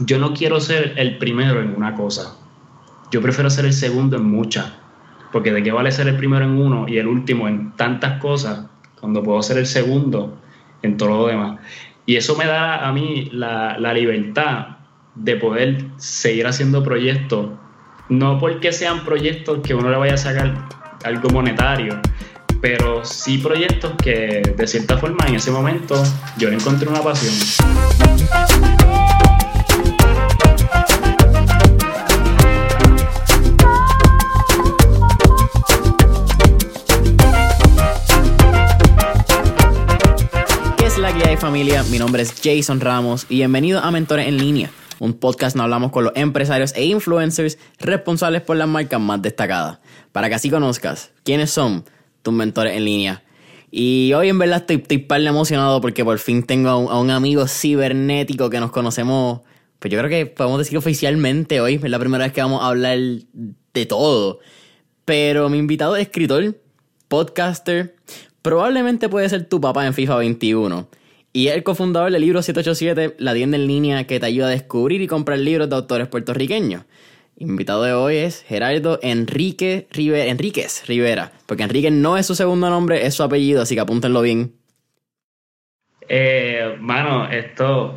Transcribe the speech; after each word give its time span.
yo 0.00 0.18
no 0.18 0.34
quiero 0.34 0.60
ser 0.60 0.94
el 0.96 1.18
primero 1.18 1.60
en 1.60 1.74
una 1.74 1.94
cosa. 1.94 2.36
Yo 3.10 3.22
prefiero 3.22 3.50
ser 3.50 3.64
el 3.64 3.72
segundo 3.72 4.16
en 4.16 4.24
muchas. 4.24 4.72
Porque 5.32 5.52
de 5.52 5.62
qué 5.62 5.72
vale 5.72 5.90
ser 5.92 6.08
el 6.08 6.16
primero 6.16 6.44
en 6.44 6.58
uno 6.58 6.86
y 6.88 6.98
el 6.98 7.06
último 7.06 7.48
en 7.48 7.72
tantas 7.72 8.20
cosas 8.20 8.66
cuando 9.00 9.22
puedo 9.22 9.42
ser 9.42 9.58
el 9.58 9.66
segundo 9.66 10.38
en 10.82 10.96
todo 10.96 11.08
lo 11.10 11.26
demás. 11.26 11.60
Y 12.06 12.16
eso 12.16 12.36
me 12.36 12.46
da 12.46 12.86
a 12.86 12.92
mí 12.92 13.28
la, 13.32 13.76
libertad 13.92 14.78
de 15.14 15.36
poder 15.36 15.84
seguir 15.96 16.46
haciendo 16.46 16.82
proyectos, 16.82 17.50
no 18.08 18.38
porque 18.38 18.72
sean 18.72 19.04
proyectos 19.04 19.60
que 19.62 19.74
uno 19.74 19.90
le 19.90 19.96
vaya 19.96 20.14
a 20.14 20.18
sacar 20.18 20.54
algo 21.04 21.28
monetario, 21.30 22.00
pero 22.60 23.04
sí 23.04 23.38
proyectos 23.38 23.92
que 24.02 24.54
de 24.56 24.66
cierta 24.66 24.98
forma 24.98 25.26
en 25.26 25.36
ese 25.36 25.50
momento 25.50 26.00
yo 26.38 26.48
encontré 26.48 26.88
una 26.88 27.00
pasión. 27.00 27.34
Familia, 41.46 41.84
mi 41.84 41.98
nombre 41.98 42.22
es 42.22 42.34
Jason 42.42 42.80
Ramos 42.80 43.26
y 43.28 43.36
bienvenido 43.36 43.80
a 43.80 43.90
Mentores 43.90 44.26
en 44.26 44.36
Línea, 44.36 44.70
un 44.98 45.12
podcast 45.12 45.54
donde 45.54 45.64
hablamos 45.64 45.92
con 45.92 46.04
los 46.04 46.12
empresarios 46.16 46.74
e 46.74 46.84
influencers 46.86 47.56
responsables 47.78 48.42
por 48.42 48.56
las 48.56 48.66
marcas 48.66 49.00
más 49.00 49.22
destacadas, 49.22 49.78
para 50.12 50.28
que 50.28 50.34
así 50.34 50.50
conozcas 50.50 51.12
quiénes 51.24 51.50
son 51.50 51.84
tus 52.22 52.34
mentores 52.34 52.76
en 52.76 52.84
línea. 52.84 53.22
Y 53.70 54.12
hoy 54.14 54.28
en 54.28 54.38
verdad 54.38 54.58
estoy, 54.62 54.76
estoy 54.76 54.98
par 54.98 55.20
emocionado 55.20 55.80
porque 55.80 56.04
por 56.04 56.18
fin 56.18 56.42
tengo 56.42 56.68
a 56.70 57.00
un, 57.00 57.10
amigo 57.10 57.46
cibernético 57.46 58.50
que 58.50 58.58
nos 58.58 58.70
conocemos, 58.70 59.40
pues 59.78 59.92
yo 59.92 59.98
creo 59.98 60.10
que 60.10 60.26
podemos 60.26 60.58
decir 60.58 60.78
oficialmente 60.78 61.60
hoy, 61.60 61.74
es 61.74 61.90
la 61.90 61.98
primera 61.98 62.24
vez 62.24 62.32
que 62.32 62.40
vamos 62.40 62.62
a 62.62 62.68
hablar 62.68 62.98
de 62.98 63.86
todo. 63.86 64.40
Pero 65.04 65.48
mi 65.48 65.58
invitado 65.58 65.96
es 65.96 66.02
escritor, 66.02 66.56
podcaster, 67.08 67.94
probablemente 68.42 69.08
puede 69.08 69.28
ser 69.28 69.48
tu 69.48 69.60
papá 69.60 69.86
en 69.86 69.94
FIFA 69.94 70.16
21 70.16 70.88
y 71.36 71.48
es 71.48 71.54
el 71.54 71.64
cofundador 71.64 72.10
del 72.10 72.22
libro 72.22 72.40
787, 72.40 73.16
la 73.18 73.34
tienda 73.34 73.58
en 73.58 73.66
línea 73.66 74.06
que 74.06 74.18
te 74.18 74.24
ayuda 74.24 74.46
a 74.46 74.50
descubrir 74.50 75.02
y 75.02 75.06
comprar 75.06 75.38
libros 75.38 75.68
de 75.68 75.76
autores 75.76 76.08
puertorriqueños. 76.08 76.84
Invitado 77.36 77.82
de 77.82 77.92
hoy 77.92 78.16
es 78.16 78.40
Gerardo 78.40 78.98
Enrique 79.02 79.86
Rivera, 79.90 80.30
Enríquez 80.30 80.86
Rivera, 80.86 81.32
porque 81.44 81.64
Enrique 81.64 81.90
no 81.90 82.16
es 82.16 82.24
su 82.24 82.34
segundo 82.34 82.70
nombre, 82.70 83.04
es 83.04 83.12
su 83.12 83.22
apellido, 83.22 83.60
así 83.60 83.74
que 83.74 83.82
apúntenlo 83.82 84.22
bien. 84.22 84.54
Eh, 86.08 86.78
mano, 86.80 87.28
esto 87.30 87.96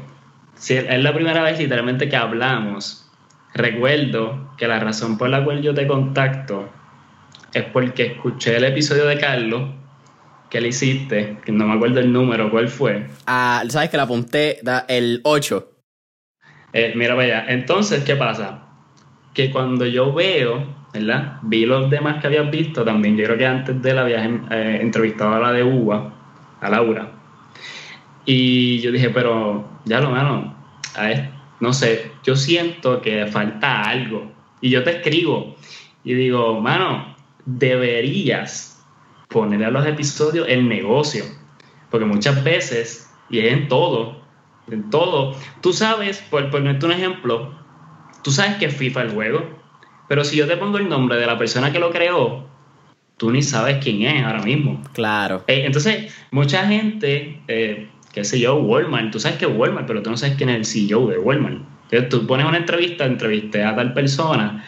es 0.68 1.04
la 1.04 1.14
primera 1.14 1.42
vez 1.44 1.60
literalmente 1.60 2.10
que 2.10 2.16
hablamos. 2.16 3.10
Recuerdo 3.54 4.54
que 4.58 4.68
la 4.68 4.80
razón 4.80 5.18
por 5.18 5.30
la 5.30 5.44
cual 5.44 5.62
yo 5.62 5.74
te 5.74 5.88
contacto 5.88 6.70
es 7.54 7.64
porque 7.64 8.06
escuché 8.08 8.58
el 8.58 8.64
episodio 8.66 9.06
de 9.06 9.18
Carlos 9.18 9.70
¿Qué 10.50 10.60
le 10.62 10.70
hiciste? 10.70 11.38
Que 11.46 11.52
no 11.52 11.68
me 11.68 11.76
acuerdo 11.76 12.00
el 12.00 12.12
número, 12.12 12.50
¿cuál 12.50 12.70
fue? 12.70 13.06
Ah, 13.28 13.64
sabes 13.70 13.90
que 13.90 13.98
la 13.98 14.04
apunté 14.04 14.60
da 14.64 14.86
el 14.88 15.22
8. 15.24 15.70
Eh, 16.74 16.94
mira 16.96 17.14
vaya, 17.14 17.46
entonces, 17.48 18.04
¿qué 18.04 18.16
pasa? 18.16 18.64
Que 19.34 19.52
cuando 19.52 19.86
yo 19.86 20.12
veo, 20.12 20.88
¿verdad? 20.92 21.38
Vi 21.44 21.68
los 21.68 21.90
demás 21.90 22.20
que 22.20 22.28
habías 22.28 22.50
visto 22.50 22.84
también. 22.84 23.16
Yo 23.16 23.26
creo 23.26 23.38
que 23.38 23.46
antes 23.46 23.80
de 23.82 23.94
la 23.94 24.02
habías 24.02 24.28
eh, 24.50 24.80
entrevistado 24.82 25.36
a 25.36 25.40
la 25.40 25.52
de 25.52 25.64
UBA, 25.64 26.14
a 26.62 26.70
Laura. 26.70 27.12
Y 28.32 28.80
yo 28.82 28.92
dije, 28.92 29.10
pero 29.10 29.68
ya 29.86 30.00
lo 30.02 30.12
mano, 30.12 30.56
no 31.60 31.74
sé, 31.74 32.12
yo 32.24 32.36
siento 32.36 33.02
que 33.02 33.26
falta 33.26 33.82
algo. 33.82 34.32
Y 34.62 34.70
yo 34.70 34.84
te 34.84 34.98
escribo 34.98 35.56
y 36.04 36.14
digo, 36.14 36.62
mano, 36.62 37.16
deberías 37.48 38.86
poner 39.30 39.64
a 39.64 39.72
los 39.72 39.84
episodios 39.84 40.46
el 40.48 40.70
negocio. 40.70 41.24
Porque 41.90 42.06
muchas 42.06 42.44
veces, 42.44 43.12
y 43.32 43.40
es 43.40 43.52
en 43.52 43.68
todo, 43.68 44.22
en 44.70 44.92
todo, 44.92 45.36
tú 45.62 45.74
sabes, 45.74 46.20
por 46.30 46.52
ponerte 46.52 46.86
un 46.86 46.92
ejemplo, 46.92 47.56
tú 48.24 48.30
sabes 48.30 48.58
que 48.58 48.70
FIFA 48.70 49.02
el 49.02 49.10
juego, 49.10 49.60
pero 50.08 50.24
si 50.24 50.38
yo 50.38 50.46
te 50.46 50.56
pongo 50.56 50.78
el 50.78 50.88
nombre 50.88 51.18
de 51.18 51.26
la 51.26 51.40
persona 51.40 51.72
que 51.72 51.80
lo 51.80 51.90
creó, 51.90 52.46
tú 53.18 53.32
ni 53.32 53.42
sabes 53.42 53.84
quién 53.84 54.04
es 54.04 54.24
ahora 54.24 54.44
mismo. 54.44 54.84
Claro. 54.94 55.44
Eh, 55.48 55.64
entonces, 55.66 56.16
mucha 56.30 56.68
gente, 56.68 57.42
eh, 57.48 57.90
qué 58.14 58.24
sé 58.24 58.40
yo, 58.40 58.56
Walmart, 58.56 59.12
tú 59.12 59.20
sabes 59.20 59.38
que 59.38 59.46
es 59.46 59.52
Walmart, 59.56 59.88
pero 59.88 60.02
tú 60.02 60.10
no 60.10 60.18
sabes 60.18 60.36
quién 60.36 60.50
es 60.50 60.56
el 60.58 60.66
CEO 60.66 61.08
de 61.08 61.18
Walmart. 61.18 61.62
Entonces, 61.92 62.10
tú 62.10 62.28
pones 62.28 62.46
una 62.46 62.58
entrevista, 62.58 63.06
entrevisté 63.06 63.64
a 63.64 63.76
tal 63.76 63.94
persona, 63.94 64.66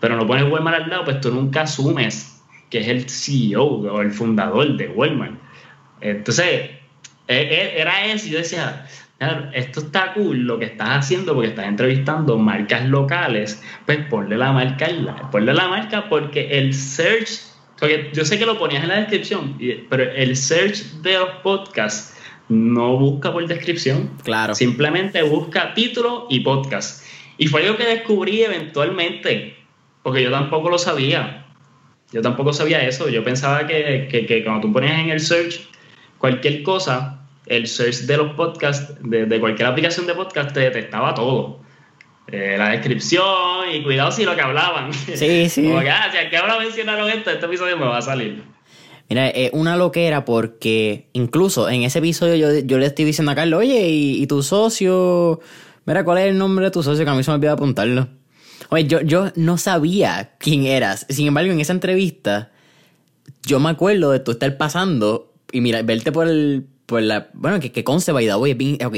pero 0.00 0.16
no 0.16 0.26
pones 0.26 0.50
Walmart 0.50 0.82
al 0.82 0.90
lado, 0.90 1.04
pues 1.04 1.20
tú 1.20 1.30
nunca 1.30 1.62
asumes 1.62 2.42
que 2.70 2.80
es 2.80 2.88
el 2.88 3.08
CEO 3.08 3.64
o 3.64 4.00
el 4.00 4.10
fundador 4.10 4.76
de 4.76 4.88
Walmart. 4.88 5.34
Entonces, 6.00 6.70
e, 7.28 7.36
e, 7.36 7.80
era 7.80 8.06
eso, 8.06 8.28
yo 8.28 8.38
decía, 8.38 8.86
esto 9.52 9.80
está 9.80 10.12
cool 10.12 10.38
lo 10.40 10.58
que 10.58 10.66
estás 10.66 10.90
haciendo 10.90 11.34
porque 11.34 11.50
estás 11.50 11.66
entrevistando 11.66 12.36
marcas 12.38 12.86
locales, 12.86 13.62
pues 13.86 13.98
ponle 14.06 14.36
la 14.36 14.52
marca, 14.52 14.88
ponle 15.30 15.54
la 15.54 15.68
marca 15.68 16.08
porque 16.08 16.58
el 16.58 16.74
search, 16.74 17.40
porque 17.78 18.10
yo 18.12 18.24
sé 18.24 18.38
que 18.38 18.46
lo 18.46 18.58
ponías 18.58 18.82
en 18.82 18.88
la 18.88 18.96
descripción, 18.96 19.56
pero 19.88 20.02
el 20.02 20.36
search 20.36 20.82
de 21.02 21.14
los 21.14 21.30
podcasts 21.42 22.13
no 22.48 22.96
busca 22.98 23.32
por 23.32 23.46
descripción, 23.46 24.10
claro. 24.22 24.54
simplemente 24.54 25.22
busca 25.22 25.74
título 25.74 26.26
y 26.28 26.40
podcast. 26.40 27.04
Y 27.38 27.48
fue 27.48 27.62
algo 27.62 27.76
que 27.76 27.84
descubrí 27.84 28.42
eventualmente, 28.42 29.56
porque 30.02 30.22
yo 30.22 30.30
tampoco 30.30 30.70
lo 30.70 30.78
sabía. 30.78 31.46
Yo 32.12 32.22
tampoco 32.22 32.52
sabía 32.52 32.86
eso. 32.86 33.08
Yo 33.08 33.24
pensaba 33.24 33.66
que, 33.66 34.08
que, 34.08 34.44
cuando 34.44 34.68
tú 34.68 34.72
ponías 34.72 35.00
en 35.00 35.10
el 35.10 35.20
search 35.20 35.68
cualquier 36.18 36.62
cosa, 36.62 37.26
el 37.46 37.66
search 37.66 38.02
de 38.02 38.16
los 38.16 38.34
podcasts, 38.34 38.94
de, 39.00 39.40
cualquier 39.40 39.66
aplicación 39.66 40.06
de 40.06 40.14
podcast, 40.14 40.52
te 40.52 40.60
detectaba 40.60 41.14
todo. 41.14 41.60
Eh, 42.28 42.54
la 42.56 42.70
descripción 42.70 43.68
y 43.72 43.82
cuidado 43.82 44.12
si 44.12 44.24
lo 44.24 44.36
que 44.36 44.42
hablaban. 44.42 44.92
Sí, 44.92 45.48
sí. 45.48 45.64
Como 45.68 45.80
que, 45.80 45.90
ah, 45.90 46.08
si 46.12 46.18
aquí 46.18 46.36
ahora 46.36 46.58
mencionaron 46.58 47.10
esto, 47.10 47.30
este 47.30 47.46
episodio 47.46 47.76
me 47.76 47.86
va 47.86 47.98
a 47.98 48.02
salir. 48.02 48.53
Mira, 49.08 49.28
es 49.28 49.50
una 49.52 49.76
loquera 49.76 50.24
porque 50.24 51.08
incluso 51.12 51.68
en 51.68 51.82
ese 51.82 51.98
episodio 51.98 52.36
yo, 52.36 52.58
yo 52.60 52.78
le 52.78 52.86
estoy 52.86 53.04
diciendo 53.04 53.32
a 53.32 53.34
Carlos, 53.34 53.60
oye, 53.60 53.88
¿y, 53.88 54.22
¿y, 54.22 54.26
tu 54.26 54.42
socio? 54.42 55.40
Mira, 55.84 56.04
¿cuál 56.04 56.18
es 56.18 56.28
el 56.28 56.38
nombre 56.38 56.64
de 56.66 56.70
tu 56.70 56.82
socio? 56.82 57.04
Que 57.04 57.10
a 57.10 57.14
mí 57.14 57.22
se 57.22 57.30
me 57.30 57.36
olvidó 57.36 57.52
apuntarlo. 57.52 58.08
Oye, 58.70 58.86
yo, 58.86 59.00
yo 59.02 59.30
no 59.36 59.58
sabía 59.58 60.34
quién 60.38 60.64
eras. 60.64 61.06
Sin 61.10 61.26
embargo, 61.26 61.52
en 61.52 61.60
esa 61.60 61.72
entrevista, 61.72 62.50
yo 63.42 63.60
me 63.60 63.70
acuerdo 63.70 64.10
de 64.10 64.20
tú 64.20 64.32
estar 64.32 64.56
pasando 64.56 65.32
y 65.52 65.60
mira, 65.60 65.82
verte 65.82 66.12
por 66.12 66.28
el. 66.28 66.66
Por 66.86 67.00
la, 67.00 67.30
bueno, 67.32 67.60
que, 67.60 67.72
que 67.72 67.82
conste, 67.82 68.12
by 68.12 68.26
the 68.26 68.34
way, 68.34 68.78
ok. 68.84 68.96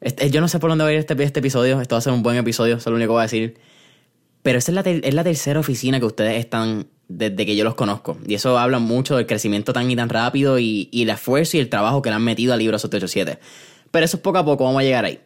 Este, 0.00 0.30
yo 0.30 0.40
no 0.40 0.48
sé 0.48 0.58
por 0.58 0.70
dónde 0.70 0.82
va 0.82 0.90
a 0.90 0.92
ir 0.92 0.98
este, 0.98 1.22
este 1.22 1.40
episodio. 1.40 1.80
Esto 1.80 1.94
va 1.94 1.98
a 1.98 2.02
ser 2.02 2.12
un 2.12 2.22
buen 2.22 2.36
episodio, 2.36 2.76
eso 2.76 2.88
es 2.88 2.90
lo 2.90 2.96
único 2.96 3.10
que 3.10 3.12
voy 3.12 3.20
a 3.20 3.24
decir. 3.24 3.58
Pero 4.42 4.58
esa 4.58 4.72
es 4.72 4.74
la, 4.74 4.80
es 4.82 5.14
la 5.14 5.24
tercera 5.24 5.60
oficina 5.60 6.00
que 6.00 6.06
ustedes 6.06 6.38
están 6.38 6.86
desde 7.08 7.44
que 7.44 7.56
yo 7.56 7.64
los 7.64 7.74
conozco. 7.74 8.16
Y 8.26 8.34
eso 8.34 8.58
habla 8.58 8.78
mucho 8.78 9.16
del 9.16 9.26
crecimiento 9.26 9.72
tan 9.72 9.90
y 9.90 9.96
tan 9.96 10.08
rápido 10.08 10.58
y, 10.58 10.88
y 10.92 11.02
el 11.02 11.10
esfuerzo 11.10 11.56
y 11.56 11.60
el 11.60 11.68
trabajo 11.68 12.02
que 12.02 12.10
le 12.10 12.16
han 12.16 12.24
metido 12.24 12.52
al 12.52 12.60
libro 12.60 12.78
787. 12.78 13.38
Pero 13.90 14.04
eso 14.04 14.16
es 14.16 14.22
poco 14.22 14.38
a 14.38 14.44
poco, 14.44 14.64
vamos 14.64 14.80
a 14.80 14.84
llegar 14.84 15.04
ahí. 15.04 15.18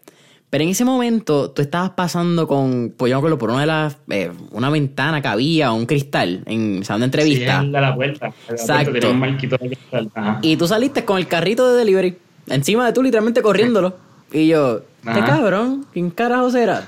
Pero 0.55 0.63
en 0.63 0.71
ese 0.71 0.85
momento 0.85 1.51
tú 1.51 1.63
estabas 1.63 1.91
pasando 1.91 2.47
con, 2.47 2.95
pues 2.97 3.11
yo 3.11 3.17
me 3.17 3.19
acuerdo, 3.19 3.39
por 3.39 3.51
una 3.51 3.63
de 3.63 3.67
las, 3.67 3.97
eh, 4.09 4.31
una 4.53 4.71
ventana 4.71 5.21
que 5.21 5.27
había, 5.27 5.73
un 5.73 5.85
cristal, 5.85 6.45
en 6.47 6.85
salón 6.85 7.01
de 7.01 7.05
entrevista. 7.07 7.61
Sí, 7.61 7.67
la 7.67 7.95
puerta. 7.95 8.33
Exacto. 8.49 9.11
un 9.11 9.19
marquito 9.19 9.57
de 9.57 9.71
cristal. 9.71 10.11
Y 10.43 10.57
tú 10.57 10.69
saliste 10.69 11.05
con 11.05 11.19
el 11.19 11.27
carrito 11.27 11.73
de 11.73 11.79
delivery, 11.79 12.19
encima 12.47 12.87
de 12.87 12.93
tú 12.93 13.03
literalmente 13.03 13.43
corriéndolo. 13.43 13.97
Y 14.33 14.47
yo, 14.47 14.83
¿qué 15.03 15.21
cabrón? 15.27 15.87
¿Quién 15.93 16.11
carajo 16.11 16.49
será? 16.51 16.87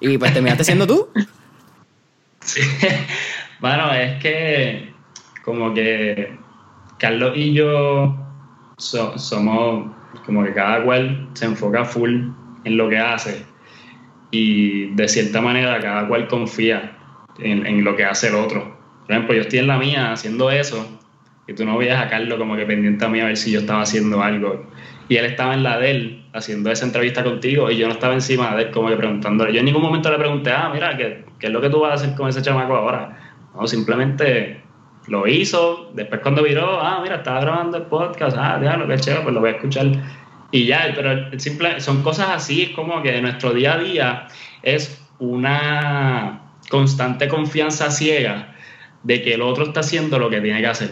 y 0.00 0.16
pues 0.16 0.32
terminaste 0.32 0.64
siendo 0.64 0.86
tú. 0.86 1.08
Sí. 2.46 2.60
Bueno, 3.58 3.90
es 3.90 4.22
que 4.22 4.92
como 5.42 5.72
que 5.72 6.36
Carlos 6.98 7.32
y 7.34 7.54
yo 7.54 8.14
somos 8.76 9.90
como 10.26 10.44
que 10.44 10.52
cada 10.52 10.84
cual 10.84 11.30
se 11.32 11.46
enfoca 11.46 11.86
full 11.86 12.28
en 12.64 12.76
lo 12.76 12.90
que 12.90 12.98
hace 12.98 13.46
y 14.30 14.94
de 14.94 15.08
cierta 15.08 15.40
manera 15.40 15.80
cada 15.80 16.06
cual 16.06 16.28
confía 16.28 16.98
en, 17.38 17.82
lo 17.82 17.96
que 17.96 18.04
hace 18.04 18.28
el 18.28 18.34
otro. 18.34 18.76
Por 19.06 19.12
ejemplo, 19.12 19.34
yo 19.34 19.42
estoy 19.42 19.60
en 19.60 19.68
la 19.68 19.78
mía 19.78 20.12
haciendo 20.12 20.50
eso 20.50 21.00
y 21.46 21.54
tú 21.54 21.64
no 21.64 21.78
veías 21.78 22.02
a 22.02 22.08
Carlos 22.08 22.38
como 22.38 22.56
que 22.56 22.66
pendiente 22.66 23.04
a 23.04 23.08
mí 23.08 23.20
a 23.20 23.26
ver 23.26 23.36
si 23.36 23.52
yo 23.52 23.60
estaba 23.60 23.82
haciendo 23.82 24.22
algo. 24.22 24.66
Y 25.08 25.16
él 25.16 25.24
estaba 25.24 25.54
en 25.54 25.62
la 25.62 25.78
de 25.78 25.90
él 25.90 26.24
haciendo 26.34 26.70
esa 26.70 26.84
entrevista 26.84 27.24
contigo 27.24 27.70
y 27.70 27.78
yo 27.78 27.86
no 27.86 27.94
estaba 27.94 28.12
encima 28.14 28.54
de 28.56 28.64
él 28.64 28.70
como 28.70 28.88
que 28.88 28.96
preguntándole. 28.96 29.52
Yo 29.52 29.60
en 29.60 29.64
ningún 29.64 29.82
momento 29.82 30.10
le 30.10 30.18
pregunté, 30.18 30.50
ah, 30.50 30.70
mira, 30.74 30.96
¿qué, 30.96 31.24
qué 31.38 31.48
es 31.48 31.52
lo 31.52 31.60
que 31.60 31.70
tú 31.70 31.80
vas 31.80 31.92
a 31.92 31.94
hacer 31.94 32.14
con 32.16 32.28
ese 32.28 32.42
chamaco 32.42 32.76
ahora? 32.76 33.18
No, 33.54 33.66
simplemente 33.66 34.62
lo 35.08 35.26
hizo. 35.26 35.90
Después 35.94 36.20
cuando 36.20 36.42
viró, 36.42 36.80
ah, 36.80 37.00
mira, 37.02 37.16
estaba 37.16 37.40
grabando 37.40 37.76
el 37.76 37.84
podcast, 37.84 38.36
ah, 38.38 38.58
déjalo, 38.60 38.86
qué 38.88 38.98
chévere, 38.98 39.22
pues 39.22 39.34
lo 39.34 39.40
voy 39.40 39.50
a 39.50 39.52
escuchar 39.52 39.86
Y 40.50 40.66
ya, 40.66 40.92
pero 40.94 41.38
simple, 41.38 41.80
son 41.80 42.02
cosas 42.02 42.28
así, 42.30 42.62
es 42.62 42.70
como 42.70 43.02
que 43.02 43.20
nuestro 43.20 43.52
día 43.52 43.74
a 43.74 43.78
día 43.78 44.28
es 44.62 45.00
una 45.18 46.42
constante 46.68 47.28
confianza 47.28 47.90
ciega 47.90 48.54
de 49.02 49.22
que 49.22 49.34
el 49.34 49.42
otro 49.42 49.64
está 49.64 49.80
haciendo 49.80 50.18
lo 50.18 50.30
que 50.30 50.40
tiene 50.40 50.60
que 50.60 50.66
hacer. 50.66 50.90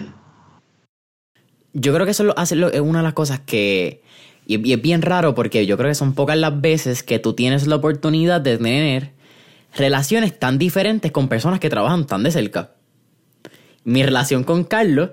Yo 1.72 1.92
creo 1.92 2.06
que 2.06 2.12
eso 2.12 2.34
es 2.36 2.80
una 2.80 2.98
de 3.00 3.02
las 3.02 3.14
cosas 3.14 3.40
que... 3.40 4.02
Y 4.46 4.72
es 4.72 4.82
bien 4.82 5.02
raro 5.02 5.34
porque 5.34 5.66
yo 5.66 5.76
creo 5.78 5.88
que 5.88 5.94
son 5.94 6.14
pocas 6.14 6.36
las 6.36 6.60
veces 6.60 7.02
que 7.02 7.18
tú 7.18 7.32
tienes 7.32 7.66
la 7.66 7.76
oportunidad 7.76 8.42
de 8.42 8.58
tener 8.58 9.10
relaciones 9.76 10.38
tan 10.38 10.58
diferentes 10.58 11.12
con 11.12 11.28
personas 11.28 11.60
que 11.60 11.70
trabajan 11.70 12.06
tan 12.06 12.22
de 12.22 12.30
cerca. 12.30 12.72
Mi 13.84 14.02
relación 14.02 14.44
con 14.44 14.64
Carlos 14.64 15.10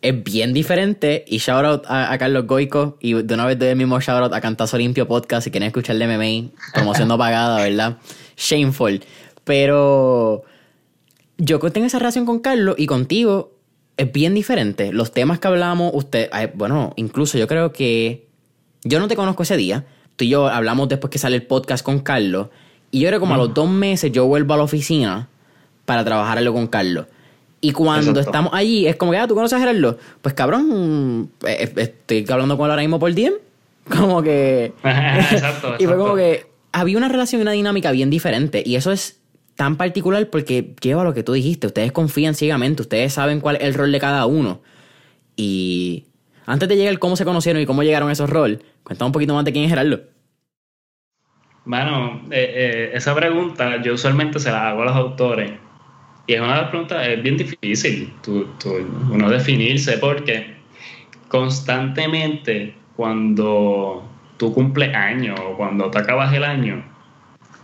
es 0.00 0.24
bien 0.24 0.52
diferente 0.52 1.24
y 1.26 1.38
shout 1.38 1.64
out 1.64 1.84
a, 1.88 2.16
Carlos 2.18 2.46
Goico 2.46 2.96
y 3.00 3.14
de 3.14 3.34
una 3.34 3.46
vez 3.46 3.58
doy 3.58 3.68
el 3.68 3.76
mismo 3.76 4.00
shout 4.00 4.22
out 4.22 4.32
a 4.32 4.40
Cantazo 4.40 4.78
Limpio 4.78 5.08
Podcast 5.08 5.44
si 5.44 5.50
quieren 5.50 5.66
escuchar 5.66 5.96
el 5.96 6.06
MMA, 6.06 6.50
promoción 6.72 7.08
no 7.08 7.18
pagada, 7.18 7.62
¿verdad? 7.62 7.98
Shameful. 8.36 9.02
Pero 9.44 10.44
yo 11.36 11.58
tengo 11.58 11.86
esa 11.86 11.98
relación 11.98 12.26
con 12.26 12.40
Carlos 12.40 12.76
y 12.78 12.86
contigo 12.86 13.58
es 13.96 14.12
bien 14.12 14.34
diferente. 14.34 14.92
Los 14.92 15.12
temas 15.12 15.40
que 15.40 15.48
hablamos, 15.48 15.90
usted, 15.94 16.30
bueno, 16.54 16.92
incluso 16.96 17.36
yo 17.36 17.48
creo 17.48 17.72
que 17.72 18.28
yo 18.84 19.00
no 19.00 19.08
te 19.08 19.16
conozco 19.16 19.42
ese 19.42 19.56
día. 19.56 19.86
Tú 20.16 20.24
y 20.24 20.28
yo 20.28 20.48
hablamos 20.48 20.88
después 20.88 21.10
que 21.10 21.18
sale 21.18 21.36
el 21.36 21.42
podcast 21.42 21.84
con 21.84 22.00
Carlos. 22.00 22.48
Y 22.90 23.00
yo 23.00 23.08
creo 23.08 23.20
como 23.20 23.34
a 23.34 23.36
los 23.36 23.52
dos 23.52 23.68
meses 23.68 24.10
yo 24.12 24.26
vuelvo 24.26 24.54
a 24.54 24.56
la 24.56 24.62
oficina 24.62 25.28
para 25.84 26.04
trabajar 26.04 26.38
algo 26.38 26.54
con 26.54 26.66
Carlos. 26.66 27.06
Y 27.60 27.72
cuando 27.72 28.20
estamos 28.20 28.52
allí, 28.54 28.86
es 28.86 28.96
como 28.96 29.10
que, 29.10 29.18
ah, 29.18 29.26
¿tú 29.26 29.34
conoces 29.34 29.56
a 29.56 29.60
Gerardo? 29.60 29.98
Pues 30.22 30.34
cabrón, 30.34 31.30
eh, 31.46 31.72
eh, 31.76 31.80
estoy 32.06 32.24
hablando 32.30 32.56
con 32.56 32.66
él 32.66 32.70
ahora 32.70 32.82
mismo 32.82 32.98
por 32.98 33.12
DM. 33.12 33.32
Como 33.88 34.22
que. 34.22 34.74
exacto, 34.84 35.76
Y 35.78 35.86
fue 35.86 35.96
como 35.96 36.14
que 36.14 36.44
había 36.72 36.98
una 36.98 37.08
relación 37.08 37.40
y 37.40 37.42
una 37.42 37.52
dinámica 37.52 37.90
bien 37.90 38.10
diferente. 38.10 38.62
Y 38.64 38.76
eso 38.76 38.92
es 38.92 39.18
tan 39.56 39.76
particular 39.76 40.28
porque 40.28 40.74
lleva 40.82 41.04
lo 41.04 41.14
que 41.14 41.22
tú 41.22 41.32
dijiste. 41.32 41.66
Ustedes 41.68 41.90
confían 41.90 42.34
ciegamente, 42.34 42.82
ustedes 42.82 43.14
saben 43.14 43.40
cuál 43.40 43.56
es 43.56 43.62
el 43.62 43.72
rol 43.72 43.90
de 43.90 43.98
cada 43.98 44.26
uno. 44.26 44.60
Y 45.36 46.04
antes 46.44 46.68
de 46.68 46.76
llegar 46.76 46.98
cómo 46.98 47.16
se 47.16 47.24
conocieron 47.24 47.62
y 47.62 47.66
cómo 47.66 47.82
llegaron 47.82 48.10
a 48.10 48.12
esos 48.12 48.28
roles, 48.28 48.58
cuéntame 48.82 49.06
un 49.06 49.12
poquito 49.12 49.32
más 49.32 49.46
de 49.46 49.52
quién 49.52 49.64
es 49.64 49.70
Gerardo. 49.70 50.00
Bueno, 51.68 52.22
eh, 52.30 52.92
esa 52.94 53.14
pregunta 53.14 53.82
yo 53.82 53.92
usualmente 53.92 54.38
se 54.38 54.50
la 54.50 54.70
hago 54.70 54.80
a 54.80 54.84
los 54.86 54.96
autores 54.96 55.52
y 56.26 56.32
es 56.32 56.40
una 56.40 56.54
de 56.54 56.62
las 56.62 56.70
preguntas, 56.70 57.06
es 57.06 57.22
bien 57.22 57.36
difícil 57.36 58.10
uno 59.10 59.28
definirse 59.28 59.98
porque 59.98 60.56
constantemente 61.28 62.74
cuando 62.96 64.02
tú 64.38 64.54
cumples 64.54 64.94
años 64.94 65.38
o 65.40 65.58
cuando 65.58 65.90
te 65.90 65.98
acabas 65.98 66.32
el 66.32 66.44
año, 66.44 66.82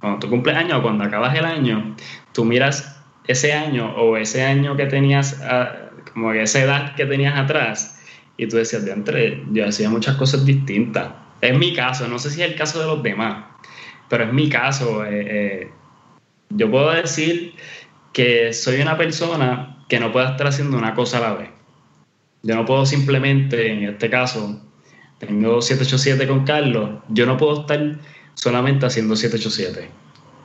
cuando 0.00 0.18
tú 0.18 0.28
cumples 0.28 0.54
años 0.54 0.80
o 0.80 0.82
cuando 0.82 1.04
acabas 1.04 1.34
el 1.34 1.46
año, 1.46 1.96
tú 2.34 2.44
miras 2.44 3.02
ese 3.26 3.54
año 3.54 3.90
o 3.96 4.18
ese 4.18 4.44
año 4.44 4.76
que 4.76 4.84
tenías, 4.84 5.40
ah, 5.42 5.76
como 6.12 6.30
esa 6.34 6.60
edad 6.60 6.94
que 6.94 7.06
tenías 7.06 7.38
atrás 7.38 8.04
y 8.36 8.48
tú 8.48 8.58
decías, 8.58 8.84
de 8.84 8.92
entre, 8.92 9.42
yo 9.50 9.66
hacía 9.66 9.88
muchas 9.88 10.16
cosas 10.16 10.44
distintas. 10.44 11.08
Es 11.40 11.56
mi 11.56 11.72
caso, 11.72 12.06
no 12.06 12.18
sé 12.18 12.28
si 12.28 12.42
es 12.42 12.50
el 12.50 12.56
caso 12.56 12.80
de 12.80 12.86
los 12.86 13.02
demás, 13.02 13.53
pero 14.08 14.24
es 14.24 14.32
mi 14.32 14.48
caso. 14.48 15.04
Eh, 15.04 15.26
eh, 15.28 15.70
yo 16.50 16.70
puedo 16.70 16.90
decir 16.90 17.54
que 18.12 18.52
soy 18.52 18.80
una 18.80 18.96
persona 18.96 19.84
que 19.88 19.98
no 19.98 20.12
puede 20.12 20.30
estar 20.30 20.46
haciendo 20.46 20.76
una 20.76 20.94
cosa 20.94 21.18
a 21.18 21.20
la 21.20 21.34
vez. 21.34 21.50
Yo 22.42 22.54
no 22.54 22.64
puedo 22.64 22.84
simplemente, 22.86 23.72
en 23.72 23.84
este 23.84 24.10
caso, 24.10 24.60
tengo 25.18 25.62
787 25.62 26.26
con 26.28 26.44
Carlos, 26.44 27.00
yo 27.08 27.26
no 27.26 27.36
puedo 27.36 27.60
estar 27.62 27.98
solamente 28.34 28.86
haciendo 28.86 29.16
787. 29.16 29.90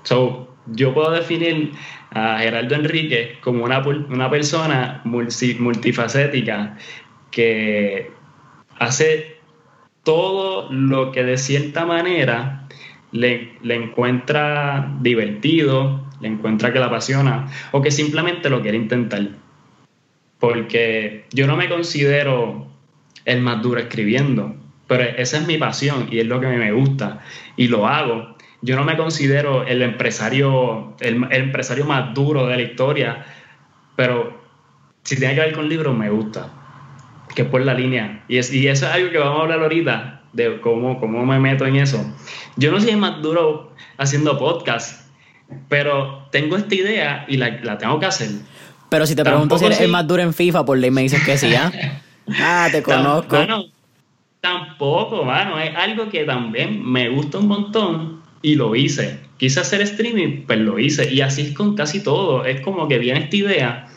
So, 0.04 0.48
yo 0.68 0.94
puedo 0.94 1.12
definir 1.12 1.74
a 2.12 2.40
Gerardo 2.40 2.76
Enrique 2.76 3.38
como 3.42 3.66
una, 3.66 3.80
una 3.80 4.30
persona 4.30 5.02
multifacética 5.04 6.78
que 7.32 8.12
hace 8.80 9.38
todo 10.04 10.72
lo 10.72 11.12
que 11.12 11.24
de 11.24 11.38
cierta 11.38 11.86
manera 11.86 12.59
le, 13.12 13.58
encuentra 13.64 14.96
divertido, 15.02 16.06
le 16.22 16.28
encuentra 16.28 16.72
que 16.72 16.80
la 16.80 16.88
apasiona 16.88 17.48
o 17.72 17.82
que 17.82 17.92
simplemente 17.92 18.50
lo 18.50 18.62
quiere 18.62 18.78
intentar. 18.78 19.30
Porque 20.40 21.26
yo 21.32 21.48
no 21.48 21.58
me 21.58 21.70
considero 21.70 22.68
el 23.26 23.42
más 23.42 23.62
duro 23.62 23.80
escribiendo, 23.80 24.56
pero 24.88 25.04
esa 25.04 25.38
es 25.38 25.48
mi 25.48 25.58
pasión 25.58 26.08
y 26.12 26.20
es 26.20 26.26
lo 26.26 26.40
que 26.40 26.48
a 26.48 26.50
mí 26.50 26.58
me 26.58 26.72
gusta 26.72 27.20
y 27.58 27.68
lo 27.68 27.88
hago. 27.88 28.36
Yo 28.62 28.76
no 28.76 28.84
me 28.84 28.98
considero 28.98 29.66
el 29.66 29.82
empresario, 29.82 30.96
el, 31.00 31.26
empresario 31.32 31.86
más 31.86 32.14
duro 32.14 32.48
de 32.48 32.56
la 32.58 32.62
historia, 32.62 33.26
pero 33.96 34.38
si 35.04 35.18
tiene 35.18 35.36
que 35.36 35.42
ver 35.42 35.54
con 35.54 35.70
libros 35.70 35.98
me 35.98 36.10
gusta, 36.10 36.52
que 37.36 37.44
es 37.44 37.48
por 37.48 37.62
la 37.62 37.74
línea. 37.74 38.24
Y, 38.28 38.38
es, 38.38 38.54
y 38.54 38.68
eso 38.68 38.86
es 38.88 38.92
algo 38.94 39.12
que 39.12 39.18
vamos 39.18 39.40
a 39.40 39.44
hablar 39.44 39.60
ahorita, 39.62 40.19
de 40.34 40.60
cómo, 40.62 41.00
cómo 41.00 41.26
me 41.26 41.40
meto 41.40 41.66
en 41.66 41.78
eso. 41.78 42.04
Yo 42.56 42.72
no 42.72 42.80
soy 42.80 42.92
el 42.92 42.98
más 42.98 43.22
duro 43.22 43.74
haciendo 43.98 44.38
podcast, 44.38 45.08
pero 45.68 46.28
tengo 46.32 46.58
esta 46.58 46.76
idea 46.76 47.26
y 47.28 47.38
la, 47.38 47.78
tengo 47.78 48.00
que 48.00 48.06
hacer. 48.06 48.30
Pero 48.90 49.06
si 49.06 49.16
te 49.16 49.24
pregunto 49.24 49.58
si 49.58 49.66
eres 49.66 49.82
el 49.82 49.90
más 49.90 50.08
duro 50.08 50.22
en 50.22 50.34
FIFA, 50.34 50.66
por 50.66 50.78
ley 50.78 50.92
me 50.92 51.02
dices 51.02 51.24
que 51.24 51.38
sí, 51.38 51.54
¿ah? 51.54 51.72
ah, 52.40 52.70
te 52.72 52.82
conozco. 52.82 53.38
tampoco, 54.42 55.24
mano. 55.24 55.60
Es 55.60 55.76
algo 55.76 56.10
que 56.10 56.24
también 56.24 56.84
me 56.84 57.10
gusta 57.10 57.38
un 57.38 57.48
montón 57.48 58.22
y 58.42 58.56
lo 58.56 58.76
hice. 58.76 59.20
Quise 59.38 59.60
hacer 59.60 59.82
streaming, 59.82 60.44
pues 60.48 60.60
lo 60.60 60.80
hice. 60.80 61.14
Y 61.14 61.22
así 61.22 61.42
es 61.42 61.54
con 61.54 61.76
casi 61.76 62.04
todo. 62.04 62.46
Es 62.46 62.62
como 62.62 62.88
que 62.88 62.98
viene 62.98 63.20
esta 63.20 63.36
idea 63.36 63.90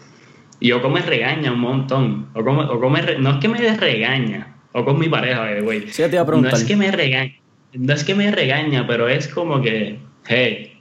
y 0.62 0.70
o 0.70 0.88
me 0.88 1.00
regaña 1.02 1.52
un 1.52 1.61
montón. 1.61 2.28
O 2.35 2.44
como, 2.44 2.61
o 2.61 2.90
no 3.19 3.31
es 3.31 3.37
que 3.38 3.49
me 3.49 3.58
regaña, 3.76 4.55
o 4.73 4.85
con 4.85 4.99
mi 4.99 5.09
pareja, 5.09 5.61
güey. 5.61 5.89
Sí, 5.89 6.03
te 6.03 6.13
iba 6.13 6.23
a 6.23 6.27
preguntar. 6.27 6.53
No 6.53 6.59
es 6.59 6.65
que 6.65 6.77
me 6.77 6.91
regaña, 6.91 7.35
no 7.75 7.93
es 7.93 8.05
que 8.05 8.15
me 8.15 8.31
regaña, 8.31 8.87
pero 8.87 9.09
es 9.09 9.29
como 9.29 9.61
que, 9.61 9.99
hey, 10.27 10.79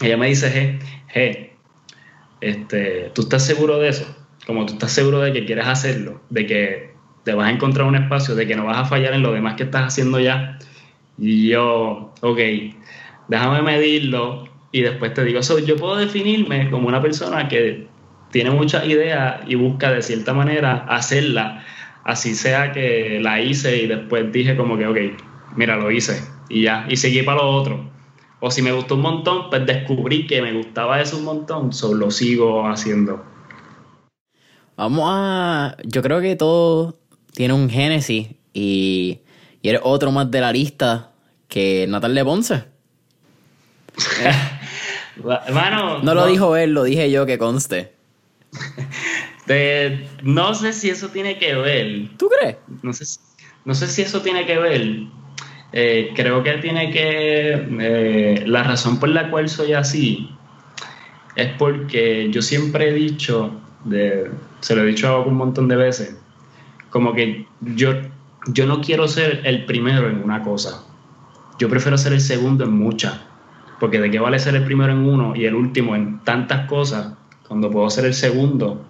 ella 0.00 0.16
me 0.16 0.28
dice, 0.28 0.78
hey, 1.08 1.50
este, 2.40 3.10
¿tú 3.14 3.22
estás 3.22 3.44
seguro 3.44 3.78
de 3.78 3.88
eso? 3.88 4.16
Como 4.46 4.66
tú 4.66 4.74
estás 4.74 4.92
seguro 4.92 5.20
de 5.20 5.32
que 5.32 5.44
quieres 5.44 5.66
hacerlo, 5.66 6.20
de 6.30 6.46
que 6.46 6.92
te 7.24 7.34
vas 7.34 7.48
a 7.48 7.50
encontrar 7.50 7.86
un 7.86 7.94
espacio, 7.94 8.34
de 8.34 8.46
que 8.46 8.56
no 8.56 8.64
vas 8.64 8.78
a 8.78 8.84
fallar 8.84 9.14
en 9.14 9.22
lo 9.22 9.32
demás 9.32 9.54
que 9.54 9.62
estás 9.64 9.86
haciendo 9.86 10.18
ya. 10.18 10.58
Y 11.18 11.48
yo, 11.48 12.12
ok, 12.20 12.38
déjame 13.28 13.62
medirlo 13.62 14.48
y 14.72 14.82
después 14.82 15.14
te 15.14 15.24
digo, 15.24 15.40
eso 15.40 15.58
yo 15.58 15.76
puedo 15.76 15.96
definirme 15.96 16.70
como 16.70 16.88
una 16.88 17.00
persona 17.00 17.48
que 17.48 17.86
tiene 18.30 18.50
muchas 18.50 18.86
ideas 18.86 19.40
y 19.46 19.54
busca 19.54 19.92
de 19.92 20.02
cierta 20.02 20.32
manera 20.32 20.86
hacerla, 20.88 21.64
así 22.04 22.34
sea 22.34 22.72
que 22.72 23.18
la 23.20 23.40
hice 23.40 23.82
y 23.82 23.86
después 23.86 24.30
dije 24.32 24.56
como 24.56 24.76
que, 24.76 24.86
ok, 24.86 24.98
mira, 25.56 25.76
lo 25.76 25.90
hice 25.90 26.22
y 26.48 26.62
ya, 26.62 26.86
y 26.88 26.96
seguí 26.96 27.22
para 27.22 27.38
lo 27.38 27.50
otro 27.50 27.92
o 28.44 28.50
si 28.50 28.60
me 28.60 28.72
gustó 28.72 28.96
un 28.96 29.02
montón, 29.02 29.50
pues 29.50 29.64
descubrí 29.64 30.26
que 30.26 30.42
me 30.42 30.52
gustaba 30.52 31.00
eso 31.00 31.16
un 31.16 31.24
montón, 31.24 31.72
solo 31.72 32.06
lo 32.06 32.10
sigo 32.10 32.68
haciendo. 32.68 33.24
Vamos 34.76 35.04
a. 35.06 35.76
Yo 35.84 36.02
creo 36.02 36.20
que 36.20 36.34
todo 36.34 36.98
tiene 37.32 37.54
un 37.54 37.70
génesis 37.70 38.30
y, 38.52 39.20
y 39.62 39.68
eres 39.68 39.82
otro 39.84 40.10
más 40.10 40.28
de 40.28 40.40
la 40.40 40.50
lista 40.50 41.12
que 41.46 41.86
Natal 41.88 42.16
de 42.16 42.24
Ponce. 42.24 42.64
no, 46.02 46.14
lo 46.14 46.26
dijo 46.26 46.56
él, 46.56 46.74
lo 46.74 46.82
dije 46.82 47.12
yo 47.12 47.26
que 47.26 47.38
conste. 47.38 47.92
no 50.22 50.54
sé 50.54 50.72
si 50.72 50.90
eso 50.90 51.08
tiene 51.08 51.38
que 51.38 51.54
ver. 51.54 52.10
¿Tú 52.16 52.28
crees? 52.28 52.56
No 52.82 52.92
sé, 52.92 53.04
no 53.64 53.74
sé 53.74 53.86
si 53.88 54.02
eso 54.02 54.22
tiene 54.22 54.46
que 54.46 54.58
ver 54.58 55.06
eh, 55.72 56.12
creo 56.14 56.42
que 56.42 56.52
tiene 56.58 56.90
que, 56.90 57.66
eh, 57.80 58.44
la 58.46 58.62
razón 58.62 59.00
por 59.00 59.08
la 59.08 59.30
cual 59.30 59.48
soy 59.48 59.72
así 59.72 60.30
es 61.34 61.48
porque 61.58 62.28
yo 62.30 62.42
siempre 62.42 62.90
he 62.90 62.92
dicho, 62.92 63.58
de, 63.84 64.30
se 64.60 64.76
lo 64.76 64.82
he 64.82 64.86
dicho 64.86 65.22
un 65.22 65.34
montón 65.34 65.68
de 65.68 65.76
veces, 65.76 66.18
como 66.90 67.14
que 67.14 67.46
yo, 67.62 67.94
yo 68.48 68.66
no 68.66 68.82
quiero 68.82 69.08
ser 69.08 69.40
el 69.44 69.64
primero 69.64 70.10
en 70.10 70.22
una 70.22 70.42
cosa, 70.42 70.84
yo 71.58 71.70
prefiero 71.70 71.96
ser 71.96 72.12
el 72.12 72.20
segundo 72.20 72.64
en 72.64 72.72
muchas, 72.72 73.18
porque 73.80 73.98
de 73.98 74.10
qué 74.10 74.18
vale 74.18 74.38
ser 74.38 74.54
el 74.54 74.64
primero 74.64 74.92
en 74.92 75.08
uno 75.08 75.34
y 75.34 75.46
el 75.46 75.54
último 75.54 75.96
en 75.96 76.18
tantas 76.22 76.66
cosas, 76.68 77.14
cuando 77.48 77.70
puedo 77.70 77.88
ser 77.88 78.04
el 78.04 78.14
segundo 78.14 78.84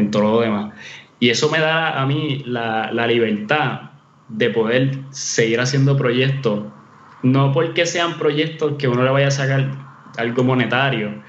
en 0.00 0.10
todo 0.10 0.22
lo 0.22 0.40
demás. 0.40 0.74
Y 1.20 1.30
eso 1.30 1.50
me 1.50 1.58
da 1.58 2.00
a 2.00 2.06
mí 2.06 2.42
la, 2.46 2.90
la 2.92 3.06
libertad 3.06 3.90
de 4.28 4.50
poder 4.50 4.98
seguir 5.10 5.60
haciendo 5.60 5.96
proyectos, 5.96 6.64
no 7.22 7.52
porque 7.52 7.86
sean 7.86 8.18
proyectos 8.18 8.74
que 8.78 8.88
uno 8.88 9.02
le 9.02 9.10
vaya 9.10 9.28
a 9.28 9.32
sacar 9.32 9.70
algo 10.16 10.44
monetario, 10.44 11.22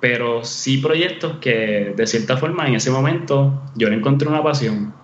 pero 0.00 0.44
sí 0.44 0.78
proyectos 0.78 1.38
que 1.38 1.94
de 1.96 2.06
cierta 2.06 2.36
forma 2.36 2.66
en 2.66 2.74
ese 2.74 2.90
momento 2.90 3.62
yo 3.74 3.88
le 3.88 3.96
encontré 3.96 4.28
una 4.28 4.42
pasión. 4.42 4.94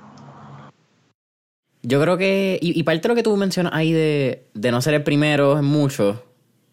Yo 1.82 2.00
creo 2.02 2.18
que, 2.18 2.58
y, 2.60 2.82
parte 2.82 3.02
de 3.02 3.08
lo 3.08 3.14
que 3.14 3.22
tú 3.22 3.34
mencionas 3.36 3.72
ahí 3.74 3.92
de, 3.92 4.44
de 4.52 4.70
no 4.70 4.82
ser 4.82 4.92
el 4.92 5.02
primero 5.02 5.58
en 5.58 5.64
mucho, 5.64 6.22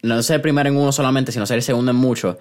no 0.02 0.22
ser 0.22 0.36
el 0.36 0.42
primero 0.42 0.68
en 0.68 0.76
uno 0.76 0.92
solamente, 0.92 1.32
sino 1.32 1.46
ser 1.46 1.56
el 1.56 1.62
segundo 1.62 1.90
en 1.90 1.96
mucho, 1.96 2.38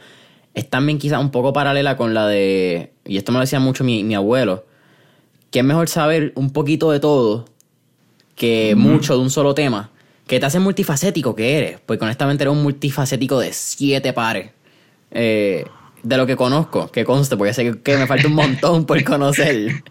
es 0.57 0.67
también 0.67 0.97
quizás 0.97 1.21
un 1.21 1.29
poco 1.29 1.53
paralela 1.53 1.97
con 1.97 2.15
la 2.15 2.25
de, 2.25 2.91
y 3.05 3.17
esto 3.17 3.31
me 3.31 3.37
lo 3.37 3.41
decía 3.41 3.59
mucho 3.59 3.83
mi, 3.83 4.03
mi 4.03 4.15
abuelo, 4.15 4.65
que 5.51 5.59
es 5.59 5.65
mejor 5.65 5.87
saber 5.87 6.31
un 6.33 6.49
poquito 6.49 6.89
de 6.89 6.99
todo 6.99 7.45
que 8.35 8.73
mucho 8.75 9.13
de 9.13 9.19
un 9.21 9.29
solo 9.29 9.53
tema, 9.53 9.91
que 10.25 10.39
te 10.39 10.47
hace 10.47 10.59
multifacético 10.59 11.35
que 11.35 11.59
eres, 11.59 11.79
porque 11.85 12.03
honestamente 12.03 12.43
eres 12.43 12.53
un 12.55 12.63
multifacético 12.63 13.39
de 13.39 13.53
siete 13.53 14.13
pares. 14.13 14.49
Eh, 15.11 15.63
de 16.01 16.17
lo 16.17 16.25
que 16.25 16.35
conozco, 16.35 16.87
que 16.91 17.05
conste, 17.05 17.37
porque 17.37 17.53
sé 17.53 17.77
que 17.79 17.97
me 17.97 18.07
falta 18.07 18.27
un 18.27 18.33
montón 18.33 18.87
por 18.87 19.03
conocer. 19.03 19.83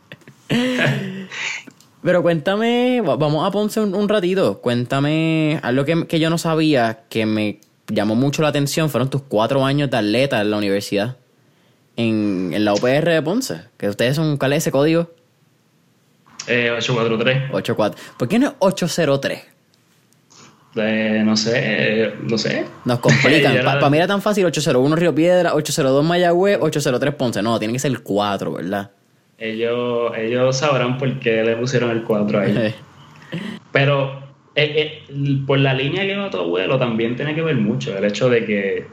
Pero 2.03 2.23
cuéntame, 2.23 3.03
vamos 3.03 3.47
a 3.47 3.53
Ponce 3.53 3.81
un, 3.81 4.09
ratito. 4.09 4.61
Cuéntame 4.61 5.61
algo 5.63 5.85
que, 5.85 6.07
que, 6.09 6.19
yo 6.19 6.29
no 6.29 6.39
sabía 6.39 7.05
que 7.09 7.25
me 7.27 7.61
llamó 7.89 8.15
mucho 8.15 8.43
la 8.43 8.49
atención. 8.49 8.91
Fueron 8.91 9.11
tus 9.11 9.23
cuatro 9.23 9.65
años 9.65 9.91
de 9.91 9.97
atleta 9.97 10.41
en 10.41 10.51
la 10.51 10.57
universidad. 10.57 11.17
En, 11.97 12.51
en 12.53 12.65
la 12.65 12.75
UPR 12.75 13.09
de 13.09 13.23
Ponce. 13.23 13.63
Que 13.77 13.89
ustedes 13.89 14.17
son, 14.17 14.37
¿cuál 14.37 14.53
es 14.53 14.65
ese 14.65 14.71
código? 14.71 15.11
Eh, 16.47 16.71
843. 16.71 17.53
84. 17.53 18.01
¿Por 18.19 18.29
qué 18.29 18.39
no 18.39 18.49
es 18.49 18.53
803? 18.59 19.43
Eh, 20.77 21.23
no 21.25 21.37
sé, 21.37 22.13
no 22.23 22.37
sé. 22.37 22.67
Nos 22.85 22.99
complican. 23.01 23.65
Para 23.65 23.91
mí 23.91 23.97
era 23.97 24.07
tan 24.07 24.21
fácil 24.21 24.45
801 24.45 24.97
Río 24.97 25.15
Piedra, 25.15 25.55
802 25.55 26.05
Mayagüez, 26.05 26.59
803 26.61 27.15
Ponce. 27.15 27.43
No, 27.43 27.59
tiene 27.59 27.73
que 27.73 27.79
ser 27.79 27.93
el 27.93 28.03
4, 28.03 28.53
¿verdad? 28.53 28.91
Ellos, 29.39 30.13
ellos 30.17 30.57
sabrán 30.57 30.99
por 30.99 31.19
qué 31.19 31.43
le 31.43 31.57
pusieron 31.57 31.91
el 31.91 32.03
4 32.03 32.41
ahí. 32.41 32.75
Pero 33.73 34.26
eh, 34.57 35.05
eh, 35.09 35.39
por 35.47 35.59
la 35.59 35.75
línea 35.75 36.05
que 36.07 36.17
va 36.17 36.31
tu 36.31 36.39
abuelo 36.39 36.79
también 36.79 37.15
tiene 37.15 37.35
que 37.35 37.43
ver 37.43 37.57
mucho. 37.57 37.97
El 37.97 38.05
hecho 38.05 38.29
de 38.31 38.45
que 38.45 38.87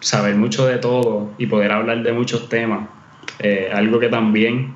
saber 0.00 0.34
mucho 0.34 0.66
de 0.66 0.78
todo 0.78 1.30
y 1.38 1.46
poder 1.46 1.72
hablar 1.72 2.02
de 2.02 2.12
muchos 2.12 2.48
temas. 2.48 2.88
algo 3.72 3.98
que 4.00 4.08
también 4.08 4.74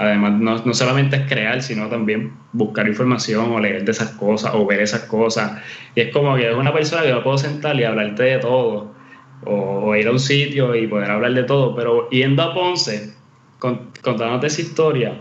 Además, 0.00 0.64
no, 0.64 0.72
solamente 0.72 1.16
es 1.16 1.28
crear, 1.28 1.60
sino 1.60 1.88
también 1.88 2.32
buscar 2.52 2.88
información 2.88 3.52
o 3.52 3.60
leer 3.60 3.84
de 3.84 3.90
esas 3.90 4.12
cosas 4.12 4.52
o 4.54 4.64
ver 4.64 4.80
esas 4.80 5.02
cosas. 5.02 5.60
Y 5.94 6.00
es 6.00 6.10
como 6.10 6.36
que 6.36 6.48
es 6.48 6.56
una 6.56 6.72
persona 6.72 7.02
que 7.02 7.10
yo 7.10 7.22
puedo 7.22 7.36
sentar 7.36 7.78
y 7.78 7.84
hablarte 7.84 8.22
de 8.22 8.38
todo, 8.38 8.94
o, 9.44 9.94
ir 9.94 10.08
a 10.08 10.12
un 10.12 10.18
sitio 10.18 10.74
y 10.74 10.86
poder 10.86 11.10
hablar 11.10 11.34
de 11.34 11.42
todo, 11.42 11.76
pero 11.76 12.08
yendo 12.08 12.42
a 12.42 12.54
Ponce, 12.54 13.12
contándote 13.58 14.46
esa 14.46 14.62
historia, 14.62 15.20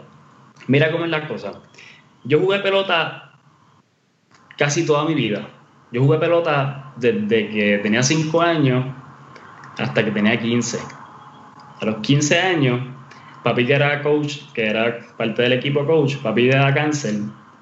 mira 0.67 0.93
cómo 0.93 1.03
es 1.03 1.11
la 1.11 1.27
cosa. 1.27 1.61
Yo 2.23 2.39
jugué 2.39 2.59
pelota 2.59 3.28
casi 4.59 4.85
toda 4.85 5.05
mi 5.05 5.15
vida. 5.15 5.47
Yo 5.91 6.03
jugué 6.03 6.19
pelota 6.19 6.93
desde 6.97 7.49
que 7.49 7.79
tenía 7.81 8.03
5 8.03 8.41
años 8.41 8.85
hasta 9.79 10.03
que 10.03 10.11
tenía 10.11 10.37
15. 10.37 10.77
A 11.81 11.85
los 11.85 11.95
15 12.01 12.39
años 12.39 12.81
papi 13.43 13.65
que 13.65 13.73
era 13.73 14.01
coach, 14.03 14.39
que 14.53 14.67
era 14.67 14.99
parte 15.17 15.43
del 15.43 15.53
equipo 15.53 15.85
coach, 15.85 16.17
papi 16.17 16.47
de 16.47 16.57
la 16.57 16.73
cáncer. 16.73 17.15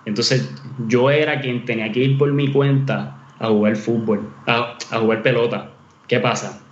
Entonces 0.05 0.51
yo 0.87 1.11
era 1.11 1.39
quien 1.39 1.65
tenía 1.65 1.91
que 1.91 1.99
ir 1.99 2.17
por 2.17 2.33
mi 2.33 2.51
cuenta 2.51 3.15
a 3.39 3.47
jugar 3.47 3.75
fútbol, 3.75 4.27
a, 4.47 4.75
jugar 4.99 5.21
pelota. 5.21 5.69
¿Qué 6.07 6.19
pasa? 6.19 6.63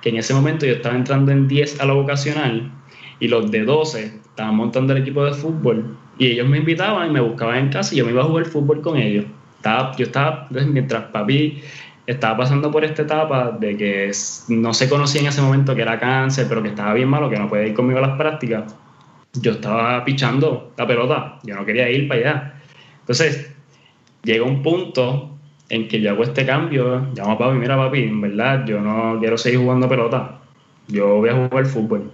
Que 0.00 0.10
en 0.10 0.16
ese 0.16 0.32
momento 0.32 0.64
yo 0.64 0.74
estaba 0.74 0.94
entrando 0.94 1.32
en 1.32 1.48
10 1.48 1.80
a 1.80 1.86
la 1.86 1.94
vocacional 1.94 2.70
y 3.18 3.28
los 3.28 3.50
de 3.50 3.64
12 3.64 4.20
estaban 4.30 4.54
montando 4.54 4.92
el 4.92 5.02
equipo 5.02 5.24
de 5.24 5.32
fútbol 5.32 5.96
y 6.18 6.28
ellos 6.28 6.48
me 6.48 6.58
invitaban 6.58 7.10
y 7.10 7.12
me 7.12 7.20
buscaban 7.20 7.56
en 7.56 7.68
casa 7.70 7.94
y 7.94 7.98
yo 7.98 8.04
me 8.04 8.12
iba 8.12 8.22
a 8.22 8.26
jugar 8.26 8.44
fútbol 8.44 8.80
con 8.80 8.96
ellos. 8.96 9.24
Estaba, 9.62 9.94
yo 9.96 10.06
estaba, 10.06 10.48
mientras 10.50 11.04
papi 11.04 11.62
estaba 12.04 12.38
pasando 12.38 12.68
por 12.72 12.84
esta 12.84 13.02
etapa 13.02 13.52
de 13.52 13.76
que 13.76 14.10
no 14.48 14.74
se 14.74 14.88
conocía 14.88 15.20
en 15.20 15.28
ese 15.28 15.40
momento 15.40 15.76
que 15.76 15.82
era 15.82 16.00
cáncer, 16.00 16.46
pero 16.48 16.64
que 16.64 16.70
estaba 16.70 16.94
bien 16.94 17.08
malo, 17.08 17.30
que 17.30 17.38
no 17.38 17.48
podía 17.48 17.68
ir 17.68 17.74
conmigo 17.74 18.00
a 18.00 18.08
las 18.08 18.16
prácticas, 18.16 18.74
yo 19.34 19.52
estaba 19.52 20.04
pichando 20.04 20.72
la 20.76 20.84
pelota, 20.84 21.38
yo 21.44 21.54
no 21.54 21.64
quería 21.64 21.88
ir 21.90 22.08
para 22.08 22.20
allá. 22.20 22.54
Entonces, 23.02 23.54
llega 24.24 24.44
un 24.44 24.64
punto 24.64 25.38
en 25.68 25.86
que 25.86 26.00
yo 26.00 26.10
hago 26.10 26.24
este 26.24 26.44
cambio, 26.44 27.06
llamo 27.14 27.32
a 27.32 27.38
papi, 27.38 27.56
mira 27.56 27.76
papi, 27.76 28.02
en 28.02 28.20
verdad 28.20 28.66
yo 28.66 28.80
no 28.80 29.20
quiero 29.20 29.38
seguir 29.38 29.60
jugando 29.60 29.88
pelota, 29.88 30.40
yo 30.88 31.18
voy 31.18 31.28
a 31.28 31.34
jugar 31.34 31.66
fútbol. 31.66 32.10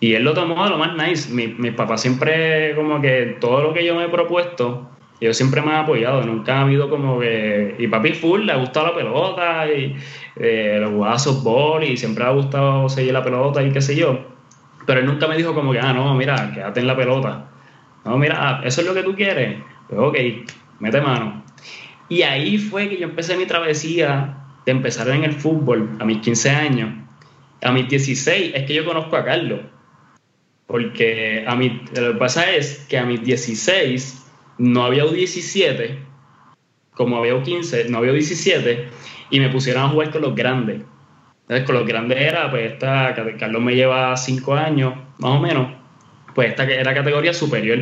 Y 0.00 0.14
él 0.14 0.24
lo 0.24 0.34
tomó 0.34 0.64
a 0.64 0.68
lo 0.68 0.76
más 0.76 0.96
nice. 0.96 1.32
Mi, 1.32 1.46
mi 1.46 1.70
papá 1.70 1.96
siempre, 1.96 2.74
como 2.74 3.00
que 3.00 3.36
todo 3.40 3.62
lo 3.62 3.72
que 3.72 3.86
yo 3.86 3.94
me 3.94 4.04
he 4.04 4.08
propuesto, 4.08 4.90
yo 5.20 5.32
siempre 5.32 5.62
me 5.62 5.72
ha 5.72 5.80
apoyado, 5.80 6.22
nunca 6.22 6.58
ha 6.58 6.62
habido 6.62 6.90
como 6.90 7.20
que. 7.20 7.76
Y 7.78 7.86
papi 7.88 8.12
full, 8.12 8.42
le 8.42 8.52
ha 8.52 8.56
gustado 8.56 8.88
la 8.88 8.94
pelota 8.94 9.66
y 9.72 9.96
eh, 10.36 10.78
le 10.80 10.86
jugaba 10.86 11.16
y 11.84 11.96
siempre 11.96 12.24
le 12.24 12.30
ha 12.30 12.32
gustado 12.32 12.88
seguir 12.88 13.12
la 13.12 13.22
pelota 13.22 13.62
y 13.62 13.72
qué 13.72 13.80
sé 13.80 13.96
yo. 13.96 14.18
Pero 14.86 15.00
él 15.00 15.06
nunca 15.06 15.26
me 15.28 15.36
dijo 15.36 15.54
como 15.54 15.72
que, 15.72 15.78
ah, 15.78 15.92
no, 15.92 16.14
mira, 16.14 16.52
quédate 16.52 16.80
en 16.80 16.86
la 16.86 16.96
pelota. 16.96 17.46
No, 18.04 18.18
mira, 18.18 18.36
ah, 18.38 18.60
eso 18.64 18.80
es 18.80 18.86
lo 18.86 18.92
que 18.92 19.02
tú 19.02 19.14
quieres. 19.14 19.62
Pues 19.88 20.00
ok, 20.00 20.16
mete 20.80 21.00
mano. 21.00 21.44
Y 22.08 22.22
ahí 22.22 22.58
fue 22.58 22.88
que 22.88 22.98
yo 22.98 23.04
empecé 23.04 23.36
mi 23.36 23.46
travesía 23.46 24.36
de 24.66 24.72
empezar 24.72 25.08
en 25.08 25.24
el 25.24 25.32
fútbol 25.32 25.96
a 26.00 26.04
mis 26.04 26.18
15 26.18 26.50
años. 26.50 26.90
A 27.62 27.72
mis 27.72 27.88
16 27.88 28.52
es 28.54 28.64
que 28.64 28.74
yo 28.74 28.84
conozco 28.84 29.16
a 29.16 29.24
Carlos. 29.24 29.60
Porque 30.66 31.44
a 31.46 31.54
mí, 31.56 31.82
lo 31.94 32.12
que 32.12 32.18
pasa 32.18 32.50
es 32.50 32.86
que 32.88 32.98
a 32.98 33.04
mis 33.04 33.22
16 33.22 34.23
no 34.58 34.84
había 34.84 35.04
U17, 35.04 35.98
como 36.92 37.18
había 37.18 37.34
U15, 37.34 37.88
no 37.88 37.98
había 37.98 38.12
U17, 38.12 38.84
y 39.30 39.40
me 39.40 39.48
pusieron 39.48 39.84
a 39.84 39.88
jugar 39.88 40.10
con 40.10 40.22
los 40.22 40.34
grandes. 40.34 40.82
Entonces, 41.42 41.66
con 41.66 41.74
los 41.74 41.86
grandes 41.86 42.18
era, 42.18 42.50
pues 42.50 42.72
esta, 42.72 43.14
Carlos 43.38 43.62
me 43.62 43.74
lleva 43.74 44.16
5 44.16 44.54
años, 44.54 44.94
más 45.18 45.30
o 45.32 45.40
menos, 45.40 45.72
pues 46.34 46.50
esta 46.50 46.64
era 46.64 46.94
categoría 46.94 47.34
superior. 47.34 47.78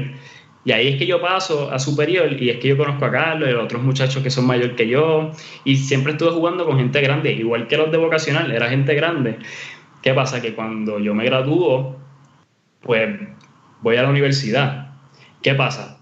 Y 0.65 0.73
ahí 0.73 0.89
es 0.89 0.97
que 0.97 1.07
yo 1.07 1.21
paso 1.21 1.73
a 1.73 1.79
superior 1.79 2.41
y 2.41 2.51
es 2.51 2.59
que 2.59 2.69
yo 2.69 2.77
conozco 2.77 3.05
a 3.05 3.11
Carlos 3.11 3.49
y 3.49 3.53
a 3.53 3.61
otros 3.61 3.83
muchachos 3.83 4.23
que 4.23 4.31
son 4.31 4.47
mayores 4.47 4.77
que 4.77 4.87
yo 4.87 5.33
y 5.65 5.77
siempre 5.77 6.13
estuve 6.13 6.31
jugando 6.31 6.65
con 6.65 6.79
gente 6.79 7.01
grande, 7.01 7.33
igual 7.33 7.67
que 7.67 7.77
los 7.77 7.91
de 7.91 7.99
vocacional, 7.99 8.53
era 8.53 8.69
gente 8.69 8.95
grande. 8.95 9.39
¿Qué 10.03 10.15
pasa? 10.15 10.41
Que 10.41 10.55
cuando 10.55 11.01
yo 11.01 11.15
me 11.15 11.25
gradúo, 11.25 11.97
pues 12.81 13.21
voy 13.81 13.97
a 13.97 14.03
la 14.03 14.11
universidad. 14.11 14.93
¿Qué 15.43 15.55
pasa? 15.55 16.02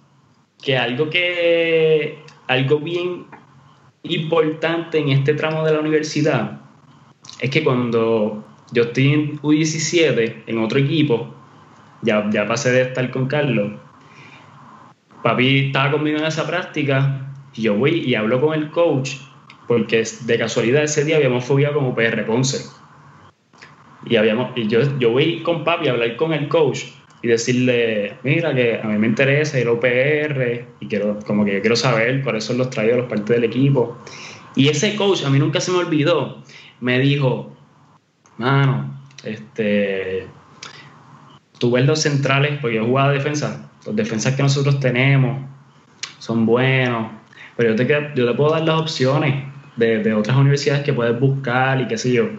Que 0.62 0.76
algo 0.76 1.10
que 1.10 2.18
algo 2.46 2.78
bien 2.78 3.26
importante 4.02 4.98
en 4.98 5.10
este 5.10 5.34
tramo 5.34 5.64
de 5.64 5.72
la 5.72 5.80
universidad 5.80 6.60
es 7.40 7.50
que 7.50 7.62
cuando 7.62 8.44
yo 8.72 8.84
estoy 8.84 9.12
en 9.12 9.40
U17 9.40 10.44
en 10.46 10.58
otro 10.58 10.78
equipo, 10.78 11.34
ya, 12.02 12.28
ya 12.30 12.46
pasé 12.46 12.72
de 12.72 12.82
estar 12.82 13.10
con 13.10 13.26
Carlos, 13.26 13.72
papi 15.22 15.66
estaba 15.66 15.92
conmigo 15.92 16.18
en 16.18 16.24
esa 16.24 16.46
práctica 16.46 17.32
y 17.54 17.62
yo 17.62 17.74
voy 17.74 18.00
y 18.00 18.14
hablo 18.14 18.40
con 18.40 18.54
el 18.54 18.70
coach 18.70 19.16
porque 19.66 20.02
de 20.22 20.38
casualidad 20.38 20.82
ese 20.82 21.04
día 21.04 21.16
habíamos 21.16 21.44
fobiado 21.44 21.74
como 21.74 21.94
PR 21.94 22.26
Ponce. 22.26 22.68
Y, 24.04 24.16
habíamos, 24.16 24.50
y 24.56 24.66
yo, 24.66 24.80
yo 24.98 25.10
voy 25.10 25.42
con 25.42 25.62
papi 25.62 25.86
a 25.86 25.92
hablar 25.92 26.16
con 26.16 26.32
el 26.32 26.48
coach 26.48 26.86
y 27.22 27.28
decirle, 27.28 28.14
mira, 28.22 28.54
que 28.54 28.80
a 28.82 28.86
mí 28.86 28.98
me 28.98 29.06
interesa 29.06 29.58
el 29.58 29.68
OPR 29.68 30.64
y 30.80 30.86
quiero, 30.86 31.18
como 31.26 31.44
que 31.44 31.60
quiero 31.60 31.76
saber 31.76 32.22
por 32.22 32.36
eso 32.36 32.54
los 32.54 32.70
traigo 32.70 32.94
a 32.94 32.98
los 32.98 33.08
partes 33.08 33.36
del 33.36 33.44
equipo. 33.44 33.98
Y 34.56 34.68
ese 34.68 34.96
coach, 34.96 35.24
a 35.24 35.30
mí 35.30 35.38
nunca 35.38 35.60
se 35.60 35.70
me 35.70 35.78
olvidó, 35.78 36.42
me 36.80 36.98
dijo, 36.98 37.54
mano, 38.38 38.98
este, 39.22 40.26
tú 41.58 41.70
ves 41.70 41.84
los 41.84 42.00
centrales, 42.00 42.58
porque 42.60 42.76
yo 42.76 42.86
jugaba 42.86 43.12
defensa, 43.12 43.70
los 43.84 43.94
defensas 43.94 44.34
que 44.34 44.42
nosotros 44.42 44.80
tenemos 44.80 45.42
son 46.18 46.46
buenos, 46.46 47.12
pero 47.56 47.74
yo 47.74 47.76
te, 47.76 48.12
yo 48.14 48.26
te 48.26 48.34
puedo 48.34 48.50
dar 48.50 48.62
las 48.62 48.80
opciones 48.80 49.44
de, 49.76 49.98
de 50.02 50.14
otras 50.14 50.36
universidades 50.36 50.84
que 50.84 50.92
puedes 50.92 51.18
buscar 51.20 51.80
y 51.80 51.86
qué 51.86 51.98
sé 51.98 52.12
yo. 52.12 52.30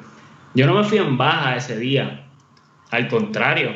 Yo 0.54 0.66
no 0.66 0.74
me 0.74 0.84
fui 0.84 0.98
en 0.98 1.18
baja 1.18 1.56
ese 1.56 1.78
día, 1.78 2.26
al 2.90 3.08
contrario, 3.08 3.72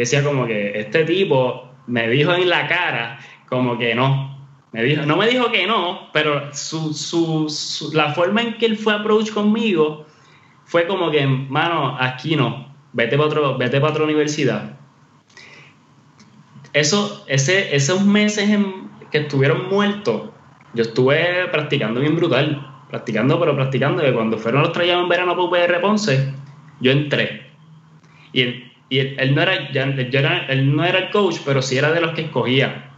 decía 0.00 0.22
como 0.22 0.46
que 0.46 0.78
este 0.78 1.04
tipo 1.04 1.70
me 1.86 2.08
dijo 2.08 2.34
en 2.34 2.48
la 2.48 2.68
cara 2.68 3.18
como 3.48 3.78
que 3.78 3.94
no. 3.94 4.36
Me 4.72 4.82
dijo, 4.82 5.06
no 5.06 5.16
me 5.16 5.26
dijo 5.26 5.50
que 5.50 5.66
no, 5.66 6.10
pero 6.12 6.52
su, 6.52 6.92
su, 6.92 7.90
la 7.94 8.12
forma 8.12 8.42
en 8.42 8.58
que 8.58 8.66
él 8.66 8.76
fue 8.76 8.94
approach 8.94 9.30
conmigo 9.30 10.04
fue 10.64 10.86
como 10.86 11.10
que, 11.10 11.26
mano, 11.26 11.96
aquí 11.98 12.36
no, 12.36 12.74
vete 12.92 13.16
para, 13.16 13.28
otro, 13.28 13.56
vete 13.56 13.80
para 13.80 13.92
otra 13.92 14.04
universidad. 14.04 14.76
Eso, 16.72 17.24
ese, 17.26 17.74
esos 17.74 18.04
meses 18.04 18.50
que 19.10 19.18
estuvieron 19.18 19.68
muertos, 19.70 20.30
yo 20.74 20.82
estuve 20.82 21.46
practicando 21.50 22.00
bien 22.00 22.16
brutal, 22.16 22.70
practicando, 22.90 23.40
pero 23.40 23.54
practicando, 23.54 24.02
que 24.02 24.12
cuando 24.12 24.36
fueron 24.36 24.62
los 24.62 24.72
traían 24.72 25.00
en 25.00 25.08
verano 25.08 25.32
para 25.32 25.44
UPR 25.44 25.80
Ponce, 25.80 26.34
yo 26.80 26.92
entré. 26.92 27.46
Y 28.32 28.65
y 28.88 28.98
él, 28.98 29.34
no 29.34 29.42
era, 29.42 29.70
ya, 29.72 29.84
él 30.48 30.76
no 30.76 30.84
era 30.84 30.98
el 30.98 31.10
coach, 31.10 31.38
pero 31.44 31.60
sí 31.60 31.76
era 31.76 31.92
de 31.92 32.00
los 32.00 32.12
que 32.12 32.22
escogía. 32.22 32.90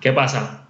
¿Qué 0.00 0.12
pasa? 0.12 0.68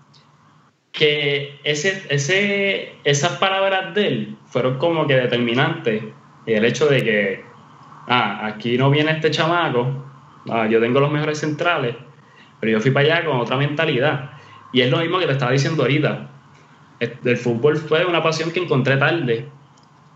Que 0.93 1.59
ese, 1.65 2.07
ese, 2.09 2.95
esas 3.05 3.33
palabras 3.39 3.95
de 3.95 4.07
él 4.07 4.37
fueron 4.47 4.79
como 4.79 5.07
que 5.07 5.17
determinantes. 5.17 6.03
Y 6.47 6.53
el 6.53 6.65
hecho 6.65 6.87
de 6.87 7.05
que, 7.05 7.45
ah, 8.09 8.47
aquí 8.47 8.79
no 8.79 8.91
viene 8.91 9.11
este 9.11 9.31
chamaco, 9.31 10.05
ah, 10.49 10.67
yo 10.69 10.81
tengo 10.81 11.01
los 11.01 11.11
mejores 11.11 11.39
centrales, 11.39 11.97
pero 12.61 12.73
yo 12.73 12.81
fui 12.81 12.93
para 12.93 13.17
allá 13.17 13.25
con 13.27 13.39
otra 13.39 13.57
mentalidad. 13.57 14.31
Y 14.73 14.81
es 14.81 14.91
lo 14.91 14.99
mismo 14.99 15.19
que 15.19 15.27
te 15.27 15.33
estaba 15.33 15.53
diciendo 15.53 15.83
ahorita. 15.83 16.31
El 17.01 17.37
fútbol 17.37 17.77
fue 17.77 18.07
una 18.07 18.23
pasión 18.23 18.51
que 18.51 18.61
encontré 18.61 18.97
tarde. 18.97 19.49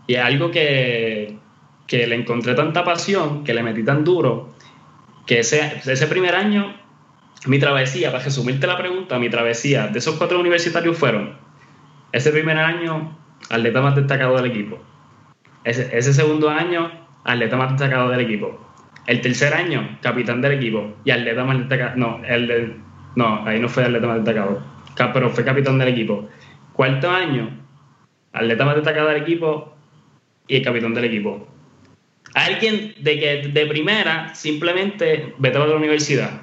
Y 0.07 0.15
es 0.15 0.21
algo 0.21 0.49
que, 0.49 1.38
que 1.89 2.07
le 2.07 2.15
encontré 2.15 2.53
tanta 2.53 2.85
pasión, 2.85 3.43
que 3.43 3.53
le 3.53 3.63
metí 3.63 3.83
tan 3.83 4.03
duro, 4.03 4.53
que 5.25 5.39
ese, 5.39 5.81
ese 5.85 6.07
primer 6.07 6.35
año, 6.35 6.73
mi 7.47 7.59
travesía, 7.59 8.11
para 8.11 8.23
resumirte 8.23 8.67
la 8.67 8.77
pregunta, 8.77 9.17
mi 9.19 9.29
travesía 9.29 9.87
de 9.87 9.99
esos 9.99 10.15
cuatro 10.15 10.39
universitarios 10.39 10.97
fueron, 10.97 11.35
ese 12.11 12.31
primer 12.31 12.57
año, 12.57 13.17
atleta 13.49 13.81
más 13.81 13.95
destacado 13.95 14.35
del 14.37 14.45
equipo. 14.45 14.77
Ese, 15.63 15.89
ese 15.97 16.13
segundo 16.13 16.49
año, 16.49 16.91
atleta 17.23 17.57
más 17.57 17.71
destacado 17.71 18.09
del 18.09 18.21
equipo. 18.21 18.71
El 19.07 19.21
tercer 19.21 19.53
año, 19.53 19.97
capitán 20.01 20.41
del 20.41 20.53
equipo. 20.53 20.93
Y 21.03 21.11
atleta 21.11 21.43
más 21.43 21.57
destacado. 21.57 21.95
No, 21.97 22.21
el 22.23 22.81
no, 23.15 23.45
ahí 23.45 23.59
no 23.59 23.67
fue 23.67 23.83
atleta 23.83 24.07
más 24.07 24.17
destacado. 24.17 24.63
Pero 24.95 25.29
fue 25.29 25.43
capitán 25.43 25.79
del 25.79 25.89
equipo. 25.89 26.29
Cuarto 26.73 27.09
año, 27.09 27.49
atleta 28.33 28.65
más 28.65 28.75
destacado 28.75 29.07
del 29.09 29.21
equipo 29.21 29.75
y 30.47 30.57
el 30.57 30.63
capitán 30.63 30.93
del 30.93 31.05
equipo. 31.05 31.47
Alguien 32.33 32.93
de 32.99 33.19
que 33.19 33.47
de 33.47 33.65
primera 33.65 34.33
simplemente 34.35 35.33
vete 35.37 35.57
a 35.57 35.65
la 35.65 35.75
universidad. 35.75 36.41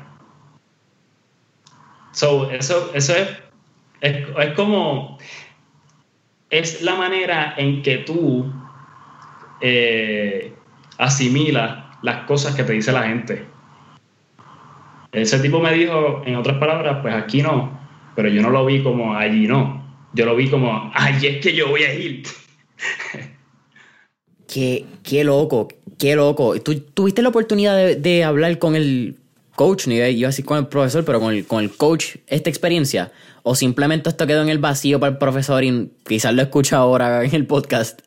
So, 2.12 2.50
eso, 2.50 2.93
eso 2.95 3.14
es, 3.14 3.28
es, 4.00 4.52
como 4.55 5.19
es 6.50 6.83
la 6.83 6.95
manera 6.95 7.55
en 7.57 7.83
que 7.83 7.99
tú 7.99 8.50
eh, 9.61 10.55
asimilas 10.99 11.85
las 12.02 12.25
cosas 12.25 12.55
que 12.55 12.64
te 12.64 12.73
dice 12.73 12.93
la 12.93 13.02
gente. 13.02 13.45
Ese 15.12 15.38
tipo 15.40 15.61
me 15.61 15.73
dijo, 15.73 16.23
en 16.25 16.37
otras 16.37 16.59
palabras, 16.59 16.99
pues 17.02 17.14
aquí 17.14 17.43
no, 17.43 17.78
pero 18.14 18.28
yo 18.28 18.43
no 18.43 18.50
lo 18.50 18.64
vi 18.64 18.83
como 18.83 19.14
allí 19.14 19.47
no. 19.47 19.85
Yo 20.12 20.25
lo 20.25 20.35
vi 20.37 20.49
como, 20.49 20.90
allí 20.95 21.26
es 21.26 21.43
que 21.43 21.55
yo 21.55 21.69
voy 21.69 21.83
a 21.83 21.95
ir. 21.95 22.23
Qué, 24.49 24.87
qué 25.02 25.25
loco, 25.25 25.69
qué 25.99 26.17
loco. 26.17 26.61
¿Tú 26.61 26.81
tuviste 26.81 27.23
la 27.23 27.29
oportunidad 27.31 27.97
de, 27.97 28.25
hablar 28.25 28.59
con 28.59 28.76
el 28.76 29.17
coach, 29.55 29.87
ni 29.87 30.19
yo 30.19 30.29
así 30.29 30.43
con 30.43 30.59
el 30.59 30.67
profesor, 30.67 31.05
pero 31.05 31.21
con 31.21 31.35
el, 31.35 31.47
con 31.47 31.62
el 31.62 31.71
coach 31.71 32.17
esta 32.26 32.50
experiencia? 32.50 33.12
¿O 33.43 33.55
simplemente 33.55 34.09
esto 34.09 34.26
quedó 34.26 34.43
en 34.43 34.49
el 34.49 34.59
vacío 34.59 34.99
para 34.99 35.12
el 35.12 35.19
profesor 35.19 35.62
y 35.62 35.93
quizás 36.07 36.35
lo 36.35 36.43
escucha 36.43 36.79
ahora 36.79 37.25
en 37.25 37.35
el 37.35 37.47
podcast? 37.47 38.00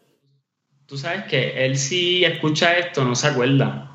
Tú 0.85 0.97
sabes 0.97 1.25
que 1.25 1.65
él 1.65 1.77
sí 1.77 2.25
escucha 2.25 2.77
esto, 2.77 3.05
no 3.05 3.15
se 3.15 3.27
acuerda. 3.27 3.85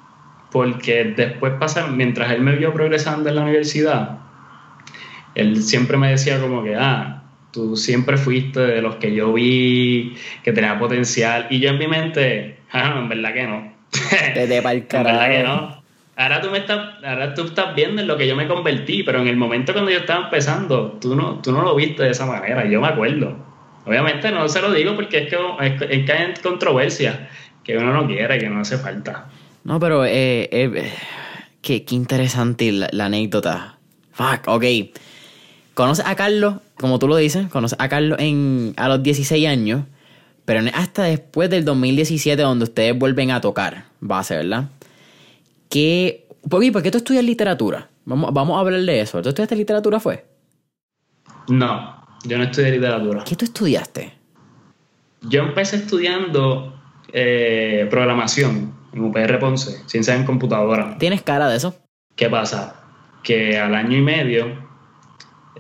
Porque 0.52 1.12
después 1.16 1.54
pasa, 1.58 1.88
mientras 1.88 2.30
él 2.30 2.40
me 2.40 2.54
vio 2.54 2.72
progresando 2.72 3.28
en 3.28 3.34
la 3.34 3.42
universidad, 3.42 4.20
él 5.34 5.60
siempre 5.62 5.96
me 5.96 6.10
decía 6.10 6.40
como 6.40 6.62
que, 6.62 6.76
ah, 6.76 7.24
tú 7.50 7.76
siempre 7.76 8.16
fuiste 8.16 8.60
de 8.60 8.80
los 8.80 8.96
que 8.96 9.12
yo 9.12 9.32
vi 9.32 10.16
que 10.44 10.52
tenía 10.52 10.78
potencial. 10.78 11.48
Y 11.50 11.58
yo 11.58 11.70
en 11.70 11.78
mi 11.78 11.88
mente, 11.88 12.60
ah, 12.70 13.00
en 13.00 13.08
verdad 13.08 13.34
que 13.34 13.46
no. 13.46 13.73
Te 14.34 14.62
para 14.62 14.86
carajo. 14.86 15.30
Que 15.30 15.42
no. 15.42 15.84
Ahora 16.16 16.40
tú, 16.40 16.50
me 16.50 16.58
estás, 16.58 17.02
ahora 17.04 17.34
tú 17.34 17.42
estás 17.42 17.74
viendo 17.74 18.00
en 18.00 18.06
lo 18.06 18.16
que 18.16 18.28
yo 18.28 18.36
me 18.36 18.46
convertí, 18.46 19.02
pero 19.02 19.20
en 19.20 19.26
el 19.26 19.36
momento 19.36 19.72
cuando 19.72 19.90
yo 19.90 19.98
estaba 19.98 20.26
empezando, 20.26 20.98
tú 21.00 21.16
no, 21.16 21.40
tú 21.40 21.50
no 21.50 21.62
lo 21.62 21.74
viste 21.74 22.04
de 22.04 22.10
esa 22.10 22.24
manera, 22.24 22.64
yo 22.66 22.80
me 22.80 22.86
acuerdo. 22.86 23.36
Obviamente 23.84 24.30
no 24.30 24.48
se 24.48 24.62
lo 24.62 24.72
digo 24.72 24.94
porque 24.94 25.24
es 25.24 25.28
que, 25.28 25.36
es, 25.60 26.04
que 26.04 26.12
hay 26.12 26.34
controversia 26.40 27.28
que 27.64 27.76
uno 27.76 27.92
no 27.92 28.06
quiere, 28.06 28.38
que 28.38 28.48
no 28.48 28.60
hace 28.60 28.78
falta. 28.78 29.26
No, 29.64 29.80
pero 29.80 30.04
eh, 30.04 30.48
eh, 30.52 30.92
qué, 31.61 31.85
interesante 31.90 32.70
la, 32.70 32.88
la 32.92 33.07
anécdota. 33.07 33.78
Fuck, 34.12 34.46
ok. 34.46 34.64
Conoces 35.74 36.07
a 36.07 36.14
Carlos, 36.14 36.54
como 36.78 37.00
tú 37.00 37.09
lo 37.09 37.16
dices, 37.16 37.48
conoces 37.48 37.78
a 37.80 37.88
Carlos 37.88 38.18
en, 38.20 38.74
a 38.76 38.88
los 38.88 39.02
16 39.02 39.48
años, 39.48 39.83
pero 40.44 40.61
hasta 40.74 41.04
después 41.04 41.50
del 41.50 41.64
2017 41.64 42.40
donde 42.42 42.64
ustedes 42.64 42.98
vuelven 42.98 43.30
a 43.30 43.40
tocar 43.40 43.87
base, 44.00 44.37
¿verdad? 44.37 44.68
¿Qué, 45.68 46.26
¿Por 46.48 46.83
qué 46.83 46.90
tú 46.90 46.98
estudias 46.98 47.24
literatura? 47.24 47.88
Vamos, 48.04 48.33
vamos 48.33 48.57
a 48.57 48.61
hablar 48.61 48.80
de 48.80 49.00
eso. 49.00 49.22
¿Tú 49.22 49.30
estudiaste 49.30 49.57
literatura 49.57 49.98
fue? 49.98 50.24
No, 51.48 52.07
yo 52.24 52.38
no 52.38 52.44
estudié 52.44 52.72
literatura. 52.72 53.24
¿Qué 53.24 53.37
tú 53.37 53.44
estudiaste? 53.44 54.12
Yo 55.22 55.42
empecé 55.42 55.76
estudiando 55.76 56.78
eh, 57.12 57.87
programación 57.90 58.74
en 58.92 59.04
UPR 59.04 59.38
Ponce, 59.38 59.83
ciencias 59.87 60.18
en 60.18 60.24
computadora. 60.24 60.98
¿Tienes 60.98 61.22
cara 61.22 61.48
de 61.48 61.57
eso? 61.57 61.74
¿Qué 62.14 62.28
pasa? 62.28 62.76
Que 63.22 63.59
al 63.59 63.74
año 63.74 63.96
y 63.96 64.02
medio 64.02 64.64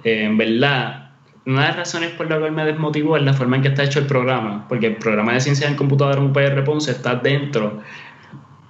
eh, 0.04 0.24
en 0.24 0.36
verdad, 0.36 1.03
una 1.46 1.62
de 1.62 1.68
las 1.68 1.76
razones 1.76 2.10
por 2.12 2.30
la 2.30 2.38
cual 2.38 2.52
me 2.52 2.64
desmotivó 2.64 3.16
es 3.16 3.22
la 3.22 3.34
forma 3.34 3.56
en 3.56 3.62
que 3.62 3.68
está 3.68 3.84
hecho 3.84 3.98
el 3.98 4.06
programa, 4.06 4.66
porque 4.68 4.86
el 4.86 4.96
programa 4.96 5.34
de 5.34 5.40
ciencias 5.40 5.70
en 5.70 5.76
computadora 5.76 6.18
en 6.18 6.30
UPR 6.30 6.64
Ponce 6.64 6.90
está 6.90 7.16
dentro 7.16 7.82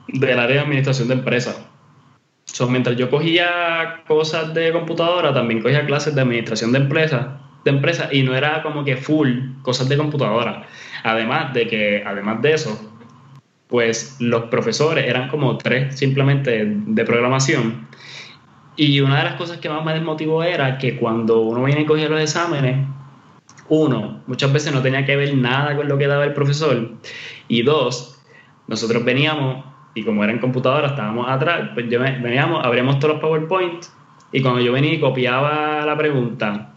del 0.09 0.39
área 0.39 0.57
de 0.57 0.63
administración 0.63 1.09
de 1.09 1.15
empresas. 1.15 1.61
mientras 2.69 2.97
yo 2.97 3.11
cogía 3.11 4.03
cosas 4.07 4.53
de 4.55 4.73
computadora, 4.73 5.33
también 5.33 5.63
cogía 5.63 5.87
clases 5.87 6.15
de 6.15 6.23
administración 6.23 6.73
de 6.73 6.79
empresas, 6.79 7.27
de 7.65 7.71
empresas 7.71 8.13
y 8.13 8.23
no 8.23 8.35
era 8.35 8.63
como 8.63 8.85
que 8.85 8.97
full 8.97 9.31
cosas 9.63 9.89
de 9.89 9.97
computadora. 9.97 10.67
Además 11.05 11.55
de 11.55 11.67
que, 11.69 12.03
además 12.05 12.43
de 12.43 12.55
eso, 12.55 12.91
pues 13.69 14.17
los 14.21 14.45
profesores 14.45 15.07
eran 15.07 15.29
como 15.29 15.59
tres 15.59 15.97
simplemente 15.97 16.65
de 16.65 17.05
programación 17.05 17.89
y 18.77 19.01
una 19.01 19.19
de 19.19 19.25
las 19.25 19.35
cosas 19.35 19.59
que 19.59 19.69
más 19.69 19.85
me 19.85 19.93
desmotivó 19.93 20.43
era 20.43 20.79
que 20.79 20.97
cuando 20.97 21.41
uno 21.43 21.63
viene 21.63 21.83
y 21.83 21.87
cogía 21.87 22.09
los 22.09 22.21
exámenes, 22.21 22.87
uno, 23.69 24.23
muchas 24.27 24.53
veces 24.53 24.73
no 24.73 24.83
tenía 24.83 25.05
que 25.05 25.17
ver 25.17 25.35
nada 25.37 25.77
con 25.77 25.89
lo 25.89 25.97
que 25.97 26.07
daba 26.07 26.25
el 26.25 26.33
profesor. 26.33 26.91
Y 27.49 27.63
dos, 27.63 28.21
nosotros 28.67 29.05
veníamos, 29.05 29.65
y 29.95 30.03
como 30.03 30.25
era 30.25 30.33
en 30.33 30.39
computadora, 30.39 30.89
estábamos 30.89 31.29
atrás, 31.29 31.71
pues 31.75 31.89
yo 31.89 32.01
veníamos, 32.01 32.65
abríamos 32.65 32.99
todos 32.99 33.15
los 33.15 33.23
PowerPoint, 33.23 33.85
y 34.33 34.43
cuando 34.43 34.61
yo 34.61 34.73
venía 34.73 34.95
y 34.95 35.01
copiaba 35.01 35.87
la 35.87 35.97
pregunta 35.97 36.73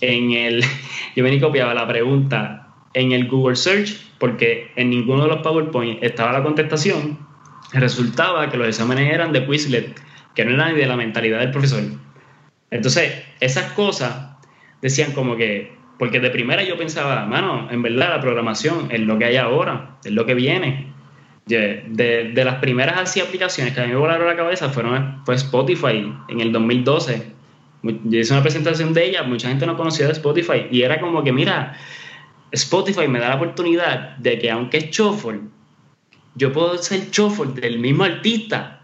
en 0.00 0.32
el, 0.32 0.62
yo 1.16 1.24
venía 1.24 1.40
copiaba 1.40 1.72
la 1.72 1.88
pregunta 1.88 2.68
en 2.92 3.12
el 3.12 3.26
Google 3.26 3.56
Search, 3.56 3.96
porque 4.18 4.70
en 4.76 4.90
ninguno 4.90 5.22
de 5.22 5.28
los 5.28 5.38
PowerPoint 5.38 6.02
estaba 6.02 6.32
la 6.32 6.42
contestación, 6.42 7.18
resultaba 7.72 8.48
que 8.50 8.58
los 8.58 8.68
exámenes 8.68 9.12
eran 9.12 9.32
de 9.32 9.46
Quizlet 9.46 10.07
que 10.38 10.44
no 10.44 10.54
era 10.54 10.70
ni 10.70 10.78
de 10.78 10.86
la 10.86 10.96
mentalidad 10.96 11.40
del 11.40 11.50
profesor. 11.50 11.82
Entonces, 12.70 13.24
esas 13.40 13.72
cosas 13.72 14.36
decían 14.80 15.10
como 15.10 15.36
que, 15.36 15.72
porque 15.98 16.20
de 16.20 16.30
primera 16.30 16.62
yo 16.62 16.78
pensaba, 16.78 17.26
mano, 17.26 17.66
en 17.72 17.82
verdad 17.82 18.10
la 18.10 18.20
programación 18.20 18.86
es 18.92 19.00
lo 19.00 19.18
que 19.18 19.24
hay 19.24 19.36
ahora, 19.36 19.96
es 20.04 20.12
lo 20.12 20.26
que 20.26 20.34
viene. 20.34 20.92
De, 21.46 21.82
de, 21.88 22.44
las 22.44 22.56
primeras 22.56 23.00
así 23.00 23.20
aplicaciones 23.20 23.74
que 23.74 23.80
a 23.80 23.86
mí 23.86 23.90
me 23.90 23.96
volaron 23.96 24.28
la 24.28 24.36
cabeza 24.36 24.68
fueron 24.68 25.24
fue 25.24 25.34
Spotify 25.34 26.08
en 26.28 26.40
el 26.40 26.52
2012. 26.52 27.32
Yo 27.82 28.18
hice 28.20 28.32
una 28.32 28.42
presentación 28.42 28.94
de 28.94 29.06
ella, 29.06 29.24
mucha 29.24 29.48
gente 29.48 29.66
no 29.66 29.76
conocía 29.76 30.06
de 30.06 30.12
Spotify 30.12 30.68
y 30.70 30.82
era 30.82 31.00
como 31.00 31.24
que, 31.24 31.32
mira, 31.32 31.76
Spotify 32.52 33.08
me 33.08 33.18
da 33.18 33.30
la 33.30 33.34
oportunidad 33.34 34.16
de 34.18 34.38
que 34.38 34.52
aunque 34.52 34.76
es 34.76 34.90
shuffle, 34.90 35.40
yo 36.36 36.52
puedo 36.52 36.78
ser 36.78 37.10
shuffle 37.10 37.60
del 37.60 37.80
mismo 37.80 38.04
artista 38.04 38.77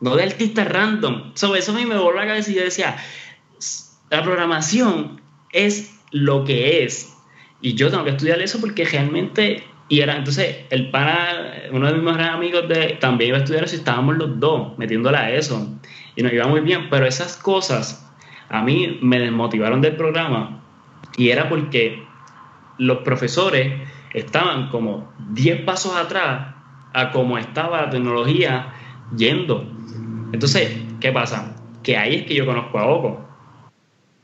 no 0.00 0.16
de 0.16 0.24
artistas 0.24 0.68
random. 0.68 1.32
Sobre 1.34 1.60
eso 1.60 1.72
a 1.72 1.74
mí 1.74 1.86
me 1.86 1.96
volvió 1.96 2.20
a 2.20 2.24
la 2.24 2.30
cabeza 2.30 2.50
y 2.50 2.54
yo 2.54 2.62
decía, 2.62 2.96
la 4.10 4.22
programación 4.22 5.20
es 5.52 6.00
lo 6.10 6.44
que 6.44 6.84
es. 6.84 7.16
Y 7.60 7.74
yo 7.74 7.90
tengo 7.90 8.04
que 8.04 8.10
estudiar 8.10 8.40
eso 8.40 8.60
porque 8.60 8.84
realmente, 8.84 9.64
y 9.88 10.00
era, 10.00 10.16
entonces, 10.16 10.64
el 10.70 10.90
pana, 10.90 11.52
uno 11.72 11.86
de 11.86 11.94
mis 11.94 12.02
mejores 12.02 12.28
amigos 12.28 12.68
de, 12.68 12.96
también 13.00 13.28
iba 13.28 13.38
a 13.38 13.40
estudiar 13.40 13.64
eso 13.64 13.76
estábamos 13.76 14.16
los 14.16 14.40
dos 14.40 14.78
metiéndole 14.78 15.18
a 15.18 15.30
eso. 15.30 15.68
Y 16.16 16.22
nos 16.22 16.32
iba 16.32 16.46
muy 16.46 16.60
bien, 16.60 16.88
pero 16.90 17.06
esas 17.06 17.36
cosas 17.36 18.10
a 18.48 18.62
mí 18.62 18.98
me 19.00 19.20
desmotivaron 19.20 19.80
del 19.80 19.96
programa 19.96 20.60
y 21.16 21.30
era 21.30 21.48
porque 21.48 22.02
los 22.78 22.98
profesores 22.98 23.72
estaban 24.12 24.68
como 24.70 25.12
10 25.30 25.62
pasos 25.62 25.94
atrás 25.94 26.54
a 26.92 27.10
cómo 27.12 27.38
estaba 27.38 27.82
la 27.82 27.90
tecnología 27.90 28.74
yendo. 29.16 29.64
Entonces, 30.32 30.76
¿qué 31.00 31.12
pasa? 31.12 31.54
Que 31.82 31.96
ahí 31.96 32.16
es 32.16 32.22
que 32.24 32.34
yo 32.34 32.46
conozco 32.46 32.78
a 32.78 32.86
Oco. 32.86 33.20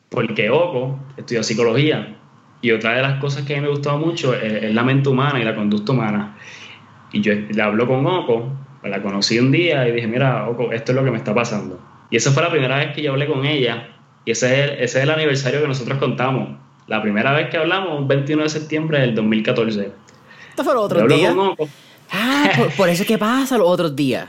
Porque 0.09 0.51
Oco 0.51 0.99
estudió 1.17 1.43
psicología. 1.43 2.17
Y 2.63 2.71
otra 2.73 2.95
de 2.95 3.03
las 3.03 3.21
cosas 3.21 3.45
que 3.45 3.55
a 3.55 3.57
mí 3.57 3.63
me 3.63 3.69
gustaba 3.69 3.99
mucho 3.99 4.35
es, 4.35 4.75
la 4.75 4.83
mente 4.83 5.09
humana 5.09 5.41
y 5.41 5.45
la 5.45 5.55
conducta 5.55 5.93
humana. 5.93 6.37
Y 7.13 7.21
yo 7.21 7.33
le 7.35 7.63
hablo 7.63 7.87
con 7.87 8.07
Oco, 8.07 8.51
la 8.83 9.03
conocí 9.03 9.39
un 9.39 9.53
día 9.53 9.87
y 9.89 9.93
dije, 9.93 10.07
mira, 10.07 10.49
Oco, 10.49 10.73
esto 10.73 10.93
es 10.93 10.97
lo 10.97 11.05
que 11.05 11.11
me 11.11 11.19
está 11.19 11.35
pasando. 11.35 11.79
Y 12.11 12.17
esa 12.17 12.31
fue 12.33 12.43
la 12.43 12.51
primera 12.51 12.79
vez 12.79 12.95
que 12.95 13.03
yo 13.03 13.13
hablé 13.13 13.27
con 13.27 13.45
ella 13.45 13.89
Y 14.25 14.31
ese 14.31 14.47
es, 14.47 14.71
el, 14.71 14.71
ese 14.79 14.99
es 14.99 15.05
el 15.05 15.11
aniversario 15.11 15.61
que 15.61 15.69
nosotros 15.69 15.99
contamos. 15.99 16.51
La 16.87 17.03
primera 17.03 17.33
vez 17.33 17.51
que 17.51 17.57
hablamos, 17.57 17.99
un 17.99 18.07
21 18.07 18.45
de 18.45 18.49
septiembre 18.49 19.01
del 19.01 19.15
2014. 19.15 19.93
Esto 20.51 20.65
fue 20.65 20.75
los 20.75 20.85
otros 20.85 21.09
días. 21.09 21.35
Ah, 22.13 22.51
por, 22.77 22.89
eso 22.89 23.03
es 23.03 23.09
que 23.09 23.19
pasa 23.19 23.59
los 23.59 23.69
otros 23.69 23.97
días. 23.97 24.29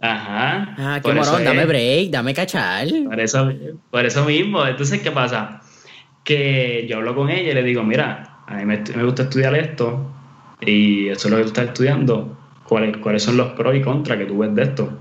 Ajá. 0.00 0.74
Ah, 0.78 1.00
qué 1.04 1.12
morón, 1.12 1.44
dame 1.44 1.66
break, 1.66 2.10
dame 2.10 2.34
cachar. 2.34 2.88
Por 3.04 3.20
eso, 3.20 3.52
por 3.90 4.06
eso 4.06 4.24
mismo. 4.24 4.66
Entonces, 4.66 5.00
¿qué 5.02 5.10
pasa? 5.10 5.60
Que 6.24 6.86
yo 6.88 6.96
hablo 6.96 7.14
con 7.14 7.30
ella 7.30 7.50
y 7.50 7.54
le 7.54 7.62
digo, 7.62 7.82
mira, 7.82 8.38
a 8.46 8.56
mí 8.56 8.64
me, 8.64 8.82
me 8.96 9.04
gusta 9.04 9.24
estudiar 9.24 9.54
esto 9.54 10.10
y 10.60 11.08
eso 11.08 11.28
es 11.28 11.30
lo 11.30 11.36
que 11.36 11.42
tú 11.42 11.48
estás 11.48 11.66
estudiando. 11.68 12.36
¿Cuáles, 12.64 12.96
¿Cuáles 12.98 13.22
son 13.22 13.36
los 13.36 13.52
pros 13.52 13.74
y 13.74 13.82
contras 13.82 14.18
que 14.18 14.26
tú 14.26 14.38
ves 14.38 14.54
de 14.54 14.62
esto? 14.62 14.98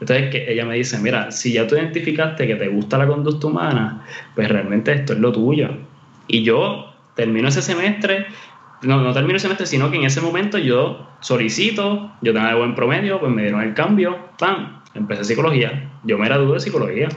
Entonces 0.00 0.30
que 0.30 0.52
ella 0.52 0.64
me 0.64 0.74
dice, 0.74 0.98
mira, 0.98 1.30
si 1.30 1.52
ya 1.52 1.66
tú 1.66 1.74
identificaste 1.74 2.46
que 2.46 2.56
te 2.56 2.68
gusta 2.68 2.98
la 2.98 3.06
conducta 3.06 3.46
humana, 3.46 4.04
pues 4.34 4.48
realmente 4.48 4.92
esto 4.92 5.14
es 5.14 5.18
lo 5.18 5.32
tuyo. 5.32 5.70
Y 6.28 6.42
yo 6.42 6.92
termino 7.14 7.48
ese 7.48 7.62
semestre, 7.62 8.26
no, 8.82 9.00
no 9.00 9.12
termino 9.12 9.34
el 9.34 9.40
semestre, 9.40 9.66
sino 9.66 9.90
que 9.90 9.96
en 9.96 10.04
ese 10.04 10.20
momento 10.20 10.58
yo 10.58 11.08
solicito, 11.20 12.12
yo 12.22 12.32
de 12.32 12.54
buen 12.54 12.74
promedio, 12.74 13.20
pues 13.20 13.32
me 13.32 13.42
dieron 13.42 13.62
el 13.62 13.74
cambio, 13.74 14.16
¡pam! 14.38 14.82
Empecé 14.94 15.24
psicología. 15.24 15.90
Yo 16.04 16.18
me 16.18 16.26
gradué 16.26 16.54
de 16.54 16.60
psicología. 16.60 17.08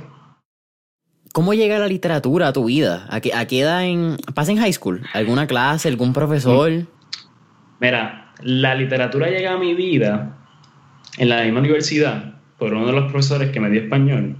¿Cómo 1.31 1.53
llega 1.53 1.79
la 1.79 1.87
literatura 1.87 2.47
a 2.47 2.53
tu 2.53 2.65
vida? 2.65 3.05
¿A 3.09 3.21
qué, 3.21 3.33
a 3.33 3.45
qué 3.45 3.61
edad 3.61 3.85
en, 3.85 4.17
pasa 4.33 4.51
en 4.51 4.57
high 4.57 4.73
school? 4.73 5.01
¿Alguna 5.13 5.47
clase, 5.47 5.87
algún 5.87 6.11
profesor? 6.11 6.71
Mira, 7.79 8.33
la 8.41 8.75
literatura 8.75 9.27
llega 9.27 9.53
a 9.53 9.57
mi 9.57 9.75
vida 9.75 10.37
en 11.17 11.29
la 11.29 11.43
misma 11.43 11.59
universidad 11.59 12.35
por 12.57 12.73
uno 12.73 12.87
de 12.87 12.93
los 12.93 13.11
profesores 13.11 13.51
que 13.51 13.59
me 13.59 13.69
dio 13.69 13.81
español, 13.81 14.35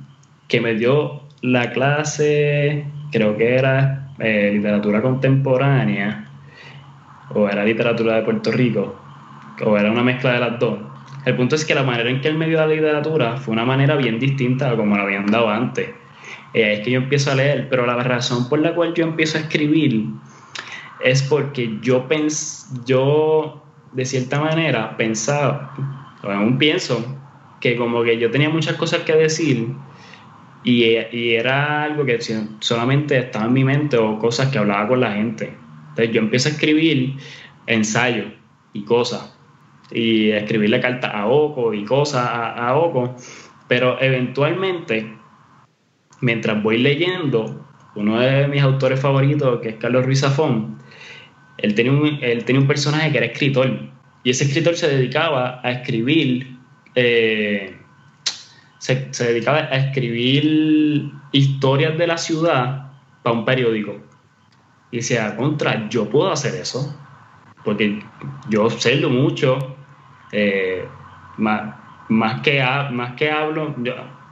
que 0.48 0.60
me 0.60 0.74
dio 0.74 1.24
la 1.42 1.72
clase, 1.72 2.86
creo 3.12 3.38
que 3.38 3.56
era 3.56 4.14
eh, 4.20 4.52
literatura 4.54 5.02
contemporánea, 5.02 6.29
o 7.34 7.48
era 7.48 7.64
literatura 7.64 8.16
de 8.16 8.22
Puerto 8.24 8.52
Rico, 8.52 8.96
o 9.66 9.78
era 9.78 9.92
una 9.92 10.04
mezcla 10.04 10.34
de 10.34 10.40
las 10.40 10.60
dos. 10.60 10.80
El 11.26 11.36
punto 11.36 11.56
es 11.56 11.66
que 11.66 11.76
la 11.76 11.84
manera 11.84 12.10
en 12.10 12.22
que 12.22 12.28
él 12.28 12.38
me 12.38 12.48
dio 12.48 12.58
la 12.58 12.68
literatura 12.68 13.38
fue 13.38 13.54
una 13.54 13.66
manera 13.66 13.96
bien 13.96 14.20
distinta 14.20 14.72
a 14.72 14.76
como 14.76 14.96
la 14.96 15.04
habían 15.04 15.26
dado 15.26 15.50
antes. 15.50 15.90
Eh, 16.54 16.74
es 16.74 16.80
que 16.82 16.92
yo 16.92 17.00
empiezo 17.00 17.32
a 17.32 17.36
leer, 17.36 17.68
pero 17.70 17.86
la 17.86 17.96
razón 17.96 18.50
por 18.50 18.60
la 18.60 18.74
cual 18.74 18.94
yo 18.94 19.04
empiezo 19.04 19.38
a 19.38 19.42
escribir 19.42 20.06
es 21.04 21.22
porque 21.24 21.78
yo 21.82 22.08
pens 22.08 22.70
yo 22.86 23.64
de 23.94 24.06
cierta 24.06 24.40
manera 24.40 24.98
pensaba, 24.98 25.74
o 26.24 26.30
aún 26.30 26.58
pienso, 26.58 27.18
que 27.60 27.76
como 27.76 28.04
que 28.04 28.18
yo 28.18 28.32
tenía 28.32 28.50
muchas 28.50 28.76
cosas 28.76 29.02
que 29.02 29.16
decir 29.16 29.74
y, 30.64 30.84
y, 31.12 31.34
era 31.34 31.84
algo 31.84 32.06
que 32.06 32.20
solamente 32.60 33.18
estaba 33.18 33.46
en 33.46 33.54
mi 33.54 33.64
mente 33.64 33.98
o 33.98 34.20
cosas 34.20 34.50
que 34.50 34.58
hablaba 34.58 34.88
con 34.88 35.00
la 35.00 35.14
gente. 35.14 35.54
Entonces 36.00 36.16
yo 36.16 36.22
empiezo 36.22 36.48
a 36.48 36.52
escribir 36.54 37.16
ensayos 37.68 38.32
y 38.72 38.84
cosas 38.84 39.36
y 39.92 40.30
escribirle 40.30 40.80
cartas 40.80 41.12
a 41.14 41.28
Oco 41.28 41.74
y 41.74 41.84
cosas 41.84 42.26
a, 42.26 42.70
a 42.70 42.78
Oco, 42.78 43.16
pero 43.68 44.02
eventualmente, 44.02 45.14
mientras 46.22 46.64
voy 46.64 46.78
leyendo, 46.78 47.68
uno 47.96 48.20
de 48.20 48.48
mis 48.48 48.62
autores 48.62 49.02
favoritos, 49.02 49.60
que 49.60 49.70
es 49.70 49.76
Carlos 49.76 50.06
Ruiz 50.06 50.22
Zafón, 50.22 50.78
él 51.58 51.76
tenía, 51.76 51.92
un, 51.92 52.20
él 52.22 52.46
tenía 52.46 52.62
un 52.62 52.68
personaje 52.68 53.12
que 53.12 53.18
era 53.18 53.28
escritor 53.28 53.90
y 54.24 54.30
ese 54.30 54.46
escritor 54.46 54.76
se 54.78 54.88
dedicaba 54.88 55.60
a 55.62 55.72
escribir 55.72 56.56
eh, 56.96 57.76
se, 58.78 59.10
dedicaba 59.26 59.58
a 59.58 59.76
escribir 59.76 61.12
historias 61.34 61.98
de 61.98 62.08
la 62.08 62.18
ciudad 62.18 62.92
para 63.22 63.36
un 63.36 63.46
periódico. 63.46 64.09
Y 64.92 64.98
decía, 64.98 65.36
contra, 65.36 65.88
yo 65.90 66.10
puedo 66.10 66.32
hacer 66.32 66.56
eso, 66.56 66.96
porque 67.64 68.02
yo 68.50 68.66
observo 68.66 69.10
mucho, 69.10 69.76
eh, 70.32 70.86
más, 71.38 71.76
más, 72.10 72.42
que, 72.42 72.64
más 72.92 73.16
que 73.16 73.30
hablo, 73.30 73.76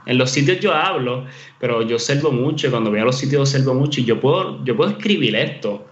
en 0.06 0.16
los 0.16 0.30
sitios 0.30 0.58
yo 0.60 0.74
hablo, 0.74 1.26
pero 1.60 1.82
yo 1.82 1.96
observo 1.96 2.32
mucho, 2.32 2.70
cuando 2.70 2.90
voy 2.90 3.00
a 3.00 3.04
los 3.04 3.18
sitios 3.18 3.42
observo 3.42 3.74
mucho 3.74 4.00
y 4.00 4.04
yo 4.04 4.18
puedo, 4.20 4.64
yo 4.64 4.74
puedo 4.74 4.90
escribir 4.90 5.36
esto. 5.36 5.86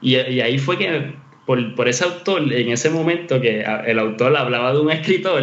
Y, 0.00 0.16
y 0.16 0.40
ahí 0.40 0.58
fue 0.58 0.76
que, 0.76 1.14
por, 1.46 1.74
por, 1.74 1.88
ese 1.88 2.04
autor, 2.04 2.52
en 2.52 2.68
ese 2.68 2.90
momento 2.90 3.40
que 3.40 3.64
el 3.86 3.98
autor 3.98 4.36
hablaba 4.36 4.74
de 4.74 4.80
un 4.80 4.90
escritor, 4.90 5.42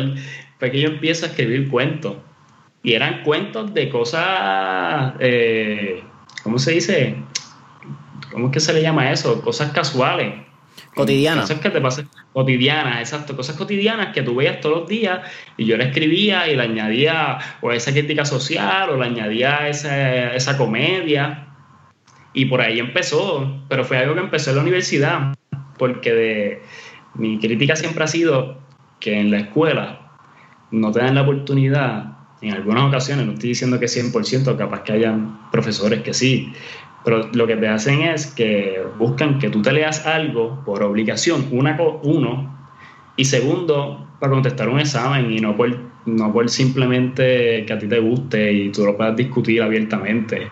fue 0.60 0.72
que 0.72 0.82
yo 0.82 0.90
empiezo 0.90 1.26
a 1.26 1.30
escribir 1.30 1.68
cuentos. 1.68 2.18
Y 2.84 2.94
eran 2.94 3.24
cuentos 3.24 3.74
de 3.74 3.90
cosas, 3.90 5.16
eh, 5.20 6.04
¿cómo 6.44 6.60
se 6.60 6.74
dice? 6.74 7.16
¿Cómo 8.36 8.48
es 8.48 8.52
que 8.52 8.60
se 8.60 8.74
le 8.74 8.82
llama 8.82 9.14
eso? 9.14 9.42
Cosas 9.42 9.72
casuales. 9.72 10.34
Cotidianas. 10.94 11.44
Cosas 11.46 11.62
que 11.62 11.70
te 11.70 11.80
pasan 11.80 12.10
cotidianas, 12.34 13.00
exacto. 13.00 13.34
Cosas 13.34 13.56
cotidianas 13.56 14.14
que 14.14 14.24
tú 14.24 14.36
veías 14.36 14.60
todos 14.60 14.80
los 14.80 14.90
días 14.90 15.22
y 15.56 15.64
yo 15.64 15.78
le 15.78 15.86
escribía 15.86 16.46
y 16.50 16.58
le 16.58 16.64
añadía 16.64 17.40
o 17.62 17.72
esa 17.72 17.94
crítica 17.94 18.26
social 18.26 18.90
o 18.90 18.98
le 18.98 19.06
añadía 19.06 19.70
esa, 19.70 20.36
esa 20.36 20.58
comedia. 20.58 21.48
Y 22.34 22.44
por 22.48 22.60
ahí 22.60 22.78
empezó, 22.80 23.64
pero 23.70 23.86
fue 23.86 24.00
algo 24.00 24.16
que 24.16 24.20
empezó 24.20 24.50
en 24.50 24.58
la 24.58 24.62
universidad, 24.64 25.34
porque 25.78 26.12
de, 26.12 26.62
mi 27.14 27.40
crítica 27.40 27.78
siempre 27.78 28.04
ha 28.04 28.08
sido 28.08 28.60
que 29.00 29.18
en 29.18 29.32
la 29.32 29.38
escuela 29.38 30.12
no 30.72 30.92
te 30.92 31.00
dan 31.00 31.16
la 31.16 31.22
oportunidad, 31.22 32.16
en 32.42 32.54
algunas 32.54 32.84
ocasiones, 32.84 33.26
no 33.26 33.34
estoy 33.34 33.50
diciendo 33.50 33.80
que 33.80 33.86
100%, 33.86 34.58
capaz 34.58 34.84
que 34.84 34.92
hayan 34.92 35.50
profesores 35.52 36.02
que 36.02 36.14
sí, 36.14 36.52
pero 37.06 37.30
lo 37.34 37.46
que 37.46 37.56
te 37.56 37.68
hacen 37.68 38.02
es 38.02 38.26
que 38.26 38.82
buscan 38.98 39.38
que 39.38 39.50
tú 39.50 39.62
te 39.62 39.72
leas 39.72 40.08
algo 40.08 40.64
por 40.66 40.82
obligación, 40.82 41.48
una, 41.52 41.78
uno, 42.02 42.52
y 43.16 43.26
segundo, 43.26 44.08
para 44.20 44.32
contestar 44.32 44.68
un 44.70 44.80
examen 44.80 45.32
y 45.32 45.40
no 45.40 45.56
por, 45.56 45.78
no 46.08 46.34
por 46.34 46.50
simplemente 46.50 47.64
que 47.66 47.74
a 47.74 47.78
ti 47.78 47.88
te 47.88 48.00
guste 48.00 48.52
y 48.52 48.72
tú 48.72 48.86
lo 48.86 48.98
puedas 48.98 49.16
discutir 49.16 49.62
abiertamente. 49.62 50.50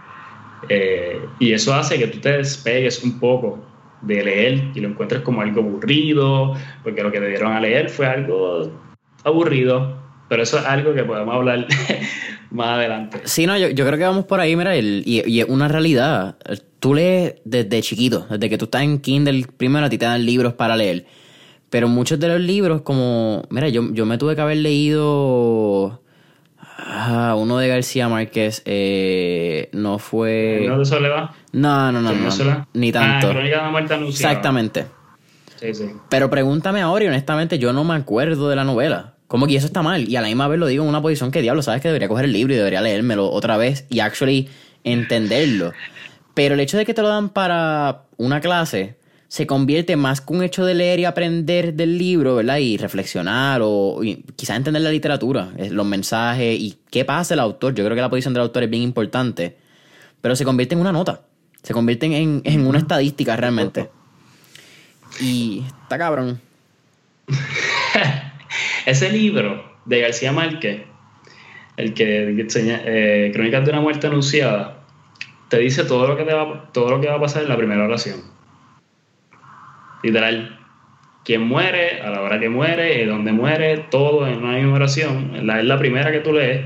Eh, 0.69 1.19
y 1.39 1.53
eso 1.53 1.73
hace 1.73 1.97
que 1.97 2.07
tú 2.07 2.19
te 2.19 2.37
despegues 2.37 3.03
un 3.03 3.19
poco 3.19 3.59
de 4.03 4.23
leer 4.23 4.63
y 4.75 4.79
lo 4.79 4.89
encuentres 4.89 5.21
como 5.21 5.41
algo 5.41 5.61
aburrido, 5.61 6.55
porque 6.83 7.01
lo 7.01 7.11
que 7.11 7.19
te 7.19 7.29
dieron 7.29 7.51
a 7.51 7.59
leer 7.59 7.89
fue 7.89 8.05
algo 8.05 8.71
aburrido, 9.23 9.97
pero 10.29 10.43
eso 10.43 10.59
es 10.59 10.65
algo 10.65 10.93
que 10.93 11.03
podemos 11.03 11.33
hablar 11.33 11.65
más 12.53 12.77
adelante. 12.77 13.21
Sí, 13.25 13.47
no, 13.47 13.57
yo, 13.57 13.73
creo 13.73 13.97
que 13.97 14.03
vamos 14.03 14.25
por 14.25 14.39
ahí, 14.39 14.55
mira, 14.55 14.77
y, 14.77 15.39
es 15.39 15.45
una 15.49 15.67
realidad. 15.67 16.37
Tú 16.79 16.93
lees 16.93 17.35
desde 17.43 17.81
chiquito, 17.81 18.27
desde 18.29 18.49
que 18.49 18.57
tú 18.57 18.65
estás 18.65 18.83
en 18.83 18.99
Kindle, 18.99 19.47
primero 19.57 19.85
a 19.85 19.89
ti 19.89 19.97
te 19.97 20.05
dan 20.05 20.25
libros 20.25 20.53
para 20.53 20.75
leer. 20.75 21.05
Pero 21.69 21.87
muchos 21.87 22.19
de 22.19 22.27
los 22.27 22.39
libros, 22.39 22.81
como, 22.83 23.43
mira, 23.49 23.67
yo, 23.69 23.91
yo 23.91 24.05
me 24.05 24.19
tuve 24.19 24.35
que 24.35 24.41
haber 24.41 24.57
leído 24.57 26.01
ah, 26.77 27.35
uno 27.35 27.57
de 27.57 27.67
García 27.67 28.07
Márquez, 28.07 28.61
eh, 28.65 29.69
no 29.73 29.97
fue... 29.97 30.65
¿No 30.67 30.77
de 30.77 30.85
Soledad? 30.85 31.31
No, 31.51 31.91
no, 31.91 32.01
no, 32.01 32.13
no, 32.13 32.67
ni 32.73 32.91
tanto. 32.91 33.27
Ah, 33.27 33.31
Crónica 33.31 33.57
de 33.57 33.63
la 33.63 33.71
Muerte 33.71 33.93
Anunciada. 33.95 34.31
Exactamente. 34.31 34.85
Sí, 35.55 35.73
sí. 35.73 35.85
Pero 36.09 36.29
pregúntame 36.29 36.81
ahora 36.81 37.05
y 37.05 37.07
honestamente 37.07 37.57
yo 37.57 37.73
no 37.73 37.83
me 37.83 37.95
acuerdo 37.95 38.49
de 38.49 38.55
la 38.55 38.63
novela. 38.63 39.12
Como 39.27 39.47
que 39.47 39.55
eso 39.55 39.65
está 39.65 39.81
mal. 39.81 40.07
Y 40.07 40.15
a 40.15 40.21
la 40.21 40.27
misma 40.27 40.47
vez 40.47 40.59
lo 40.59 40.67
digo 40.67 40.83
en 40.83 40.89
una 40.89 41.01
posición 41.01 41.31
que 41.31 41.41
diablo, 41.41 41.61
sabes 41.61 41.81
que 41.81 41.87
debería 41.87 42.07
coger 42.07 42.25
el 42.25 42.33
libro 42.33 42.53
y 42.53 42.57
debería 42.57 42.81
leérmelo 42.81 43.29
otra 43.31 43.57
vez 43.57 43.85
y 43.89 43.99
actually 43.99 44.49
entenderlo. 44.83 45.71
Pero 46.33 46.55
el 46.55 46.59
hecho 46.59 46.77
de 46.77 46.85
que 46.85 46.93
te 46.93 47.01
lo 47.01 47.07
dan 47.07 47.29
para 47.29 48.03
una 48.17 48.41
clase 48.41 48.97
se 49.27 49.47
convierte 49.47 49.95
más 49.95 50.21
que 50.21 50.31
un 50.31 50.43
hecho 50.43 50.63
de 50.63 50.75
leer 50.75 50.99
y 50.99 51.05
aprender 51.05 51.73
del 51.73 51.97
libro, 51.97 52.35
¿verdad? 52.35 52.57
Y 52.57 52.77
reflexionar 52.77 53.61
o 53.63 53.99
quizás 54.35 54.57
entender 54.57 54.83
la 54.83 54.91
literatura, 54.91 55.51
los 55.71 55.85
mensajes 55.87 56.59
y 56.59 56.77
qué 56.91 57.03
pasa 57.03 57.33
el 57.33 57.39
autor. 57.39 57.73
Yo 57.73 57.83
creo 57.83 57.95
que 57.95 58.01
la 58.01 58.11
posición 58.11 58.35
del 58.35 58.43
autor 58.43 58.61
es 58.61 58.69
bien 58.69 58.83
importante. 58.83 59.57
Pero 60.21 60.35
se 60.35 60.45
convierte 60.45 60.75
en 60.75 60.81
una 60.81 60.91
nota. 60.91 61.21
Se 61.63 61.73
convierte 61.73 62.05
en, 62.05 62.43
en 62.45 62.67
una 62.67 62.77
estadística 62.77 63.35
realmente. 63.35 63.89
Y 65.19 65.63
está 65.81 65.97
cabrón. 65.97 66.39
Ese 68.85 69.11
libro 69.11 69.63
de 69.85 70.01
García 70.01 70.31
Márquez, 70.31 70.81
el 71.77 71.93
que 71.93 72.29
enseña 72.29 72.81
eh, 72.85 73.31
Crónicas 73.33 73.65
de 73.65 73.71
una 73.71 73.81
muerte 73.81 74.07
anunciada, 74.07 74.83
te 75.49 75.59
dice 75.59 75.83
todo 75.83 76.07
lo 76.07 76.17
que 76.17 76.23
va, 76.23 76.69
todo 76.71 76.89
lo 76.89 77.01
que 77.01 77.07
va 77.07 77.15
a 77.15 77.19
pasar 77.19 77.43
en 77.43 77.49
la 77.49 77.57
primera 77.57 77.83
oración. 77.83 78.21
Literal. 80.01 80.59
Quién 81.23 81.41
muere, 81.43 82.01
a 82.01 82.09
la 82.09 82.21
hora 82.21 82.39
que 82.39 82.49
muere, 82.49 83.01
y 83.01 83.05
dónde 83.05 83.31
muere, 83.31 83.85
todo 83.89 84.27
en 84.27 84.39
una 84.39 84.57
misma 84.57 84.73
oración. 84.73 85.47
La, 85.47 85.59
es 85.59 85.65
la 85.65 85.79
primera 85.79 86.11
que 86.11 86.19
tú 86.19 86.33
lees. 86.33 86.65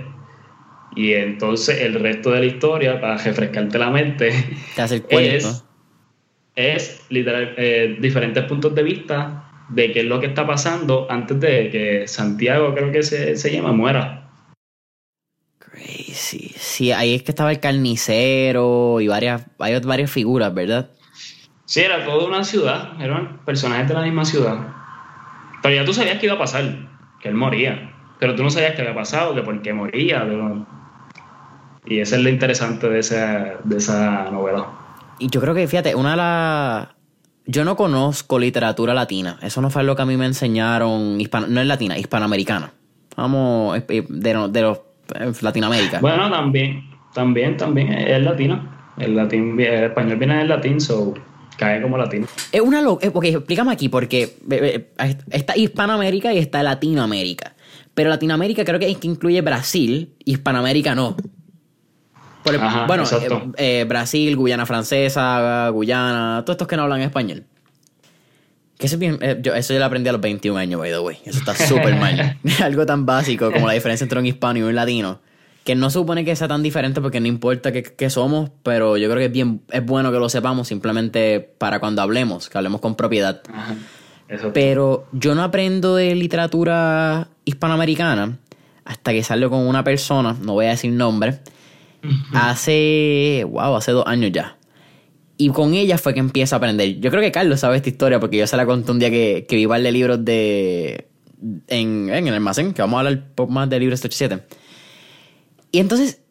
Y 0.95 1.13
entonces 1.13 1.81
el 1.81 1.99
resto 1.99 2.31
de 2.31 2.39
la 2.39 2.45
historia, 2.47 2.99
para 2.99 3.17
refrescarte 3.17 3.77
la 3.77 3.91
mente, 3.91 4.31
es, 5.09 5.63
es 6.55 7.05
literal, 7.09 7.53
eh, 7.57 7.97
diferentes 7.99 8.43
puntos 8.45 8.73
de 8.73 8.81
vista 8.81 9.46
de 9.69 9.91
qué 9.91 10.01
es 10.01 10.05
lo 10.05 10.19
que 10.19 10.27
está 10.27 10.45
pasando 10.45 11.07
antes 11.09 11.39
de 11.39 11.69
que 11.69 12.07
Santiago, 12.07 12.73
creo 12.73 12.91
que 12.91 13.03
se, 13.03 13.35
se 13.35 13.51
llama, 13.51 13.71
muera. 13.71 14.29
Crazy. 15.59 16.53
Sí, 16.57 16.91
ahí 16.91 17.15
es 17.15 17.23
que 17.23 17.31
estaba 17.31 17.51
el 17.51 17.59
carnicero 17.59 18.99
y 19.01 19.07
varias, 19.07 19.45
hay 19.59 19.79
varias 19.81 20.11
figuras, 20.11 20.53
¿verdad? 20.53 20.89
Sí, 21.65 21.81
era 21.81 22.05
toda 22.05 22.25
una 22.25 22.43
ciudad, 22.43 22.93
eran 23.01 23.39
personajes 23.45 23.89
de 23.89 23.93
la 23.93 24.01
misma 24.01 24.23
ciudad. 24.23 24.57
Pero 25.61 25.75
ya 25.75 25.85
tú 25.85 25.93
sabías 25.93 26.17
que 26.19 26.27
iba 26.27 26.35
a 26.35 26.39
pasar, 26.39 26.63
que 27.19 27.27
él 27.27 27.35
moría. 27.35 27.93
Pero 28.19 28.35
tú 28.35 28.43
no 28.43 28.49
sabías 28.49 28.73
qué 28.75 28.81
había 28.81 28.95
pasado, 28.95 29.35
que 29.35 29.41
por 29.41 29.61
qué 29.61 29.73
moría. 29.73 30.25
Y 31.85 31.99
eso 31.99 32.15
es 32.15 32.21
lo 32.21 32.29
interesante 32.29 32.89
de 32.89 32.99
esa, 32.99 33.57
de 33.63 33.77
esa 33.77 34.29
novela. 34.31 34.67
Y 35.19 35.29
yo 35.29 35.41
creo 35.41 35.53
que, 35.53 35.67
fíjate, 35.67 35.93
una 35.93 36.11
de 36.11 36.17
las... 36.17 36.87
Yo 37.47 37.63
no 37.63 37.75
conozco 37.75 38.37
literatura 38.37 38.93
latina. 38.93 39.39
Eso 39.41 39.61
no 39.61 39.69
fue 39.69 39.83
lo 39.83 39.95
que 39.95 40.01
a 40.01 40.05
mí 40.05 40.17
me 40.17 40.25
enseñaron. 40.25 41.17
no 41.17 41.61
es 41.61 41.67
latina, 41.67 41.97
hispanoamericana. 41.97 42.73
Vamos, 43.15 43.81
de, 43.87 44.05
de 44.07 44.61
los 44.61 44.77
eh, 45.15 45.31
Latinoamérica. 45.41 45.99
Bueno, 45.99 46.29
también, 46.29 46.89
también, 47.13 47.57
también 47.57 47.93
es 47.93 48.21
latino. 48.21 48.77
El, 48.97 49.15
latín, 49.15 49.59
el 49.59 49.85
español 49.85 50.17
viene 50.17 50.37
del 50.39 50.49
latín, 50.49 50.81
so 50.81 51.13
cae 51.57 51.81
como 51.81 51.97
latino. 51.97 52.27
Es 52.51 52.61
una 52.61 52.81
lo 52.81 52.93
Ok, 52.93 53.25
explícame 53.25 53.71
aquí, 53.71 53.89
porque 53.89 54.37
está 55.31 55.57
Hispanoamérica 55.57 56.33
y 56.33 56.37
está 56.37 56.61
Latinoamérica. 56.63 57.55
Pero 57.93 58.09
Latinoamérica 58.09 58.63
creo 58.63 58.79
que, 58.79 58.95
incluye 59.01 59.41
Brasil, 59.41 60.13
Hispanoamérica 60.25 60.93
no. 60.93 61.15
Bueno, 62.87 63.03
eh, 63.03 63.51
eh, 63.57 63.85
Brasil, 63.87 64.35
Guyana 64.35 64.65
Francesa, 64.65 65.69
Guyana, 65.69 66.43
todos 66.45 66.55
estos 66.55 66.67
que 66.67 66.77
no 66.77 66.83
hablan 66.83 67.01
español. 67.01 67.45
Que 68.77 68.85
eso, 68.85 68.97
bien, 68.97 69.17
eh, 69.21 69.39
yo, 69.41 69.55
eso 69.55 69.73
yo 69.73 69.79
lo 69.79 69.85
aprendí 69.85 70.09
a 70.09 70.11
los 70.11 70.21
21 70.21 70.57
años, 70.57 70.79
by 70.79 70.91
the 70.91 70.99
way. 70.99 71.17
Eso 71.25 71.39
está 71.39 71.55
súper 71.55 71.95
mal. 71.99 72.37
Algo 72.63 72.85
tan 72.85 73.05
básico 73.05 73.51
como 73.51 73.67
la 73.67 73.73
diferencia 73.73 74.05
entre 74.05 74.19
un 74.19 74.25
hispano 74.25 74.59
y 74.59 74.61
un 74.61 74.75
latino. 74.75 75.19
Que 75.63 75.75
no 75.75 75.89
supone 75.89 76.23
que 76.23 76.35
sea 76.35 76.47
tan 76.47 76.63
diferente 76.63 77.01
porque 77.01 77.19
no 77.19 77.27
importa 77.27 77.71
qué, 77.73 78.09
somos, 78.09 78.51
pero 78.63 78.95
yo 78.95 79.09
creo 79.09 79.19
que 79.19 79.25
es, 79.25 79.31
bien, 79.31 79.61
es 79.69 79.83
bueno 79.85 80.11
que 80.11 80.19
lo 80.19 80.29
sepamos 80.29 80.67
simplemente 80.67 81.41
para 81.57 81.79
cuando 81.79 82.01
hablemos, 82.01 82.49
que 82.49 82.57
hablemos 82.57 82.79
con 82.79 82.95
propiedad. 82.95 83.41
pero 84.53 85.07
yo 85.11 85.35
no 85.35 85.43
aprendo 85.43 85.95
de 85.95 86.15
literatura 86.15 87.27
hispanoamericana 87.43 88.37
hasta 88.85 89.11
que 89.11 89.23
salgo 89.23 89.49
con 89.49 89.67
una 89.67 89.83
persona, 89.83 90.37
no 90.41 90.53
voy 90.53 90.67
a 90.67 90.69
decir 90.69 90.93
nombre, 90.93 91.39
hace, 92.33 93.45
wow, 93.49 93.75
hace 93.75 93.91
dos 93.91 94.05
años 94.07 94.31
ya. 94.31 94.57
Y 95.37 95.49
con 95.49 95.75
ella 95.75 95.97
fue 95.97 96.13
que 96.13 96.19
empieza 96.19 96.55
a 96.55 96.57
aprender. 96.57 96.99
Yo 96.99 97.11
creo 97.11 97.21
que 97.21 97.31
Carlos 97.31 97.59
sabe 97.59 97.77
esta 97.77 97.89
historia 97.89 98.19
porque 98.19 98.37
yo 98.37 98.47
se 98.47 98.57
la 98.57 98.65
conté 98.65 98.91
un 98.91 98.99
día 98.99 99.11
que, 99.11 99.45
que 99.47 99.55
vi 99.55 99.65
de 99.65 99.91
libros 99.91 100.25
de. 100.25 101.07
En, 101.67 102.09
en, 102.09 102.27
el 102.27 102.33
almacén, 102.33 102.73
que 102.73 102.81
vamos 102.81 102.97
a 102.97 103.07
hablar 103.07 103.23
más 103.47 103.69
de 103.69 103.79
libros 103.79 103.99
87. 103.99 104.41
Y 105.71 105.79
entonces, 105.79 106.21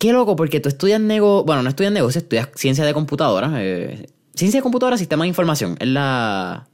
qué 0.00 0.12
loco, 0.12 0.34
porque 0.34 0.58
tú 0.58 0.68
estudias 0.68 1.00
negocio. 1.00 1.44
Bueno, 1.44 1.62
no 1.62 1.68
estudias 1.68 1.92
negocio, 1.92 2.18
estudias 2.18 2.48
ciencia 2.56 2.84
de 2.84 2.92
computadora. 2.92 3.52
Eh, 3.58 4.06
ciencia 4.34 4.58
de 4.58 4.62
computadora, 4.62 4.98
sistema 4.98 5.22
de 5.22 5.28
información. 5.28 5.76
Es 5.78 5.88
la. 5.88 6.66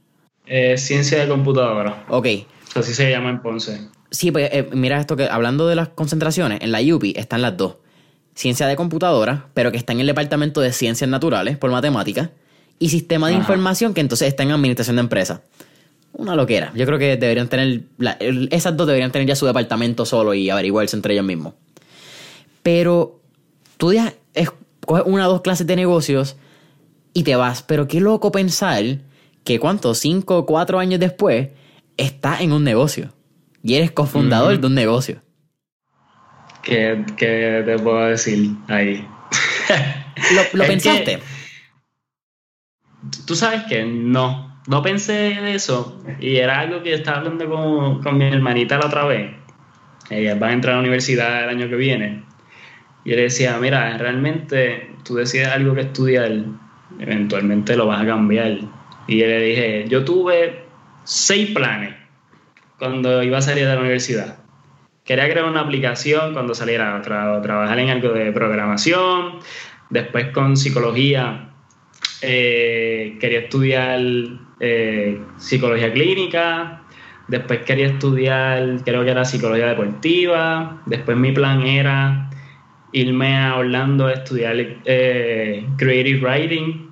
Eh, 0.47 0.79
ciencia 0.79 1.19
de 1.19 1.27
computadora. 1.27 2.05
Ok. 2.09 2.27
Así 2.73 2.95
se 2.95 3.11
llama 3.11 3.29
en 3.29 3.41
Ponce. 3.43 3.87
Sí, 4.09 4.31
pues 4.31 4.49
eh, 4.51 4.67
mira 4.73 4.99
esto 4.99 5.15
que 5.15 5.25
hablando 5.25 5.67
de 5.67 5.75
las 5.75 5.89
concentraciones, 5.89 6.59
en 6.61 6.71
la 6.71 6.79
UPI 6.81 7.13
están 7.15 7.43
las 7.43 7.55
dos 7.55 7.77
ciencia 8.35 8.67
de 8.67 8.75
computadora, 8.75 9.47
pero 9.53 9.71
que 9.71 9.77
está 9.77 9.93
en 9.93 9.99
el 9.99 10.07
departamento 10.07 10.61
de 10.61 10.73
ciencias 10.73 11.09
naturales 11.09 11.57
por 11.57 11.71
matemáticas, 11.71 12.29
y 12.81 12.89
sistema 12.89 13.27
de 13.27 13.35
información, 13.35 13.93
que 13.93 14.01
entonces 14.01 14.27
está 14.27 14.41
en 14.41 14.49
administración 14.49 14.95
de 14.95 15.01
empresas. 15.01 15.41
Una 16.13 16.35
loquera. 16.35 16.73
Yo 16.75 16.87
creo 16.87 16.97
que 16.97 17.15
deberían 17.15 17.47
tener, 17.47 17.83
esas 18.49 18.75
dos 18.75 18.87
deberían 18.87 19.11
tener 19.11 19.27
ya 19.27 19.35
su 19.35 19.45
departamento 19.45 20.03
solo 20.03 20.33
y 20.33 20.49
averiguarse 20.49 20.95
entre 20.95 21.13
ellos 21.13 21.25
mismos. 21.25 21.53
Pero 22.63 23.21
tú 23.77 23.93
ya 23.93 24.15
coges 24.85 25.03
una 25.05 25.27
o 25.27 25.31
dos 25.31 25.41
clases 25.41 25.67
de 25.67 25.75
negocios 25.75 26.37
y 27.13 27.21
te 27.21 27.35
vas. 27.35 27.61
Pero 27.61 27.87
qué 27.87 28.01
loco 28.01 28.31
pensar 28.31 28.83
que 29.43 29.59
cuánto, 29.59 29.93
cinco 29.93 30.39
o 30.39 30.45
cuatro 30.47 30.79
años 30.79 30.99
después, 30.99 31.49
estás 31.97 32.41
en 32.41 32.51
un 32.51 32.63
negocio. 32.63 33.13
Y 33.63 33.75
eres 33.75 33.91
cofundador 33.91 34.59
de 34.59 34.65
un 34.65 34.73
negocio. 34.73 35.21
¿Qué, 36.63 37.03
te 37.17 37.79
puedo 37.79 38.05
decir 38.07 38.51
ahí? 38.67 39.07
¿Lo, 40.53 40.65
pensaste? 40.65 41.19
tú 43.25 43.35
sabes 43.35 43.63
que 43.63 43.83
no, 43.83 44.61
no 44.67 44.81
pensé 44.81 45.31
en 45.31 45.47
eso 45.47 46.01
y 46.19 46.37
era 46.37 46.59
algo 46.59 46.83
que 46.83 46.93
estaba 46.93 47.17
hablando 47.17 47.49
con, 47.49 48.01
con 48.03 48.17
mi 48.17 48.25
hermanita 48.25 48.77
la 48.77 48.87
otra 48.87 49.05
vez. 49.05 49.31
Ella 50.09 50.35
va 50.35 50.47
a 50.47 50.53
entrar 50.53 50.73
a 50.73 50.77
la 50.77 50.81
universidad 50.81 51.43
el 51.43 51.49
año 51.49 51.69
que 51.69 51.75
viene. 51.75 52.23
Y 53.03 53.11
le 53.11 53.23
decía, 53.23 53.57
mira, 53.59 53.97
realmente 53.97 54.91
tú 55.03 55.15
decides 55.15 55.47
algo 55.47 55.73
que 55.73 55.81
estudiar, 55.81 56.31
eventualmente 56.99 57.75
lo 57.75 57.87
vas 57.87 58.01
a 58.01 58.05
cambiar. 58.05 58.59
Y 59.07 59.17
yo 59.17 59.25
le 59.25 59.41
dije, 59.41 59.85
yo 59.87 60.05
tuve 60.05 60.65
seis 61.05 61.49
planes 61.51 61.95
cuando 62.77 63.23
iba 63.23 63.39
a 63.39 63.41
salir 63.41 63.65
de 63.65 63.73
la 63.73 63.79
universidad 63.79 64.40
quería 65.11 65.29
crear 65.29 65.45
una 65.45 65.59
aplicación 65.59 66.31
cuando 66.31 66.55
saliera 66.55 66.95
a 66.95 67.01
trabajar 67.01 67.77
en 67.79 67.89
algo 67.89 68.13
de 68.13 68.31
programación, 68.31 69.39
después 69.89 70.27
con 70.29 70.55
psicología, 70.55 71.49
eh, 72.21 73.17
quería 73.19 73.39
estudiar 73.39 73.99
eh, 74.61 75.19
psicología 75.35 75.91
clínica, 75.91 76.83
después 77.27 77.59
quería 77.63 77.87
estudiar, 77.87 78.77
creo 78.85 79.03
que 79.03 79.11
era 79.11 79.25
psicología 79.25 79.67
deportiva, 79.67 80.81
después 80.85 81.17
mi 81.17 81.33
plan 81.33 81.63
era 81.63 82.29
irme 82.93 83.37
a 83.37 83.57
Orlando 83.57 84.07
a 84.07 84.13
estudiar 84.13 84.55
eh, 84.85 85.67
Creative 85.75 86.25
Writing, 86.25 86.89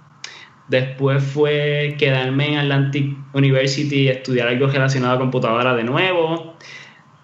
después 0.67 1.23
fue 1.23 1.95
quedarme 1.97 2.51
en 2.51 2.57
Atlantic 2.57 3.15
University 3.31 3.95
y 3.95 4.07
estudiar 4.09 4.49
algo 4.49 4.67
relacionado 4.67 5.15
a 5.15 5.19
computadora 5.19 5.73
de 5.73 5.85
nuevo. 5.85 6.57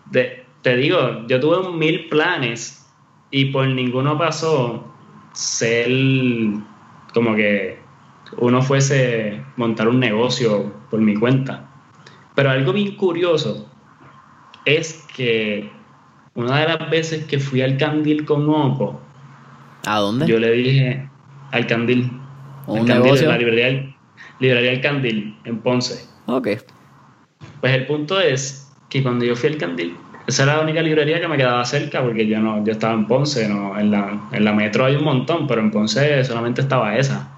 De, 0.10 0.45
te 0.66 0.76
digo, 0.76 1.28
yo 1.28 1.40
tuve 1.40 1.78
mil 1.78 2.10
planes 2.10 2.84
y 3.30 3.46
por 3.52 3.68
ninguno 3.68 4.18
pasó 4.18 4.84
ser 5.32 5.88
como 7.14 7.36
que 7.36 7.78
uno 8.38 8.64
fuese 8.64 9.44
montar 9.58 9.88
un 9.88 10.00
negocio 10.00 10.74
por 10.90 11.00
mi 11.02 11.14
cuenta. 11.14 11.70
Pero 12.34 12.50
algo 12.50 12.74
bien 12.74 12.96
curioso 12.96 13.70
es 14.66 15.06
que 15.16 15.70
una 16.34 16.62
de 16.62 16.68
las 16.70 16.90
veces 16.90 17.26
que 17.26 17.38
fui 17.38 17.62
al 17.62 17.78
Candil 17.78 18.26
con 18.26 18.50
Oco, 18.50 19.00
¿a 19.86 20.00
dónde? 20.00 20.26
Yo 20.26 20.40
le 20.40 20.52
dije 20.52 21.08
al 21.52 21.68
Candil, 21.68 22.10
¿Un 22.66 22.86
negocio? 22.88 23.30
la 23.30 23.38
librería, 23.38 23.96
librería 24.40 24.72
El 24.72 24.82
Candil 24.82 25.38
en 25.44 25.60
Ponce. 25.60 26.10
Ok. 26.26 26.48
Pues 27.62 27.72
el 27.72 27.86
punto 27.86 28.20
es 28.20 28.74
que 28.90 29.04
cuando 29.04 29.26
yo 29.26 29.36
fui 29.36 29.50
al 29.50 29.58
Candil, 29.58 29.96
esa 30.28 30.44
era 30.44 30.58
la 30.58 30.64
única 30.64 30.82
librería 30.82 31.20
que 31.20 31.28
me 31.28 31.38
quedaba 31.38 31.64
cerca 31.66 32.02
porque 32.02 32.26
yo 32.26 32.40
no 32.40 32.64
yo 32.64 32.72
estaba 32.72 32.94
en 32.94 33.06
Ponce, 33.06 33.48
no, 33.48 33.78
en, 33.80 33.92
la, 33.92 34.30
en 34.32 34.44
la 34.44 34.54
metro 34.54 34.86
hay 34.86 34.96
un 34.96 35.04
montón, 35.04 35.48
pero 35.48 35.62
en 35.62 35.72
Ponce 35.72 36.24
solamente 36.24 36.62
estaba 36.62 36.98
esa. 36.98 37.36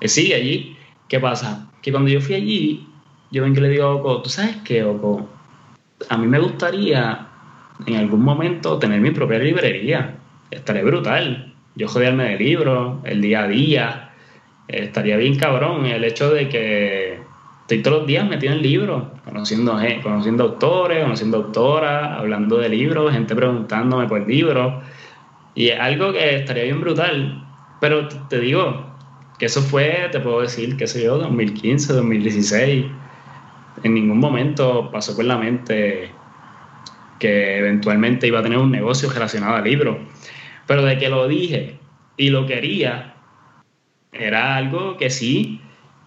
Y 0.00 0.08
sigue 0.08 0.34
allí. 0.34 0.76
¿Qué 1.08 1.20
pasa? 1.20 1.70
Que 1.80 1.92
cuando 1.92 2.10
yo 2.10 2.20
fui 2.20 2.34
allí, 2.34 2.88
yo 3.30 3.42
vengo 3.42 3.58
y 3.58 3.60
le 3.60 3.68
digo 3.68 3.84
a 3.84 3.94
Oco, 3.94 4.22
¿tú 4.22 4.30
sabes 4.30 4.56
qué, 4.64 4.82
Oco? 4.82 5.28
A 6.08 6.16
mí 6.16 6.26
me 6.26 6.40
gustaría 6.40 7.28
en 7.86 7.96
algún 7.96 8.22
momento 8.22 8.78
tener 8.78 9.00
mi 9.00 9.10
propia 9.10 9.38
librería. 9.38 10.16
Estaría 10.50 10.82
brutal. 10.82 11.54
Yo 11.76 11.88
joderme 11.88 12.30
de 12.30 12.36
libros, 12.38 12.98
el 13.04 13.20
día 13.20 13.44
a 13.44 13.48
día. 13.48 14.10
Estaría 14.68 15.16
bien 15.16 15.36
cabrón 15.36 15.86
el 15.86 16.02
hecho 16.04 16.32
de 16.32 16.48
que 16.48 17.11
estoy 17.62 17.82
todos 17.82 17.98
los 17.98 18.06
días 18.06 18.28
metido 18.28 18.52
en 18.52 18.62
libros, 18.62 19.04
conociendo, 19.24 19.78
conociendo 20.02 20.44
autores, 20.44 21.02
conociendo 21.02 21.38
autoras, 21.38 22.18
hablando 22.18 22.58
de 22.58 22.68
libros, 22.68 23.12
gente 23.12 23.34
preguntándome 23.34 24.06
por 24.06 24.26
libros. 24.28 24.82
Y 25.54 25.68
es 25.68 25.80
algo 25.80 26.12
que 26.12 26.36
estaría 26.36 26.64
bien 26.64 26.80
brutal. 26.80 27.46
Pero 27.80 28.08
te 28.08 28.40
digo 28.40 28.86
que 29.38 29.46
eso 29.46 29.62
fue, 29.62 30.08
te 30.12 30.20
puedo 30.20 30.40
decir, 30.40 30.76
qué 30.76 30.86
sé 30.86 31.02
yo, 31.04 31.18
2015, 31.18 31.92
2016. 31.94 32.86
En 33.82 33.94
ningún 33.94 34.18
momento 34.18 34.90
pasó 34.90 35.16
por 35.16 35.24
la 35.24 35.38
mente 35.38 36.10
que 37.18 37.58
eventualmente 37.58 38.26
iba 38.26 38.40
a 38.40 38.42
tener 38.42 38.58
un 38.58 38.70
negocio 38.70 39.10
relacionado 39.10 39.56
a 39.56 39.60
libros. 39.60 39.96
Pero 40.66 40.84
de 40.84 40.98
que 40.98 41.08
lo 41.08 41.28
dije 41.28 41.78
y 42.16 42.30
lo 42.30 42.46
quería, 42.46 43.14
era 44.12 44.56
algo 44.56 44.96
que 44.96 45.10
sí, 45.10 45.60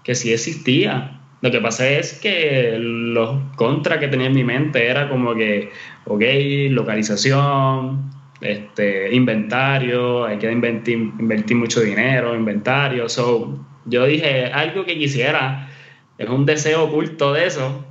que 0.04 0.16
sí 0.16 0.32
existía 0.32 1.15
lo 1.46 1.52
que 1.52 1.62
pasa 1.62 1.88
es 1.88 2.14
que 2.14 2.76
los 2.80 3.40
contras 3.56 4.00
que 4.00 4.08
tenía 4.08 4.26
en 4.26 4.34
mi 4.34 4.44
mente 4.44 4.88
era 4.88 5.08
como 5.08 5.36
que, 5.36 5.70
ok, 6.06 6.24
localización, 6.72 8.10
este, 8.42 9.14
inventario, 9.14 10.26
hay 10.26 10.40
que 10.40 10.52
invertir, 10.52 10.98
invertir 11.20 11.56
mucho 11.56 11.82
dinero, 11.82 12.34
inventario. 12.34 13.08
So, 13.08 13.64
yo 13.86 14.08
dije, 14.08 14.46
algo 14.46 14.86
que 14.86 14.98
quisiera, 14.98 15.70
es 16.18 16.28
un 16.28 16.48
deseo 16.48 16.86
oculto 16.86 17.34
de 17.34 17.46
eso, 17.46 17.86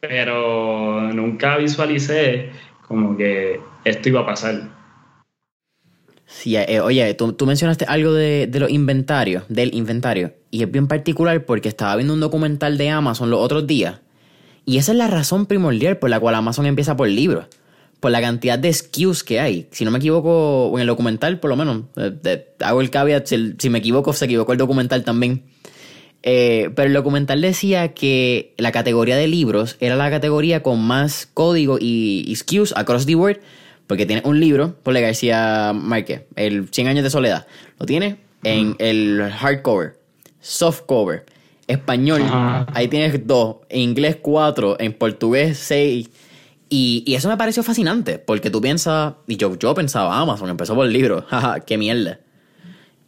pero 0.00 1.10
nunca 1.14 1.56
visualicé 1.56 2.50
como 2.86 3.16
que 3.16 3.60
esto 3.84 4.10
iba 4.10 4.20
a 4.20 4.26
pasar. 4.26 4.77
Sí, 6.30 6.56
eh, 6.56 6.80
oye, 6.80 7.14
tú, 7.14 7.32
tú, 7.32 7.46
mencionaste 7.46 7.86
algo 7.86 8.12
de, 8.12 8.46
de, 8.46 8.60
los 8.60 8.70
inventarios, 8.70 9.44
del 9.48 9.74
inventario, 9.74 10.34
y 10.50 10.62
es 10.62 10.70
bien 10.70 10.86
particular 10.86 11.46
porque 11.46 11.70
estaba 11.70 11.96
viendo 11.96 12.12
un 12.12 12.20
documental 12.20 12.76
de 12.76 12.90
Amazon 12.90 13.30
los 13.30 13.40
otros 13.40 13.66
días, 13.66 14.00
y 14.66 14.76
esa 14.76 14.92
es 14.92 14.98
la 14.98 15.08
razón 15.08 15.46
primordial 15.46 15.96
por 15.96 16.10
la 16.10 16.20
cual 16.20 16.34
Amazon 16.34 16.66
empieza 16.66 16.94
por 16.94 17.08
libros, 17.08 17.46
por 18.00 18.10
la 18.10 18.20
cantidad 18.20 18.58
de 18.58 18.70
SKUs 18.70 19.24
que 19.24 19.40
hay. 19.40 19.68
Si 19.70 19.86
no 19.86 19.90
me 19.90 19.96
equivoco, 19.96 20.70
en 20.74 20.82
el 20.82 20.86
documental 20.86 21.40
por 21.40 21.48
lo 21.48 21.56
menos, 21.56 21.84
eh, 21.96 22.46
hago 22.60 22.82
el 22.82 22.90
caveat, 22.90 23.26
si, 23.26 23.54
si, 23.58 23.70
me 23.70 23.78
equivoco, 23.78 24.12
se 24.12 24.26
equivocó 24.26 24.52
el 24.52 24.58
documental 24.58 25.04
también. 25.04 25.44
Eh, 26.22 26.70
pero 26.76 26.88
el 26.88 26.92
documental 26.92 27.40
decía 27.40 27.94
que 27.94 28.52
la 28.58 28.70
categoría 28.70 29.16
de 29.16 29.28
libros 29.28 29.76
era 29.80 29.96
la 29.96 30.10
categoría 30.10 30.62
con 30.62 30.82
más 30.82 31.26
código 31.32 31.78
y, 31.80 32.24
y 32.26 32.36
SKUs 32.36 32.74
across 32.76 33.06
the 33.06 33.14
board 33.14 33.40
porque 33.88 34.06
tiene 34.06 34.22
un 34.24 34.38
libro 34.38 34.76
por 34.82 34.94
la 34.94 35.00
García 35.00 35.72
Márquez, 35.74 36.22
El 36.36 36.68
100 36.68 36.88
años 36.88 37.02
de 37.02 37.10
soledad. 37.10 37.46
Lo 37.80 37.86
tiene 37.86 38.18
en 38.44 38.76
el 38.78 39.30
hardcover, 39.32 39.98
softcover, 40.40 41.24
español. 41.66 42.22
Ahí 42.74 42.86
tienes 42.88 43.26
dos, 43.26 43.56
en 43.70 43.80
inglés 43.80 44.18
cuatro, 44.20 44.76
en 44.78 44.92
portugués 44.92 45.58
seis. 45.58 46.10
Y, 46.68 47.02
y, 47.06 47.14
eso 47.14 47.30
me 47.30 47.38
pareció 47.38 47.62
fascinante, 47.62 48.18
porque 48.18 48.50
tú 48.50 48.60
piensas, 48.60 49.14
y 49.26 49.38
yo, 49.38 49.56
yo 49.58 49.74
pensaba, 49.74 50.20
Amazon 50.20 50.50
empezó 50.50 50.74
por 50.74 50.86
el 50.86 50.92
libro, 50.92 51.24
jaja, 51.28 51.60
qué 51.60 51.78
mierda. 51.78 52.20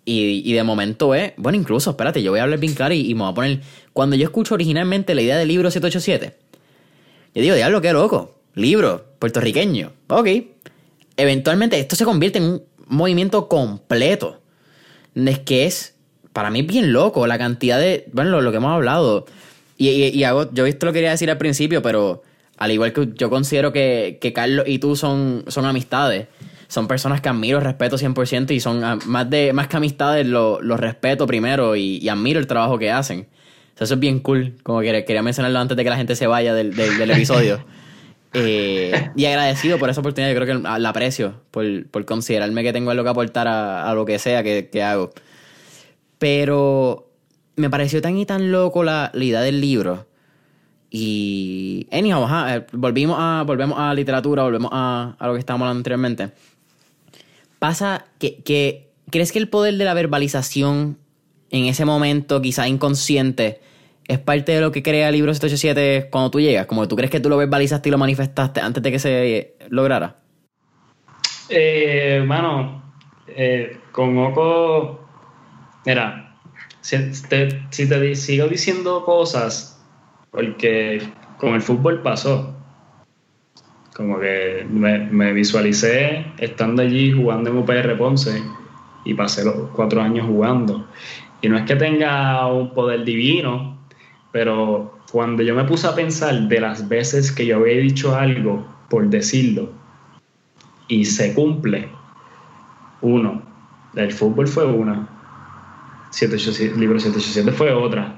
Y, 0.07 0.43
y, 0.47 0.55
de 0.55 0.63
momento 0.63 1.15
es, 1.15 1.35
bueno, 1.37 1.59
incluso, 1.59 1.91
espérate, 1.91 2.23
yo 2.23 2.31
voy 2.31 2.41
a 2.41 2.45
hablar 2.45 2.59
bien 2.59 2.73
claro 2.73 2.95
y, 2.95 3.11
y 3.11 3.15
me 3.15 3.21
voy 3.21 3.33
a 3.33 3.35
poner, 3.35 3.61
cuando 3.93 4.17
yo 4.17 4.25
escucho 4.25 4.55
originalmente 4.55 5.15
la 5.15 5.21
idea 5.21 5.37
del 5.37 5.49
libro 5.49 5.71
787, 5.71 6.39
yo 7.35 7.43
digo, 7.43 7.55
diablo, 7.55 7.83
qué 7.83 7.93
loco, 7.93 8.41
libro 8.55 9.05
puertorriqueño, 9.19 9.93
ok, 10.09 10.29
eventualmente 11.21 11.79
esto 11.79 11.97
se 11.97 12.05
convierte 12.05 12.39
en 12.39 12.45
un 12.45 12.63
movimiento 12.87 13.49
completo. 13.49 14.41
Es 15.15 15.39
que 15.41 15.67
es, 15.67 15.95
para 16.33 16.51
mí, 16.51 16.63
bien 16.63 16.93
loco 16.93 17.27
la 17.27 17.39
cantidad 17.39 17.79
de, 17.79 18.09
bueno, 18.13 18.41
lo, 18.41 18.51
que 18.51 18.57
hemos 18.57 18.73
hablado. 18.73 19.27
Y, 19.77 20.23
hago, 20.25 20.53
yo 20.53 20.67
esto 20.67 20.87
lo 20.87 20.93
quería 20.93 21.11
decir 21.11 21.31
al 21.31 21.39
principio, 21.39 21.83
pero 21.83 22.23
al 22.59 22.71
igual 22.71 22.93
que 22.93 23.09
yo 23.15 23.31
considero 23.31 23.73
que, 23.73 24.19
Carlos 24.35 24.67
y 24.69 24.79
tú 24.79 24.95
son, 24.95 25.45
son 25.49 25.65
amistades, 25.65 26.27
son 26.69 26.87
personas 26.87 27.21
que 27.21 27.31
admiro, 27.31 27.61
respeto 27.61 27.97
100% 27.97 28.51
y 28.53 28.61
son 28.61 28.85
ah, 28.85 28.99
más, 29.07 29.29
de, 29.31 29.53
más 29.53 29.69
que 29.69 29.79
amistades, 29.79 30.27
los 30.27 30.63
lo 30.63 30.77
respeto 30.77 31.27
primero 31.27 31.75
y, 31.77 32.07
admiro 32.09 32.39
el 32.39 32.47
trabajo 32.47 32.79
que 32.79 32.91
hacen. 32.91 33.27
eso 33.79 33.95
es 33.95 34.01
bien 34.01 34.21
cool, 34.21 34.57
como 34.63 34.81
quería, 34.81 35.23
mencionarlo 35.23 35.59
antes 35.59 35.77
de 35.77 35.85
que 35.85 35.91
la 35.91 35.97
gente 35.97 36.15
se 36.15 36.27
vaya 36.27 36.53
del, 36.53 36.77
del 36.77 37.11
episodio. 37.11 37.65
Eh, 38.33 39.11
y 39.17 39.25
agradecido 39.25 39.79
por 39.79 39.91
esa 39.91 40.01
oportunidad. 40.01 40.33
Yo 40.33 40.41
creo 40.41 40.57
que 40.57 40.63
la 40.63 40.89
aprecio 40.89 41.41
por, 41.51 41.89
por 41.89 42.05
considerarme 42.05 42.63
que 42.63 42.73
tengo 42.73 42.91
algo 42.91 43.05
que 43.05 43.11
aportar 43.11 43.49
a, 43.49 43.93
lo 43.95 44.05
que 44.05 44.19
sea 44.19 44.43
que, 44.43 44.83
hago. 44.83 45.13
Pero 46.19 47.11
me 47.57 47.71
pareció 47.71 48.01
tan 48.03 48.17
y 48.17 48.27
tan 48.27 48.53
loco 48.53 48.85
la, 48.85 49.11
idea 49.15 49.41
del 49.41 49.61
libro. 49.61 50.07
Y. 50.91 51.87
Anyhow, 51.93 52.27
eh, 52.49 52.67
volvimos 52.73 53.17
a, 53.19 53.45
volvemos 53.47 53.79
a 53.79 53.95
literatura, 53.95 54.43
volvemos 54.43 54.71
a, 54.73 55.17
a 55.19 55.27
lo 55.27 55.35
que 55.35 55.41
estábamos 55.41 55.67
hablando 55.67 55.81
anteriormente. 55.81 56.31
Pasa 57.59 58.07
que, 58.19 58.43
que. 58.43 58.91
¿Crees 59.11 59.33
que 59.33 59.41
el 59.41 59.49
poder 59.49 59.77
de 59.77 59.85
la 59.85 59.95
verbalización 59.95 60.97
en 61.51 61.65
ese 61.65 61.85
momento, 61.85 62.41
quizá 62.41 62.69
inconsciente, 62.69 63.61
es 64.11 64.19
parte 64.19 64.53
de 64.53 64.61
lo 64.61 64.73
que 64.73 64.83
crea 64.83 65.09
el 65.09 65.15
libro 65.15 65.33
787 65.33 66.09
cuando 66.11 66.33
tú 66.33 66.41
llegas? 66.41 66.67
Como 66.67 66.89
tú 66.89 66.97
crees 66.97 67.13
que 67.13 67.21
tú 67.21 67.29
lo 67.29 67.37
verbalizaste 67.37 67.89
y 67.89 67.93
lo 67.93 67.99
manifestaste 67.99 68.61
antes 68.61 68.83
de 68.83 68.91
que 68.91 68.99
se 68.99 69.55
lograra. 69.69 70.17
Eh, 71.49 72.21
mano, 72.27 72.83
eh, 73.29 73.79
con 73.93 74.19
Oco, 74.19 75.07
mira, 75.87 76.37
si 76.81 76.97
te, 77.29 77.63
sigo 77.71 78.49
diciendo 78.49 79.05
cosas, 79.05 79.81
porque 80.33 81.01
con 81.39 81.55
el 81.55 81.63
fútbol 81.63 82.03
pasó. 82.03 82.57
Como 83.95 84.19
que 84.19 84.67
me, 84.69 84.99
me 84.99 85.33
visualicé 85.33 86.27
estando 86.39 86.83
allí 86.83 87.13
jugando 87.13 87.51
en 87.51 87.59
UPR 87.59 87.97
Ponce 87.97 88.43
y 89.05 89.15
pasé 89.15 89.45
los 89.45 89.71
cuatro 89.73 90.03
años 90.03 90.27
jugando. 90.27 90.89
Y 91.43 91.49
no 91.49 91.57
es 91.57 91.65
que 91.65 91.77
tenga 91.77 92.47
un 92.49 92.75
poder 92.75 93.05
divino, 93.05 93.80
pero 94.33 94.99
cuando 95.13 95.43
yo 95.43 95.55
me 95.55 95.65
puse 95.65 95.87
a 95.87 95.95
pensar 95.95 96.49
de 96.49 96.61
las 96.61 96.89
veces 96.89 97.33
que 97.33 97.47
yo 97.47 97.57
había 97.57 97.79
dicho 97.79 98.15
algo 98.15 98.65
por 98.89 99.09
decirlo 99.09 99.71
y 100.89 101.05
se 101.05 101.35
cumple, 101.35 101.89
uno, 103.01 103.43
el 103.95 104.13
fútbol 104.13 104.47
fue 104.47 104.67
una, 104.67 105.09
787, 106.11 106.79
libro 106.79 106.99
787 106.99 107.53
fue 107.53 107.73
otra, 107.73 108.15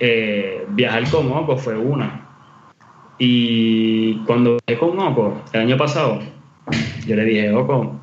eh, 0.00 0.66
viajar 0.70 1.08
con 1.10 1.30
Oco 1.30 1.56
fue 1.56 1.76
una. 1.76 2.20
Y 3.18 4.16
cuando 4.24 4.58
viajé 4.66 4.80
con 4.80 4.98
Oco 4.98 5.42
el 5.52 5.60
año 5.60 5.76
pasado, 5.76 6.20
yo 7.06 7.16
le 7.16 7.24
dije, 7.24 7.52
Oco, 7.52 7.94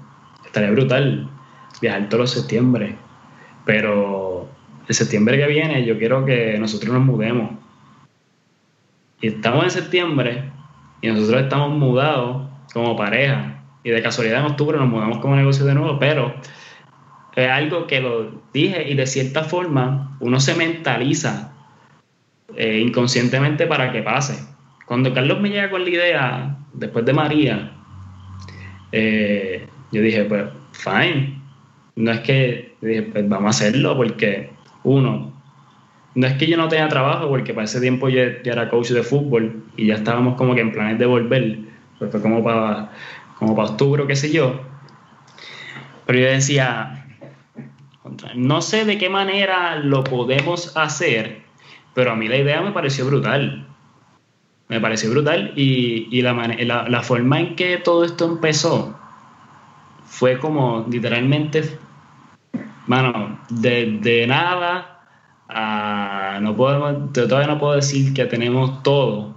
estaría 0.46 0.72
brutal 0.72 1.30
viajar 1.82 2.08
todos 2.10 2.22
los 2.22 2.32
septiembre, 2.32 2.96
pero 3.65 4.21
el 4.88 4.96
septiembre 4.96 5.38
que 5.38 5.48
viene 5.48 5.86
yo 5.86 5.98
quiero 5.98 6.26
que 6.26 6.58
nosotros 6.60 6.94
nos 6.94 7.04
mudemos. 7.04 7.52
Y 9.22 9.28
estamos 9.28 9.63
en 9.65 9.72
septiembre 9.72 10.52
y 11.02 11.08
nosotros 11.08 11.44
estamos 11.44 11.78
mudados 11.78 12.48
como 12.74 12.96
pareja. 12.96 13.63
Y 13.84 13.89
de 13.89 14.02
casualidad 14.02 14.41
en 14.41 14.52
octubre 14.52 14.78
nos 14.78 14.89
mudamos 14.89 15.20
como 15.20 15.36
negocio 15.36 15.65
de 15.65 15.74
nuevo, 15.74 15.98
pero 16.00 16.34
es 17.36 17.50
algo 17.50 17.88
que 17.88 18.02
lo 18.02 18.41
dije 18.54 18.89
y 18.89 18.96
de 18.96 19.08
cierta 19.08 19.44
forma 19.44 20.17
uno 20.20 20.39
se 20.39 20.56
mentaliza 20.56 21.54
eh, 22.56 22.80
inconscientemente 22.80 23.65
para 23.67 23.91
que 23.91 24.02
pase. 24.02 24.46
Cuando 24.86 25.13
Carlos 25.13 25.39
me 25.39 25.50
llega 25.50 25.70
con 25.70 25.84
la 25.84 25.89
idea, 25.89 26.58
después 26.74 27.06
de 27.06 27.13
María, 27.13 27.72
eh, 28.91 29.67
yo 29.91 30.02
dije, 30.02 30.26
pues, 30.26 30.46
fine. 30.74 31.41
No 31.96 32.12
es 32.12 32.20
que, 32.22 32.76
dije, 32.82 33.04
pues 33.04 33.28
vamos 33.28 33.48
a 33.48 33.50
hacerlo 33.50 33.96
porque 33.96 34.50
uno, 34.84 35.32
no 36.13 36.28
es 36.28 36.34
que 36.34 36.48
yo 36.48 36.58
no 36.58 36.67
tenga 36.67 36.89
trabajo, 36.89 37.30
porque 37.30 37.54
para 37.54 37.65
ese 37.65 37.80
tiempo 37.80 38.10
yo 38.10 38.22
ya 38.44 38.52
era 38.52 38.70
coach 38.70 38.89
de 38.89 39.04
fútbol 39.04 39.63
y 39.78 39.88
ya 39.88 39.96
estábamos 39.96 40.36
como 40.36 40.56
que 40.56 40.62
en 40.62 40.72
planes 40.72 41.00
de 41.00 41.06
volver, 41.06 41.60
pues 42.00 42.12
fue 42.12 42.22
como 42.22 42.44
para, 42.44 42.91
como 43.39 43.56
para 43.56 43.70
octubre, 43.70 44.06
qué 44.08 44.15
sé 44.15 44.32
yo. 44.32 44.62
Pero 46.06 46.20
yo 46.20 46.26
decía, 46.26 47.06
no 48.36 48.62
sé 48.62 48.86
de 48.86 48.98
qué 48.98 49.10
manera 49.10 49.78
lo 49.78 50.04
podemos 50.04 50.76
hacer, 50.76 51.41
pero 51.94 52.12
a 52.12 52.15
mí 52.15 52.28
la 52.28 52.38
idea 52.38 52.62
me 52.62 52.72
pareció 52.72 53.06
brutal. 53.06 53.67
Me 54.67 54.80
pareció 54.80 55.12
brutal 55.12 55.52
y, 55.56 56.08
y 56.12 56.22
la, 56.22 56.34
la, 56.34 56.88
la 56.88 57.02
forma 57.02 57.41
en 57.41 57.56
que 57.56 57.78
todo 57.78 58.06
esto 58.06 58.26
empezó 58.26 58.98
fue 60.06 60.39
como 60.39 60.86
literalmente 60.89 61.78
Mano, 62.91 63.39
de, 63.49 64.25
nada 64.27 64.99
no 66.41 66.58
podemos, 66.58 67.13
todavía 67.13 67.47
no 67.47 67.58
puedo 67.58 67.75
decir 67.75 68.13
que 68.13 68.25
tenemos 68.25 68.84
todo, 68.84 69.34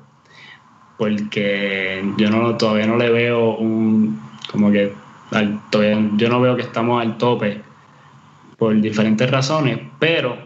porque 0.98 2.04
yo 2.16 2.30
no 2.30 2.56
todavía 2.56 2.88
no 2.88 2.96
le 2.96 3.10
veo 3.10 3.54
un 3.54 4.20
como 4.50 4.72
que 4.72 4.92
yo 6.18 6.28
no 6.28 6.40
veo 6.40 6.56
que 6.56 6.62
estamos 6.62 7.00
al 7.00 7.16
tope 7.16 7.60
por 8.58 8.74
diferentes 8.80 9.30
razones, 9.30 9.78
pero 10.00 10.36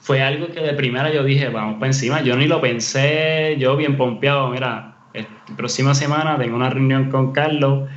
fue 0.00 0.22
algo 0.22 0.48
que 0.48 0.58
de 0.58 0.74
primera 0.74 1.12
yo 1.12 1.22
dije, 1.22 1.50
vamos 1.50 1.76
para 1.76 1.86
encima, 1.86 2.20
yo 2.22 2.36
ni 2.36 2.48
lo 2.48 2.60
pensé, 2.60 3.54
yo 3.60 3.76
bien 3.76 3.96
pompeado, 3.96 4.50
mira, 4.50 4.96
próxima 5.56 5.94
semana 5.94 6.36
tengo 6.36 6.56
una 6.56 6.68
reunión 6.68 7.12
con 7.12 7.30
Carlos 7.30 7.88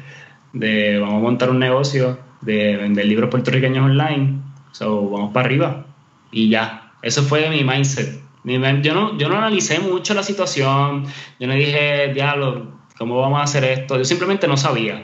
de 0.53 0.99
vamos 0.99 1.15
a 1.15 1.23
montar 1.23 1.49
un 1.49 1.57
negocio 1.57 2.23
de 2.46 2.77
vender 2.77 3.06
libros 3.06 3.29
puertorriqueños 3.29 3.83
online. 3.83 4.39
So, 4.71 5.10
vamos 5.10 5.33
para 5.33 5.48
arriba. 5.48 5.85
Y 6.31 6.50
ya, 6.50 6.93
eso 7.02 7.23
fue 7.23 7.50
mi 7.50 7.63
mindset. 7.63 8.25
Yo 8.43 8.93
no, 8.93 9.17
yo 9.17 9.27
no 9.27 9.37
analicé 9.37 9.79
mucho 9.79 10.13
la 10.13 10.21
situación, 10.21 11.06
yo 11.39 11.48
no 11.48 11.54
dije, 11.56 12.13
diablo, 12.13 12.73
¿cómo 12.98 13.19
vamos 13.19 13.39
a 13.39 13.43
hacer 13.43 13.63
esto? 13.63 13.98
Yo 13.98 14.06
simplemente 14.06 14.48
no 14.48 14.56
sabía. 14.56 15.04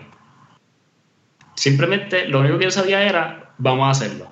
Simplemente 1.55 2.27
lo 2.27 2.39
único 2.39 2.59
que 2.59 2.65
yo 2.65 2.71
sabía 2.71 3.01
era, 3.01 3.53
vamos 3.57 3.87
a 3.87 3.91
hacerlo. 3.91 4.31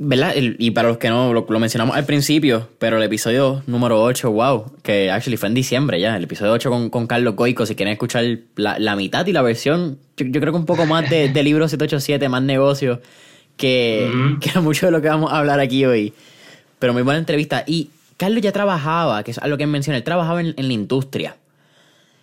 ¿Verdad? 0.00 0.34
Y 0.36 0.70
para 0.70 0.88
los 0.88 0.98
que 0.98 1.08
no, 1.08 1.32
lo, 1.32 1.44
mencionamos 1.58 1.96
al 1.96 2.06
principio, 2.06 2.68
pero 2.78 2.98
el 2.98 3.02
episodio 3.02 3.64
número 3.66 4.00
8, 4.00 4.30
wow, 4.30 4.72
que 4.82 5.10
actually 5.10 5.36
fue 5.36 5.48
en 5.48 5.54
diciembre 5.54 6.00
ya, 6.00 6.16
el 6.16 6.24
episodio 6.24 6.52
8 6.52 6.70
con, 6.70 6.90
con 6.90 7.06
Carlos 7.08 7.34
Goico, 7.34 7.66
si 7.66 7.74
quieren 7.74 7.92
escuchar 7.92 8.24
la, 8.54 8.78
la 8.78 8.94
mitad 8.94 9.26
y 9.26 9.32
la 9.32 9.42
versión, 9.42 9.98
yo, 10.16 10.40
creo 10.40 10.52
que 10.52 10.58
un 10.58 10.66
poco 10.66 10.86
más 10.86 11.10
de, 11.10 11.28
de 11.30 11.42
libro 11.42 11.68
787, 11.68 12.28
más 12.28 12.42
negocio, 12.42 13.02
que, 13.56 14.08
que 14.40 14.60
mucho 14.60 14.86
de 14.86 14.92
lo 14.92 15.02
que 15.02 15.08
vamos 15.08 15.32
a 15.32 15.38
hablar 15.38 15.58
aquí 15.58 15.84
hoy. 15.84 16.12
Pero 16.78 16.92
muy 16.92 17.02
buena 17.02 17.18
entrevista. 17.18 17.64
Y 17.66 17.90
Carlos 18.16 18.40
ya 18.40 18.52
trabajaba, 18.52 19.24
que 19.24 19.32
es 19.32 19.38
algo 19.38 19.56
que 19.56 19.66
menciona, 19.66 19.96
él 19.96 20.04
trabajaba 20.04 20.40
en, 20.40 20.54
en 20.56 20.68
la 20.68 20.74
industria. 20.74 21.36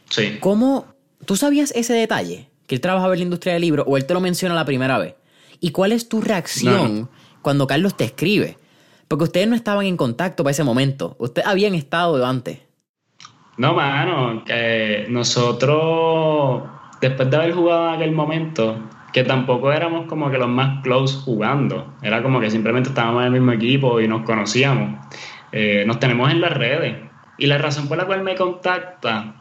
Sí. 0.10 0.38
¿Cómo, 0.40 0.86
tú 1.26 1.36
sabías 1.36 1.72
ese 1.76 1.94
detalle? 1.94 2.48
que 2.68 2.76
él 2.76 2.82
trabajaba 2.82 3.14
en 3.14 3.20
la 3.20 3.24
industria 3.26 3.54
del 3.54 3.62
libro 3.62 3.84
o 3.88 3.98
él 3.98 4.06
te 4.06 4.14
lo 4.14 4.20
menciona 4.20 4.56
la 4.56 4.66
primera 4.66 4.98
vez? 4.98 5.16
¿Y 5.60 5.72
cuál 5.72 5.92
es 5.92 6.10
tu 6.10 6.22
reacción 6.22 7.10
cuando 7.46 7.68
Carlos 7.68 7.96
te 7.96 8.06
escribe? 8.06 8.58
Porque 9.08 9.26
ustedes 9.26 9.48
no 9.48 9.54
estaban 9.54 9.86
en 9.86 9.98
contacto 9.98 10.44
para 10.44 10.50
ese 10.50 10.64
momento. 10.64 11.16
Ustedes 11.20 11.48
habían 11.48 11.76
estado 11.76 12.26
antes. 12.26 12.60
No, 13.58 13.76
mano, 13.76 14.44
que 14.44 15.06
nosotros, 15.10 16.64
después 17.00 17.30
de 17.30 17.38
haber 17.38 17.54
jugado 17.54 17.90
en 17.90 17.94
aquel 17.98 18.14
momento, 18.14 18.80
que 19.14 19.24
tampoco 19.24 19.72
éramos 19.72 20.08
como 20.08 20.32
que 20.32 20.40
los 20.40 20.48
más 20.48 20.82
close 20.82 21.20
jugando, 21.20 21.94
era 22.02 22.24
como 22.24 22.40
que 22.40 22.50
simplemente 22.50 22.90
estábamos 22.90 23.22
en 23.22 23.28
el 23.28 23.34
mismo 23.34 23.52
equipo 23.52 24.02
y 24.02 24.08
nos 24.08 24.24
conocíamos. 24.24 25.06
Eh, 25.52 25.84
nos 25.86 26.00
tenemos 26.00 26.32
en 26.32 26.42
las 26.42 26.52
redes. 26.52 26.98
Y 27.38 27.46
la 27.46 27.60
razón 27.60 27.88
por 27.88 28.00
la 28.00 28.06
cual 28.06 28.24
me 28.24 28.34
contacta 28.34 29.36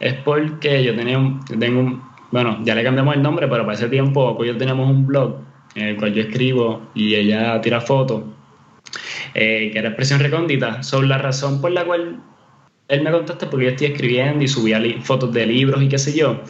es 0.00 0.14
porque 0.14 0.82
yo 0.82 0.96
tenía 0.96 1.16
un, 1.16 1.44
tengo 1.44 1.78
un, 1.78 2.02
bueno, 2.32 2.58
ya 2.64 2.74
le 2.74 2.82
cambiamos 2.82 3.14
el 3.14 3.22
nombre, 3.22 3.46
pero 3.46 3.62
para 3.62 3.74
ese 3.74 3.88
tiempo 3.88 4.42
yo 4.42 4.56
teníamos 4.56 4.90
un 4.90 5.06
blog 5.06 5.49
en 5.74 5.88
el 5.88 5.96
cual 5.96 6.14
yo 6.14 6.22
escribo 6.22 6.90
y 6.94 7.14
ella 7.14 7.60
tira 7.60 7.80
fotos, 7.80 8.24
eh, 9.34 9.70
que 9.72 9.78
era 9.78 9.88
Expresión 9.88 10.20
Recóndita, 10.20 10.82
sobre 10.82 11.08
la 11.08 11.18
razón 11.18 11.60
por 11.60 11.70
la 11.70 11.84
cual 11.84 12.20
él 12.88 13.02
me 13.02 13.12
contacta 13.12 13.48
porque 13.48 13.66
yo 13.66 13.70
estoy 13.70 13.86
escribiendo 13.88 14.44
y 14.44 14.48
subía 14.48 14.82
fotos 15.02 15.32
de 15.32 15.46
libros 15.46 15.82
y 15.82 15.88
qué 15.88 15.98
sé 15.98 16.12
yo. 16.16 16.40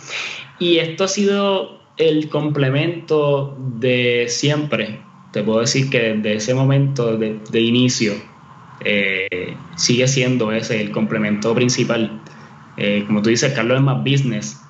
Y 0.58 0.78
esto 0.78 1.04
ha 1.04 1.08
sido 1.08 1.80
el 1.96 2.28
complemento 2.28 3.56
de 3.78 4.26
siempre. 4.28 5.00
Te 5.32 5.42
puedo 5.42 5.60
decir 5.60 5.90
que 5.90 6.14
desde 6.14 6.34
ese 6.34 6.54
momento 6.54 7.16
de, 7.16 7.60
inicio 7.60 8.14
eh, 8.84 9.54
sigue 9.76 10.08
siendo 10.08 10.50
ese 10.50 10.80
el 10.80 10.90
complemento 10.90 11.54
principal. 11.54 12.20
Eh, 12.78 13.04
como 13.06 13.20
tú 13.20 13.28
dices, 13.28 13.52
Carlos 13.52 13.76
es 13.76 13.84
más 13.84 13.98
business. 14.02 14.60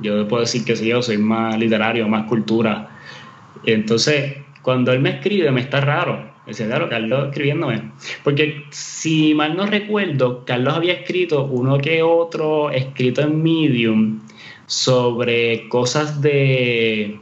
Yo 0.00 0.26
puedo 0.26 0.42
decir 0.42 0.64
que 0.64 0.74
sí, 0.74 0.88
yo 0.88 1.02
soy 1.02 1.18
más 1.18 1.56
literario, 1.58 2.08
más 2.08 2.26
cultura. 2.26 2.91
Entonces, 3.64 4.36
cuando 4.62 4.92
él 4.92 5.00
me 5.00 5.10
escribe, 5.10 5.50
me 5.50 5.60
está 5.60 5.80
raro. 5.80 6.32
Dice, 6.46 6.66
claro, 6.66 6.88
Carlos 6.88 7.28
escribiéndome. 7.28 7.92
Porque 8.24 8.64
si 8.70 9.34
mal 9.34 9.56
no 9.56 9.66
recuerdo, 9.66 10.44
Carlos 10.44 10.74
había 10.74 10.94
escrito 10.94 11.44
uno 11.44 11.78
que 11.78 12.02
otro 12.02 12.70
escrito 12.70 13.22
en 13.22 13.42
Medium 13.42 14.20
sobre 14.66 15.68
cosas 15.68 16.20
de... 16.20 17.20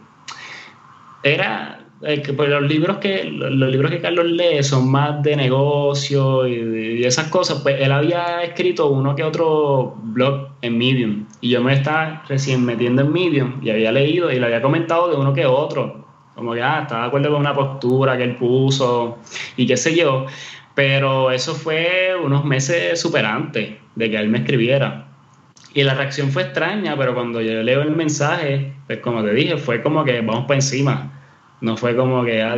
Era... 1.22 1.76
Eh, 2.02 2.22
pues 2.34 2.48
los 2.48 2.62
libros 2.62 2.96
que 2.96 3.24
los 3.24 3.70
libros 3.70 3.90
que 3.90 4.00
Carlos 4.00 4.24
lee 4.24 4.62
son 4.62 4.90
más 4.90 5.22
de 5.22 5.36
negocio 5.36 6.48
y, 6.48 7.04
esas 7.04 7.28
cosas 7.28 7.60
pues 7.62 7.78
él 7.78 7.92
había 7.92 8.42
escrito 8.42 8.88
uno 8.88 9.14
que 9.14 9.22
otro 9.22 9.96
blog 10.02 10.48
en 10.62 10.78
Medium 10.78 11.26
y 11.42 11.50
yo 11.50 11.62
me 11.62 11.74
estaba 11.74 12.24
recién 12.26 12.64
metiendo 12.64 13.02
en 13.02 13.12
Medium 13.12 13.60
y 13.60 13.68
había 13.68 13.92
leído 13.92 14.32
y 14.32 14.38
le 14.38 14.46
había 14.46 14.62
comentado 14.62 15.10
de 15.10 15.16
uno 15.16 15.34
que 15.34 15.44
otro 15.44 16.09
como 16.40 16.54
que 16.54 16.62
ah, 16.62 16.80
estaba 16.82 17.02
de 17.02 17.06
acuerdo 17.06 17.30
con 17.30 17.40
una 17.40 17.54
postura 17.54 18.16
que 18.16 18.24
él 18.24 18.36
puso 18.36 19.18
y 19.56 19.66
qué 19.66 19.76
sé 19.76 19.94
yo 19.94 20.26
pero 20.74 21.30
eso 21.30 21.54
fue 21.54 22.14
unos 22.20 22.44
meses 22.44 23.00
super 23.00 23.24
antes 23.24 23.74
de 23.94 24.10
que 24.10 24.16
él 24.16 24.28
me 24.28 24.38
escribiera 24.38 25.06
y 25.72 25.84
la 25.84 25.94
reacción 25.94 26.30
fue 26.30 26.42
extraña, 26.42 26.96
pero 26.96 27.14
cuando 27.14 27.40
yo 27.40 27.62
leo 27.62 27.82
el 27.82 27.94
mensaje, 27.94 28.72
pues 28.86 28.98
como 28.98 29.22
te 29.22 29.32
dije, 29.32 29.56
fue 29.56 29.82
como 29.82 30.04
que 30.04 30.20
vamos 30.20 30.46
para 30.46 30.56
encima. 30.56 31.12
No 31.60 31.76
fue 31.76 31.94
como 31.94 32.24
que, 32.24 32.42
ah, 32.42 32.56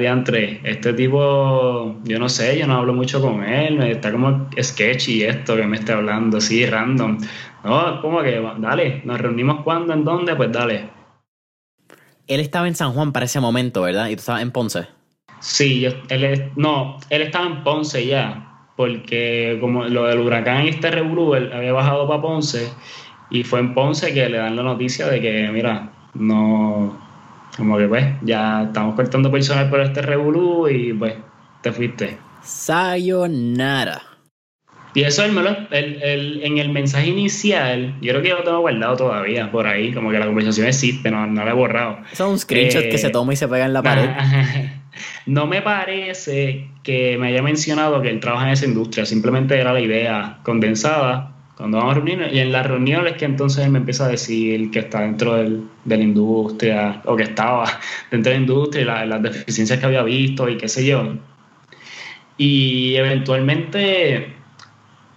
este 0.64 0.92
tipo, 0.92 1.96
yo 2.04 2.18
no 2.18 2.28
sé, 2.28 2.58
yo 2.58 2.66
no 2.68 2.76
hablo 2.76 2.94
mucho 2.94 3.20
con 3.20 3.42
él, 3.42 3.82
está 3.82 4.12
como 4.12 4.48
sketchy 4.60 5.24
esto 5.24 5.56
que 5.56 5.66
me 5.66 5.76
está 5.76 5.94
hablando, 5.94 6.38
así, 6.38 6.64
random. 6.64 7.18
No, 7.64 8.00
como 8.00 8.22
que, 8.22 8.40
dale, 8.58 9.02
nos 9.04 9.20
reunimos 9.20 9.62
cuando, 9.62 9.92
en 9.92 10.04
dónde, 10.04 10.36
pues 10.36 10.52
dale. 10.52 10.88
Él 12.34 12.40
estaba 12.40 12.66
en 12.66 12.74
San 12.74 12.92
Juan 12.92 13.12
para 13.12 13.26
ese 13.26 13.40
momento, 13.40 13.82
¿verdad? 13.82 14.08
Y 14.08 14.16
tú 14.16 14.20
estabas 14.20 14.42
en 14.42 14.50
Ponce. 14.50 14.86
Sí, 15.40 15.84
él, 16.08 16.50
no, 16.56 16.98
él 17.10 17.22
estaba 17.22 17.46
en 17.46 17.62
Ponce 17.62 18.06
ya, 18.06 18.66
porque 18.76 19.58
como 19.60 19.84
lo 19.84 20.04
del 20.04 20.20
huracán 20.20 20.64
y 20.64 20.68
este 20.68 20.90
revolú, 20.90 21.34
él 21.34 21.52
había 21.52 21.72
bajado 21.72 22.06
para 22.08 22.22
Ponce 22.22 22.72
y 23.30 23.42
fue 23.42 23.60
en 23.60 23.74
Ponce 23.74 24.14
que 24.14 24.28
le 24.28 24.38
dan 24.38 24.56
la 24.56 24.62
noticia 24.62 25.08
de 25.08 25.20
que, 25.20 25.48
mira, 25.52 25.90
no, 26.14 26.96
como 27.56 27.76
que 27.76 27.88
pues, 27.88 28.06
ya 28.22 28.62
estamos 28.62 28.94
cortando 28.94 29.30
personal 29.30 29.68
por 29.68 29.80
este 29.80 30.00
revolú 30.00 30.68
y 30.68 30.92
pues, 30.92 31.14
te 31.60 31.72
fuiste. 31.72 32.18
Sayonara. 32.42 34.11
Y 34.94 35.02
eso 35.02 35.24
él 35.24 35.32
me 35.32 35.42
lo, 35.42 35.56
en 35.70 36.58
el 36.58 36.68
mensaje 36.68 37.08
inicial, 37.08 37.94
yo 38.02 38.10
creo 38.10 38.22
que 38.22 38.28
yo 38.28 38.36
lo 38.36 38.44
tengo 38.44 38.60
guardado 38.60 38.96
todavía 38.96 39.50
por 39.50 39.66
ahí, 39.66 39.92
como 39.92 40.10
que 40.10 40.18
la 40.18 40.26
conversación 40.26 40.66
existe, 40.66 41.10
no, 41.10 41.26
no 41.26 41.44
la 41.44 41.50
he 41.50 41.54
borrado. 41.54 41.98
Eso 42.12 42.26
es 42.26 42.30
un 42.30 42.38
screenshot 42.38 42.82
que 42.90 42.98
se 42.98 43.06
eh, 43.06 43.10
toma 43.10 43.32
y 43.32 43.36
se 43.36 43.48
pega 43.48 43.64
en 43.64 43.72
la 43.72 43.82
pared. 43.82 44.10
No 45.24 45.46
me 45.46 45.62
parece 45.62 46.68
que 46.82 47.16
me 47.16 47.28
haya 47.28 47.42
mencionado 47.42 48.02
que 48.02 48.10
él 48.10 48.20
trabaja 48.20 48.46
en 48.46 48.52
esa 48.52 48.66
industria, 48.66 49.06
simplemente 49.06 49.58
era 49.58 49.72
la 49.72 49.80
idea 49.80 50.38
condensada 50.42 51.32
cuando 51.56 51.78
vamos 51.78 51.92
a 51.92 51.94
reunirnos, 51.94 52.32
y 52.32 52.40
en 52.40 52.50
las 52.50 52.66
reuniones 52.66 53.14
que 53.14 53.24
entonces 53.24 53.64
él 53.64 53.70
me 53.70 53.78
empieza 53.78 54.06
a 54.06 54.08
decir 54.08 54.70
que 54.70 54.80
está 54.80 55.02
dentro 55.02 55.34
del, 55.34 55.62
de 55.84 55.96
la 55.96 56.02
industria, 56.02 57.00
o 57.04 57.14
que 57.14 57.22
estaba 57.22 57.64
dentro 58.10 58.32
de 58.32 58.38
la 58.38 58.42
industria, 58.42 59.04
y 59.04 59.08
las 59.08 59.22
deficiencias 59.22 59.78
que 59.78 59.86
había 59.86 60.02
visto 60.02 60.48
y 60.48 60.56
qué 60.56 60.68
sé 60.68 60.84
yo. 60.84 61.14
Y 62.36 62.96
eventualmente 62.96 64.41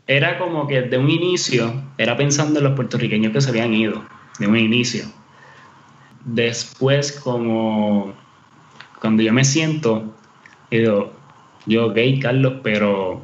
era 0.08 0.38
como 0.38 0.68
que 0.68 0.84
de 0.84 0.97
un 0.97 1.10
inicio, 1.10 1.74
era 1.97 2.16
pensando 2.16 2.60
en 2.60 2.66
los 2.66 2.74
puertorriqueños 2.76 3.34
que 3.34 3.41
se 3.41 3.49
habían 3.49 3.74
ido, 3.74 4.03
de 4.39 4.47
un 4.47 4.58
inicio. 4.58 5.06
Después, 6.26 7.12
como 7.12 8.14
cuando 8.99 9.24
yo 9.24 9.34
me 9.34 9.43
siento, 9.43 10.14
digo, 10.70 11.12
yo, 11.66 11.88
ok, 11.88 11.97
Carlos, 12.22 12.53
pero 12.64 13.22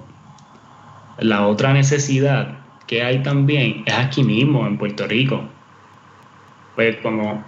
la 1.20 1.48
otra 1.48 1.74
necesidad 1.74 2.60
que 2.88 3.04
hay 3.04 3.24
también 3.24 3.84
es 3.86 3.94
aquí 3.94 4.24
mismo, 4.24 4.66
en 4.68 4.78
Puerto 4.78 5.08
Rico. 5.08 5.42
Pues 6.76 6.98
como, 6.98 7.44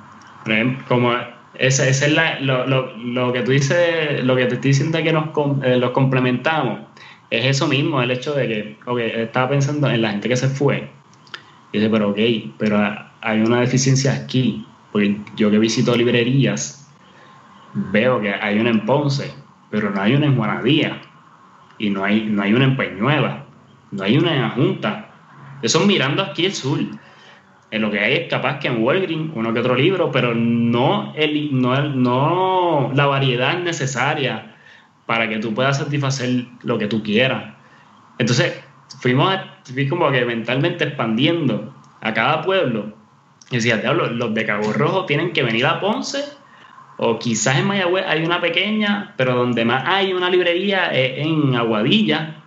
como 0.88 1.14
esa, 1.56 1.88
es 1.88 2.12
la, 2.12 2.40
lo, 2.40 2.66
lo, 2.68 2.96
lo, 2.98 3.34
que 3.34 3.42
tú 3.42 3.52
dices, 3.52 4.24
lo 4.24 4.36
que 4.36 4.46
te 4.46 4.56
estoy 4.56 4.70
diciendo 4.72 5.02
que 5.02 5.14
nos 5.14 5.30
eh, 5.64 5.78
los 5.78 5.92
complementamos, 5.92 6.80
es 7.34 7.46
eso 7.46 7.68
mismo, 7.68 8.00
el 8.00 8.12
hecho 8.12 8.36
de 8.36 8.48
que, 8.48 8.78
ok, 8.86 9.00
estaba 9.00 9.50
pensando 9.50 9.90
en 9.90 10.04
la 10.04 10.12
gente 10.12 10.30
que 10.30 10.38
se 10.38 10.50
fue. 10.50 10.88
Y 11.72 11.80
dice, 11.80 11.90
pero 11.90 12.12
ok, 12.12 12.20
pero 12.60 12.80
hay 13.22 13.42
una 13.42 13.60
deficiencia 13.60 14.14
aquí. 14.14 14.68
Porque 14.92 15.18
yo 15.36 15.50
que 15.50 15.58
visito 15.58 15.96
librerías, 15.96 16.88
veo 17.74 18.22
que 18.22 18.32
hay 18.32 18.60
una 18.60 18.70
en 18.70 18.86
Ponce, 18.86 19.34
pero 19.72 19.90
no 19.90 20.00
hay 20.00 20.14
una 20.14 20.28
en 20.28 20.38
Juanadía. 20.38 21.02
Y 21.80 21.90
no 21.90 22.04
hay, 22.04 22.26
no 22.26 22.44
hay 22.44 22.54
una 22.54 22.66
en 22.66 22.78
Peñuela. 22.78 23.46
No 23.90 24.04
hay 24.04 24.16
una 24.16 24.36
en 24.36 24.50
Junta. 24.52 25.10
Eso 25.64 25.80
mirando 25.88 26.22
aquí 26.22 26.46
el 26.46 26.54
sur. 26.54 26.80
En 27.72 27.82
lo 27.82 27.90
que 27.90 28.00
hay 28.00 28.14
es 28.14 28.30
capaz 28.30 28.60
que 28.60 28.68
en 28.68 28.84
Walgreens 28.84 29.32
uno 29.34 29.52
que 29.52 29.60
otro 29.60 29.74
libro, 29.74 30.12
pero 30.12 30.36
no, 30.36 31.12
el, 31.16 31.60
no, 31.60 31.90
no 31.90 32.92
la 32.94 33.08
variedad 33.08 33.58
necesaria 33.58 34.53
para 35.06 35.28
que 35.28 35.40
tú 35.40 35.54
puedas 35.54 35.78
satisfacer 35.78 36.46
lo 36.64 36.78
que 36.78 36.88
tú 36.88 37.04
quieras. 37.04 37.54
Entonces, 38.18 38.64
fuimos, 39.02 39.36
fui 39.64 39.88
como 39.88 40.12
que 40.12 40.26
mentalmente 40.26 40.86
expandiendo 40.86 41.74
a 42.02 42.14
cada 42.14 42.42
pueblo. 42.42 42.94
Y 43.52 43.58
decía, 43.58 43.78
diablo, 43.78 44.08
los 44.08 44.34
de 44.34 44.46
Cabo 44.46 44.74
Rojo 44.74 45.06
tienen 45.06 45.34
que 45.34 45.44
venir 45.44 45.66
a 45.66 45.80
Ponce, 45.80 46.24
o 46.98 47.20
quizás 47.20 47.58
en 47.58 47.68
Mayagüez 47.68 48.06
hay 48.08 48.24
una 48.24 48.40
pequeña, 48.40 49.14
pero 49.18 49.36
donde 49.36 49.66
más 49.66 49.84
hay 49.86 50.14
una 50.14 50.30
librería 50.30 50.88
es 50.88 51.26
en 51.26 51.56
Aguadilla, 51.56 52.44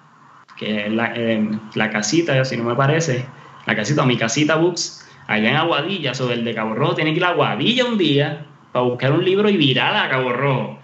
que 0.57 0.87
es 0.87 0.93
la, 0.93 1.91
casita, 1.91 2.45
si 2.45 2.57
no 2.57 2.65
me 2.65 2.75
parece, 2.75 3.27
la 3.67 3.77
casita 3.77 4.03
o 4.03 4.07
mi 4.07 4.17
casita 4.17 4.57
Books, 4.57 5.07
allá 5.27 5.51
en 5.51 5.57
Aguadilla, 5.57 6.15
sobre 6.15 6.35
el 6.35 6.45
de 6.45 6.55
Cabo 6.55 6.75
Rojo, 6.75 6.95
tiene 6.95 7.13
que 7.13 7.19
ir 7.19 7.25
a 7.25 7.31
Aguadilla 7.31 7.85
un 7.85 7.99
día 7.99 8.47
para 8.73 8.85
buscar 8.85 9.13
un 9.13 9.25
libro 9.25 9.49
y 9.49 9.57
virar 9.57 9.95
a 9.97 10.09
Cabo 10.09 10.33
Rojo. 10.33 10.79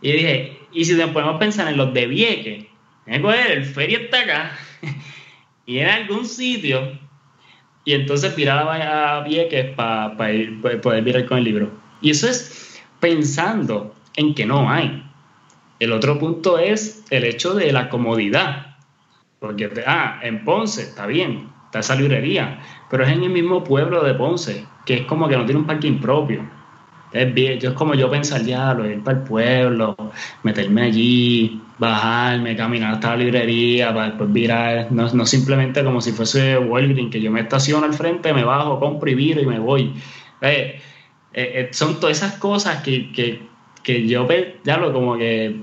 Y 0.00 0.12
dije, 0.12 0.60
y 0.74 0.84
si 0.84 0.94
nos 0.94 1.10
podemos 1.10 1.38
pensar 1.38 1.68
en 1.68 1.76
los 1.76 1.94
de 1.94 2.06
Vieques, 2.06 2.66
el 3.06 3.64
feria 3.64 3.98
está 3.98 4.20
acá, 4.20 4.58
y 5.66 5.78
en 5.78 5.88
algún 5.88 6.26
sitio, 6.26 6.98
y 7.84 7.92
entonces 7.92 8.34
virar 8.34 8.66
a 8.68 9.20
Vieques 9.20 9.74
para 9.74 10.16
poder 10.16 11.02
virar 11.02 11.26
con 11.26 11.38
el 11.38 11.44
libro. 11.44 11.70
Y 12.00 12.10
eso 12.10 12.28
es 12.28 12.82
pensando 13.00 13.94
en 14.16 14.34
que 14.34 14.46
no 14.46 14.70
hay. 14.70 15.02
El 15.78 15.92
otro 15.92 16.18
punto 16.18 16.58
es 16.58 17.04
el 17.10 17.24
hecho 17.24 17.54
de 17.54 17.72
la 17.72 17.88
comodidad. 17.88 18.76
Porque, 19.38 19.70
ah, 19.86 20.20
en 20.22 20.44
Ponce, 20.44 20.82
está 20.82 21.06
bien, 21.06 21.50
está 21.66 21.80
esa 21.80 21.94
librería, 21.96 22.60
pero 22.90 23.04
es 23.04 23.10
en 23.10 23.22
el 23.22 23.30
mismo 23.30 23.62
pueblo 23.62 24.02
de 24.02 24.14
Ponce, 24.14 24.64
que 24.86 24.94
es 24.94 25.02
como 25.02 25.28
que 25.28 25.36
no 25.36 25.44
tiene 25.44 25.60
un 25.60 25.66
parking 25.66 25.98
propio. 25.98 26.48
Es, 27.14 27.32
bien, 27.32 27.60
yo 27.60 27.70
es 27.70 27.76
como 27.76 27.94
yo 27.94 28.10
pensar, 28.10 28.42
ya, 28.42 28.74
lo 28.74 28.90
ir 28.90 29.02
para 29.04 29.18
el 29.18 29.24
pueblo, 29.24 29.96
meterme 30.42 30.82
allí, 30.82 31.62
bajarme, 31.78 32.56
caminar 32.56 32.94
hasta 32.94 33.10
la 33.10 33.18
librería, 33.18 33.94
para 33.94 34.06
después 34.08 34.32
virar, 34.32 34.90
no, 34.90 35.08
no 35.12 35.24
simplemente 35.24 35.84
como 35.84 36.00
si 36.00 36.10
fuese 36.10 36.58
Walgreens, 36.58 37.12
que 37.12 37.20
yo 37.20 37.30
me 37.30 37.42
estaciono 37.42 37.86
al 37.86 37.94
frente, 37.94 38.34
me 38.34 38.42
bajo, 38.42 38.80
compro 38.80 39.08
y 39.08 39.14
viro 39.14 39.40
y 39.40 39.46
me 39.46 39.60
voy. 39.60 39.94
Eh, 40.40 40.80
eh, 41.32 41.52
eh, 41.54 41.68
son 41.70 42.00
todas 42.00 42.18
esas 42.18 42.34
cosas 42.34 42.82
que, 42.82 43.12
que, 43.12 43.42
que 43.84 44.08
yo, 44.08 44.26
ya 44.64 44.76
lo 44.76 44.92
como 44.92 45.16
que 45.16 45.60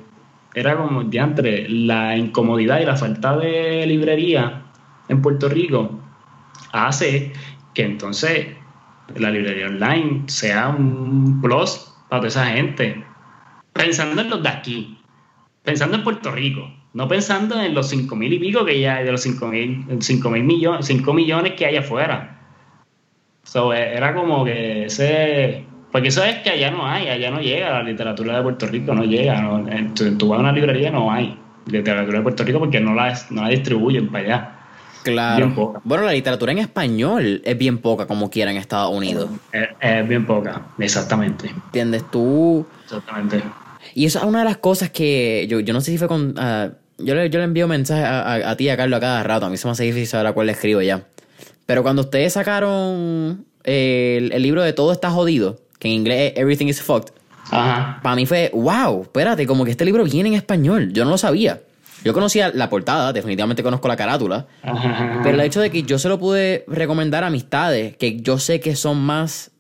era 0.54 0.78
como 0.78 1.04
diantre, 1.04 1.68
la 1.68 2.16
incomodidad 2.16 2.80
y 2.80 2.86
la 2.86 2.96
falta 2.96 3.36
de 3.36 3.86
librería 3.88 4.64
en 5.10 5.22
Puerto 5.22 5.50
Rico 5.50 6.00
hace 6.72 7.34
que 7.74 7.84
entonces 7.84 8.61
la 9.16 9.30
librería 9.30 9.68
online 9.68 10.24
sea 10.28 10.70
un 10.70 11.42
plus 11.42 11.94
para 12.10 12.22
toda 12.22 12.28
esa 12.28 12.46
gente. 12.46 13.04
Pensando 13.74 14.22
en 14.22 14.30
los 14.30 14.44
de 14.44 14.50
aquí, 14.50 14.98
pensando 15.64 15.98
en 15.98 16.04
Puerto 16.04 16.32
Rico, 16.32 16.70
no 16.94 17.08
pensando 17.08 17.62
en 17.62 17.74
los 17.74 17.88
5 17.90 18.16
mil 18.16 18.34
y 18.34 18.40
pico 18.40 18.66
que 18.66 18.80
ya 18.80 18.98
hay, 18.98 19.06
de 19.06 19.12
los 19.12 19.22
5 19.22 19.48
mil 19.48 20.44
millones, 20.44 20.86
5 20.86 21.14
millones 21.14 21.54
que 21.54 21.66
hay 21.66 21.78
afuera. 21.78 22.40
So, 23.44 23.74
era 23.74 24.14
como 24.14 24.46
que 24.46 24.86
ese. 24.86 25.66
Porque 25.92 26.10
eso 26.10 26.24
es 26.24 26.38
que 26.38 26.52
allá 26.52 26.72
no 26.72 26.86
hay, 26.86 27.08
allá 27.10 27.32
no 27.32 27.42
llega 27.42 27.70
la 27.70 27.84
literatura 27.84 28.38
de 28.38 28.44
Puerto 28.44 28.68
Rico, 28.68 28.94
no 28.94 29.04
llega. 29.04 29.42
No, 29.42 29.66
tú, 29.94 30.28
vas 30.30 30.38
a 30.38 30.42
una 30.42 30.52
librería 30.52 30.92
no 30.92 31.12
hay 31.12 31.38
literatura 31.66 32.20
de 32.20 32.24
Puerto 32.24 32.44
Rico 32.44 32.60
porque 32.60 32.80
no 32.80 32.94
la, 32.94 33.18
no 33.30 33.44
la 33.44 33.50
distribuyen 33.50 34.08
para 34.10 34.24
allá. 34.24 34.61
Claro. 35.04 35.82
Bueno, 35.84 36.04
la 36.04 36.12
literatura 36.12 36.52
en 36.52 36.60
español 36.60 37.42
es 37.44 37.58
bien 37.58 37.80
poca, 37.80 38.06
como 38.06 38.30
quiera, 38.30 38.52
en 38.52 38.58
Estados 38.58 38.96
Unidos. 38.96 39.30
Es, 39.80 40.08
bien 40.08 40.26
poca, 40.26 40.62
exactamente. 40.80 41.50
¿Entiendes? 41.50 42.10
Tú. 42.12 42.66
Exactamente. 42.84 43.42
Y 43.94 44.06
eso 44.06 44.20
es 44.20 44.26
una 44.26 44.40
de 44.40 44.46
las 44.46 44.58
cosas 44.58 44.90
que 44.90 45.48
yo, 45.50 45.60
yo 45.60 45.74
no 45.74 45.82
sé 45.82 45.92
si 45.92 45.98
fue 45.98 46.08
con. 46.08 46.36
Ah, 46.38 46.70
yo, 46.98 47.16
le, 47.16 47.30
yo 47.30 47.40
le 47.40 47.46
envío 47.46 47.68
mensajes 47.68 48.06
a, 48.06 48.50
a, 48.50 48.56
ti 48.56 48.66
y 48.66 48.70
a 48.70 48.78
Carlos 48.78 48.98
a 48.98 49.02
cada 49.02 49.24
rato. 49.24 49.46
A 49.48 49.50
mí 49.50 49.58
se 49.58 49.68
me 49.68 49.72
hace 49.72 49.84
difícil 49.84 50.08
saber 50.08 50.28
a 50.28 50.34
cuál 50.34 50.48
le 50.48 50.54
escribo 50.54 50.82
ya. 50.82 51.04
Pero 51.66 51.84
cuando 51.84 52.04
ustedes 52.04 52.34
sacaron 52.34 53.46
el, 53.64 54.32
el 54.32 54.42
libro 54.42 54.62
de 54.62 54.74
Todo 54.74 54.92
está 54.92 55.10
jodido, 55.10 55.60
que 55.80 55.88
en 55.88 55.96
inglés 55.96 56.34
es 56.34 56.40
Everything 56.40 56.68
is 56.68 56.82
fucked. 56.82 57.12
Ajá. 57.50 58.00
Para 58.02 58.16
mí 58.16 58.26
fue, 58.26 58.52
wow, 58.54 59.02
espérate, 59.02 59.46
como 59.48 59.66
que 59.66 59.72
este 59.72 59.84
libro 59.84 60.04
viene 60.04 60.30
en 60.30 60.36
español. 60.36 60.94
Yo 60.94 61.04
no 61.04 61.12
lo 61.12 61.18
sabía. 61.18 61.60
Yo 62.04 62.14
conocía 62.14 62.52
la 62.54 62.70
portada, 62.70 63.14
definitivamente 63.14 63.64
conozco 63.64 63.88
la 63.88 63.96
carátula, 63.96 64.48
pero 65.24 65.36
el 65.36 65.42
hecho 65.42 65.62
de 65.62 65.70
que 65.70 65.84
yo 65.84 66.00
se 66.00 66.10
lo 66.10 66.18
pude 66.20 66.64
recomendar 66.68 67.24
a 67.24 67.28
amistades 67.28 67.96
que 67.98 68.20
yo 68.22 68.40
sé 68.40 68.60
que 68.60 68.76
son 68.76 69.00
más... 69.00 69.52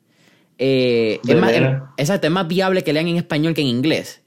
Eh, 0.57 1.19
es 1.27 1.35
más 1.37 1.51
exacto, 1.97 2.27
es 2.27 2.33
más 2.33 2.47
viable 2.47 2.83
que 2.83 2.93
lean 2.93 3.07
en 3.07 3.17
español 3.17 3.53
que 3.53 3.61
en 3.61 3.67
inglés. 3.67 4.21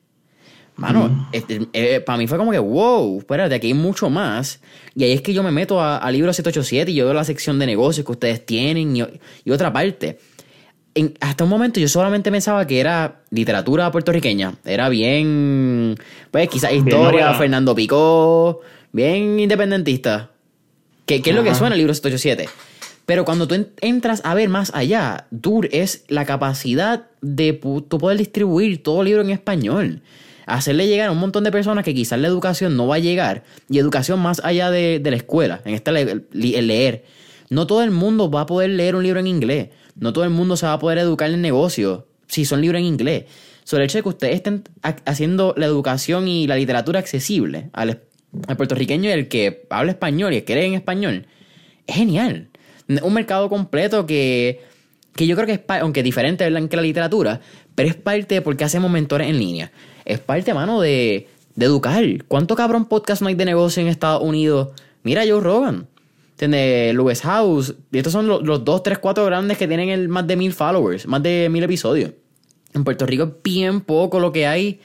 Mano, 0.76 1.28
este, 1.30 1.68
eh, 1.72 2.00
para 2.00 2.18
mí 2.18 2.26
fue 2.26 2.36
como 2.36 2.50
que, 2.50 2.58
wow, 2.58 3.18
espérate, 3.18 3.54
aquí 3.54 3.68
hay 3.68 3.74
mucho 3.74 4.10
más. 4.10 4.60
Y 4.96 5.04
ahí 5.04 5.12
es 5.12 5.22
que 5.22 5.32
yo 5.32 5.44
me 5.44 5.52
meto 5.52 5.80
a, 5.80 5.98
a 5.98 6.10
Libro 6.10 6.32
787 6.32 6.90
y 6.90 6.94
yo 6.94 7.04
veo 7.04 7.14
la 7.14 7.22
sección 7.22 7.60
de 7.60 7.66
negocios 7.66 8.04
que 8.04 8.10
ustedes 8.10 8.44
tienen 8.44 8.96
y, 8.96 9.04
y 9.44 9.50
otra 9.52 9.72
parte 9.72 10.18
hasta 11.20 11.44
un 11.44 11.50
momento 11.50 11.80
yo 11.80 11.88
solamente 11.88 12.30
pensaba 12.30 12.66
que 12.66 12.80
era 12.80 13.22
literatura 13.30 13.90
puertorriqueña. 13.90 14.54
Era 14.64 14.88
bien, 14.88 15.96
pues 16.30 16.48
quizás 16.48 16.72
historia, 16.72 17.34
Fernando 17.34 17.74
Picó, 17.74 18.60
bien 18.92 19.40
independentista. 19.40 20.30
¿Qué, 21.06 21.20
es 21.24 21.34
lo 21.34 21.42
que 21.42 21.54
suena 21.54 21.74
el 21.74 21.78
libro 21.78 21.92
787? 21.92 22.48
Pero 23.06 23.24
cuando 23.24 23.46
tú 23.46 23.66
entras 23.80 24.22
a 24.24 24.34
ver 24.34 24.48
más 24.48 24.72
allá, 24.74 25.26
DUR 25.30 25.68
es 25.72 26.04
la 26.08 26.24
capacidad 26.24 27.08
de 27.20 27.52
tú 27.52 27.98
poder 27.98 28.16
distribuir 28.16 28.82
todo 28.82 29.02
el 29.02 29.08
libro 29.08 29.22
en 29.22 29.30
español. 29.30 30.00
Hacerle 30.46 30.86
llegar 30.86 31.08
a 31.08 31.12
un 31.12 31.18
montón 31.18 31.44
de 31.44 31.50
personas 31.50 31.84
que 31.84 31.94
quizás 31.94 32.18
la 32.18 32.28
educación 32.28 32.76
no 32.76 32.86
va 32.86 32.96
a 32.96 33.00
llegar. 33.00 33.44
Y 33.68 33.78
educación 33.78 34.20
más 34.20 34.40
allá 34.44 34.70
de, 34.70 35.00
la 35.04 35.16
escuela, 35.16 35.60
en 35.64 35.74
este 35.74 35.90
el 35.90 36.66
leer. 36.66 37.04
No 37.50 37.66
todo 37.66 37.82
el 37.82 37.90
mundo 37.90 38.30
va 38.30 38.42
a 38.42 38.46
poder 38.46 38.70
leer 38.70 38.96
un 38.96 39.02
libro 39.02 39.20
en 39.20 39.26
inglés. 39.26 39.68
No 39.96 40.12
todo 40.12 40.24
el 40.24 40.30
mundo 40.30 40.56
se 40.56 40.66
va 40.66 40.74
a 40.74 40.78
poder 40.78 40.98
educar 40.98 41.30
en 41.30 41.40
negocio 41.40 42.06
si 42.26 42.44
son 42.44 42.60
libros 42.60 42.80
en 42.80 42.86
inglés. 42.86 43.24
Sobre 43.64 43.84
el 43.84 43.90
hecho 43.90 43.98
de 43.98 44.02
que 44.02 44.08
ustedes 44.08 44.34
estén 44.34 44.64
haciendo 44.82 45.54
la 45.56 45.66
educación 45.66 46.28
y 46.28 46.46
la 46.46 46.56
literatura 46.56 46.98
accesible 46.98 47.70
al, 47.72 48.02
puertorriqueño 48.56 49.08
y 49.08 49.12
el 49.12 49.28
que 49.28 49.66
habla 49.70 49.92
español 49.92 50.34
y 50.34 50.38
el 50.38 50.44
que 50.44 50.54
lee 50.54 50.66
en 50.66 50.74
español, 50.74 51.26
es 51.86 51.94
genial. 51.94 52.48
Un 53.02 53.14
mercado 53.14 53.48
completo 53.48 54.04
que, 54.04 54.60
que 55.14 55.26
yo 55.26 55.34
creo 55.36 55.46
que 55.46 55.52
es, 55.54 55.60
aunque 55.80 56.02
diferente 56.02 56.44
que 56.44 56.76
la 56.76 56.82
literatura, 56.82 57.40
pero 57.74 57.88
es 57.88 57.94
parte 57.94 58.34
de 58.34 58.42
por 58.42 58.56
qué 58.56 58.64
hacemos 58.64 58.90
mentores 58.90 59.28
en 59.28 59.38
línea. 59.38 59.72
Es 60.04 60.18
parte, 60.18 60.52
mano, 60.52 60.80
de, 60.80 61.28
de 61.54 61.66
educar. 61.66 62.04
¿Cuánto 62.28 62.56
cabrón 62.56 62.86
podcast 62.86 63.22
no 63.22 63.28
hay 63.28 63.34
de 63.34 63.44
negocio 63.46 63.80
en 63.80 63.88
Estados 63.88 64.22
Unidos? 64.22 64.68
Mira 65.02 65.22
Joe 65.26 65.40
Rogan. 65.40 65.88
Tiene 66.44 66.92
Lewis 66.92 67.22
House. 67.22 67.74
Y 67.90 67.96
estos 67.96 68.12
son 68.12 68.26
los, 68.26 68.42
los, 68.42 68.64
dos, 68.64 68.82
tres, 68.82 68.98
cuatro 68.98 69.24
grandes 69.24 69.56
que 69.56 69.66
tienen 69.66 69.88
el, 69.88 70.10
más 70.10 70.26
de 70.26 70.36
mil 70.36 70.52
followers, 70.52 71.06
más 71.06 71.22
de 71.22 71.48
mil 71.50 71.62
episodios. 71.62 72.12
En 72.74 72.84
Puerto 72.84 73.06
Rico 73.06 73.24
es 73.24 73.30
bien 73.42 73.80
poco 73.80 74.20
lo 74.20 74.30
que 74.30 74.46
hay. 74.46 74.78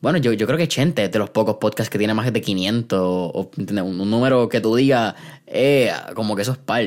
Bueno, 0.00 0.18
yo, 0.18 0.32
yo 0.32 0.44
creo 0.46 0.58
que 0.58 0.66
Chente 0.66 1.04
es 1.04 1.12
de 1.12 1.20
los 1.20 1.30
pocos 1.30 1.56
podcasts 1.56 1.88
que 1.88 1.98
tiene 1.98 2.14
más 2.14 2.32
de 2.32 2.40
500. 2.40 2.98
O, 3.00 3.50
un, 3.56 4.10
número 4.10 4.48
que 4.48 4.60
tú 4.60 4.74
digas, 4.74 5.14
eh, 5.46 5.92
como 6.14 6.34
que 6.34 6.42
eso 6.42 6.50
es 6.50 6.58
par. 6.58 6.84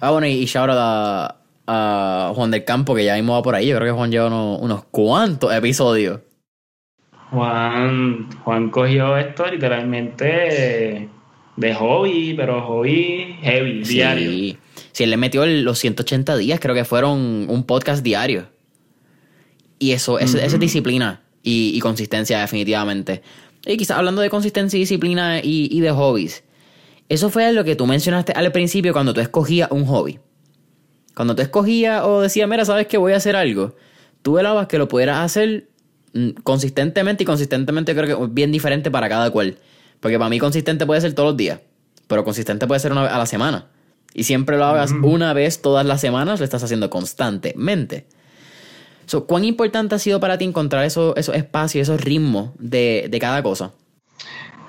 ah, 0.00 0.10
bueno, 0.10 0.26
y, 0.26 0.44
shout 0.44 0.68
a, 0.70 1.36
a, 1.66 2.32
Juan 2.34 2.50
del 2.50 2.66
Campo, 2.66 2.94
que 2.94 3.04
ya 3.06 3.14
mismo 3.14 3.32
va 3.32 3.42
por 3.42 3.54
ahí. 3.54 3.68
Yo 3.68 3.76
creo 3.76 3.94
que 3.94 3.96
Juan 3.96 4.10
lleva 4.10 4.26
unos, 4.26 4.60
unos 4.60 4.84
cuantos 4.90 5.54
episodios. 5.54 6.20
Juan, 7.30 8.28
Juan 8.44 8.68
cogió 8.68 9.16
esto 9.16 9.46
literalmente 9.46 11.08
de 11.56 11.74
hobby, 11.74 12.34
pero 12.34 12.62
hobby 12.66 13.36
heavy, 13.42 13.82
diario. 13.82 14.56
Sí, 14.92 15.04
él 15.04 15.10
le 15.10 15.16
metió 15.16 15.46
los 15.46 15.78
180 15.78 16.36
días, 16.36 16.60
creo 16.60 16.74
que 16.74 16.84
fueron 16.84 17.46
un 17.48 17.64
podcast 17.64 18.02
diario. 18.02 18.48
Y 19.78 19.92
eso, 19.92 20.18
esa 20.18 20.38
es 20.44 20.60
disciplina 20.60 21.22
y, 21.42 21.78
consistencia, 21.80 22.40
definitivamente. 22.40 23.22
Y 23.66 23.76
quizás 23.76 23.98
hablando 23.98 24.22
de 24.22 24.30
consistencia 24.30 24.76
y 24.76 24.80
disciplina 24.80 25.40
y, 25.42 25.80
de 25.80 25.90
hobbies, 25.90 26.44
eso 27.08 27.30
fue 27.30 27.52
lo 27.52 27.64
que 27.64 27.74
tú 27.74 27.86
mencionaste 27.86 28.32
al 28.32 28.52
principio 28.52 28.92
cuando 28.92 29.12
tú 29.12 29.20
escogías 29.20 29.70
un 29.70 29.84
hobby. 29.86 30.20
Cuando 31.14 31.34
tú 31.34 31.42
escogías 31.42 32.02
o 32.04 32.20
decías, 32.20 32.48
mira, 32.48 32.64
sabes 32.64 32.86
que 32.86 32.96
voy 32.96 33.12
a 33.12 33.16
hacer 33.16 33.36
algo, 33.36 33.74
tú 34.22 34.34
velabas 34.34 34.66
que 34.66 34.78
lo 34.78 34.88
pudieras 34.88 35.18
hacer 35.18 35.68
mm, 36.14 36.30
consistentemente 36.42 37.24
y 37.24 37.26
consistentemente 37.26 37.94
creo 37.94 38.06
que 38.06 38.24
es 38.24 38.34
bien 38.34 38.52
diferente 38.52 38.90
para 38.90 39.08
cada 39.08 39.30
cual. 39.30 39.58
Porque 40.02 40.18
para 40.18 40.28
mí 40.28 40.40
consistente 40.40 40.84
puede 40.84 41.00
ser 41.00 41.14
todos 41.14 41.30
los 41.30 41.36
días, 41.36 41.60
pero 42.08 42.24
consistente 42.24 42.66
puede 42.66 42.80
ser 42.80 42.90
una 42.90 43.04
vez 43.04 43.12
a 43.12 43.18
la 43.18 43.26
semana. 43.26 43.68
Y 44.12 44.24
siempre 44.24 44.58
lo 44.58 44.64
hagas 44.66 44.92
una 44.92 45.32
vez 45.32 45.62
todas 45.62 45.86
las 45.86 46.00
semanas, 46.00 46.40
lo 46.40 46.44
estás 46.44 46.62
haciendo 46.62 46.90
constantemente. 46.90 48.04
So, 49.06 49.26
¿Cuán 49.26 49.44
importante 49.44 49.94
ha 49.94 49.98
sido 49.98 50.18
para 50.18 50.38
ti 50.38 50.44
encontrar 50.44 50.84
esos, 50.84 51.16
esos 51.16 51.36
espacios, 51.36 51.88
esos 51.88 52.00
ritmos 52.00 52.50
de, 52.58 53.16
cada 53.20 53.42
cosa? 53.42 53.72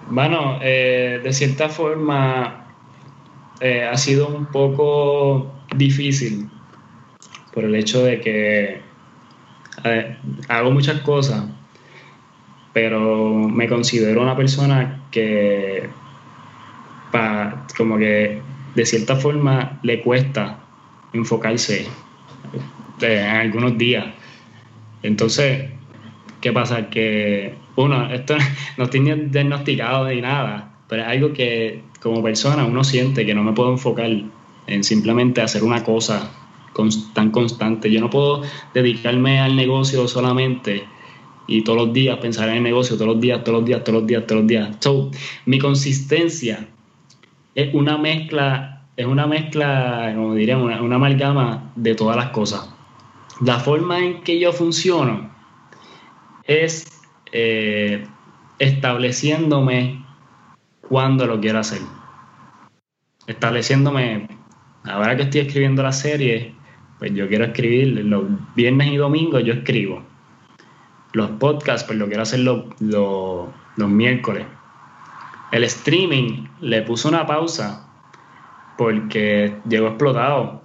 Bueno, 0.10 0.60
eh, 0.62 1.20
de 1.24 1.34
cierta 1.34 1.68
forma 1.68 2.76
eh, 3.60 3.84
ha 3.84 3.98
sido 3.98 4.28
un 4.28 4.46
poco 4.46 5.52
difícil 5.76 6.48
por 7.54 7.66
el 7.66 7.76
hecho 7.76 8.04
de 8.04 8.22
que 8.22 8.82
hago 10.48 10.72
muchas 10.72 11.02
cosas 11.02 11.44
pero 12.74 13.34
me 13.34 13.70
considero 13.70 14.22
una 14.22 14.36
persona 14.36 15.03
que 15.14 15.90
como 17.78 17.98
que 17.98 18.42
de 18.76 18.86
cierta 18.86 19.16
forma 19.16 19.80
le 19.84 20.02
cuesta 20.02 20.60
enfocarse 21.14 21.86
eh, 23.02 23.20
en 23.20 23.36
algunos 23.36 23.78
días. 23.78 24.06
Entonces, 25.04 25.70
¿qué 26.42 26.52
pasa? 26.52 26.90
Que 26.90 27.54
uno, 27.76 28.12
esto 28.12 28.36
no 28.78 28.90
tiene 28.90 29.16
diagnosticado 29.16 30.08
ni 30.10 30.22
nada, 30.22 30.74
pero 30.90 31.04
es 31.04 31.08
algo 31.08 31.34
que 31.34 31.84
como 32.02 32.22
persona 32.24 32.66
uno 32.66 32.84
siente 32.84 33.26
que 33.26 33.36
no 33.36 33.44
me 33.44 33.54
puedo 33.54 33.72
enfocar 33.72 34.10
en 34.68 34.84
simplemente 34.84 35.42
hacer 35.42 35.64
una 35.64 35.84
cosa 35.84 36.32
tan 37.14 37.30
constante. 37.30 37.92
Yo 37.92 38.02
no 38.02 38.10
puedo 38.10 38.42
dedicarme 38.74 39.40
al 39.40 39.56
negocio 39.56 40.08
solamente 40.08 40.84
y 41.48 41.64
todos 41.64 41.88
los 41.88 41.94
días 41.94 42.18
pensar 42.20 42.50
en 42.50 42.58
el 42.58 42.64
negocio, 42.64 42.96
todos 42.96 43.14
los 43.14 43.22
días, 43.22 43.44
todos 43.44 43.60
los 43.60 43.66
días, 43.66 43.84
todos 43.84 44.00
los 44.00 44.08
días, 44.08 44.28
todos 44.28 44.42
los 44.42 44.48
días. 44.48 44.78
So, 44.80 45.12
mi 45.46 45.60
consistencia 45.60 46.68
es 47.56 47.74
una 47.74 47.98
mezcla, 47.98 48.86
es 48.96 49.06
una 49.06 49.28
mezcla, 49.28 50.12
como 50.16 50.36
diría, 50.36 50.58
una, 50.58 50.78
amalgama 50.78 51.72
de 51.76 51.96
todas 51.96 52.16
las 52.16 52.30
cosas. 52.30 52.70
La 53.42 53.60
forma 53.60 54.00
en 54.00 54.22
que 54.22 54.40
yo 54.40 54.54
funciono 54.54 55.32
es 56.44 56.86
eh, 57.32 58.06
estableciéndome 58.60 60.06
cuando 60.88 61.26
lo 61.26 61.40
quiero 61.40 61.60
hacer. 61.60 61.82
Estableciéndome, 63.28 64.28
ahora 64.84 65.16
que 65.16 65.24
estoy 65.24 65.42
escribiendo 65.42 65.82
la 65.84 65.92
serie, 65.92 66.54
pues 67.00 67.14
yo 67.14 67.28
quiero 67.28 67.46
escribir 67.46 68.06
los 68.06 68.26
viernes 68.56 68.92
y 68.92 68.98
domingos, 68.98 69.44
yo 69.44 69.54
escribo 69.54 70.13
los 71.14 71.30
podcasts, 71.32 71.86
pues 71.86 71.98
lo 71.98 72.08
quiero 72.08 72.24
hacer 72.24 72.42
los 72.42 73.48
miércoles. 73.78 74.46
El 75.52 75.64
streaming 75.66 76.48
le 76.62 76.82
puso 76.82 77.10
una 77.10 77.26
pausa 77.26 77.88
porque 78.78 79.56
llegó 79.68 79.88
explotado. 79.88 80.62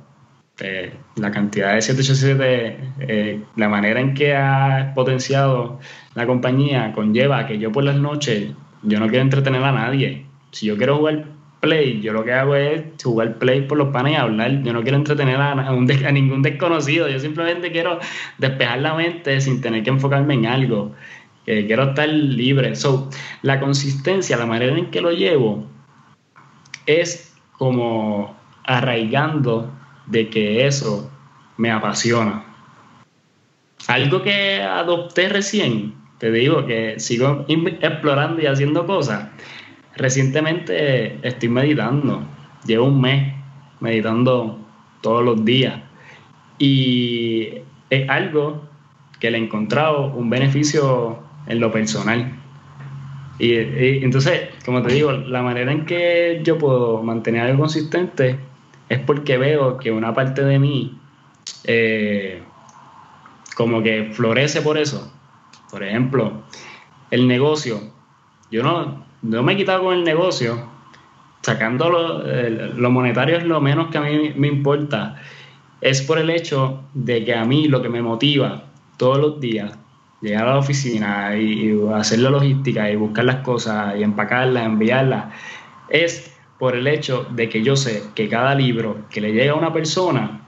eh, 0.61 0.93
la 1.17 1.31
cantidad 1.31 1.75
de 1.75 1.83
787, 1.83 2.93
eh, 3.01 3.43
la 3.55 3.69
manera 3.69 4.01
en 4.01 4.15
que 4.15 4.35
ha 4.35 4.93
potenciado 4.95 5.79
la 6.15 6.27
compañía 6.27 6.93
conlleva 6.93 7.47
que 7.47 7.59
yo 7.59 7.71
por 7.71 7.85
las 7.85 7.97
noches, 7.97 8.53
yo 8.83 8.99
no 8.99 9.09
quiero 9.09 9.23
entretener 9.23 9.63
a 9.63 9.73
nadie. 9.73 10.27
Si 10.51 10.67
yo 10.67 10.77
quiero 10.77 10.97
jugar 10.97 11.27
Play, 11.61 12.01
yo 12.01 12.13
lo 12.13 12.25
que 12.25 12.33
hago 12.33 12.55
es 12.55 12.83
jugar 13.03 13.39
Play 13.39 13.63
por 13.63 13.79
los 13.79 13.89
panes 13.89 14.13
y 14.13 14.17
hablar. 14.17 14.63
Yo 14.63 14.73
no 14.73 14.83
quiero 14.83 14.97
entretener 14.97 15.37
a, 15.37 15.73
ningún 16.13 16.43
desconocido. 16.43 17.09
Yo 17.09 17.19
simplemente 17.19 17.73
quiero 17.73 17.99
despejar 18.39 18.81
la 18.81 18.95
mente 18.95 19.41
sin 19.41 19.61
tener 19.61 19.83
que 19.83 19.91
enfocarme 19.91 20.35
en 20.35 20.47
algo. 20.47 20.95
quiero 21.45 21.85
estar 21.85 22.09
libre. 22.09 22.77
So, 22.77 23.11
la 23.43 23.59
consistencia, 23.59 24.37
la 24.37 24.47
manera 24.47 24.77
en 24.77 24.91
que 24.91 25.01
lo 25.01 25.11
llevo, 25.11 25.67
es 26.87 27.35
como 27.53 28.37
arraigando 28.65 29.73
de 30.07 30.29
que 30.29 30.67
eso 30.67 31.11
me 31.57 31.71
apasiona. 31.71 32.45
Algo 33.89 34.23
que 34.23 34.63
adopté 34.63 35.29
recién, 35.29 35.95
te 36.19 36.31
digo 36.31 36.67
que 36.67 36.99
sigo 36.99 37.47
explorando 37.49 38.43
y 38.43 38.47
haciendo 38.47 38.87
cosas. 38.87 39.29
Recientemente 39.99 41.19
estoy 41.27 41.49
meditando, 41.49 42.23
llevo 42.65 42.87
un 42.87 43.01
mes 43.01 43.35
meditando 43.81 44.59
todos 45.01 45.25
los 45.25 45.45
días 45.45 45.81
y 46.59 47.49
es 47.91 48.09
algo 48.09 48.63
que 49.19 49.31
le 49.31 49.39
he 49.39 49.43
encontrado 49.43 50.07
un 50.15 50.31
beneficio 50.31 51.19
en 51.49 51.59
lo 51.59 51.73
personal. 51.73 52.33
Y, 53.41 53.55
entonces, 54.05 54.51
como 54.65 54.83
te 54.83 54.95
digo, 54.95 55.11
la 55.11 55.43
manera 55.43 55.73
en 55.73 55.85
que 55.85 56.43
yo 56.45 56.59
puedo 56.59 57.03
mantener 57.03 57.43
algo 57.43 57.61
consistente 57.61 58.39
es 58.89 58.99
porque 59.01 59.37
veo 59.37 59.79
que 59.79 59.91
una 59.91 60.15
parte 60.15 60.45
de 60.45 60.59
mí 60.61 60.99
eh, 61.65 62.43
como 63.57 63.83
que 63.83 64.11
florece 64.13 64.63
por 64.63 64.79
eso. 64.79 65.13
Por 65.71 65.83
ejemplo, 65.83 66.45
el 67.11 67.27
negocio. 67.27 67.81
Yo 68.51 68.63
no, 68.63 69.08
no 69.23 69.43
me 69.43 69.53
he 69.53 69.57
quitado 69.57 69.85
con 69.85 69.95
el 69.95 70.05
negocio. 70.05 70.79
Sacando 71.43 71.89
lo, 71.89 72.91
monetario 72.91 73.37
es 73.37 73.45
lo 73.45 73.61
menos 73.61 73.89
que 73.89 73.99
a 73.99 74.01
mí 74.03 74.33
me 74.37 74.49
importa. 74.49 75.17
Es 75.81 76.03
por 76.03 76.19
el 76.19 76.31
hecho 76.31 76.83
de 76.95 77.25
que 77.25 77.35
a 77.35 77.45
mí 77.45 77.69
lo 77.69 77.81
que 77.81 77.89
me 77.89 78.03
motiva 78.03 78.65
todos 78.97 79.19
los 79.19 79.41
días, 79.41 79.79
llegar 80.21 80.49
a 80.49 80.55
la 80.55 80.59
oficina 80.59 81.37
y, 81.37 81.71
y 81.71 81.89
hacer 81.95 82.19
la 82.19 82.31
logística 82.31 82.91
y 82.91 82.97
buscar 82.97 83.25
las 83.25 83.37
cosas 83.37 83.95
y 83.97 84.03
empacarlas, 84.03 84.67
enviarlas, 84.67 85.27
es 85.89 86.37
por 86.59 86.75
el 86.75 86.87
hecho 86.89 87.27
de 87.31 87.49
que 87.49 87.63
yo 87.63 87.77
sé 87.77 88.03
que 88.15 88.29
cada 88.29 88.55
libro 88.55 89.05
que 89.11 89.21
le 89.21 89.33
llega 89.33 89.53
a 89.53 89.57
una 89.57 89.73
persona 89.73 90.41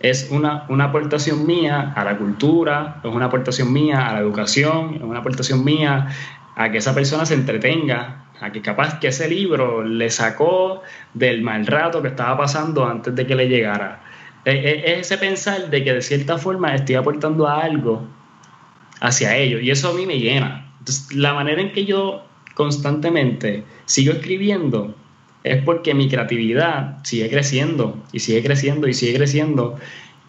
es 0.00 0.28
una, 0.30 0.66
una, 0.68 0.84
aportación 0.84 1.46
mía 1.46 1.92
a 1.96 2.04
la 2.04 2.18
cultura, 2.18 3.00
es 3.02 3.10
una 3.10 3.26
aportación 3.26 3.72
mía 3.72 4.08
a 4.08 4.14
la 4.14 4.18
educación, 4.18 4.96
es 4.96 5.02
una 5.02 5.20
aportación 5.20 5.64
mía 5.64 6.08
a 6.56 6.70
que 6.70 6.78
esa 6.78 6.94
persona 6.94 7.26
se 7.26 7.34
entretenga, 7.34 8.26
a 8.40 8.52
que 8.52 8.62
capaz 8.62 8.98
que 9.00 9.08
ese 9.08 9.28
libro 9.28 9.82
le 9.82 10.10
sacó 10.10 10.82
del 11.14 11.42
mal 11.42 11.66
rato 11.66 12.02
que 12.02 12.08
estaba 12.08 12.36
pasando 12.36 12.86
antes 12.86 13.14
de 13.14 13.26
que 13.26 13.34
le 13.34 13.48
llegara. 13.48 14.02
Es 14.44 15.00
ese 15.06 15.18
pensar 15.18 15.70
de 15.70 15.82
que 15.82 15.94
de 15.94 16.02
cierta 16.02 16.36
forma 16.38 16.74
estoy 16.74 16.96
aportando 16.96 17.48
algo 17.48 18.06
hacia 19.00 19.36
ellos 19.36 19.62
y 19.62 19.70
eso 19.70 19.90
a 19.90 19.94
mí 19.94 20.06
me 20.06 20.18
llena. 20.18 20.72
La 21.12 21.32
manera 21.32 21.60
en 21.60 21.72
que 21.72 21.84
yo 21.84 22.24
constantemente 22.54 23.64
sigo 23.86 24.12
escribiendo 24.12 24.94
es 25.44 25.62
porque 25.62 25.94
mi 25.94 26.08
creatividad 26.08 26.98
sigue 27.04 27.30
creciendo 27.30 28.02
y 28.12 28.20
sigue 28.20 28.42
creciendo 28.42 28.86
y 28.86 28.94
sigue 28.94 29.16
creciendo 29.16 29.76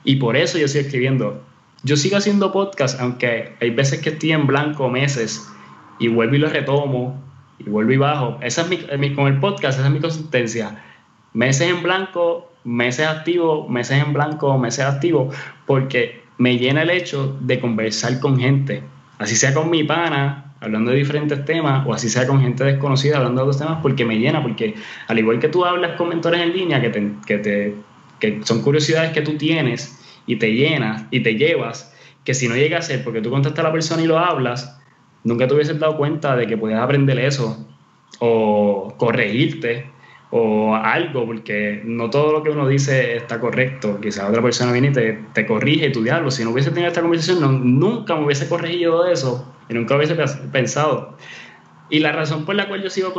y 0.03 0.15
por 0.15 0.37
eso 0.37 0.57
yo 0.57 0.67
sigo 0.67 0.85
escribiendo. 0.85 1.43
Yo 1.83 1.97
sigo 1.97 2.17
haciendo 2.17 2.51
podcast, 2.51 2.99
aunque 2.99 3.53
hay 3.61 3.69
veces 3.69 4.01
que 4.01 4.09
estoy 4.09 4.31
en 4.31 4.47
blanco 4.47 4.89
meses 4.89 5.47
y 5.99 6.07
vuelvo 6.07 6.35
y 6.35 6.39
lo 6.39 6.49
retomo 6.49 7.21
y 7.59 7.69
vuelvo 7.69 7.91
y 7.91 7.97
bajo. 7.97 8.37
Esa 8.41 8.61
es 8.61 8.99
mi, 8.99 9.13
con 9.13 9.27
el 9.27 9.39
podcast, 9.39 9.79
esa 9.79 9.87
es 9.87 9.93
mi 9.93 9.99
consistencia. 9.99 10.83
Meses 11.33 11.69
en 11.69 11.83
blanco, 11.83 12.51
meses 12.63 13.07
activo, 13.07 13.67
meses 13.69 14.03
en 14.03 14.13
blanco, 14.13 14.57
meses 14.57 14.85
activo, 14.85 15.31
porque 15.65 16.23
me 16.37 16.57
llena 16.57 16.83
el 16.83 16.89
hecho 16.89 17.37
de 17.41 17.59
conversar 17.59 18.19
con 18.19 18.39
gente, 18.39 18.83
así 19.19 19.35
sea 19.35 19.53
con 19.53 19.69
mi 19.69 19.83
pana, 19.83 20.53
hablando 20.61 20.91
de 20.91 20.97
diferentes 20.97 21.43
temas, 21.45 21.85
o 21.87 21.93
así 21.93 22.09
sea 22.09 22.25
con 22.25 22.41
gente 22.41 22.63
desconocida 22.63 23.17
hablando 23.17 23.41
de 23.41 23.49
otros 23.49 23.61
temas, 23.61 23.79
porque 23.81 24.05
me 24.05 24.17
llena, 24.17 24.41
porque 24.41 24.75
al 25.07 25.19
igual 25.19 25.39
que 25.39 25.49
tú 25.49 25.65
hablas 25.65 25.95
con 25.97 26.09
mentores 26.09 26.41
en 26.41 26.53
línea, 26.53 26.81
que, 26.81 26.89
te, 26.89 27.11
que, 27.25 27.37
te, 27.37 27.75
que 28.19 28.41
son 28.43 28.61
curiosidades 28.61 29.11
que 29.11 29.21
tú 29.21 29.37
tienes 29.37 29.99
y 30.25 30.37
te 30.37 30.53
llenas 30.53 31.05
y 31.11 31.21
te 31.21 31.35
llevas, 31.35 31.93
que 32.23 32.33
si 32.33 32.47
no 32.47 32.55
llega 32.55 32.79
a 32.79 32.81
ser 32.81 33.03
porque 33.03 33.21
tú 33.21 33.29
contestas 33.29 33.59
a 33.59 33.67
la 33.67 33.73
persona 33.73 34.01
y 34.01 34.07
lo 34.07 34.17
hablas, 34.17 34.79
nunca 35.25 35.47
te 35.47 35.53
hubieses 35.55 35.77
dado 35.77 35.97
cuenta 35.97 36.37
de 36.37 36.47
que 36.47 36.55
puedes 36.55 36.77
aprender 36.77 37.19
eso, 37.19 37.67
o 38.19 38.93
corregirte, 38.97 39.91
o 40.29 40.75
algo, 40.75 41.25
porque 41.25 41.81
no 41.83 42.09
todo 42.09 42.31
lo 42.31 42.43
que 42.43 42.51
uno 42.51 42.67
dice 42.67 43.17
está 43.17 43.39
correcto. 43.39 43.99
Quizás 44.01 44.29
otra 44.29 44.41
persona 44.41 44.71
viene 44.71 44.89
y 44.89 44.93
te, 44.93 45.19
te 45.33 45.45
corrige 45.45 45.87
y 45.87 45.91
tu 45.91 46.03
diablo. 46.03 46.31
Si 46.31 46.43
no 46.43 46.51
hubiese 46.51 46.71
tenido 46.71 46.87
esta 46.87 47.01
conversación, 47.01 47.79
nunca 47.79 48.15
me 48.15 48.25
hubiese 48.25 48.47
corregido 48.47 49.03
de 49.03 49.13
eso 49.13 49.53
y 49.69 49.73
nunca 49.73 49.95
hubiese 49.95 50.15
pensado. 50.51 51.17
Y 51.89 51.99
la 51.99 52.11
razón 52.11 52.45
por 52.45 52.55
la 52.55 52.67
cual 52.67 52.83
yo 52.83 52.89
sigo 52.89 53.13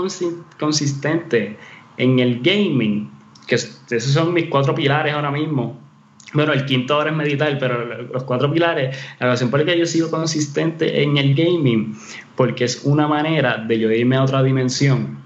consistente 0.58 1.56
en 1.96 2.18
el 2.18 2.40
gaming, 2.40 3.10
que 3.46 3.54
esos 3.54 4.12
son 4.12 4.34
mis 4.34 4.46
cuatro 4.46 4.74
pilares 4.74 5.14
ahora 5.14 5.30
mismo. 5.30 5.85
Bueno, 6.32 6.52
el 6.52 6.64
quinto 6.64 6.94
ahora 6.94 7.10
es 7.10 7.16
meditar, 7.16 7.56
pero 7.58 8.04
los 8.04 8.24
cuatro 8.24 8.52
pilares, 8.52 8.96
la 9.20 9.28
razón 9.28 9.50
por 9.50 9.60
la 9.60 9.66
que 9.66 9.78
yo 9.78 9.86
sigo 9.86 10.10
consistente 10.10 11.02
en 11.02 11.16
el 11.16 11.34
gaming, 11.34 11.96
porque 12.34 12.64
es 12.64 12.82
una 12.84 13.06
manera 13.06 13.58
de 13.58 13.78
yo 13.78 13.90
irme 13.90 14.16
a 14.16 14.24
otra 14.24 14.42
dimensión 14.42 15.18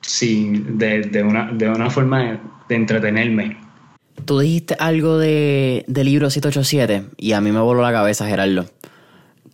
sin, 0.00 0.78
de, 0.78 1.22
una, 1.22 1.52
de 1.52 1.68
una 1.68 1.90
forma 1.90 2.40
de, 2.68 2.74
entretenerme. 2.74 3.58
Tú 4.24 4.38
dijiste 4.38 4.76
algo 4.78 5.18
de, 5.18 5.84
de 5.86 6.04
libro 6.04 6.30
787 6.30 7.10
y 7.16 7.32
a 7.32 7.40
mí 7.40 7.52
me 7.52 7.60
voló 7.60 7.82
la 7.82 7.92
cabeza, 7.92 8.26
Gerardo. 8.26 8.66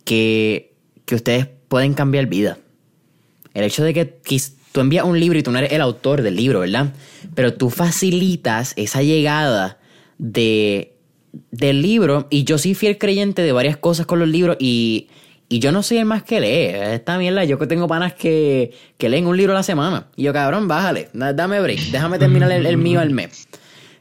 Que 0.05 0.67
que 1.07 1.15
ustedes 1.15 1.47
pueden 1.69 1.93
cambiar 1.93 2.27
vida. 2.27 2.59
El 3.53 3.63
hecho 3.63 3.83
de 3.83 3.93
que 3.93 4.05
tú 4.71 4.81
envías 4.81 5.05
un 5.05 5.19
libro 5.19 5.39
y 5.39 5.41
tú 5.41 5.51
no 5.51 5.57
eres 5.57 5.71
el 5.71 5.81
autor 5.81 6.21
del 6.21 6.35
libro, 6.35 6.59
¿verdad? 6.59 6.93
Pero 7.33 7.53
tú 7.53 7.69
facilitas 7.69 8.73
esa 8.75 9.01
llegada 9.01 9.79
de, 10.17 10.93
del 11.51 11.81
libro. 11.81 12.27
Y 12.29 12.43
yo 12.43 12.57
soy 12.57 12.73
fiel 12.73 12.97
creyente 12.97 13.41
de 13.41 13.51
varias 13.51 13.77
cosas 13.77 14.05
con 14.05 14.19
los 14.19 14.27
libros 14.27 14.57
y, 14.59 15.07
y 15.49 15.59
yo 15.59 15.71
no 15.71 15.83
soy 15.83 15.97
el 15.97 16.05
más 16.05 16.23
que 16.23 16.39
lee. 16.39 16.93
Esta 16.93 17.17
mierda, 17.17 17.43
yo 17.45 17.57
que 17.57 17.67
tengo 17.67 17.87
panas 17.87 18.13
que, 18.13 18.73
que 18.97 19.09
leen 19.09 19.27
un 19.27 19.37
libro 19.37 19.53
a 19.53 19.55
la 19.55 19.63
semana. 19.63 20.07
Y 20.15 20.23
yo, 20.23 20.33
cabrón, 20.33 20.67
bájale, 20.67 21.09
dame 21.13 21.61
break, 21.61 21.79
déjame 21.91 22.19
terminar 22.19 22.51
el, 22.51 22.77
mío 22.77 22.99
al 22.99 23.11
mes. 23.11 23.47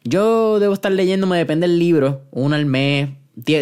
Yo 0.05 0.59
debo 0.59 0.75
estar 0.75 0.93
leyendo, 0.93 1.27
me 1.27 1.39
depende 1.39 1.67
del 1.67 1.79
libro, 1.79 2.23
uno 2.31 2.57
al 2.57 2.67
mes. 2.67 3.11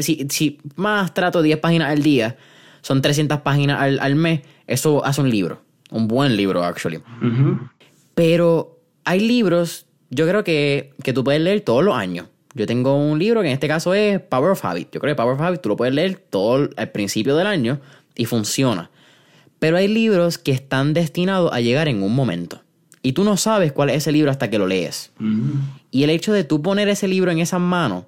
si, 0.01 0.27
si 0.31 0.59
más 0.77 1.13
trato 1.15 1.43
10 1.43 1.59
páginas 1.59 1.91
al 1.91 2.03
día 2.03 2.37
son 2.81 3.01
300 3.01 3.41
páginas 3.41 3.81
al, 3.81 4.15
mes, 4.15 4.43
eso 4.67 5.05
hace 5.05 5.21
un 5.21 5.31
libro. 5.31 5.63
Un 5.91 6.09
buen 6.09 6.37
libro, 6.37 6.65
actually. 6.65 7.01
Pero 8.15 8.79
hay 9.05 9.21
libros, 9.21 9.87
yo 10.11 10.27
creo 10.27 10.45
que, 10.45 10.93
que 11.03 11.13
tú 11.13 11.25
puedes 11.25 11.41
leer 11.41 11.63
todos 11.63 11.83
los 11.85 11.97
años. 11.97 12.29
Yo 12.55 12.67
tengo 12.67 12.97
un 12.97 13.19
libro 13.19 13.43
que 13.43 13.49
en 13.49 13.53
este 13.53 13.69
caso 13.69 13.95
es 13.95 14.21
Power 14.21 14.53
of 14.53 14.65
Habit. 14.65 14.91
Yo 14.93 15.01
creo 15.01 15.15
que 15.15 15.21
Power 15.21 15.35
of 15.35 15.41
Habit 15.41 15.61
tú 15.61 15.69
lo 15.69 15.77
puedes 15.77 15.93
leer 15.93 16.17
todo 16.17 16.69
al 16.77 16.91
principio 16.91 17.37
del 17.37 17.49
año 17.49 17.81
y 18.15 18.27
funciona. 18.27 18.91
Pero 19.59 19.77
hay 19.77 19.89
libros 19.89 20.39
que 20.39 20.53
están 20.53 20.95
destinados 20.95 21.53
a 21.53 21.61
llegar 21.61 21.89
en 21.89 22.03
un 22.03 22.15
momento. 22.15 22.63
Y 23.03 23.13
tú 23.13 23.25
no 23.25 23.37
sabes 23.37 23.73
cuál 23.73 23.91
es 23.91 23.97
ese 23.97 24.13
libro 24.13 24.31
hasta 24.31 24.51
que 24.51 24.59
lo 24.59 24.67
lees. 24.67 25.11
Y 25.91 26.05
el 26.05 26.11
hecho 26.11 26.33
de 26.33 26.45
tú 26.45 26.63
poner 26.63 26.89
ese 26.89 27.09
libro 27.09 27.31
en 27.31 27.39
esas 27.39 27.61
manos 27.61 28.05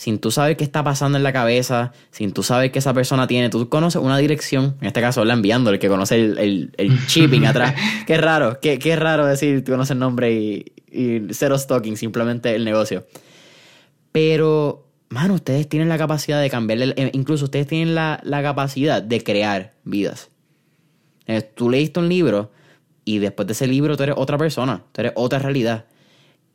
sin 0.00 0.18
tú 0.18 0.30
saber 0.30 0.56
qué 0.56 0.64
está 0.64 0.82
pasando 0.82 1.18
en 1.18 1.24
la 1.24 1.30
cabeza, 1.30 1.92
sin 2.10 2.32
tú 2.32 2.42
saber 2.42 2.72
que 2.72 2.78
esa 2.78 2.94
persona 2.94 3.26
tiene, 3.26 3.50
tú 3.50 3.68
conoces 3.68 4.00
una 4.00 4.16
dirección, 4.16 4.76
en 4.80 4.86
este 4.86 5.02
caso 5.02 5.26
la 5.26 5.34
enviando, 5.34 5.68
el 5.68 5.78
que 5.78 5.88
conoce 5.88 6.14
el, 6.14 6.72
el, 6.78 6.98
shipping 7.06 7.44
atrás. 7.44 7.74
Qué 8.06 8.16
raro, 8.16 8.58
qué, 8.62 8.78
qué 8.78 8.96
raro 8.96 9.26
decir, 9.26 9.62
tú 9.62 9.72
conoces 9.72 9.90
el 9.90 9.98
nombre 9.98 10.32
y, 10.32 10.72
y 10.90 11.20
cero 11.32 11.58
stalking, 11.58 11.98
simplemente 11.98 12.54
el 12.54 12.64
negocio. 12.64 13.04
Pero, 14.12 14.88
mano, 15.08 15.34
ustedes 15.34 15.68
tienen 15.68 15.88
la 15.88 15.98
capacidad 15.98 16.40
de 16.40 16.50
cambiarle, 16.50 16.94
eh, 16.96 17.10
incluso 17.14 17.44
ustedes 17.44 17.66
tienen 17.66 17.94
la, 17.94 18.20
la 18.24 18.42
capacidad 18.42 19.02
de 19.02 19.22
crear 19.22 19.72
vidas. 19.84 20.30
Eh, 21.26 21.42
tú 21.42 21.70
leíste 21.70 22.00
un 22.00 22.08
libro 22.08 22.50
y 23.04 23.18
después 23.18 23.46
de 23.46 23.52
ese 23.52 23.66
libro 23.66 23.96
tú 23.96 24.02
eres 24.02 24.16
otra 24.18 24.36
persona, 24.36 24.82
tú 24.92 25.02
eres 25.02 25.12
otra 25.14 25.38
realidad. 25.38 25.84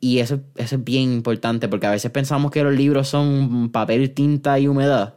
Y 0.00 0.18
eso, 0.18 0.40
eso 0.56 0.76
es 0.76 0.84
bien 0.84 1.12
importante 1.12 1.68
porque 1.68 1.86
a 1.86 1.90
veces 1.90 2.10
pensamos 2.10 2.50
que 2.50 2.62
los 2.62 2.74
libros 2.74 3.08
son 3.08 3.70
papel, 3.70 4.12
tinta 4.12 4.58
y 4.58 4.68
humedad 4.68 5.14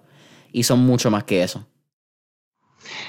y 0.54 0.64
son 0.64 0.80
mucho 0.80 1.12
más 1.12 1.26
que 1.26 1.44
eso. 1.44 1.68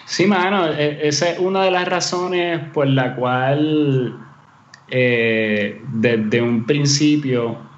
Sí, 0.06 0.26
mano, 0.26 0.66
e, 0.66 1.06
esa 1.06 1.30
es 1.30 1.38
una 1.38 1.62
de 1.62 1.70
las 1.70 1.86
razones 1.86 2.60
por 2.74 2.88
la 2.88 3.14
cual 3.14 4.18
eh, 4.88 5.80
desde 5.92 6.42
un 6.42 6.66
principio 6.66 7.69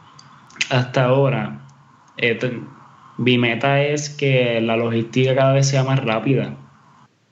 hasta 0.70 1.04
ahora, 1.04 1.66
este, 2.16 2.60
mi 3.18 3.38
meta 3.38 3.82
es 3.82 4.10
que 4.10 4.60
la 4.60 4.76
logística 4.76 5.34
cada 5.34 5.52
vez 5.52 5.68
sea 5.68 5.84
más 5.84 6.02
rápida. 6.04 6.56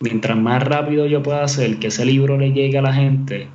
Mientras 0.00 0.36
más 0.36 0.62
rápido 0.62 1.06
yo 1.06 1.22
pueda 1.22 1.44
hacer 1.44 1.78
que 1.78 1.88
ese 1.88 2.04
libro 2.04 2.38
le 2.38 2.52
llegue 2.52 2.78
a 2.78 2.82
la 2.82 2.92
gente, 2.92 3.48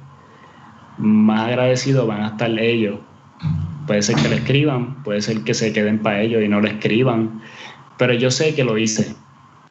más 0.98 1.48
agradecidos 1.48 2.08
van 2.08 2.22
a 2.22 2.28
estar 2.28 2.60
ellos. 2.60 3.00
Puede 3.88 4.02
ser 4.02 4.16
que 4.16 4.30
le 4.30 4.36
escriban, 4.36 5.04
puede 5.04 5.22
ser 5.22 5.44
que 5.44 5.54
se 5.54 5.74
queden 5.74 6.00
para 6.00 6.22
ellos 6.22 6.44
y 6.44 6.48
no 6.48 6.62
le 6.62 6.72
escriban, 6.72 7.42
pero 7.98 8.14
yo 8.14 8.32
sé 8.32 8.56
que 8.56 8.64
lo 8.64 8.78
hice. 8.78 9.16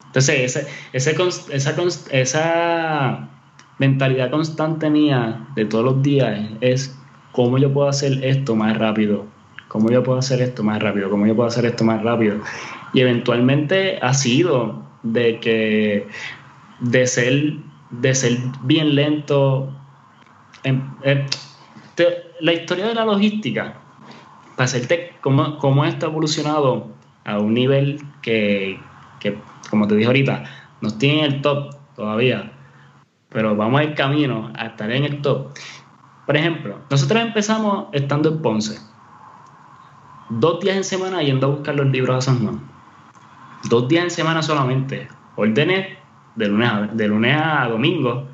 Entonces, 0.07 0.57
ese, 0.93 1.17
esa, 1.57 1.75
esa 2.13 3.29
mentalidad 3.79 4.31
constante 4.31 4.89
mía 4.91 5.49
de 5.57 5.65
todos 5.65 5.85
los 5.85 6.03
días 6.03 6.51
es 6.61 6.97
cómo 7.33 7.59
yo 7.59 7.73
puedo 7.73 7.89
hacer 7.89 8.25
esto 8.25 8.55
más 8.55 8.79
rápido, 8.79 9.27
cómo 9.75 9.91
yo 9.91 10.05
puedo 10.05 10.21
hacer 10.21 10.41
esto 10.41 10.63
más 10.63 10.81
rápido, 10.81 11.11
cómo 11.11 11.27
yo 11.27 11.35
puedo 11.35 11.49
hacer 11.49 11.65
esto 11.67 11.83
más 11.83 12.01
rápido. 12.01 12.37
Y 12.93 13.01
eventualmente 13.01 13.99
ha 14.01 14.15
sido 14.15 14.85
de 15.03 15.41
que 15.41 16.07
de 16.79 17.07
ser, 17.09 17.55
de 17.91 18.15
ser 18.15 18.39
bien 18.63 18.95
lento. 18.95 19.75
la 22.41 22.53
historia 22.53 22.87
de 22.87 22.95
la 22.95 23.05
logística, 23.05 23.75
para 24.55 24.67
hacerte 24.67 25.15
cómo, 25.21 25.59
cómo 25.59 25.85
esto 25.85 26.07
ha 26.07 26.09
evolucionado 26.09 26.87
a 27.25 27.41
un 27.41 27.53
nivel 27.53 28.01
que, 28.23 28.79
que, 29.19 29.37
como 29.71 29.89
te 29.89 29.97
dije 29.97 30.07
ahorita, 30.07 30.45
nos 30.83 30.99
tiene 30.99 31.25
en 31.25 31.33
el 31.33 31.43
top 31.43 31.75
todavía, 31.97 32.53
pero 33.29 33.57
vamos 33.57 33.81
el 33.81 33.95
camino 33.95 34.53
a 34.55 34.67
estar 34.67 34.93
en 34.93 35.03
el 35.03 35.21
top. 35.21 35.49
Por 36.27 36.37
ejemplo, 36.37 36.79
nosotros 36.89 37.21
empezamos 37.21 37.87
estando 37.93 38.29
en 38.29 38.41
Ponce, 38.41 38.94
dos 40.29 40.61
días 40.61 40.77
en 40.77 40.85
semana 40.85 41.23
yendo 41.23 41.47
a 41.47 41.51
buscar 41.51 41.75
los 41.75 41.87
libros 41.87 42.17
a 42.17 42.21
San 42.21 42.43
Juan, 42.43 42.61
dos 43.65 43.89
días 43.89 44.05
en 44.05 44.11
semana 44.11 44.43
solamente, 44.43 45.09
órdenes 45.37 45.89
de 46.37 46.49
lunes 46.49 46.69
a, 46.71 46.81
de 46.93 47.09
lunes 47.09 47.37
a 47.41 47.69
domingo, 47.69 48.29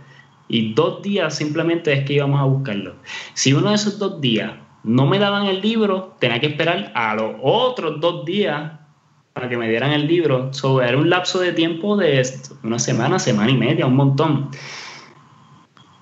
y 0.49 0.75
dos 0.75 1.03
días 1.03 1.35
simplemente 1.35 1.93
es 1.93 2.05
que 2.05 2.15
íbamos 2.15 2.41
a 2.41 2.45
buscarlo. 2.45 2.95
Si 3.35 3.53
uno 3.53 3.69
de 3.71 3.77
esos 3.77 3.99
dos 3.99 4.21
días 4.21 4.53
no 4.83 5.07
me 5.07 5.19
daban 5.19 5.47
el 5.47 5.61
libro, 5.61 6.17
tenía 6.19 6.41
que 6.41 6.49
esperar 6.49 6.91
a 6.95 7.15
los 7.15 7.37
otros 7.41 8.01
dos 8.01 8.25
días 8.25 8.73
para 9.33 9.49
que 9.49 9.57
me 9.57 9.69
dieran 9.69 9.93
el 9.93 10.09
libro. 10.09 10.53
So, 10.53 10.83
era 10.83 10.99
un 10.99 11.09
lapso 11.09 11.39
de 11.39 11.53
tiempo 11.53 11.97
de 11.97 12.27
una 12.65 12.81
semana, 12.81 13.19
semana 13.21 13.51
y 13.51 13.57
media, 13.57 13.87
un 13.87 13.95
montón. 13.95 14.51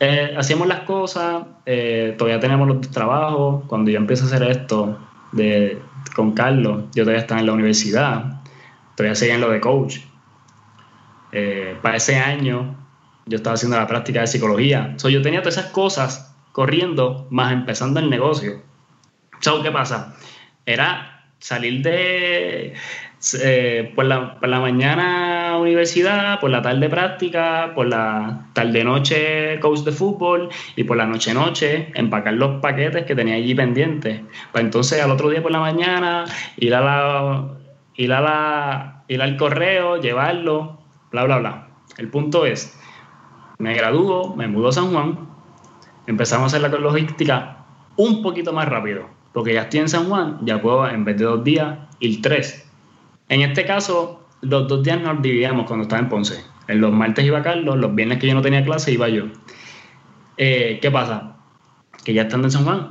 Eh, 0.01 0.35
hacíamos 0.39 0.67
las 0.67 0.81
cosas, 0.81 1.45
eh, 1.67 2.15
todavía 2.17 2.41
tenemos 2.41 2.67
los 2.69 2.81
trabajos. 2.91 3.65
Cuando 3.67 3.91
yo 3.91 3.99
empecé 3.99 4.23
a 4.23 4.27
hacer 4.27 4.43
esto 4.45 4.99
de, 5.33 5.81
con 6.15 6.33
Carlos, 6.33 6.85
yo 6.95 7.05
todavía 7.05 7.21
estaba 7.21 7.41
en 7.41 7.47
la 7.47 7.53
universidad, 7.53 8.43
todavía 8.97 9.15
seguía 9.15 9.35
en 9.35 9.41
lo 9.41 9.51
de 9.51 9.61
coach. 9.61 9.99
Eh, 11.33 11.77
para 11.83 11.97
ese 11.97 12.17
año 12.17 12.77
yo 13.27 13.37
estaba 13.37 13.55
haciendo 13.55 13.77
la 13.77 13.87
práctica 13.87 14.21
de 14.21 14.27
psicología. 14.27 14.95
So, 14.97 15.09
yo 15.09 15.23
tenía 15.23 15.43
todas 15.43 15.59
esas 15.59 15.71
cosas 15.71 16.35
corriendo, 16.53 17.27
más 17.31 17.53
empezando 17.53 18.01
el 18.01 18.11
negocio. 18.11 18.63
So, 19.41 19.63
¿Qué 19.63 19.71
pasa? 19.71 20.17
Era 20.65 21.27
salir 21.39 21.83
de, 21.83 22.75
eh, 23.43 23.93
por, 23.95 24.05
la, 24.07 24.39
mañana 24.43 25.38
universidad, 25.59 26.41
por 26.41 26.51
la 26.51 26.63
tarde 26.63 26.89
práctica, 26.89 27.73
por 27.75 27.87
la 27.87 28.47
tarde 28.53 28.85
noche 28.85 29.59
coach 29.61 29.81
de 29.81 29.93
fútbol 29.93 30.49
y 30.77 30.85
por 30.85 30.97
la 30.97 31.07
noche 31.07 31.35
noche 31.35 31.91
empacar 31.95 32.35
los 32.35 32.61
paquetes 32.61 33.05
que 33.05 33.15
tenía 33.15 33.35
allí 33.35 33.55
pendientes. 33.55 34.23
Pues 34.53 34.65
entonces 34.65 35.03
al 35.03 35.11
otro 35.11 35.31
día 35.31 35.43
por 35.43 35.53
la 35.53 35.61
mañana 35.61 36.25
ir 36.57 36.75
a 36.75 36.81
la 36.81 37.49
ir 37.95 38.13
a 38.13 38.21
la 38.21 39.05
ir 39.09 39.23
al 39.23 39.37
correo, 39.37 40.01
llevarlo, 40.01 40.79
bla 41.11 41.25
bla 41.25 41.39
bla. 41.39 41.69
El 41.97 42.09
punto 42.09 42.47
es, 42.47 42.79
me 43.59 43.75
graduó, 43.75 44.35
me 44.37 44.47
mudó 44.47 44.69
a 44.69 44.73
San 44.73 44.93
Juan, 44.93 45.29
empezamos 46.07 46.45
a 46.45 46.57
hacer 46.57 46.71
la 46.71 46.79
logística 46.79 47.65
un 47.97 48.23
poquito 48.23 48.53
más 48.53 48.69
rápido, 48.69 49.07
porque 49.33 49.55
ya 49.55 49.63
estoy 49.63 49.81
en 49.81 49.89
San 49.89 50.09
Juan, 50.09 50.39
ya 50.43 50.63
puedo 50.63 50.89
en 50.89 51.05
vez 51.05 51.17
de 51.17 51.25
dos 51.25 51.43
días 51.43 51.79
ir 51.99 52.23
tres 52.23 52.69
en 53.29 53.43
este 53.43 53.65
caso, 53.65 54.21
los 54.41 54.69
dos 54.69 54.83
días 54.83 55.01
nos 55.01 55.21
dividíamos 55.23 55.67
cuando 55.67 55.83
estaba 55.83 56.01
en 56.01 56.09
Ponce. 56.09 56.45
En 56.69 56.81
los 56.81 56.93
martes 56.93 57.25
iba 57.25 57.43
Carlos, 57.43 57.77
los 57.77 57.95
viernes 57.95 58.19
que 58.19 58.27
yo 58.27 58.35
no 58.35 58.43
tenía 58.43 58.65
clase 58.65 58.93
iba 58.93 59.09
yo. 59.09 59.25
Eh, 60.37 60.79
¿Qué 60.81 60.91
pasa? 60.91 61.37
Que 62.05 62.13
ya 62.15 62.23
estando 62.23 62.47
en 62.47 62.53
San 62.53 62.65
Juan, 62.65 62.89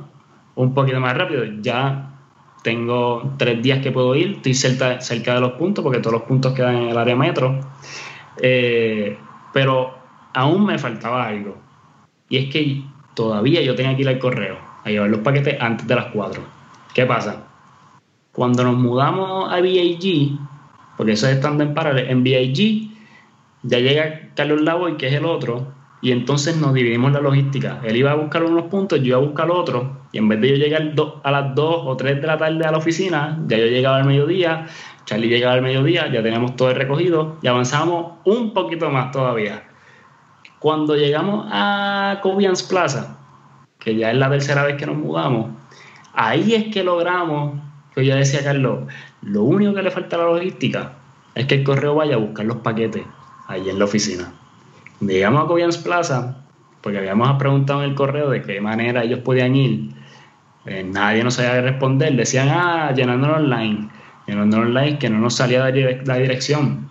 un 0.56 0.74
poquito 0.74 1.00
más 1.00 1.16
rápido, 1.16 1.44
ya 1.60 2.10
tengo 2.62 3.34
tres 3.38 3.62
días 3.62 3.80
que 3.80 3.92
puedo 3.92 4.14
ir, 4.14 4.36
estoy 4.36 4.54
cerca, 4.54 4.98
de 4.98 5.40
los 5.40 5.52
puntos, 5.52 5.82
porque 5.82 6.00
todos 6.00 6.12
los 6.12 6.22
puntos 6.22 6.52
quedan 6.52 6.76
en 6.76 6.88
el 6.88 6.98
área 6.98 7.16
metro. 7.16 7.60
Eh, 8.40 9.16
pero 9.52 9.94
aún 10.34 10.66
me 10.66 10.78
faltaba 10.78 11.26
algo. 11.26 11.56
Y 12.28 12.36
es 12.36 12.52
que 12.52 12.82
todavía 13.14 13.62
yo 13.62 13.74
tenía 13.74 13.96
que 13.96 14.02
ir 14.02 14.08
al 14.08 14.18
correo 14.18 14.58
a 14.84 14.90
llevar 14.90 15.08
los 15.08 15.20
paquetes 15.20 15.56
antes 15.60 15.86
de 15.86 15.94
las 15.94 16.06
4. 16.06 16.42
¿Qué 16.94 17.06
pasa? 17.06 17.44
Cuando 18.32 18.62
nos 18.64 18.76
mudamos 18.76 19.52
a 19.52 19.60
VIG, 19.60 20.38
porque 20.98 21.12
eso 21.12 21.28
es 21.28 21.36
estando 21.36 21.62
en 21.62 21.74
paralelo, 21.74 22.10
en 22.10 22.24
VIG 22.24 22.90
ya 23.62 23.78
llega 23.78 24.30
Carlos 24.34 24.60
Lavoy, 24.60 24.96
que 24.96 25.06
es 25.06 25.14
el 25.14 25.24
otro, 25.24 25.72
y 26.02 26.10
entonces 26.10 26.56
nos 26.56 26.74
dividimos 26.74 27.12
la 27.12 27.20
logística. 27.20 27.80
Él 27.84 27.96
iba 27.96 28.10
a 28.10 28.14
buscar 28.16 28.42
unos 28.42 28.64
puntos, 28.64 28.98
yo 28.98 29.06
iba 29.06 29.16
a 29.16 29.20
buscar 29.20 29.50
otros, 29.50 29.84
y 30.12 30.18
en 30.18 30.28
vez 30.28 30.40
de 30.40 30.50
yo 30.50 30.56
llegar 30.56 30.92
a 31.22 31.30
las 31.30 31.54
2 31.54 31.74
o 31.86 31.96
3 31.96 32.20
de 32.20 32.26
la 32.26 32.36
tarde 32.36 32.66
a 32.66 32.72
la 32.72 32.78
oficina, 32.78 33.38
ya 33.46 33.56
yo 33.56 33.66
llegaba 33.66 33.98
al 33.98 34.06
mediodía, 34.06 34.66
Charlie 35.04 35.28
llegaba 35.28 35.54
al 35.54 35.62
mediodía, 35.62 36.12
ya 36.12 36.20
teníamos 36.20 36.56
todo 36.56 36.70
el 36.70 36.76
recogido 36.76 37.38
y 37.42 37.46
avanzamos 37.46 38.18
un 38.24 38.52
poquito 38.52 38.90
más 38.90 39.12
todavía. 39.12 39.68
Cuando 40.58 40.96
llegamos 40.96 41.46
a 41.50 42.18
Cobians 42.22 42.64
Plaza, 42.64 43.18
que 43.78 43.94
ya 43.94 44.10
es 44.10 44.16
la 44.16 44.28
tercera 44.28 44.64
vez 44.64 44.76
que 44.76 44.86
nos 44.86 44.96
mudamos, 44.96 45.50
ahí 46.12 46.54
es 46.54 46.74
que 46.74 46.82
logramos 46.82 47.68
yo 48.02 48.16
decía, 48.16 48.42
Carlos, 48.42 48.80
lo 49.22 49.42
único 49.42 49.74
que 49.74 49.82
le 49.82 49.90
falta 49.90 50.16
a 50.16 50.20
la 50.20 50.24
logística 50.26 50.92
es 51.34 51.46
que 51.46 51.56
el 51.56 51.64
correo 51.64 51.94
vaya 51.94 52.14
a 52.14 52.18
buscar 52.18 52.46
los 52.46 52.58
paquetes 52.58 53.04
ahí 53.46 53.68
en 53.68 53.78
la 53.78 53.84
oficina. 53.84 54.32
Llegamos 55.00 55.44
a 55.44 55.46
Cobians 55.46 55.78
Plaza, 55.78 56.44
porque 56.80 56.98
habíamos 56.98 57.38
preguntado 57.38 57.82
en 57.82 57.90
el 57.90 57.94
correo 57.94 58.30
de 58.30 58.42
qué 58.42 58.60
manera 58.60 59.02
ellos 59.02 59.20
podían 59.20 59.54
ir. 59.54 59.90
Eh, 60.66 60.84
nadie 60.84 61.24
nos 61.24 61.34
sabía 61.34 61.60
responder. 61.60 62.14
Decían, 62.14 62.48
ah, 62.50 62.92
llenándolo 62.94 63.36
online. 63.36 63.88
Llenándolo 64.26 64.64
online 64.64 64.98
que 64.98 65.08
no 65.08 65.18
nos 65.18 65.34
salía 65.34 65.60
la 65.60 66.16
dirección. 66.16 66.88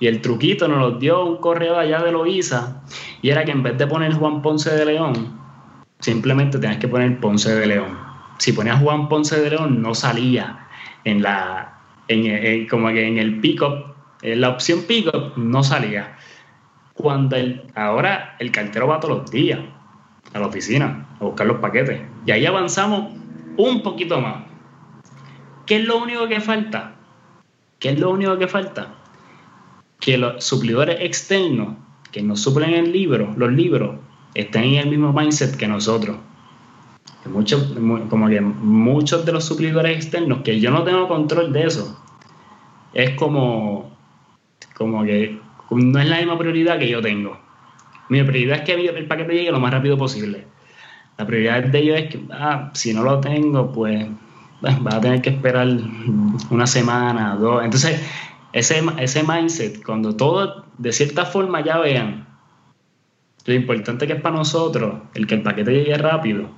Y 0.00 0.08
el 0.08 0.20
truquito 0.20 0.66
nos 0.66 0.78
lo 0.78 0.98
dio 0.98 1.24
un 1.24 1.36
correo 1.36 1.78
allá 1.78 2.02
de 2.02 2.12
Loiza. 2.12 2.82
Y 3.20 3.30
era 3.30 3.44
que 3.44 3.52
en 3.52 3.62
vez 3.62 3.78
de 3.78 3.86
poner 3.86 4.14
Juan 4.14 4.42
Ponce 4.42 4.70
de 4.74 4.84
León, 4.84 5.38
simplemente 6.00 6.58
tenías 6.58 6.78
que 6.78 6.88
poner 6.88 7.20
Ponce 7.20 7.54
de 7.54 7.66
León 7.66 8.12
si 8.42 8.52
ponías 8.52 8.80
Juan 8.80 9.08
Ponce 9.08 9.40
de 9.40 9.50
León 9.50 9.80
no 9.82 9.94
salía 9.94 10.61
en 11.04 11.22
la 11.22 11.72
en, 12.08 12.66
como 12.68 12.88
que 12.88 13.06
en 13.06 13.18
el 13.18 13.40
pick-up, 13.40 13.94
en 14.22 14.40
la 14.40 14.50
opción 14.50 14.82
pick-up 14.86 15.32
no 15.36 15.62
salía. 15.62 16.16
Cuando 16.94 17.36
el, 17.36 17.62
ahora 17.74 18.36
el 18.38 18.50
cartero 18.50 18.86
va 18.86 19.00
todos 19.00 19.18
los 19.18 19.30
días 19.30 19.60
a 20.34 20.38
la 20.38 20.46
oficina 20.46 21.06
a 21.20 21.24
buscar 21.24 21.46
los 21.46 21.58
paquetes. 21.58 22.00
Y 22.26 22.30
ahí 22.30 22.46
avanzamos 22.46 23.12
un 23.56 23.82
poquito 23.82 24.20
más. 24.20 24.44
¿Qué 25.66 25.76
es 25.76 25.84
lo 25.84 25.98
único 25.98 26.28
que 26.28 26.40
falta? 26.40 26.94
¿Qué 27.78 27.90
es 27.90 27.98
lo 27.98 28.10
único 28.10 28.36
que 28.38 28.48
falta? 28.48 28.94
Que 30.00 30.18
los 30.18 30.44
suplidores 30.44 30.98
externos 31.00 31.76
que 32.10 32.22
nos 32.22 32.40
suplen 32.40 32.74
el 32.74 32.92
libro, 32.92 33.32
los 33.36 33.50
libros, 33.50 33.96
estén 34.34 34.64
en 34.64 34.74
el 34.76 34.88
mismo 34.88 35.12
mindset 35.12 35.56
que 35.56 35.66
nosotros 35.66 36.16
muchos, 37.28 37.74
como 38.08 38.28
que 38.28 38.40
muchos 38.40 39.24
de 39.24 39.32
los 39.32 39.44
suplidores 39.44 39.96
externos, 39.96 40.42
que 40.42 40.60
yo 40.60 40.70
no 40.70 40.82
tengo 40.82 41.08
control 41.08 41.52
de 41.52 41.66
eso, 41.66 42.00
es 42.94 43.10
como, 43.10 43.96
como 44.74 45.04
que 45.04 45.38
no 45.70 45.98
es 45.98 46.08
la 46.08 46.18
misma 46.18 46.38
prioridad 46.38 46.78
que 46.78 46.88
yo 46.88 47.00
tengo. 47.00 47.38
Mi 48.08 48.22
prioridad 48.22 48.58
es 48.58 48.64
que 48.64 48.74
el 48.74 49.06
paquete 49.06 49.34
llegue 49.34 49.52
lo 49.52 49.60
más 49.60 49.72
rápido 49.72 49.96
posible. 49.96 50.46
La 51.16 51.26
prioridad 51.26 51.62
de 51.64 51.78
ellos 51.78 51.98
es 51.98 52.08
que, 52.10 52.20
ah, 52.32 52.70
si 52.74 52.92
no 52.92 53.02
lo 53.02 53.20
tengo, 53.20 53.72
pues 53.72 54.06
va 54.64 54.96
a 54.96 55.00
tener 55.00 55.22
que 55.22 55.30
esperar 55.30 55.68
una 56.50 56.66
semana, 56.66 57.36
dos. 57.36 57.64
Entonces, 57.64 58.02
ese, 58.52 58.82
ese 58.98 59.22
mindset, 59.22 59.82
cuando 59.82 60.14
todo 60.14 60.66
de 60.78 60.92
cierta 60.92 61.24
forma 61.24 61.62
ya 61.62 61.78
vean 61.78 62.26
lo 63.44 63.54
importante 63.54 64.06
que 64.06 64.14
es 64.14 64.20
para 64.20 64.36
nosotros 64.36 64.94
el 65.14 65.26
que 65.26 65.34
el 65.34 65.42
paquete 65.42 65.72
llegue 65.72 65.96
rápido, 65.96 66.50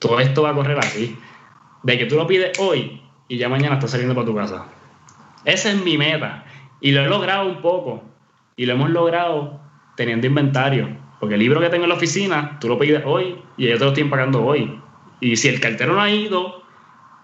todo 0.00 0.18
esto 0.18 0.42
va 0.42 0.50
a 0.50 0.54
correr 0.54 0.78
así. 0.78 1.16
De 1.84 1.96
que 1.96 2.06
tú 2.06 2.16
lo 2.16 2.26
pides 2.26 2.58
hoy 2.58 3.00
y 3.28 3.36
ya 3.36 3.48
mañana 3.48 3.76
está 3.76 3.86
saliendo 3.86 4.14
para 4.14 4.26
tu 4.26 4.34
casa. 4.34 4.66
Esa 5.44 5.70
es 5.70 5.82
mi 5.82 5.96
meta. 5.96 6.44
Y 6.80 6.90
lo 6.90 7.02
he 7.02 7.08
logrado 7.08 7.48
un 7.48 7.60
poco. 7.62 8.02
Y 8.56 8.66
lo 8.66 8.72
hemos 8.72 8.90
logrado 8.90 9.60
teniendo 9.96 10.26
inventario. 10.26 10.96
Porque 11.20 11.34
el 11.34 11.40
libro 11.40 11.60
que 11.60 11.68
tengo 11.68 11.84
en 11.84 11.90
la 11.90 11.96
oficina, 11.96 12.58
tú 12.60 12.68
lo 12.68 12.78
pides 12.78 13.02
hoy 13.04 13.36
y 13.56 13.68
yo 13.68 13.78
te 13.78 13.84
lo 13.84 13.88
estoy 13.90 14.04
pagando 14.04 14.44
hoy. 14.44 14.80
Y 15.20 15.36
si 15.36 15.48
el 15.48 15.60
cartero 15.60 15.92
no 15.92 16.00
ha 16.00 16.10
ido 16.10 16.62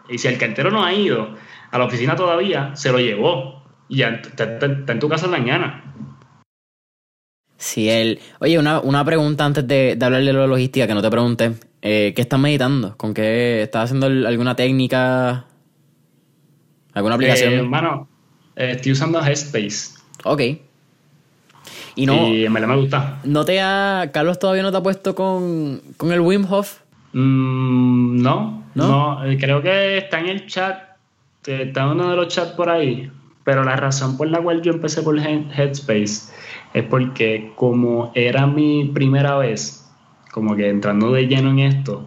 Y 0.09 0.18
si 0.18 0.29
el 0.29 0.37
cartero 0.37 0.70
no 0.70 0.85
ha 0.85 0.93
ido 0.93 1.35
a 1.70 1.79
la 1.79 1.87
oficina 1.87 2.14
todavía, 2.14 2.77
se 2.77 2.93
lo 2.93 2.99
llevó. 2.99 3.64
Y 3.89 3.99
ya 3.99 4.09
está, 4.09 4.59
en 4.64 4.99
tu 4.99 5.09
casa 5.09 5.29
mañana. 5.29 5.83
Sí, 7.57 7.89
él. 7.89 8.20
Oye, 8.39 8.59
una, 8.59 8.81
una 8.81 9.03
pregunta 9.05 9.47
antes 9.47 9.66
de, 9.66 9.97
de 9.97 10.05
hablar 10.05 10.22
de 10.22 10.33
la 10.33 10.47
logística 10.47 10.87
que 10.87 10.95
no 10.95 11.01
te 11.01 11.11
pregunté. 11.11 11.55
Eh, 11.83 12.12
¿Qué 12.14 12.22
estás 12.22 12.41
meditando? 12.41 12.97
¿Con 12.97 13.14
qué 13.14 13.62
estás 13.62 13.85
haciendo 13.85 14.07
alguna 14.07 14.57
técnica? 14.57 15.45
¿Alguna 16.95 17.14
aplicación? 17.16 17.53
Eh, 17.53 17.57
hermano, 17.57 18.09
eh, 18.57 18.72
estoy 18.77 18.93
usando 18.93 19.20
Headspace. 19.24 19.99
Ok. 20.24 20.41
Y 21.95 22.07
no. 22.07 22.29
Y 22.29 22.49
me, 22.49 22.66
me 22.66 22.77
gusta. 22.77 23.20
¿No 23.24 23.45
te 23.45 23.61
ha. 23.61 24.11
Carlos 24.12 24.39
todavía 24.39 24.62
no 24.62 24.70
te 24.70 24.79
ha 24.79 24.83
puesto 24.83 25.14
con, 25.14 25.81
con 25.97 26.12
el 26.12 26.20
Wim 26.20 26.47
Hof? 26.51 26.81
Mm, 27.12 28.20
no, 28.20 28.64
no, 28.74 29.24
eh, 29.24 29.39
creo 29.39 29.62
que 29.62 29.99
está 29.99 30.20
en 30.20 30.27
el 30.27 30.47
chat. 30.47 30.79
Está 31.47 31.85
en 31.85 31.89
uno 31.89 32.11
de 32.11 32.16
los 32.16 32.29
chats 32.29 32.53
por 32.53 32.68
ahí. 32.68 33.11
Pero 33.45 33.62
la 33.62 33.77
razón 33.77 34.16
por 34.16 34.29
la 34.29 34.41
cual 34.41 34.61
yo 34.61 34.72
empecé 34.72 35.03
por 35.03 35.16
Headspace 35.18 36.33
es 36.74 36.85
porque, 36.91 37.53
como 37.55 38.11
era 38.14 38.47
mi 38.47 38.91
primera 38.93 39.37
vez, 39.37 39.76
como 40.37 40.55
que 40.55 40.68
entrando 40.68 41.12
de 41.12 41.26
lleno 41.26 41.49
en 41.49 41.61
esto, 41.61 42.07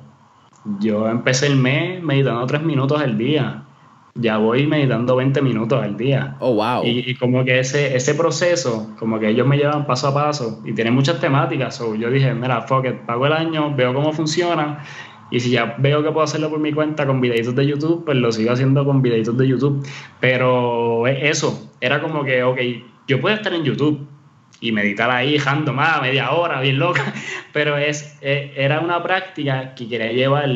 yo 0.79 1.09
empecé 1.09 1.47
el 1.47 1.55
mes 1.55 1.99
meditando 2.03 2.45
tres 2.45 2.61
minutos 2.61 3.01
al 3.01 3.17
día 3.17 3.65
ya 4.13 4.37
voy 4.37 4.67
meditando 4.67 5.15
20 5.15 5.41
minutos 5.41 5.81
al 5.81 5.97
día. 5.97 6.35
Oh, 6.39 6.53
wow. 6.53 6.83
Y, 6.85 7.15
como 7.15 7.43
que 7.43 7.59
ese, 7.59 7.95
ese 7.95 8.13
proceso, 8.13 8.93
como 8.99 9.19
que 9.19 9.29
ellos 9.29 9.47
me 9.47 9.57
llevan 9.57 9.87
paso 9.87 10.09
a 10.09 10.13
paso 10.13 10.61
y 10.63 10.73
tienen 10.73 10.93
muchas 10.93 11.19
temáticas. 11.19 11.75
So, 11.75 11.95
yo 11.95 12.11
dije, 12.11 12.33
mira, 12.35 12.61
fuck 12.61 12.85
it, 12.85 12.95
pago 13.05 13.25
el 13.25 13.33
año, 13.33 13.73
veo 13.75 13.93
cómo 13.93 14.11
funciona. 14.11 14.83
Y 15.31 15.39
si 15.39 15.51
ya 15.51 15.75
veo 15.77 16.03
que 16.03 16.11
puedo 16.11 16.23
hacerlo 16.23 16.49
por 16.49 16.59
mi 16.59 16.73
cuenta 16.73 17.07
con 17.07 17.21
videitos 17.21 17.55
de 17.55 17.65
YouTube, 17.65 18.03
pues 18.05 18.17
lo 18.17 18.31
sigo 18.31 18.51
haciendo 18.51 18.83
con 18.85 19.01
videitos 19.01 19.37
de 19.37 19.47
YouTube. 19.47 19.87
Pero 20.19 21.07
eso, 21.07 21.71
era 21.81 22.01
como 22.01 22.23
que, 22.23 22.43
ok, 22.43 22.59
yo 23.07 23.21
puedo 23.21 23.35
estar 23.35 23.53
en 23.53 23.63
YouTube 23.63 24.07
y 24.61 24.71
meditar 24.71 25.09
ahí, 25.09 25.33
dejando 25.33 25.73
más 25.73 26.01
media 26.01 26.31
hora, 26.31 26.59
bien 26.61 26.79
loca, 26.79 27.13
pero 27.53 27.77
es, 27.77 28.17
e, 28.21 28.53
era 28.55 28.79
una 28.79 29.01
práctica 29.01 29.73
que 29.75 29.87
quería 29.87 30.11
llevar 30.11 30.49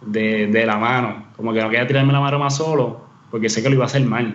de, 0.00 0.46
de 0.46 0.66
la 0.66 0.76
mano. 0.76 1.26
Como 1.36 1.52
que 1.52 1.60
no 1.60 1.70
quería 1.70 1.86
tirarme 1.86 2.12
la 2.12 2.20
mano 2.20 2.38
más 2.38 2.56
solo, 2.56 3.06
porque 3.30 3.48
sé 3.48 3.62
que 3.62 3.68
lo 3.68 3.76
iba 3.76 3.84
a 3.84 3.86
hacer 3.86 4.02
mal. 4.02 4.34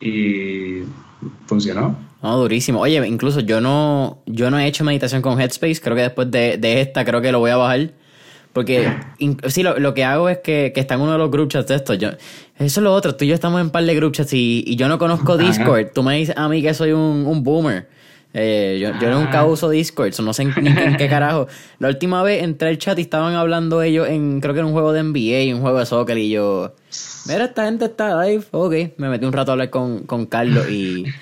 Y 0.00 0.82
funcionó. 1.46 1.96
No, 2.22 2.36
durísimo. 2.36 2.80
Oye, 2.80 3.06
incluso 3.06 3.40
yo 3.40 3.60
no, 3.60 4.18
yo 4.26 4.50
no 4.50 4.58
he 4.58 4.66
hecho 4.66 4.84
meditación 4.84 5.22
con 5.22 5.40
Headspace. 5.40 5.80
Creo 5.80 5.96
que 5.96 6.02
después 6.02 6.30
de, 6.30 6.58
de 6.58 6.80
esta, 6.80 7.04
creo 7.04 7.20
que 7.20 7.32
lo 7.32 7.38
voy 7.38 7.50
a 7.50 7.56
bajar. 7.56 7.92
Porque 8.52 8.92
sí, 9.46 9.62
lo, 9.62 9.78
lo, 9.78 9.94
que 9.94 10.04
hago 10.04 10.28
es 10.28 10.38
que, 10.38 10.72
que 10.74 10.80
está 10.80 10.94
en 10.94 11.02
uno 11.02 11.12
de 11.12 11.18
los 11.18 11.30
group 11.30 11.48
chats 11.48 11.68
de 11.68 11.76
esto. 11.76 11.94
Yo, 11.94 12.10
eso 12.10 12.18
es 12.58 12.76
lo 12.78 12.92
otro. 12.92 13.14
Tú 13.14 13.24
y 13.24 13.28
yo 13.28 13.34
estamos 13.34 13.60
en 13.60 13.66
un 13.66 13.72
par 13.72 13.84
de 13.84 13.94
group 13.94 14.12
chats 14.12 14.32
y, 14.32 14.64
y 14.66 14.76
yo 14.76 14.88
no 14.88 14.98
conozco 14.98 15.38
Discord. 15.38 15.92
Tú 15.94 16.02
me 16.02 16.16
dices 16.16 16.36
a 16.36 16.48
mí 16.48 16.60
que 16.60 16.74
soy 16.74 16.92
un, 16.92 17.24
un 17.26 17.42
boomer. 17.42 17.88
Eh, 18.32 18.78
yo, 18.80 18.92
yo 19.00 19.10
nunca 19.10 19.44
uso 19.44 19.68
Discord, 19.68 20.12
no 20.20 20.32
sé 20.32 20.42
en, 20.42 20.96
qué 20.96 21.08
carajo. 21.10 21.48
La 21.78 21.88
última 21.88 22.22
vez 22.22 22.42
entré 22.42 22.68
al 22.68 22.78
chat 22.78 22.98
y 22.98 23.02
estaban 23.02 23.34
hablando 23.34 23.82
ellos 23.82 24.08
en, 24.08 24.40
creo 24.40 24.54
que 24.54 24.60
en 24.60 24.66
un 24.66 24.72
juego 24.72 24.92
de 24.92 25.02
NBA, 25.02 25.54
un 25.54 25.62
juego 25.62 25.78
de 25.78 25.86
soccer, 25.86 26.16
y 26.18 26.30
yo, 26.30 26.74
mira, 27.26 27.44
esta 27.44 27.64
gente 27.64 27.86
está 27.86 28.24
live, 28.24 28.44
ok. 28.52 28.74
Me 28.98 29.08
metí 29.08 29.24
un 29.24 29.32
rato 29.32 29.50
a 29.50 29.54
hablar 29.54 29.70
con, 29.70 30.04
con 30.04 30.26
Carlos 30.26 30.68
y. 30.68 31.04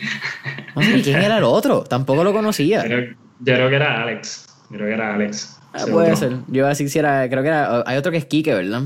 No 0.76 0.84
sé 0.84 1.02
quién 1.02 1.20
era 1.20 1.38
el 1.38 1.44
otro, 1.44 1.82
tampoco 1.82 2.22
lo 2.22 2.32
conocía. 2.32 2.86
yo 2.86 2.98
creo 3.44 3.68
que 3.68 3.74
era 3.74 4.00
Alex. 4.00 4.46
Creo 4.68 4.86
que 4.86 4.92
era 4.92 5.14
Alex. 5.14 5.58
Ah, 5.72 5.86
puede 5.90 6.14
ser. 6.14 6.36
Yo 6.46 6.58
iba 6.58 6.66
a 6.66 6.70
decir 6.70 6.88
si 6.88 7.00
era, 7.00 7.28
creo 7.28 7.42
que 7.42 7.48
era. 7.48 7.82
Hay 7.84 7.96
otro 7.96 8.12
que 8.12 8.18
es 8.18 8.26
Kike, 8.26 8.54
¿verdad? 8.54 8.82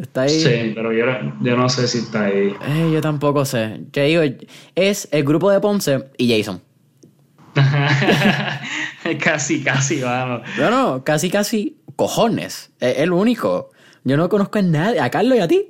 ¿Está 0.00 0.22
ahí? 0.22 0.40
Sí, 0.40 0.72
pero 0.74 0.92
yo, 0.92 1.04
yo 1.40 1.56
no 1.56 1.68
sé 1.68 1.88
si 1.88 1.98
está 1.98 2.26
ahí. 2.26 2.54
Eh, 2.68 2.90
yo 2.92 3.00
tampoco 3.00 3.44
sé. 3.44 3.80
Yo 3.92 4.02
digo, 4.02 4.22
es 4.74 5.08
el 5.10 5.24
grupo 5.24 5.50
de 5.50 5.60
Ponce 5.60 6.04
y 6.16 6.30
Jason. 6.30 6.62
casi, 9.20 9.62
casi, 9.62 10.00
vamos. 10.02 10.42
No, 10.58 10.70
no, 10.70 11.04
casi, 11.04 11.30
casi, 11.30 11.76
cojones. 11.96 12.72
Es 12.80 12.98
el 12.98 13.12
único. 13.12 13.70
Yo 14.04 14.16
no 14.16 14.28
conozco 14.28 14.58
a 14.58 14.62
nadie, 14.62 15.00
a 15.00 15.10
Carlos 15.10 15.38
y 15.38 15.40
a 15.40 15.48
ti. 15.48 15.68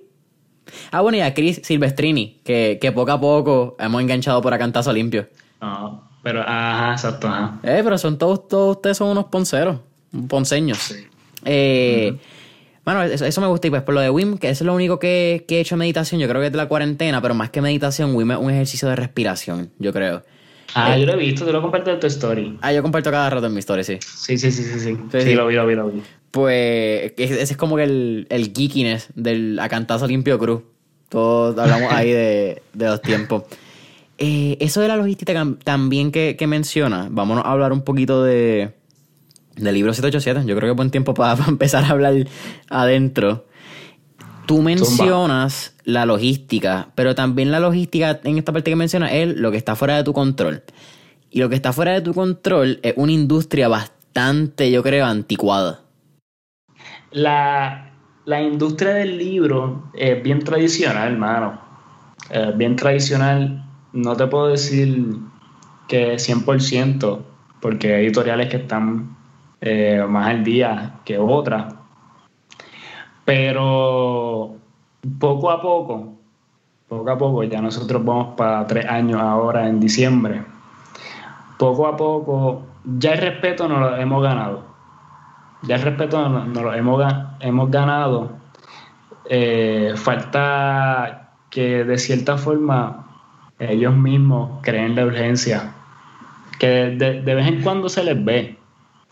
Ah, 0.91 1.01
bueno, 1.01 1.19
y 1.19 1.21
a 1.21 1.35
Chris 1.35 1.61
Silvestrini, 1.65 2.41
que, 2.45 2.79
que 2.81 2.93
poco 2.93 3.13
a 3.13 3.21
poco 3.21 3.77
hemos 3.79 4.01
enganchado 4.01 4.41
por 4.41 4.55
a 4.55 4.59
cantazo 4.59 4.93
limpio. 4.93 5.29
No, 5.61 6.09
pero, 6.23 6.41
ajá, 6.43 6.93
exacto, 6.93 7.29
ajá. 7.29 7.59
Eh, 7.63 7.81
pero 7.85 7.99
son 7.99 8.17
todos, 8.17 8.49
todos 8.49 8.77
ustedes 8.77 8.97
son 8.97 9.09
unos 9.09 9.27
ponceros, 9.27 9.81
ponceños. 10.29 10.79
Sí. 10.79 11.07
Eh, 11.45 12.17
Bueno, 12.85 13.03
eso, 13.03 13.41
me 13.41 13.47
gusta. 13.49 13.67
Y 13.67 13.71
pues 13.71 13.83
por 13.83 13.95
lo 13.95 14.01
de 14.01 14.11
Wim, 14.11 14.39
que 14.39 14.49
eso 14.49 14.65
es 14.65 14.67
lo 14.67 14.75
único 14.75 14.99
que, 14.99 15.45
que 15.47 15.59
he 15.59 15.61
hecho 15.61 15.75
en 15.75 15.81
meditación, 15.81 16.21
yo 16.21 16.29
creo 16.29 16.41
que 16.41 16.47
es 16.47 16.53
de 16.53 16.59
la 16.59 16.67
cuarentena, 16.67 17.21
pero 17.21 17.35
más 17.35 17.51
que 17.51 17.61
meditación, 17.61 18.15
Wim 18.15 18.31
es 18.33 18.39
un 18.39 18.51
ejercicio 18.51 18.89
de 18.89 18.97
respiración, 18.97 19.71
yo 19.79 19.93
creo. 19.93 20.25
Ah, 20.75 20.97
yo 20.97 21.07
lo 21.07 21.13
he 21.13 21.17
visto, 21.17 21.45
tú 21.45 21.53
lo 21.53 21.61
compartes 21.61 21.95
en 21.95 22.01
tu 22.01 22.07
story. 22.07 22.59
Ah, 22.63 22.73
yo 22.73 22.83
comparto 22.83 23.11
cada 23.11 23.29
rato 23.31 23.47
en 23.47 23.53
mi 23.55 23.61
story, 23.61 23.85
sí. 23.85 23.99
Sí, 24.01 24.39
sí, 24.39 24.51
sí, 24.51 24.63
sí, 24.65 24.81
sí. 24.81 24.97
Sí, 25.11 25.35
lo 25.35 25.47
vi, 25.47 25.55
lo 25.55 25.67
vi, 25.67 25.75
lo 25.75 25.89
vi. 25.89 26.03
Pues 26.31 27.13
ese 27.17 27.43
es 27.43 27.57
como 27.57 27.77
que 27.77 27.85
el, 27.85 28.27
el 28.31 28.53
geekiness 28.55 29.09
del 29.15 29.59
acantazo 29.59 30.07
limpio 30.07 30.39
cruz. 30.39 30.63
Todos 31.09 31.59
hablamos 31.59 31.93
ahí 31.93 32.11
de, 32.11 32.63
de 32.73 32.87
los 32.87 33.03
tiempos. 33.03 33.45
Eh, 34.19 34.57
eso 34.61 34.81
de 34.81 34.89
la 34.89 34.97
logística 34.97 35.35
también 35.65 36.13
que, 36.13 36.37
que 36.39 36.47
menciona, 36.47 37.09
vámonos 37.11 37.45
a 37.45 37.51
hablar 37.53 37.73
un 37.73 37.83
poquito 37.83 38.23
de, 38.23 38.73
del 39.57 39.75
libro 39.75 39.93
787. 39.93 40.49
Yo 40.49 40.57
creo 40.57 40.69
que 40.69 40.71
es 40.71 40.77
buen 40.77 40.91
tiempo 40.91 41.13
para, 41.13 41.37
para 41.37 41.51
empezar 41.51 41.85
a 41.85 41.89
hablar 41.91 42.15
adentro. 42.71 43.47
Tú 44.47 44.61
mencionas 44.61 45.75
la 45.85 46.05
logística, 46.07 46.89
pero 46.95 47.15
también 47.15 47.51
la 47.51 47.61
logística 47.61 48.21
en 48.25 48.39
esta 48.39 48.53
parte 48.53 48.71
que 48.71 48.77
mencionas 48.77 49.13
es 49.13 49.37
lo 49.37 49.51
que 49.51 49.57
está 49.57 49.77
fuera 49.77 49.97
de 49.97 50.05
tu 50.05 50.13
control. 50.13 50.63
Y 51.31 51.41
lo 51.41 51.49
que 51.49 51.55
está 51.55 51.73
fuera 51.73 51.93
de 51.93 52.01
tu 52.01 52.13
control 52.13 52.81
es 52.83 52.95
una 52.97 53.13
industria 53.13 53.69
bastante, 53.69 54.71
yo 54.71 54.83
creo, 54.83 55.07
anticuada. 55.07 55.81
La, 57.11 57.91
industria 58.27 58.95
del 58.95 59.17
libro 59.17 59.91
es 59.95 60.23
bien 60.23 60.41
tradicional, 60.41 61.13
hermano. 61.13 61.61
bien 62.57 62.77
tradicional. 62.77 63.65
No 63.93 64.17
te 64.17 64.27
puedo 64.27 64.49
decir 64.49 65.17
que 65.89 66.15
100%, 66.15 67.23
porque 67.61 67.95
hay 67.95 68.07
editoriales 68.07 68.49
que 68.49 68.57
están 68.57 69.17
eh, 69.61 70.05
más 70.09 70.29
al 70.29 70.43
día 70.43 71.01
que 71.05 71.19
otras 71.19 71.75
pero 73.25 74.57
poco 75.19 75.51
a 75.51 75.61
poco, 75.61 76.15
poco 76.89 77.11
a 77.11 77.19
poco, 77.19 77.45
ya 77.45 77.61
nosotros 77.61 78.05
vamos 78.05 78.35
para 78.37 78.67
tres 78.67 78.87
años 78.87 79.21
ahora 79.21 79.69
en 79.69 79.81
diciembre, 79.81 80.43
poco 81.59 81.87
a 81.87 81.97
poco, 81.97 82.63
ya 82.85 83.13
el 83.13 83.19
respeto 83.19 83.69
nos 83.69 83.81
lo 83.81 83.97
hemos 83.97 84.23
ganado. 84.23 84.73
Ya 85.63 85.77
el 85.77 85.83
respeto 85.83 86.29
nos, 86.29 86.49
lo 86.49 86.75
hemos, 86.75 87.71
ganado. 87.71 88.33
Eh, 89.27 89.93
falta 89.95 91.35
que 91.51 91.85
de 91.85 91.99
cierta 91.99 92.37
forma 92.37 93.07
ellos 93.61 93.95
mismos 93.95 94.61
creen 94.63 94.97
la 94.97 95.07
urgencia, 95.07 95.73
que 96.59 96.97
de 96.97 97.35
vez 97.35 97.47
en 97.47 97.63
cuando 97.63 97.89
se 97.89 98.03
les 98.03 98.25
ve 98.25 98.59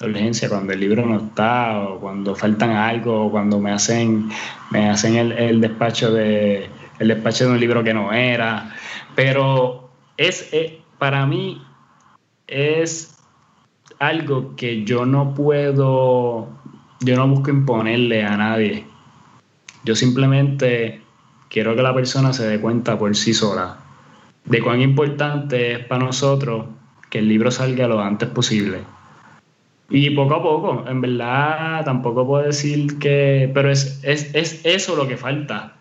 urgencia 0.00 0.48
cuando 0.48 0.72
el 0.72 0.80
libro 0.80 1.04
no 1.04 1.18
está 1.18 1.78
o 1.80 2.00
cuando 2.00 2.34
faltan 2.34 2.70
algo 2.70 3.26
o 3.26 3.30
cuando 3.30 3.58
me 3.60 3.70
hacen 3.72 4.30
me 4.70 4.88
hacen 4.88 5.16
el, 5.16 5.60
despacho 5.60 6.12
de 6.12 6.68
el 6.98 7.08
despacho 7.08 7.46
de 7.46 7.52
un 7.52 7.60
libro 7.60 7.84
que 7.84 7.94
no 7.94 8.12
era. 8.12 8.74
Pero 9.14 9.90
es, 10.16 10.48
eh, 10.52 10.80
para 10.98 11.26
mí 11.26 11.62
es 12.46 13.18
algo 13.98 14.56
que 14.56 14.84
yo 14.84 15.04
no 15.04 15.34
puedo 15.34 16.48
yo 17.00 17.16
no 17.16 17.28
busco 17.28 17.50
imponerle 17.50 18.24
a 18.24 18.36
nadie. 18.36 18.86
Yo 19.84 19.94
simplemente 19.94 21.02
quiero 21.48 21.74
que 21.74 21.82
la 21.82 21.94
persona 21.94 22.32
se 22.32 22.46
dé 22.46 22.60
cuenta 22.60 22.98
por 22.98 23.14
sí 23.16 23.34
sola 23.34 23.78
de 24.44 24.62
cuán 24.62 24.80
importante 24.80 25.72
es 25.72 25.78
para 25.86 26.04
nosotros 26.04 26.66
que 27.10 27.18
el 27.18 27.28
libro 27.28 27.50
salga 27.50 27.86
lo 27.86 28.00
antes 28.00 28.28
posible 28.28 28.80
y 29.90 30.10
poco 30.10 30.34
a 30.36 30.42
poco, 30.42 30.84
en 30.86 31.00
verdad 31.00 31.84
tampoco 31.84 32.26
puedo 32.26 32.44
decir 32.44 32.98
que, 32.98 33.50
pero 33.52 33.70
es, 33.70 34.00
es, 34.04 34.32
es 34.34 34.64
eso 34.64 34.94
lo 34.94 35.08
que 35.08 35.16
falta, 35.16 35.76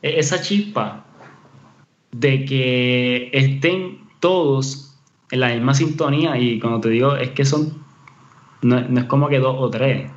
e, 0.00 0.18
esa 0.18 0.40
chispa 0.40 1.04
de 2.12 2.44
que 2.46 3.30
estén 3.32 3.98
todos 4.18 4.98
en 5.30 5.40
la 5.40 5.48
misma 5.48 5.74
sintonía 5.74 6.38
y 6.38 6.58
cuando 6.58 6.80
te 6.80 6.88
digo 6.88 7.16
es 7.16 7.30
que 7.30 7.44
son, 7.44 7.84
no, 8.62 8.78
es 8.78 9.04
como 9.04 9.28
que 9.28 9.38
dos 9.38 9.56
o 9.58 9.68
tres, 9.68 10.10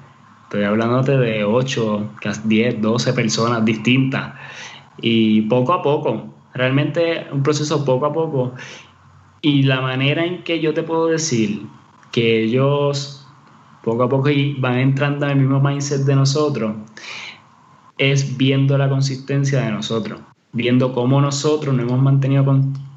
estoy 0.44 0.64
hablándote 0.64 1.18
de 1.18 1.44
ocho, 1.44 2.10
diez, 2.46 2.82
doce 2.82 3.12
personas 3.12 3.66
distintas. 3.66 4.36
Y 5.02 5.42
poco 5.42 5.74
a 5.74 5.82
poco, 5.82 6.34
realmente 6.54 7.26
un 7.32 7.42
proceso 7.42 7.84
poco 7.84 8.06
a 8.06 8.14
poco. 8.14 8.54
Y 9.42 9.64
la 9.64 9.82
manera 9.82 10.24
en 10.24 10.44
que 10.44 10.60
yo 10.60 10.74
te 10.76 10.84
puedo 10.84 11.08
decir 11.08 11.66
que 12.12 12.44
ellos 12.44 13.23
poco 13.84 14.04
a 14.04 14.10
poco 14.10 14.30
van 14.60 14.80
entrando 14.80 15.26
en 15.26 15.32
el 15.32 15.38
mismo 15.40 15.60
mindset 15.60 16.02
de 16.02 16.16
nosotros, 16.16 16.76
es 17.98 18.38
viendo 18.38 18.78
la 18.78 18.90
consistencia 18.90 19.62
de 19.62 19.72
nosotros, 19.72 20.22
viendo 20.54 20.94
cómo 20.94 21.22
nosotros 21.22 21.76
nos 21.76 21.86
hemos 21.86 22.02
mantenido 22.02 22.46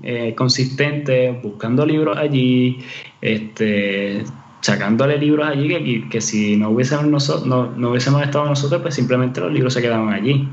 eh, 0.03 0.35
consistentes, 0.37 1.43
buscando 1.43 1.85
libros 1.85 2.17
allí, 2.17 2.79
este, 3.21 4.25
sacándole 4.61 5.19
libros 5.19 5.49
allí 5.49 5.69
que, 5.69 6.09
que 6.09 6.21
si 6.21 6.57
no 6.57 6.71
hubiésemos, 6.71 7.07
nosotros, 7.07 7.47
no, 7.47 7.73
no 7.73 7.91
hubiésemos 7.91 8.23
estado 8.23 8.47
nosotros, 8.47 8.81
pues 8.81 8.95
simplemente 8.95 9.41
los 9.41 9.53
libros 9.53 9.75
se 9.75 9.83
quedaban 9.83 10.13
allí. 10.15 10.49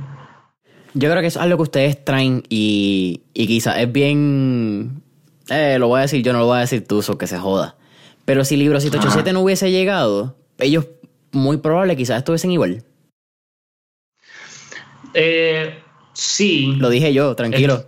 Yo 0.96 1.10
creo 1.10 1.22
que 1.22 1.28
es 1.28 1.38
algo 1.38 1.58
que 1.58 1.64
ustedes 1.64 2.04
traen 2.04 2.44
y, 2.50 3.22
y 3.34 3.48
quizás 3.48 3.78
es 3.78 3.92
bien... 3.92 5.02
Eh, 5.50 5.78
lo 5.78 5.88
voy 5.88 6.00
a 6.00 6.02
decir 6.04 6.24
yo, 6.24 6.34
no 6.34 6.40
lo 6.40 6.46
voy 6.46 6.58
a 6.58 6.62
decir 6.62 6.88
tú, 6.88 7.00
eso 7.00 7.18
que 7.18 7.28
se 7.28 7.38
joda. 7.38 7.76
Pero 8.26 8.46
si 8.46 8.56
Libro 8.56 8.80
187 8.80 9.34
no 9.34 9.42
hubiese 9.42 9.72
llegado, 9.72 10.38
ellos 10.58 10.88
muy 11.32 11.58
probable 11.58 11.98
quizás 11.98 12.20
estuviesen 12.20 12.52
igual. 12.52 12.84
Eh, 15.14 15.80
sí. 16.14 16.76
Lo 16.78 16.90
dije 16.90 17.14
yo, 17.14 17.36
tranquilo. 17.36 17.86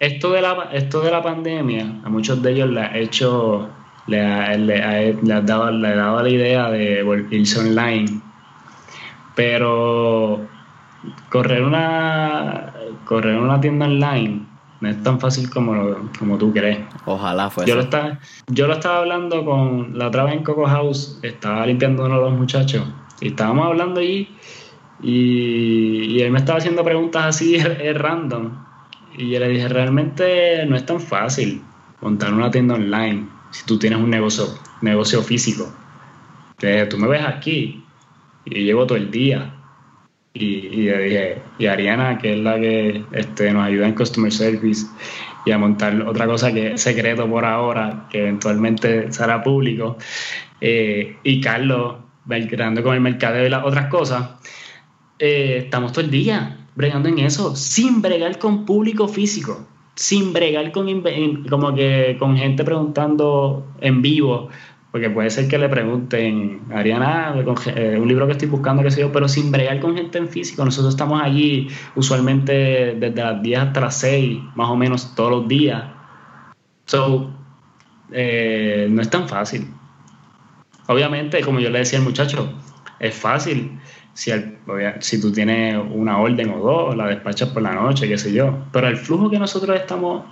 Esto, 0.00 0.32
de 0.32 0.42
la, 0.42 0.70
esto 0.72 1.00
de 1.00 1.10
la 1.10 1.22
pandemia, 1.22 2.00
a 2.04 2.08
muchos 2.08 2.42
de 2.42 2.52
ellos 2.52 2.70
le 2.70 2.80
ha 2.80 2.98
hecho, 2.98 3.70
le 4.06 4.20
ha, 4.20 4.56
le 4.56 5.20
dado, 5.42 5.70
le 5.70 5.88
ha 5.88 5.94
dado 5.94 6.22
la 6.22 6.28
idea 6.28 6.70
de 6.70 7.26
irse 7.30 7.60
online. 7.60 8.20
Pero 9.36 10.46
correr 11.30 11.62
una, 11.62 12.72
correr 13.04 13.36
una 13.36 13.60
tienda 13.60 13.86
online 13.86 14.53
no 14.84 14.90
es 14.90 15.02
tan 15.02 15.18
fácil 15.18 15.48
como, 15.48 16.10
como 16.18 16.36
tú 16.36 16.52
crees. 16.52 16.78
Ojalá 17.06 17.48
fuese. 17.48 17.70
Yo 17.70 17.74
lo, 17.74 17.82
estaba, 17.82 18.18
yo 18.48 18.66
lo 18.66 18.74
estaba 18.74 18.98
hablando 18.98 19.42
con 19.42 19.98
la 19.98 20.08
otra 20.08 20.24
vez 20.24 20.34
en 20.34 20.44
Coco 20.44 20.66
House, 20.66 21.18
estaba 21.22 21.64
limpiando 21.66 22.04
uno 22.04 22.16
de 22.16 22.20
los 22.20 22.38
muchachos 22.38 22.84
y 23.22 23.28
estábamos 23.28 23.66
hablando 23.66 24.00
allí 24.00 24.28
y, 25.02 26.20
él 26.20 26.30
me 26.30 26.38
estaba 26.38 26.58
haciendo 26.58 26.84
preguntas 26.84 27.24
así 27.24 27.58
random 27.94 28.50
y 29.16 29.30
yo 29.30 29.40
le 29.40 29.48
dije, 29.48 29.68
realmente 29.68 30.66
no 30.66 30.76
es 30.76 30.84
tan 30.84 31.00
fácil 31.00 31.62
montar 32.02 32.34
una 32.34 32.50
tienda 32.50 32.74
online 32.74 33.26
si 33.50 33.64
tú 33.64 33.78
tienes 33.78 33.98
un 33.98 34.10
negocio, 34.10 34.46
negocio 34.82 35.22
físico. 35.22 35.72
Entonces, 36.58 36.88
tú 36.90 36.98
me 36.98 37.08
ves 37.08 37.24
aquí 37.24 37.82
y 38.44 38.54
yo 38.54 38.60
llevo 38.60 38.86
todo 38.86 38.98
el 38.98 39.10
día 39.10 39.53
y, 40.34 40.44
y 40.44 40.90
y 41.58 41.66
Ariana, 41.66 42.18
que 42.18 42.34
es 42.34 42.40
la 42.40 42.58
que 42.58 43.04
este, 43.12 43.52
nos 43.52 43.64
ayuda 43.64 43.86
en 43.86 43.94
Customer 43.94 44.32
Service 44.32 44.86
y 45.46 45.52
a 45.52 45.58
montar 45.58 46.00
otra 46.02 46.26
cosa 46.26 46.52
que 46.52 46.72
es 46.72 46.82
secreto 46.82 47.28
por 47.28 47.44
ahora, 47.44 48.08
que 48.10 48.20
eventualmente 48.22 49.12
será 49.12 49.42
público, 49.42 49.96
eh, 50.60 51.16
y 51.22 51.40
Carlos, 51.40 51.96
creando 52.26 52.82
con 52.82 52.94
el 52.94 53.00
mercado 53.00 53.44
y 53.44 53.48
las 53.48 53.64
otras 53.64 53.86
cosas, 53.86 54.30
eh, 55.18 55.58
estamos 55.64 55.92
todo 55.92 56.04
el 56.04 56.10
día 56.10 56.66
bregando 56.74 57.08
en 57.08 57.20
eso, 57.20 57.54
sin 57.54 58.02
bregar 58.02 58.38
con 58.38 58.64
público 58.64 59.06
físico, 59.06 59.66
sin 59.94 60.32
bregar 60.32 60.72
con, 60.72 60.88
como 61.48 61.74
que, 61.74 62.16
con 62.18 62.36
gente 62.36 62.64
preguntando 62.64 63.64
en 63.80 64.02
vivo 64.02 64.48
porque 64.94 65.10
puede 65.10 65.28
ser 65.28 65.48
que 65.48 65.58
le 65.58 65.68
pregunten, 65.68 66.60
Ariana, 66.72 67.34
eh, 67.74 67.98
un 68.00 68.06
libro 68.06 68.26
que 68.26 68.32
estoy 68.34 68.46
buscando, 68.46 68.80
qué 68.80 68.92
sé 68.92 69.00
yo, 69.00 69.10
pero 69.10 69.26
sin 69.26 69.50
bregar 69.50 69.80
con 69.80 69.96
gente 69.96 70.18
en 70.18 70.28
físico. 70.28 70.64
Nosotros 70.64 70.94
estamos 70.94 71.20
allí 71.20 71.66
usualmente 71.96 72.94
desde 73.00 73.20
las 73.20 73.42
10 73.42 73.58
hasta 73.58 73.80
las 73.80 73.96
6, 73.98 74.38
más 74.54 74.68
o 74.68 74.76
menos 74.76 75.16
todos 75.16 75.32
los 75.32 75.48
días. 75.48 75.82
So, 76.86 77.28
eh, 78.12 78.86
no 78.88 79.02
es 79.02 79.10
tan 79.10 79.28
fácil. 79.28 79.66
Obviamente, 80.86 81.40
como 81.40 81.58
yo 81.58 81.70
le 81.70 81.80
decía 81.80 81.98
al 81.98 82.04
muchacho, 82.04 82.52
es 83.00 83.16
fácil 83.16 83.80
si, 84.12 84.30
si 85.00 85.20
tú 85.20 85.32
tienes 85.32 85.76
una 85.90 86.18
orden 86.20 86.50
o 86.50 86.60
dos, 86.60 86.96
la 86.96 87.08
despachas 87.08 87.48
por 87.48 87.62
la 87.62 87.74
noche, 87.74 88.06
qué 88.06 88.16
sé 88.16 88.32
yo. 88.32 88.66
Pero 88.70 88.86
el 88.86 88.96
flujo 88.96 89.28
que 89.28 89.40
nosotros 89.40 89.76
estamos, 89.76 90.24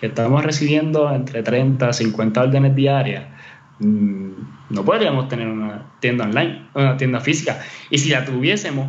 que 0.00 0.06
estamos 0.06 0.44
recibiendo 0.44 1.12
entre 1.12 1.44
30 1.44 1.92
50 1.92 2.42
órdenes 2.42 2.74
diarias, 2.74 3.33
no 3.78 4.84
podríamos 4.84 5.28
tener 5.28 5.48
una 5.48 5.96
tienda 6.00 6.24
online, 6.24 6.68
una 6.74 6.96
tienda 6.96 7.20
física. 7.20 7.62
Y 7.90 7.98
si 7.98 8.10
la 8.10 8.24
tuviésemos, 8.24 8.88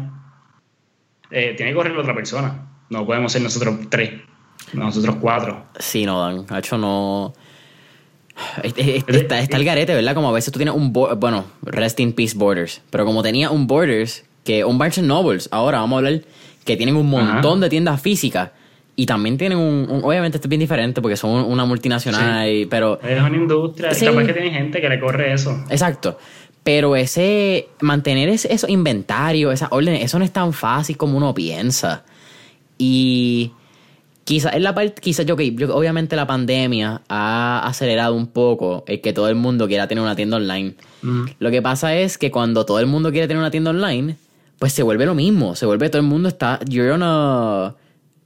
eh, 1.31 1.53
tiene 1.55 1.71
que 1.71 1.75
correr 1.75 1.97
otra 1.97 2.13
persona. 2.13 2.67
No 2.89 3.05
podemos 3.05 3.31
ser 3.31 3.41
nosotros 3.41 3.77
tres, 3.89 4.21
nosotros 4.73 5.15
cuatro. 5.19 5.65
Sí, 5.79 6.05
no, 6.05 6.21
Dan. 6.21 6.45
De 6.45 6.59
hecho, 6.59 6.77
no. 6.77 7.33
Está, 8.63 9.39
está, 9.39 9.57
el 9.57 9.63
garete, 9.63 9.95
¿verdad? 9.95 10.13
Como 10.13 10.29
a 10.29 10.33
veces 10.33 10.51
tú 10.51 10.59
tienes 10.59 10.75
un. 10.75 10.93
Bueno, 10.93 11.45
Rest 11.63 11.99
in 11.99 12.13
Peace 12.13 12.38
Borders. 12.38 12.81
Pero 12.89 13.05
como 13.05 13.23
tenía 13.23 13.49
un 13.49 13.65
Borders, 13.65 14.25
que 14.43 14.63
un 14.65 14.77
Barnes 14.77 14.99
Nobles, 14.99 15.49
ahora 15.51 15.79
vamos 15.79 15.95
a 15.95 15.97
hablar, 15.99 16.21
que 16.63 16.77
tienen 16.77 16.95
un 16.95 17.09
montón 17.09 17.61
de 17.61 17.69
tiendas 17.69 18.01
físicas 18.01 18.51
y 18.95 19.05
también 19.05 19.37
tienen 19.37 19.57
un, 19.57 20.01
Obviamente 20.03 20.37
esto 20.37 20.47
es 20.47 20.49
bien 20.49 20.59
diferente 20.59 21.01
porque 21.01 21.17
son 21.17 21.31
una 21.31 21.65
multinacional, 21.65 22.67
pero... 22.69 22.99
Es 23.01 23.19
una 23.19 23.35
industria, 23.35 23.93
sí. 23.93 24.05
capaz 24.05 24.25
que 24.25 24.33
tiene 24.33 24.51
gente 24.51 24.79
que 24.79 24.87
le 24.87 24.99
corre 24.99 25.33
eso. 25.33 25.63
Exacto. 25.69 26.17
Pero 26.63 26.95
ese... 26.95 27.67
Mantener 27.81 28.29
ese, 28.29 28.53
esos 28.53 28.69
inventarios, 28.69 29.53
esas 29.53 29.69
órdenes, 29.71 30.03
eso 30.03 30.17
no 30.17 30.25
es 30.25 30.31
tan 30.31 30.53
fácil 30.53 30.95
como 30.97 31.17
uno 31.17 31.33
piensa. 31.33 32.03
Y... 32.77 33.51
Quizás 34.23 34.55
es 34.55 34.61
la 34.61 34.73
parte, 34.73 34.99
quizás 35.03 35.23
yo, 35.27 35.35
que 35.35 35.55
obviamente 35.69 36.15
la 36.15 36.25
pandemia 36.25 37.03
ha 37.07 37.61
acelerado 37.63 38.15
un 38.15 38.25
poco 38.25 38.83
el 38.87 38.99
que 38.99 39.13
todo 39.13 39.29
el 39.29 39.35
mundo 39.35 39.67
quiera 39.67 39.87
tener 39.87 40.03
una 40.03 40.15
tienda 40.15 40.37
online. 40.37 40.73
Lo 41.37 41.51
que 41.51 41.61
pasa 41.61 41.95
es 41.95 42.17
que 42.17 42.31
cuando 42.31 42.65
todo 42.65 42.79
el 42.79 42.87
mundo 42.87 43.11
quiere 43.11 43.27
tener 43.27 43.39
una 43.39 43.51
tienda 43.51 43.69
online, 43.69 44.15
pues 44.57 44.73
se 44.73 44.81
vuelve 44.81 45.05
lo 45.05 45.13
mismo. 45.13 45.55
Se 45.55 45.67
vuelve 45.67 45.89
todo 45.89 46.01
el 46.01 46.07
mundo 46.07 46.27
está. 46.27 46.59
You're 46.67 46.91
on 46.91 47.03
a 47.03 47.75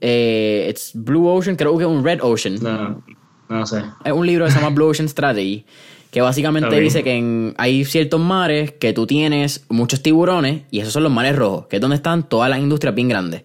eh, 0.02 0.68
it's 0.70 0.92
Blue 0.94 1.28
Ocean, 1.28 1.56
creo 1.56 1.78
que 1.78 1.84
es 1.84 1.90
un 1.90 2.04
Red 2.04 2.20
Ocean. 2.22 2.58
No, 2.62 3.04
no 3.50 3.66
sé. 3.66 3.84
Es 4.04 4.12
un 4.12 4.26
libro 4.26 4.46
que 4.46 4.52
se 4.52 4.60
llama 4.60 4.74
Blue 4.74 4.88
Ocean 4.88 5.10
Strategy, 5.10 5.66
que 6.12 6.22
básicamente 6.22 6.80
dice 6.80 7.04
que 7.04 7.54
hay 7.58 7.86
ciertos 7.86 8.20
mares 8.20 8.72
que 8.72 8.94
tú 8.94 9.06
tienes 9.06 9.66
muchos 9.70 10.02
tiburones 10.02 10.64
y 10.72 10.80
esos 10.80 10.94
son 10.94 11.04
los 11.04 11.12
mares 11.12 11.36
rojos, 11.36 11.68
que 11.68 11.78
es 11.78 11.82
donde 11.82 11.98
están 11.98 12.28
todas 12.28 12.50
las 12.50 12.60
industrias 12.60 12.96
bien 12.96 13.10
grandes. 13.10 13.44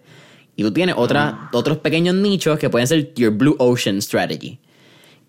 Y 0.55 0.63
tú 0.63 0.71
tienes 0.71 0.95
otra, 0.97 1.49
otros 1.51 1.79
pequeños 1.79 2.15
nichos 2.15 2.57
que 2.57 2.69
pueden 2.69 2.87
ser 2.87 3.13
your 3.15 3.31
Blue 3.31 3.55
Ocean 3.59 4.01
Strategy. 4.01 4.59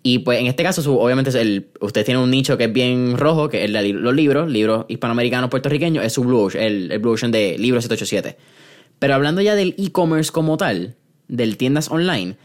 Y 0.01 0.19
pues 0.19 0.39
en 0.39 0.47
este 0.47 0.63
caso, 0.63 0.97
obviamente, 0.97 1.37
el, 1.41 1.67
usted 1.81 2.05
tiene 2.05 2.21
un 2.21 2.31
nicho 2.31 2.57
que 2.57 2.65
es 2.65 2.73
bien 2.73 3.17
rojo, 3.17 3.49
que 3.49 3.65
es 3.65 3.69
los 3.69 4.15
libros, 4.15 4.49
libros 4.49 4.85
hispanoamericanos 4.87 5.49
puertorriqueños, 5.49 6.05
es 6.05 6.13
su 6.13 6.23
Blue 6.23 6.39
Ocean, 6.39 6.63
el, 6.63 6.91
el 6.93 6.99
Blue 6.99 7.11
Ocean 7.11 7.31
de 7.31 7.57
Libros 7.57 7.83
787. 7.83 8.37
Pero 8.99 9.15
hablando 9.15 9.41
ya 9.41 9.55
del 9.55 9.75
e-commerce 9.77 10.31
como 10.31 10.55
tal, 10.55 10.95
del 11.27 11.57
tiendas 11.57 11.89
online, 11.91 12.37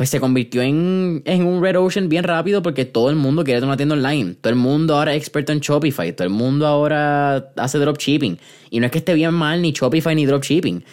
pues 0.00 0.08
se 0.08 0.18
convirtió 0.18 0.62
en, 0.62 1.22
un 1.26 1.62
Red 1.62 1.76
Ocean 1.78 2.08
bien 2.08 2.24
rápido 2.24 2.62
porque 2.62 2.86
todo 2.86 3.10
el 3.10 3.16
mundo 3.16 3.44
quiere 3.44 3.60
tener 3.60 3.68
una 3.68 3.76
tienda 3.76 3.94
online. 3.94 4.34
Todo 4.40 4.50
el 4.50 4.58
mundo 4.58 4.96
ahora 4.96 5.14
es 5.14 5.18
experto 5.18 5.52
en 5.52 5.60
Shopify. 5.60 6.16
Todo 6.16 6.26
el 6.26 6.32
mundo 6.32 6.66
ahora 6.66 7.52
hace 7.56 7.78
dropshipping. 7.78 8.38
Y 8.70 8.80
no 8.80 8.86
es 8.86 8.92
que 8.92 8.96
esté 8.96 9.12
bien 9.12 9.34
mal 9.34 9.60
ni 9.60 9.72
Shopify 9.72 10.14
ni 10.14 10.24
dropshipping. 10.24 10.84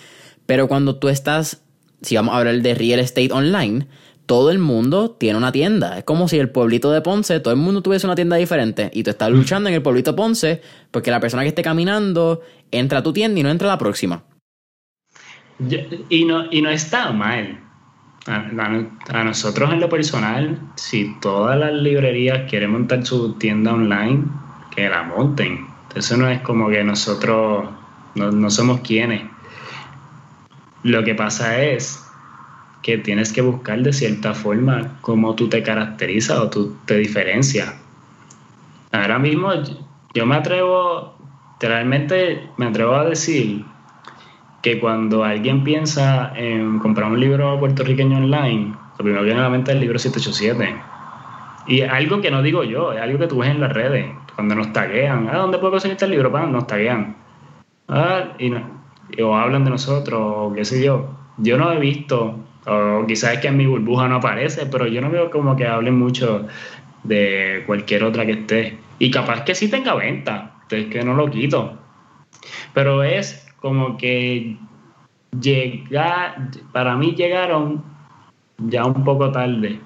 Pero 0.46 0.68
cuando 0.68 0.98
tú 0.98 1.08
estás, 1.08 1.62
si 2.02 2.18
vamos 2.18 2.36
a 2.36 2.40
hablar 2.40 2.62
de 2.62 2.76
real 2.76 3.00
estate 3.00 3.32
online, 3.32 3.88
todo 4.26 4.52
el 4.52 4.60
mundo 4.60 5.12
tiene 5.12 5.38
una 5.38 5.54
tienda. 5.54 6.00
Es 6.00 6.04
como 6.04 6.28
si 6.28 6.38
el 6.38 6.50
pueblito 6.50 6.92
de 6.92 7.00
Ponce, 7.00 7.40
todo 7.40 7.54
el 7.54 7.60
mundo 7.62 7.82
tuviese 7.82 8.08
una 8.08 8.16
tienda 8.16 8.36
diferente. 8.36 8.92
Y 8.94 9.04
tú 9.04 9.12
estás 9.12 9.32
luchando 9.32 9.70
en 9.70 9.76
el 9.76 9.82
pueblito 9.82 10.18
Ponce 10.18 10.62
porque 10.92 11.12
la 11.12 11.22
persona 11.22 11.44
que 11.44 11.50
esté 11.50 11.62
caminando 11.62 12.42
entra 12.72 13.00
a 13.00 13.04
tu 13.04 13.14
tienda 13.14 13.40
y 13.40 13.44
no 13.44 13.50
entra 13.50 13.70
a 13.70 13.76
la 13.76 13.78
próxima 13.78 14.26
y, 16.10 16.26
no, 16.26 16.52
y 16.52 16.62
no 16.62 16.70
está 16.70 17.12
mal. 17.12 17.60
A, 18.28 19.24
nosotros 19.24 19.72
en 19.72 19.80
lo 19.80 19.88
personal, 19.88 20.60
si 20.76 21.16
todas 21.22 21.58
las 21.58 21.72
librerías 21.72 22.50
quieren 22.50 22.72
montar 22.72 23.06
su 23.06 23.34
tienda 23.34 23.74
online, 23.74 24.26
que 24.76 24.90
la 24.90 25.04
monten. 25.04 25.66
Eso 25.96 26.18
no 26.18 26.28
es 26.28 26.42
como 26.42 26.70
que 26.70 26.84
nosotros 26.84 27.70
no, 28.16 28.50
somos 28.50 28.82
quienes. 28.82 29.24
Lo 30.84 31.04
que 31.04 31.16
pasa 31.16 31.62
es 31.64 32.04
que 32.84 32.98
tienes 32.98 33.32
que 33.32 33.42
buscar 33.42 33.82
de 33.82 33.94
cierta 33.94 34.34
forma 34.34 34.98
cómo 35.02 35.34
tú 35.36 35.48
te 35.48 35.64
caracterizas 35.64 36.38
o 36.38 36.50
tú 36.50 36.76
te 36.86 36.98
diferencias. 36.98 37.74
Ahora 38.92 39.20
mismo 39.20 39.52
yo 40.14 40.26
me 40.26 40.36
atrevo, 40.36 41.16
realmente 41.60 42.48
me 42.58 42.68
atrevo 42.68 42.96
a 42.96 43.06
decir 43.06 43.66
que 44.68 44.82
cuando 44.82 45.24
alguien 45.24 45.64
piensa 45.64 46.34
en 46.36 46.80
comprar 46.80 47.10
un 47.10 47.22
libro 47.22 47.58
puertorriqueño 47.58 48.18
online, 48.18 48.74
lo 48.98 48.98
primero 48.98 49.22
que 49.22 49.28
viene 49.28 49.40
a 49.40 49.44
la 49.44 49.50
mente 49.50 49.72
es 49.72 49.76
el 49.76 49.82
libro 49.82 49.98
787. 49.98 50.76
Y 51.68 51.82
es 51.82 51.90
algo 51.90 52.20
que 52.20 52.30
no 52.30 52.42
digo 52.42 52.66
yo, 52.66 52.92
es 52.92 53.00
algo 53.00 53.18
que 53.18 53.28
tú 53.28 53.38
ves 53.38 53.50
en 53.50 53.62
las 53.62 53.72
redes, 53.72 54.08
cuando 54.36 54.56
nos 54.56 54.74
taguean. 54.74 55.30
Ah, 55.32 55.38
¿dónde 55.38 55.58
puedo 55.58 55.72
conseguir 55.72 55.94
este 55.94 56.10
libro? 56.10 56.34
Pan, 56.34 56.52
nos 56.52 56.68
taguean. 56.68 57.16
Ah, 57.88 58.34
y, 58.40 58.52
o 59.22 59.38
hablan 59.38 59.64
de 59.64 59.70
nosotros, 59.70 60.20
o 60.22 60.54
qué 60.54 60.66
sé 60.66 60.84
yo. 60.84 61.16
Yo 61.38 61.58
no 61.58 61.72
he 61.72 61.80
visto, 61.80 62.38
o 62.66 63.06
quizás 63.08 63.36
es 63.36 63.40
que 63.40 63.48
en 63.48 63.56
mi 63.56 63.68
burbuja 63.68 64.10
no 64.10 64.16
aparece, 64.16 64.66
pero 64.66 64.86
yo 64.86 65.00
no 65.00 65.10
veo 65.10 65.32
como 65.32 65.56
que 65.56 65.66
hablen 65.66 65.98
mucho 65.98 66.46
de 67.04 67.64
cualquier 67.66 68.04
otra 68.04 68.26
que 68.26 68.34
esté. 68.34 68.78
Y 69.00 69.12
capaz 69.12 69.46
que 69.46 69.56
sí 69.56 69.70
tenga 69.70 69.96
venta, 69.96 70.56
es 70.70 70.88
que 70.88 71.06
no 71.06 71.14
lo 71.14 71.32
quito. 71.32 71.78
Pero 72.74 73.02
es 73.04 73.47
como 73.60 73.98
que 73.98 74.58
llega, 75.40 76.50
para 76.72 76.96
mí 76.96 77.14
llegaron 77.16 77.84
ya 78.58 78.86
un 78.86 79.04
poco 79.04 79.32
tarde. 79.32 79.80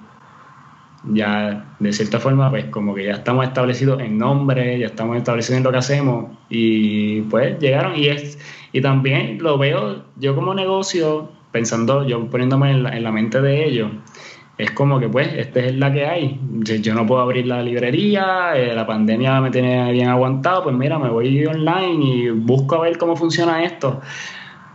Ya, 1.04 1.74
de 1.80 1.92
cierta 1.92 2.20
forma, 2.20 2.48
pues 2.48 2.66
como 2.66 2.94
que 2.94 3.06
ya 3.06 3.14
estamos 3.14 3.44
establecidos 3.44 4.00
en 4.00 4.18
nombre, 4.18 4.78
ya 4.78 4.86
estamos 4.86 5.16
establecidos 5.16 5.58
en 5.58 5.64
lo 5.64 5.72
que 5.72 5.78
hacemos 5.78 6.26
y 6.48 7.22
pues 7.22 7.58
llegaron 7.58 7.96
y 7.96 8.06
es 8.06 8.38
y 8.72 8.80
también 8.80 9.38
lo 9.42 9.58
veo 9.58 10.04
yo 10.16 10.34
como 10.34 10.54
negocio, 10.54 11.28
pensando, 11.50 12.06
yo 12.06 12.30
poniéndome 12.30 12.70
en 12.70 12.82
la, 12.84 12.96
en 12.96 13.02
la 13.02 13.12
mente 13.12 13.40
de 13.40 13.66
ellos, 13.66 13.90
es 14.58 14.70
como 14.72 15.00
que 15.00 15.08
pues 15.08 15.28
esta 15.34 15.60
es 15.60 15.76
la 15.76 15.92
que 15.92 16.06
hay. 16.06 16.40
Yo 16.80 16.94
no 16.94 17.06
puedo 17.06 17.20
abrir 17.20 17.46
la 17.46 17.62
librería, 17.62 18.52
eh, 18.54 18.74
la 18.74 18.86
pandemia 18.86 19.40
me 19.40 19.50
tiene 19.50 19.90
bien 19.92 20.08
aguantado, 20.08 20.64
pues 20.64 20.76
mira, 20.76 20.98
me 20.98 21.08
voy 21.08 21.44
online 21.46 22.04
y 22.04 22.30
busco 22.30 22.76
a 22.76 22.82
ver 22.82 22.98
cómo 22.98 23.16
funciona 23.16 23.64
esto. 23.64 24.00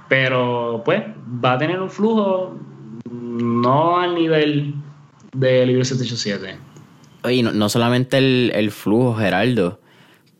Pero 0.09 0.81
pues 0.83 1.03
va 1.43 1.53
a 1.53 1.57
tener 1.57 1.79
un 1.79 1.89
flujo 1.89 2.57
no 3.09 3.99
al 3.99 4.15
nivel 4.15 4.73
de 5.33 5.65
Libro 5.65 5.85
787. 5.85 6.57
Oye, 7.23 7.43
no, 7.43 7.51
no 7.51 7.69
solamente 7.69 8.17
el, 8.17 8.51
el, 8.55 8.71
flujo, 8.71 9.15
Geraldo, 9.15 9.79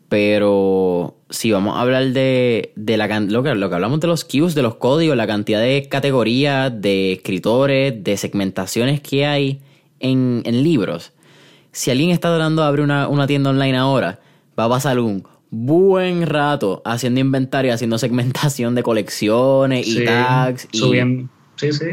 pero 0.08 1.16
si 1.28 1.52
vamos 1.52 1.76
a 1.76 1.82
hablar 1.82 2.12
de, 2.12 2.72
de 2.76 2.96
la, 2.96 3.20
lo, 3.20 3.42
que, 3.42 3.54
lo 3.54 3.68
que 3.68 3.74
hablamos 3.74 4.00
de 4.00 4.06
los 4.06 4.24
queues, 4.24 4.54
de 4.54 4.62
los 4.62 4.76
códigos, 4.76 5.16
la 5.16 5.26
cantidad 5.26 5.60
de 5.60 5.88
categorías, 5.88 6.72
de 6.80 7.12
escritores, 7.12 8.02
de 8.02 8.16
segmentaciones 8.16 9.00
que 9.00 9.26
hay 9.26 9.60
en, 10.00 10.42
en 10.44 10.62
libros, 10.62 11.12
si 11.72 11.90
alguien 11.90 12.10
está 12.10 12.28
tratando 12.28 12.62
de 12.62 12.68
abrir 12.68 12.84
una, 12.84 13.08
una 13.08 13.26
tienda 13.26 13.50
online 13.50 13.76
ahora, 13.76 14.20
va 14.58 14.64
a 14.64 14.68
pasar 14.68 14.98
un 14.98 15.24
buen 15.50 16.26
rato 16.26 16.82
haciendo 16.84 17.20
inventario, 17.20 17.72
haciendo 17.72 17.98
segmentación 17.98 18.74
de 18.74 18.82
colecciones 18.82 19.86
y 19.86 20.04
tags. 20.04 20.68
Y... 20.72 20.78
Subiendo. 20.78 21.28
Sí, 21.56 21.72
sí. 21.72 21.86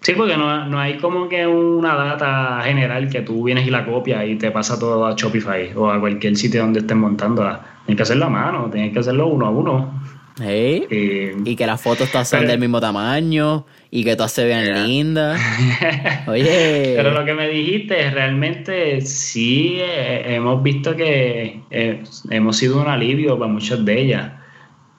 Sí, 0.00 0.14
porque 0.16 0.36
no, 0.36 0.66
no, 0.66 0.78
hay 0.78 0.96
como 0.96 1.28
que 1.28 1.46
una 1.46 1.94
data 1.94 2.62
general 2.64 3.10
que 3.10 3.20
tú 3.20 3.44
vienes 3.44 3.66
y 3.66 3.70
la 3.70 3.84
copias 3.84 4.26
y 4.26 4.36
te 4.36 4.50
pasa 4.50 4.78
todo 4.78 5.06
a 5.06 5.14
Shopify 5.14 5.72
o 5.76 5.90
a 5.90 6.00
cualquier 6.00 6.36
sitio 6.36 6.62
donde 6.62 6.80
estén 6.80 6.98
montándola. 6.98 7.60
Tienes 7.84 7.96
que 7.96 8.02
hacerlo 8.04 8.26
a 8.26 8.30
mano, 8.30 8.70
tienes 8.70 8.94
que 8.94 9.00
hacerlo 9.00 9.26
uno 9.26 9.46
a 9.46 9.50
uno. 9.50 10.00
y 10.38 11.54
que 11.54 11.66
las 11.66 11.82
fotos 11.82 12.10
todas 12.10 12.28
sean 12.28 12.46
del 12.46 12.58
mismo 12.58 12.80
tamaño 12.80 13.66
y 13.90 14.02
que 14.02 14.16
todas 14.16 14.32
se 14.32 14.46
vean 14.46 14.86
lindas. 14.86 15.38
Oye. 16.26 16.94
Pero 16.96 17.10
lo 17.10 17.22
que 17.26 17.34
me 17.34 17.48
dijiste, 17.48 18.10
realmente 18.10 19.02
sí 19.02 19.76
eh, 19.80 20.34
hemos 20.34 20.62
visto 20.62 20.96
que 20.96 21.60
eh, 21.70 22.02
hemos 22.30 22.56
sido 22.56 22.80
un 22.80 22.88
alivio 22.88 23.38
para 23.38 23.52
muchas 23.52 23.84
de 23.84 24.00
ellas 24.00 24.39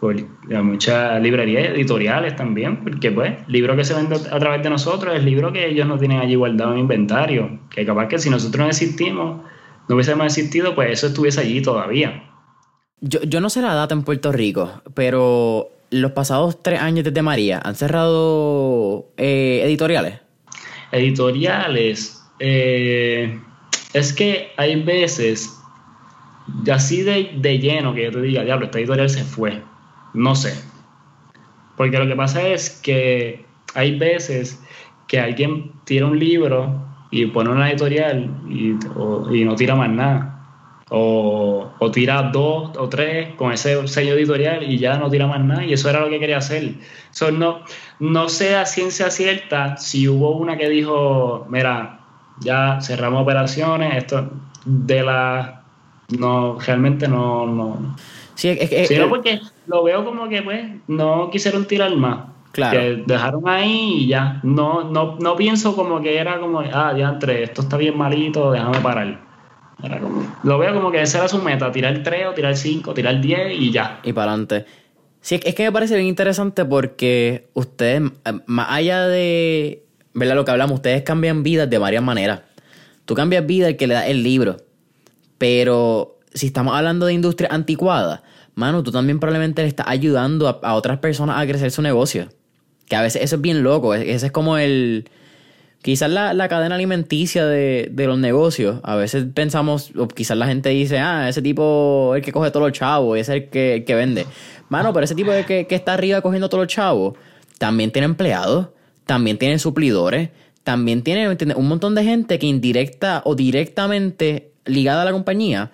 por 0.02 0.16
muchas 0.64 1.22
librerías 1.22 1.70
editoriales 1.76 2.36
también, 2.36 2.84
porque 2.84 3.12
pues, 3.12 3.34
libro 3.48 3.76
que 3.76 3.84
se 3.84 3.94
vende 3.94 4.16
a 4.16 4.40
través 4.40 4.64
de 4.64 4.70
nosotros 4.72 5.16
es 5.16 5.24
libro 5.24 5.54
que 5.54 5.70
ellos 5.70 5.88
no 5.88 6.00
tienen 6.00 6.20
allí 6.20 6.34
guardado 6.34 6.74
en 6.74 6.80
inventario, 6.80 7.60
que 7.70 7.86
capaz 7.86 8.08
que 8.08 8.18
si 8.18 8.32
nosotros 8.32 8.64
no 8.64 8.68
existimos, 8.68 9.46
no 9.88 9.96
hubiésemos 9.96 10.26
existido, 10.26 10.74
pues 10.74 10.92
eso 10.92 11.06
estuviese 11.06 11.42
allí 11.42 11.62
todavía. 11.62 12.24
Yo, 13.00 13.22
yo 13.22 13.42
no 13.42 13.52
sé 13.52 13.62
la 13.62 13.76
data 13.76 13.94
en 13.94 14.02
Puerto 14.02 14.32
Rico, 14.32 14.82
pero 14.96 15.70
los 15.92 16.12
pasados 16.14 16.64
tres 16.64 16.82
años 16.82 17.06
desde 17.06 17.22
María, 17.22 17.62
¿han 17.64 17.76
cerrado 17.76 19.12
eh, 19.18 19.62
editoriales? 19.64 20.20
Editoriales, 20.92 22.24
eh, 22.40 23.40
es 23.94 24.14
que 24.14 24.48
hay 24.58 24.82
veces, 24.82 25.56
así 26.74 27.04
de, 27.04 27.34
de 27.38 27.60
lleno, 27.60 27.94
que 27.94 28.06
yo 28.06 28.12
te 28.12 28.22
diga, 28.24 28.44
diablo, 28.44 28.66
esta 28.66 28.80
editorial 28.80 29.08
se 29.08 29.24
fue 29.24 29.62
no 30.14 30.36
sé. 30.36 30.54
Porque 31.78 31.98
lo 31.98 32.08
que 32.08 32.16
pasa 32.16 32.48
es 32.48 32.70
que 32.70 33.46
hay 33.74 33.98
veces 33.98 34.62
que 35.08 35.20
alguien 35.20 35.72
tira 35.84 36.06
un 36.06 36.20
libro 36.20 36.92
y 37.12 37.26
pone 37.26 37.50
una 37.50 37.70
editorial 37.70 38.30
y, 38.48 38.76
no 39.44 39.56
tira 39.56 39.76
más 39.76 39.90
nada. 39.90 40.28
O, 40.94 41.70
tira 41.94 42.24
dos 42.24 42.78
o 42.78 42.90
tres 42.90 43.36
con 43.36 43.54
ese 43.54 43.88
sello 43.88 44.14
editorial 44.14 44.64
y 44.64 44.78
ya 44.78 44.98
no 44.98 45.10
tira 45.10 45.28
más 45.28 45.42
nada. 45.42 45.66
Y 45.66 45.74
eso 45.74 45.90
era 45.90 46.02
lo 46.02 46.10
que 46.10 46.20
quería 46.20 46.38
hacer. 46.38 46.76
no, 47.34 47.62
no 48.00 48.30
sé 48.30 48.56
a 48.56 48.66
ciencia 48.66 49.10
cierta 49.10 49.78
si 49.78 50.08
hubo 50.08 50.32
una 50.32 50.58
que 50.58 50.70
dijo, 50.70 51.46
mira, 51.50 52.00
ya 52.40 52.80
cerramos 52.82 53.24
operaciones, 53.24 53.96
esto 53.96 54.30
de 54.66 55.04
la... 55.04 55.64
No, 56.18 56.60
realmente 56.60 57.08
no... 57.08 57.48
no. 57.48 57.96
Sí, 58.36 58.50
es, 58.50 58.92
no, 58.98 59.10
porque 59.10 59.40
lo 59.68 59.84
veo 59.84 60.04
como 60.06 60.28
que 60.30 60.42
pues 60.42 60.66
no 60.88 61.30
quisieron 61.32 61.66
tirar 61.66 61.96
más. 61.96 62.26
Claro. 62.52 62.80
Que 62.80 63.04
dejaron 63.06 63.48
ahí 63.48 64.04
y 64.04 64.08
ya. 64.08 64.40
No, 64.44 64.84
no, 64.84 65.18
no 65.20 65.36
pienso 65.36 65.76
como 65.76 66.02
que 66.02 66.18
era 66.18 66.40
como, 66.40 66.60
ah, 66.60 66.94
ya 66.98 67.10
entre, 67.10 67.44
esto 67.44 67.62
está 67.62 67.78
bien 67.78 67.98
malito, 67.98 68.52
déjame 68.52 68.80
parar. 68.80 69.22
Era 69.82 70.00
como, 70.00 70.24
lo 70.44 70.58
veo 70.60 70.74
como 70.74 70.92
que 70.92 71.02
esa 71.02 71.20
era 71.20 71.28
su 71.28 71.42
meta, 71.42 71.72
tirar 71.72 72.04
3 72.04 72.28
o 72.28 72.34
tirar 72.34 72.56
5, 72.56 72.94
tirar 72.94 73.22
10 73.22 73.60
y 73.60 73.72
ya. 73.72 74.00
Y 74.04 74.14
para 74.14 74.32
adelante. 74.32 74.66
Sí, 75.22 75.40
es 75.44 75.56
que 75.56 75.64
me 75.64 75.72
parece 75.72 75.96
bien 75.96 76.08
interesante 76.08 76.66
porque 76.66 77.50
ustedes, 77.54 78.12
eh, 78.26 78.34
más 78.48 78.68
allá 78.70 79.08
de, 79.08 79.86
¿verdad? 80.14 80.36
Lo 80.36 80.46
que 80.46 80.52
hablamos, 80.52 80.76
ustedes 80.76 81.04
cambian 81.04 81.44
vidas 81.44 81.70
de 81.70 81.78
varias 81.78 82.04
maneras. 82.04 82.42
Tú 83.06 83.16
cambias 83.16 83.46
vida 83.46 83.68
el 83.68 83.78
que 83.78 83.88
le 83.88 83.94
da 83.94 84.08
el 84.08 84.24
libro, 84.24 84.58
pero 85.38 86.20
si 86.34 86.48
estamos 86.48 86.76
hablando 86.76 87.06
de 87.06 87.14
industria 87.14 87.50
anticuada, 87.52 88.24
mano, 88.56 88.84
tú 88.84 88.92
también 88.92 89.20
probablemente 89.20 89.62
le 89.62 89.68
estás 89.68 89.88
ayudando 89.90 90.48
a, 90.62 90.74
otras 90.74 91.00
personas 91.00 91.40
a 91.40 91.48
crecer 91.48 91.72
su 91.72 91.82
negocio. 91.82 92.30
Que 92.88 92.96
a 92.96 93.02
veces 93.02 93.24
eso 93.24 93.38
es 93.38 93.42
bien 93.42 93.64
loco. 93.64 93.94
Ese 93.94 94.26
es 94.26 94.32
como 94.32 94.58
el. 94.58 95.10
Quizás 95.82 96.12
la, 96.12 96.48
cadena 96.48 96.76
alimenticia 96.76 97.46
de, 97.46 97.92
los 97.96 98.20
negocios. 98.20 98.80
A 98.84 98.96
veces 98.96 99.26
pensamos, 99.34 99.92
o 99.98 100.08
quizás 100.08 100.38
la 100.38 100.46
gente 100.46 100.70
dice, 100.70 101.00
ah, 101.00 101.28
ese 101.28 101.42
tipo 101.42 102.14
es 102.14 102.20
el 102.20 102.26
que 102.26 102.32
coge 102.32 102.52
todos 102.52 102.68
los 102.68 102.78
chavos, 102.78 103.18
ese 103.18 103.38
es 103.38 103.44
el 103.44 103.50
que, 103.50 103.84
que 103.86 103.96
vende. 103.96 104.28
Mano, 104.70 104.94
pero 104.94 105.06
ese 105.06 105.16
tipo 105.16 105.32
de 105.32 105.44
que, 105.44 105.66
que 105.66 105.74
está 105.74 105.94
arriba 105.94 106.22
cogiendo 106.22 106.50
todos 106.50 106.66
los 106.66 106.74
chavos, 106.74 107.16
también 107.58 107.92
tiene 107.92 108.06
empleados, 108.06 108.68
también 109.08 109.40
tiene 109.40 109.58
suplidores, 109.58 110.30
también 110.64 111.02
tiene 111.02 111.36
un 111.56 111.68
montón 111.68 111.96
de 111.96 112.04
gente 112.04 112.38
que 112.38 112.46
indirecta 112.46 113.24
o 113.26 113.34
directamente 113.34 114.52
ligada 114.66 115.02
a 115.02 115.06
la 115.06 115.12
compañía 115.12 115.72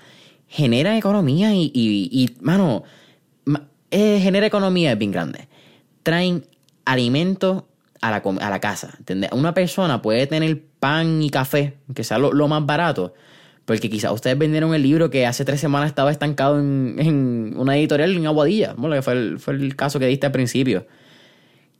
genera 0.48 0.98
economía 0.98 1.54
y, 1.54 1.72
y, 1.74 2.30
mano, 2.41 2.84
eh, 3.91 4.20
genera 4.22 4.45
economía 4.45 4.91
es 4.91 4.98
bien 4.98 5.12
grande. 5.12 5.48
Traen 6.04 6.45
alimento 6.86 7.67
a 8.01 8.12
la, 8.12 8.17
a 8.17 8.50
la 8.50 8.59
casa. 8.59 8.97
Una 9.32 9.54
persona 9.54 10.01
puede 10.01 10.28
tener 10.28 10.63
pan 10.80 11.21
y 11.21 11.30
café, 11.30 11.78
que 11.93 12.04
sea 12.04 12.17
lo, 12.17 12.47
más 12.47 12.66
barato, 12.66 13.13
porque 13.66 13.89
quizás 13.89 14.12
ustedes 14.12 14.38
vendieron 14.38 14.74
el 14.74 14.84
libro 14.84 15.09
que 15.09 15.26
hace 15.26 15.43
tres 15.43 15.59
semanas 15.59 15.89
estaba 15.89 16.12
estancado 16.12 16.59
en, 16.59 16.96
en 16.97 17.54
una 17.58 17.78
editorial 17.78 18.16
en 18.16 18.26
Aguadilla, 18.26 18.74
bueno, 18.78 18.96
que 18.96 19.01
fue 19.01 19.13
el, 19.13 19.39
fue 19.39 19.55
el 19.55 19.76
caso 19.76 20.00
que 20.00 20.08
diste 20.08 20.28
al 20.28 20.32
principio. 20.32 20.88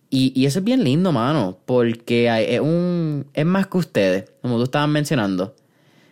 Y, 0.10 0.32
y, 0.36 0.46
eso 0.46 0.60
es 0.60 0.66
bien 0.66 0.86
lindo, 0.86 1.12
mano, 1.12 1.60
porque 1.66 2.30
es, 2.50 2.62
un, 2.62 3.28
es 3.34 3.46
más 3.46 3.68
que 3.68 3.78
ustedes, 3.78 4.32
como 4.42 4.56
tú 4.56 4.64
estabas 4.64 4.88
mencionando 4.88 5.54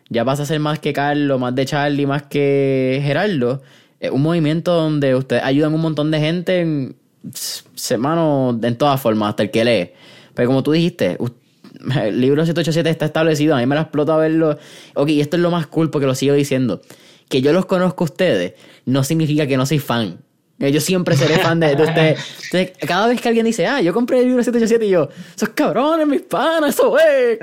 ya 0.10 0.24
pasa 0.26 0.44
a 0.44 0.46
ser 0.46 0.60
más 0.60 0.80
que 0.80 0.94
Carlos, 0.94 1.40
más 1.40 1.56
de 1.56 1.66
Charlie, 1.66 2.06
más 2.06 2.24
que 2.24 3.02
Gerardo. 3.04 3.62
Es 4.00 4.12
un 4.12 4.22
movimiento 4.22 4.74
donde 4.74 5.16
ustedes 5.16 5.44
ayudan 5.44 5.72
a 5.72 5.76
un 5.76 5.82
montón 5.82 6.12
de 6.12 6.20
gente 6.20 6.60
en 6.60 6.96
semana, 7.34 8.58
en 8.62 8.78
todas 8.78 9.02
formas, 9.02 9.30
hasta 9.30 9.44
el 9.44 9.52
que 9.52 9.66
lee. 9.66 9.92
Pero 10.34 10.48
como 10.48 10.64
tú 10.64 10.74
dijiste, 10.74 11.18
el 12.02 12.22
libro 12.22 12.46
787 12.46 12.90
está 12.90 13.06
establecido, 13.06 13.56
a 13.56 13.60
mí 13.60 13.66
me 13.66 13.76
lo 13.76 13.82
explota 13.82 14.16
verlo. 14.18 14.58
Ok, 14.94 15.10
y 15.10 15.22
esto 15.22 15.38
es 15.38 15.42
lo 15.42 15.52
más 15.52 15.68
cool 15.68 15.90
porque 15.90 16.08
lo 16.08 16.16
sigo 16.16 16.36
diciendo. 16.36 16.82
Que 17.30 17.42
yo 17.42 17.54
los 17.54 17.66
conozco 17.66 18.04
a 18.04 18.06
ustedes 18.06 18.54
no 18.86 19.04
significa 19.04 19.48
que 19.48 19.58
no 19.58 19.66
soy 19.66 19.80
fan. 19.80 20.20
Yo 20.58 20.80
siempre 20.80 21.16
seré 21.18 21.38
fan 21.40 21.60
de, 21.60 21.74
ustedes. 21.82 22.72
cada 22.88 23.08
vez 23.08 23.20
que 23.20 23.28
alguien 23.28 23.46
dice, 23.46 23.68
ah, 23.68 23.82
yo 23.82 23.94
compré 23.94 24.20
el 24.20 24.28
libro 24.28 24.42
787 24.42 24.86
y 24.86 24.90
yo, 24.90 25.10
esos 25.36 25.50
cabrones, 25.50 26.08
mis 26.08 26.22
panas, 26.22 26.76
eso 26.76 26.98
es. 26.98 27.40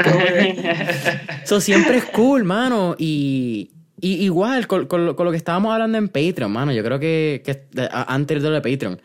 Eso 1.44 1.60
siempre 1.60 1.98
es 1.98 2.04
cool, 2.06 2.44
mano. 2.44 2.96
Y, 2.98 3.70
igual, 4.00 4.66
con, 4.66 4.88
lo, 4.88 5.30
que 5.30 5.36
estábamos 5.36 5.72
hablando 5.72 5.98
en 5.98 6.08
Patreon, 6.08 6.50
mano, 6.50 6.72
yo 6.72 6.82
creo 6.82 6.98
que, 6.98 7.42
antes 7.90 8.42
de 8.42 8.48
lo 8.48 8.54
de 8.60 8.62
Patreon, 8.62 9.00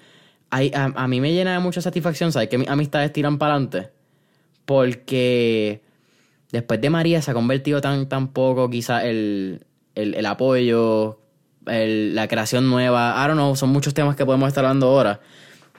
a, 0.50 1.08
mí 1.08 1.20
me 1.20 1.34
llena 1.34 1.54
de 1.54 1.60
mucha 1.60 1.82
satisfacción, 1.82 2.32
¿sabes? 2.32 2.48
Que 2.48 2.58
mis 2.58 2.70
amistades 2.70 3.12
tiran 3.12 3.38
para 3.38 3.56
adelante. 3.56 3.90
Porque 4.64 5.82
después 6.52 6.80
de 6.80 6.90
María 6.90 7.22
se 7.22 7.32
ha 7.32 7.34
convertido 7.34 7.82
tan, 7.82 8.08
tan 8.08 8.30
poco, 8.30 8.70
quizás, 8.70 9.04
el, 9.04 9.66
el, 9.96 10.16
el 10.16 10.26
apoyo 10.26 11.20
la 11.68 12.28
creación 12.28 12.70
nueva. 12.70 13.16
I 13.18 13.28
don't 13.28 13.38
know, 13.38 13.56
son 13.56 13.70
muchos 13.70 13.94
temas 13.94 14.16
que 14.16 14.26
podemos 14.26 14.48
estar 14.48 14.66
hablando 14.66 14.88
ahora. 14.88 15.20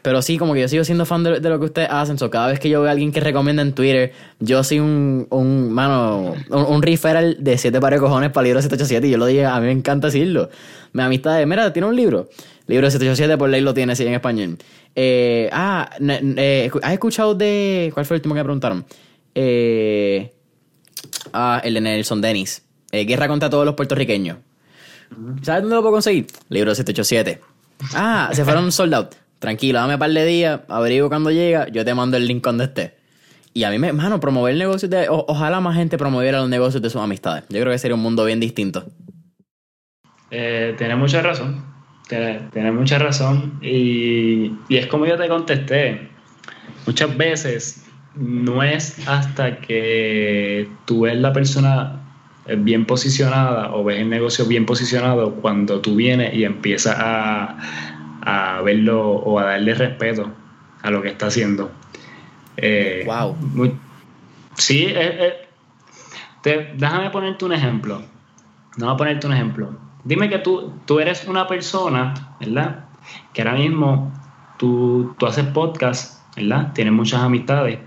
Pero 0.02 0.22
sí, 0.22 0.38
como 0.38 0.54
que 0.54 0.60
yo 0.60 0.68
sigo 0.68 0.84
siendo 0.84 1.04
fan 1.04 1.24
de, 1.24 1.40
lo 1.40 1.58
que 1.58 1.66
ustedes 1.66 1.88
hacen. 1.90 2.18
So, 2.18 2.30
cada 2.30 2.46
vez 2.46 2.60
que 2.60 2.68
yo 2.68 2.80
veo 2.80 2.88
a 2.88 2.92
alguien 2.92 3.12
que 3.12 3.20
recomienda 3.20 3.62
en 3.62 3.72
Twitter, 3.72 4.12
yo 4.38 4.62
soy 4.62 4.78
un, 4.78 5.26
un 5.30 5.72
mano, 5.72 6.34
un, 6.50 6.62
un 6.62 6.82
referral 6.82 7.36
de 7.40 7.58
siete 7.58 7.80
pares 7.80 8.00
de 8.00 8.06
cojones 8.06 8.30
para 8.30 8.42
el 8.42 8.50
libro 8.50 8.62
787. 8.62 9.08
Y 9.08 9.10
yo 9.10 9.18
lo 9.18 9.26
dije, 9.26 9.44
a 9.44 9.58
mí 9.60 9.66
me 9.66 9.72
encanta 9.72 10.06
decirlo. 10.06 10.50
Mi 10.92 11.02
amistad 11.02 11.36
de, 11.36 11.46
mira, 11.46 11.72
tiene 11.72 11.88
un 11.88 11.96
libro. 11.96 12.28
Libro 12.68 12.90
787 12.90 13.38
por 13.38 13.48
ley 13.48 13.60
lo 13.60 13.74
tiene 13.74 13.92
así 13.92 14.06
en 14.06 14.14
español. 14.14 14.58
Eh, 14.94 15.48
ah, 15.52 15.90
eh, 16.00 16.70
¿has 16.82 16.92
escuchado 16.92 17.34
de. 17.34 17.90
¿Cuál 17.94 18.04
fue 18.04 18.16
el 18.16 18.18
último 18.18 18.34
que 18.34 18.40
me 18.40 18.44
preguntaron? 18.44 18.84
Eh, 19.34 20.32
ah, 21.32 21.60
el 21.64 21.74
de 21.74 21.80
Nelson 21.80 22.20
Dennis. 22.20 22.62
Guerra 22.90 23.28
contra 23.28 23.50
todos 23.50 23.64
los 23.64 23.74
puertorriqueños. 23.74 24.38
¿Sabes 25.42 25.62
dónde 25.62 25.76
lo 25.76 25.82
puedo 25.82 25.92
conseguir? 25.92 26.26
Libro 26.48 26.74
787. 26.74 27.40
Ah, 27.94 28.30
se 28.32 28.44
fueron 28.44 28.72
sold 28.72 28.94
out. 28.94 29.14
Tranquilo, 29.38 29.78
dame 29.78 29.94
un 29.94 30.00
par 30.00 30.10
de 30.10 30.24
días, 30.24 30.60
averiguo 30.68 31.08
cuando 31.08 31.30
llega, 31.30 31.68
yo 31.68 31.84
te 31.84 31.94
mando 31.94 32.16
el 32.16 32.26
link 32.26 32.42
cuando 32.42 32.64
esté. 32.64 32.96
Y 33.54 33.64
a 33.64 33.70
mí 33.70 33.78
me, 33.78 33.92
mano, 33.92 34.20
promover 34.20 34.52
el 34.52 34.58
negocio 34.58 34.88
de. 34.88 35.06
ojalá 35.08 35.60
más 35.60 35.76
gente 35.76 35.96
promoviera 35.96 36.38
los 36.38 36.48
negocios 36.48 36.82
de 36.82 36.90
sus 36.90 37.00
amistades. 37.00 37.44
Yo 37.48 37.60
creo 37.60 37.72
que 37.72 37.78
sería 37.78 37.94
un 37.94 38.02
mundo 38.02 38.24
bien 38.24 38.40
distinto. 38.40 38.84
Eh, 40.30 40.74
tienes 40.76 40.96
mucha 40.96 41.22
razón. 41.22 41.64
Tienes, 42.08 42.72
mucha 42.72 42.98
razón. 42.98 43.58
Y, 43.62 44.52
y 44.68 44.76
es 44.76 44.86
como 44.86 45.06
yo 45.06 45.16
te 45.16 45.28
contesté. 45.28 46.08
Muchas 46.86 47.16
veces 47.16 47.84
no 48.14 48.62
es 48.62 49.06
hasta 49.08 49.58
que 49.60 50.68
tú 50.84 51.02
ves 51.02 51.16
la 51.16 51.32
persona 51.32 52.07
bien 52.56 52.86
posicionada 52.86 53.74
o 53.74 53.84
ves 53.84 54.00
el 54.00 54.08
negocio 54.08 54.46
bien 54.46 54.66
posicionado 54.66 55.34
cuando 55.34 55.80
tú 55.80 55.96
vienes 55.96 56.34
y 56.34 56.44
empiezas 56.44 56.96
a, 56.98 57.58
a 58.22 58.62
verlo 58.62 59.10
o 59.10 59.38
a 59.38 59.44
darle 59.44 59.74
respeto 59.74 60.32
a 60.82 60.90
lo 60.90 61.02
que 61.02 61.08
está 61.08 61.26
haciendo. 61.26 61.70
wow. 63.06 63.36
Eh, 63.64 63.72
sí, 64.54 64.86
eh, 64.88 65.48
eh, 66.44 66.72
déjame 66.76 67.10
ponerte 67.10 67.44
un 67.44 67.52
ejemplo. 67.52 68.02
A 68.80 68.96
ponerte 68.96 69.26
un 69.26 69.32
ejemplo. 69.32 69.76
Dime 70.04 70.28
que 70.28 70.38
tú, 70.38 70.72
tú 70.86 71.00
eres 71.00 71.26
una 71.26 71.46
persona, 71.46 72.36
¿verdad? 72.40 72.84
Que 73.32 73.42
ahora 73.42 73.54
mismo 73.54 74.12
tú, 74.56 75.14
tú 75.18 75.26
haces 75.26 75.46
podcast, 75.46 76.22
¿verdad? 76.36 76.72
Tienes 76.74 76.92
muchas 76.92 77.20
amistades 77.20 77.80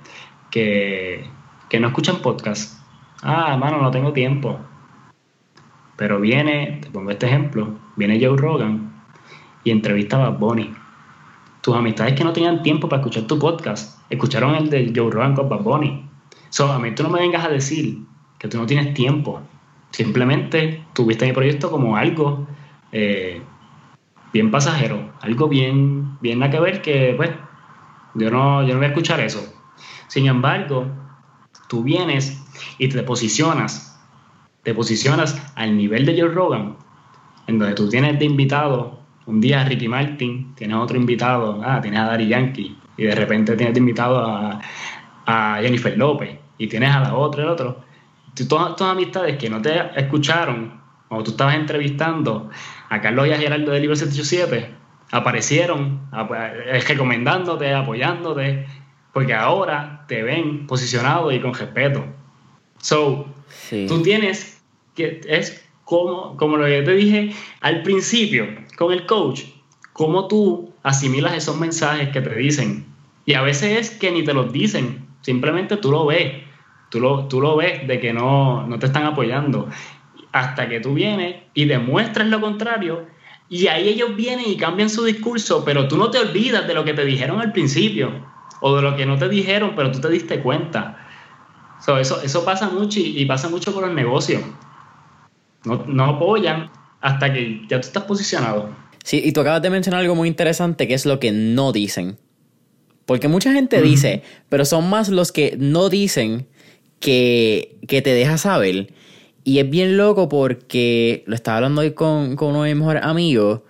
que, 0.50 1.30
que 1.70 1.80
no 1.80 1.88
escuchan 1.88 2.18
podcast. 2.18 2.81
Ah, 3.22 3.54
hermano, 3.54 3.82
no 3.82 3.92
tengo 3.92 4.12
tiempo. 4.14 4.60
Pero 5.96 6.20
viene, 6.20 6.80
te 6.82 6.90
pongo 6.90 7.12
este 7.12 7.28
ejemplo, 7.28 7.68
viene 7.96 8.20
Joe 8.20 8.36
Rogan 8.36 8.92
y 9.64 9.70
entrevista 9.70 10.26
a 10.26 10.30
Bonnie. 10.30 10.74
Tus 11.62 11.76
amistades 11.76 12.16
que 12.16 12.24
no 12.24 12.34
tenían 12.34 12.64
tiempo 12.64 12.90
para 12.90 13.02
escuchar 13.02 13.28
tu 13.28 13.38
podcast, 13.38 14.02
escucharon 14.10 14.56
el 14.56 14.70
de 14.72 14.92
Joe 14.96 15.12
Rogan 15.12 15.36
con 15.36 15.50
Bad 15.50 15.62
Bunny. 15.62 16.10
So, 16.50 16.72
a 16.72 16.80
mí 16.80 16.96
tú 16.96 17.04
no 17.04 17.10
me 17.10 17.20
vengas 17.20 17.46
a 17.46 17.50
decir 17.50 18.00
que 18.40 18.48
tú 18.48 18.58
no 18.58 18.66
tienes 18.66 18.96
tiempo. 18.96 19.42
Simplemente 19.92 20.84
tuviste 20.94 21.28
mi 21.28 21.34
proyecto 21.34 21.70
como 21.70 21.96
algo 21.96 22.48
eh, 22.92 23.44
bien 24.34 24.50
pasajero, 24.50 25.12
algo 25.22 25.48
bien, 25.48 26.18
bien 26.22 26.40
nada 26.40 26.52
que 26.52 26.60
ver 26.60 26.82
que, 26.82 27.14
pues, 27.16 27.30
yo 28.16 28.32
no, 28.32 28.64
yo 28.64 28.74
no 28.74 28.80
voy 28.80 28.86
a 28.86 28.90
escuchar 28.90 29.20
eso. 29.20 29.42
Sin 30.08 30.26
embargo, 30.26 30.88
tú 31.68 31.84
vienes 31.84 32.41
y 32.78 32.88
te 32.90 33.04
posicionas, 33.04 34.00
te 34.64 34.74
posicionas 34.74 35.42
al 35.56 35.78
nivel 35.78 36.06
de 36.06 36.20
Joe 36.20 36.30
Rogan, 36.30 36.78
en 37.48 37.60
donde 37.60 37.76
tú 37.76 37.90
tienes 37.90 38.20
de 38.20 38.26
invitado 38.26 39.02
un 39.26 39.40
día 39.40 39.62
a 39.62 39.64
Ricky 39.64 39.88
Martin, 39.88 40.54
tienes 40.56 40.78
otro 40.78 40.98
invitado, 40.98 41.62
ah, 41.64 41.80
tienes 41.82 42.00
a 42.00 42.06
Dari 42.06 42.28
Yankee, 42.28 42.78
y 42.98 43.04
de 43.04 43.16
repente 43.16 43.56
tienes 43.56 43.74
de 43.74 43.80
invitado 43.80 44.20
a, 44.20 44.60
Jennifer 45.62 45.98
López, 45.98 46.38
y 46.58 46.68
tienes 46.68 46.94
a 46.94 47.00
la 47.00 47.16
otra, 47.16 47.44
el 47.44 47.50
otro. 47.50 47.82
Todas 48.50 48.76
tus 48.76 48.86
amistades 48.86 49.38
que 49.38 49.50
no 49.50 49.62
te 49.62 49.72
escucharon 49.96 50.82
cuando 51.08 51.24
tú 51.24 51.32
estabas 51.32 51.56
entrevistando 51.56 52.50
a 52.90 53.00
Carlos 53.00 53.28
y 53.28 53.32
a 53.32 53.38
Gerardo 53.38 53.72
del 53.72 53.82
Libro 53.82 53.96
787, 53.96 54.76
aparecieron 55.12 56.02
recomendándote, 56.88 57.74
apoyándote, 57.74 58.66
porque 59.14 59.34
ahora 59.34 60.06
te 60.08 60.24
ven 60.24 60.68
posicionado 60.68 61.32
y 61.32 61.40
con 61.40 61.54
respeto. 61.54 62.04
So, 62.82 63.28
tú 63.88 64.02
tienes 64.02 64.62
que, 64.96 65.22
es 65.28 65.64
como, 65.86 66.36
como 66.38 66.58
lo 66.58 66.66
que 66.66 66.82
te 66.82 66.94
dije 66.94 67.34
al 67.62 67.84
principio 67.84 68.48
con 68.78 68.92
el 68.92 69.06
coach, 69.06 69.44
cómo 69.94 70.28
tú 70.28 70.74
asimilas 70.84 71.36
esos 71.36 71.60
mensajes 71.60 72.10
que 72.10 72.22
te 72.22 72.36
dicen. 72.36 72.86
Y 73.26 73.34
a 73.34 73.42
veces 73.42 73.78
es 73.80 73.90
que 73.92 74.12
ni 74.12 74.24
te 74.24 74.34
los 74.34 74.52
dicen, 74.52 75.08
simplemente 75.22 75.78
tú 75.78 75.92
lo 75.92 76.06
ves, 76.06 76.44
tú 76.90 77.00
lo, 77.00 77.28
tú 77.28 77.40
lo 77.40 77.56
ves 77.56 77.88
de 77.88 78.00
que 78.00 78.14
no, 78.14 78.66
no 78.68 78.80
te 78.80 78.88
están 78.88 79.06
apoyando. 79.06 79.70
Hasta 80.32 80.70
que 80.70 80.80
tú 80.80 80.94
vienes 80.94 81.44
y 81.54 81.66
demuestras 81.66 82.28
lo 82.28 82.42
contrario, 82.42 83.06
y 83.50 83.68
ahí 83.68 83.90
ellos 83.90 84.16
vienen 84.16 84.46
y 84.48 84.56
cambian 84.56 84.90
su 84.90 85.04
discurso, 85.04 85.66
pero 85.66 85.88
tú 85.90 85.98
no 85.98 86.10
te 86.10 86.18
olvidas 86.18 86.66
de 86.68 86.74
lo 86.74 86.86
que 86.86 86.94
te 86.94 87.04
dijeron 87.04 87.42
al 87.42 87.52
principio, 87.52 88.26
o 88.62 88.76
de 88.76 88.82
lo 88.82 88.96
que 88.96 89.06
no 89.06 89.18
te 89.18 89.28
dijeron, 89.28 89.74
pero 89.76 89.92
tú 89.92 90.00
te 90.00 90.10
diste 90.10 90.40
cuenta. 90.40 91.01
Eso, 92.00 92.22
eso 92.22 92.46
pasa 92.46 92.70
mucho 92.70 93.00
y, 93.00 93.26
pasa 93.26 93.50
mucho 93.50 93.74
con 93.74 93.84
los 93.84 93.94
negocios. 93.94 94.42
No, 95.64 95.84
no 95.88 96.06
apoyan 96.06 96.70
hasta 97.02 97.34
que 97.34 97.62
ya 97.70 97.82
tú 97.82 97.88
estás 97.88 98.04
posicionado. 98.04 98.70
Sí, 99.04 99.22
y 99.24 99.32
tú 99.32 99.42
acabas 99.42 99.62
de 99.62 99.70
mencionar 99.70 100.02
algo 100.02 100.16
muy 100.16 100.28
interesante 100.28 100.88
que 100.88 100.94
es 100.94 101.06
lo 101.06 101.20
que 101.20 101.32
no 101.32 101.72
dicen. 101.72 102.18
Porque 103.06 103.28
mucha 103.28 103.52
gente 103.52 103.82
dice, 103.82 104.22
pero 104.48 104.64
son 104.64 104.90
más 104.90 105.10
los 105.10 105.32
que 105.32 105.56
no 105.58 105.90
dicen 105.90 106.48
que, 107.00 107.80
que 107.88 108.02
te 108.02 108.14
deja 108.14 108.38
saber. 108.38 108.94
Y 109.44 109.58
es 109.58 109.70
bien 109.70 109.98
loco 109.98 110.30
porque 110.30 111.24
lo 111.26 111.34
estaba 111.34 111.58
hablando 111.58 111.82
hoy 111.82 111.92
con, 111.92 112.36
con 112.36 112.50
uno 112.50 112.64
de 112.64 112.76
mis 112.76 112.80
mejores 112.80 113.04
amigos. 113.04 113.62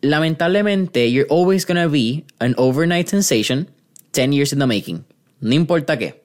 Lamentablemente, 0.00 1.10
you're 1.10 1.28
always 1.28 1.66
gonna 1.66 1.88
be 1.88 2.24
an 2.38 2.54
overnight 2.56 3.08
sensation 3.08 3.68
10 4.12 4.32
years 4.32 4.52
in 4.52 4.60
the 4.60 4.66
making. 4.66 5.04
No 5.40 5.54
importa 5.54 5.98
qué 5.98 6.21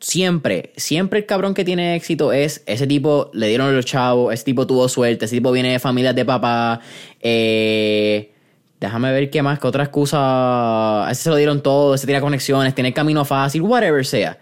siempre, 0.00 0.72
siempre 0.76 1.20
el 1.20 1.26
cabrón 1.26 1.54
que 1.54 1.64
tiene 1.64 1.94
éxito 1.94 2.32
es 2.32 2.62
ese 2.66 2.86
tipo, 2.86 3.30
le 3.32 3.48
dieron 3.48 3.74
los 3.74 3.84
chavos, 3.84 4.34
ese 4.34 4.44
tipo 4.44 4.66
tuvo 4.66 4.88
suerte, 4.88 5.26
ese 5.26 5.36
tipo 5.36 5.52
viene 5.52 5.72
de 5.72 5.78
familias 5.78 6.14
de 6.14 6.24
papá. 6.24 6.80
Eh, 7.20 8.32
déjame 8.80 9.12
ver 9.12 9.30
qué 9.30 9.42
más, 9.42 9.58
que 9.58 9.66
otra 9.66 9.84
excusa. 9.84 11.06
A 11.06 11.10
ese 11.10 11.24
se 11.24 11.30
lo 11.30 11.36
dieron 11.36 11.62
todo, 11.62 11.94
ese 11.94 12.06
tiene 12.06 12.20
conexiones, 12.20 12.74
tiene 12.74 12.88
el 12.88 12.94
camino 12.94 13.24
fácil, 13.24 13.62
whatever 13.62 14.04
sea. 14.04 14.38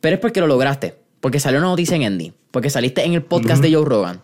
Pero 0.00 0.14
es 0.16 0.20
porque 0.20 0.40
lo 0.40 0.46
lograste, 0.46 0.96
porque 1.20 1.40
salió 1.40 1.58
una 1.58 1.68
noticia 1.68 1.96
en 1.96 2.04
Andy, 2.04 2.32
porque 2.50 2.68
saliste 2.68 3.04
en 3.04 3.14
el 3.14 3.22
podcast 3.22 3.62
de 3.62 3.72
Joe 3.72 3.84
Rogan. 3.84 4.22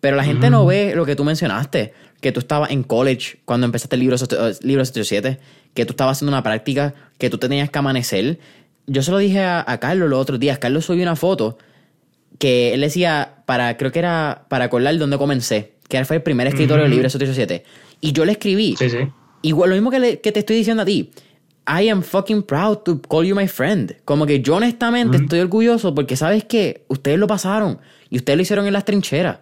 Pero 0.00 0.16
la 0.16 0.24
gente 0.24 0.50
no 0.50 0.66
ve 0.66 0.94
lo 0.96 1.06
que 1.06 1.14
tú 1.14 1.22
mencionaste, 1.22 1.92
que 2.20 2.32
tú 2.32 2.40
estabas 2.40 2.70
en 2.70 2.82
college 2.82 3.38
cuando 3.44 3.66
empezaste 3.66 3.94
el 3.94 4.00
libro, 4.00 4.16
libro 4.62 4.84
77, 4.84 5.38
que 5.74 5.86
tú 5.86 5.92
estabas 5.92 6.18
haciendo 6.18 6.32
una 6.32 6.42
práctica, 6.42 6.94
que 7.18 7.30
tú 7.30 7.38
tenías 7.38 7.70
que 7.70 7.78
amanecer 7.78 8.40
yo 8.92 9.02
se 9.02 9.10
lo 9.10 9.18
dije 9.18 9.42
a, 9.42 9.78
Carlos 9.80 10.08
los 10.10 10.20
otros 10.20 10.38
días. 10.38 10.58
Carlos 10.58 10.84
subió 10.84 11.02
una 11.02 11.16
foto 11.16 11.58
que 12.38 12.74
él 12.74 12.82
decía, 12.82 13.36
para, 13.46 13.76
creo 13.76 13.90
que 13.90 13.98
era 13.98 14.44
para 14.48 14.66
acordar 14.66 14.96
dónde 14.98 15.16
comencé, 15.16 15.72
que 15.88 16.04
fue 16.04 16.16
el 16.16 16.22
primer 16.22 16.46
escritorio 16.46 16.84
del 16.84 16.92
libro 16.92 17.08
787. 17.08 17.64
Y 18.00 18.12
yo 18.12 18.24
le 18.24 18.32
escribí. 18.32 18.76
Sí, 18.78 18.90
sí. 18.90 18.98
Igual, 19.42 19.70
lo 19.70 19.76
mismo 19.76 19.90
que, 19.90 20.16
te 20.16 20.38
estoy 20.38 20.56
diciendo 20.56 20.82
a 20.82 20.86
ti. 20.86 21.10
I 21.66 21.88
am 21.88 22.02
fucking 22.02 22.42
proud 22.42 22.78
to 22.78 23.00
call 23.00 23.24
you 23.24 23.34
my 23.34 23.46
friend. 23.46 23.96
Como 24.04 24.26
que 24.26 24.42
yo 24.42 24.56
honestamente 24.56 25.16
estoy 25.16 25.40
orgulloso 25.40 25.94
porque 25.94 26.16
sabes 26.16 26.44
que 26.44 26.84
ustedes 26.88 27.18
lo 27.18 27.26
pasaron 27.26 27.78
y 28.10 28.16
ustedes 28.16 28.36
lo 28.36 28.42
hicieron 28.42 28.66
en 28.66 28.72
las 28.72 28.84
trincheras. 28.84 29.38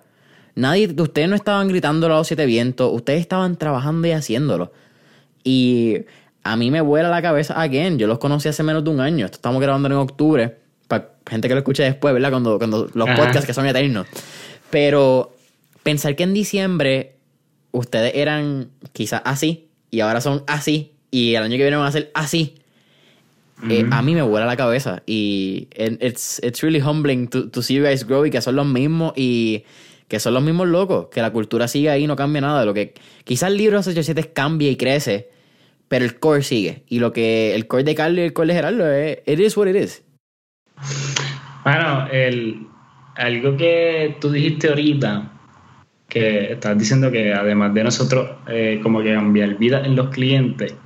Nadie, 0.54 0.94
ustedes 0.98 1.28
no 1.28 1.36
estaban 1.36 1.68
gritando 1.68 2.06
a 2.06 2.10
los 2.10 2.26
siete 2.26 2.44
vientos, 2.44 2.92
ustedes 2.92 3.20
estaban 3.20 3.56
trabajando 3.56 4.06
y 4.06 4.12
haciéndolo. 4.12 4.72
Y 5.42 6.04
a 6.42 6.56
mí 6.56 6.70
me 6.70 6.80
vuela 6.80 7.08
la 7.08 7.22
cabeza 7.22 7.60
again. 7.60 7.98
Yo 7.98 8.06
los 8.06 8.18
conocí 8.18 8.48
hace 8.48 8.62
menos 8.62 8.84
de 8.84 8.90
un 8.90 9.00
año. 9.00 9.24
Esto 9.24 9.36
estamos 9.36 9.60
grabando 9.60 9.88
en 9.88 9.94
octubre. 9.94 10.56
Para 10.88 11.10
gente 11.28 11.48
que 11.48 11.54
lo 11.54 11.60
escuche 11.60 11.82
después, 11.82 12.12
¿verdad? 12.14 12.30
Cuando, 12.30 12.58
cuando 12.58 12.88
los 12.94 13.08
podcasts 13.10 13.46
que 13.46 13.54
son 13.54 13.66
eternos. 13.66 14.06
Pero 14.70 15.36
pensar 15.82 16.16
que 16.16 16.22
en 16.22 16.34
diciembre 16.34 17.16
ustedes 17.72 18.12
eran 18.14 18.70
quizás 18.92 19.22
así 19.24 19.68
y 19.90 20.00
ahora 20.00 20.20
son 20.20 20.44
así 20.46 20.92
y 21.10 21.34
el 21.34 21.42
año 21.42 21.56
que 21.56 21.62
viene 21.62 21.76
van 21.76 21.86
a 21.86 21.92
ser 21.92 22.10
así. 22.14 22.56
Eh, 23.68 23.84
a 23.90 24.00
mí 24.00 24.14
me 24.14 24.22
vuela 24.22 24.46
la 24.46 24.56
cabeza 24.56 25.02
y 25.04 25.68
it's, 25.76 26.40
it's 26.42 26.62
really 26.62 26.80
humbling 26.80 27.28
to, 27.28 27.50
to 27.50 27.60
see 27.60 27.74
you 27.74 27.84
guys 27.84 28.06
grow 28.06 28.24
y 28.24 28.30
que 28.30 28.40
son 28.40 28.56
los 28.56 28.64
mismos 28.64 29.12
y 29.16 29.64
que 30.08 30.18
son 30.18 30.32
los 30.32 30.42
mismos 30.42 30.66
locos, 30.66 31.08
que 31.12 31.20
la 31.20 31.30
cultura 31.30 31.68
sigue 31.68 31.90
ahí, 31.90 32.06
no 32.06 32.16
cambia 32.16 32.40
nada. 32.40 32.64
Lo 32.64 32.72
que 32.72 32.94
quizás 33.24 33.50
el 33.50 33.58
libro 33.58 33.76
de 33.76 33.90
87 33.90 34.32
cambie 34.32 34.70
y 34.70 34.76
crece, 34.76 35.28
pero 35.90 36.04
el 36.04 36.20
core 36.20 36.42
sigue. 36.42 36.84
Y 36.86 37.00
lo 37.00 37.12
que 37.12 37.52
el 37.52 37.66
core 37.66 37.82
de 37.82 37.96
Carlos 37.96 38.18
y 38.18 38.22
el 38.22 38.32
core 38.32 38.46
de 38.46 38.54
Gerardo 38.54 38.92
es, 38.92 39.18
it 39.26 39.40
is 39.40 39.56
what 39.56 39.66
it 39.66 39.74
is. 39.74 40.04
Bueno, 41.64 42.06
el, 42.12 42.68
algo 43.16 43.56
que 43.56 44.16
tú 44.20 44.30
dijiste 44.30 44.68
ahorita, 44.68 45.32
que 46.08 46.52
estás 46.52 46.78
diciendo 46.78 47.10
que 47.10 47.34
además 47.34 47.74
de 47.74 47.82
nosotros 47.82 48.30
eh, 48.46 48.78
como 48.84 49.02
que 49.02 49.12
cambiar 49.12 49.56
vida 49.58 49.84
en 49.84 49.96
los 49.96 50.10
clientes, 50.10 50.76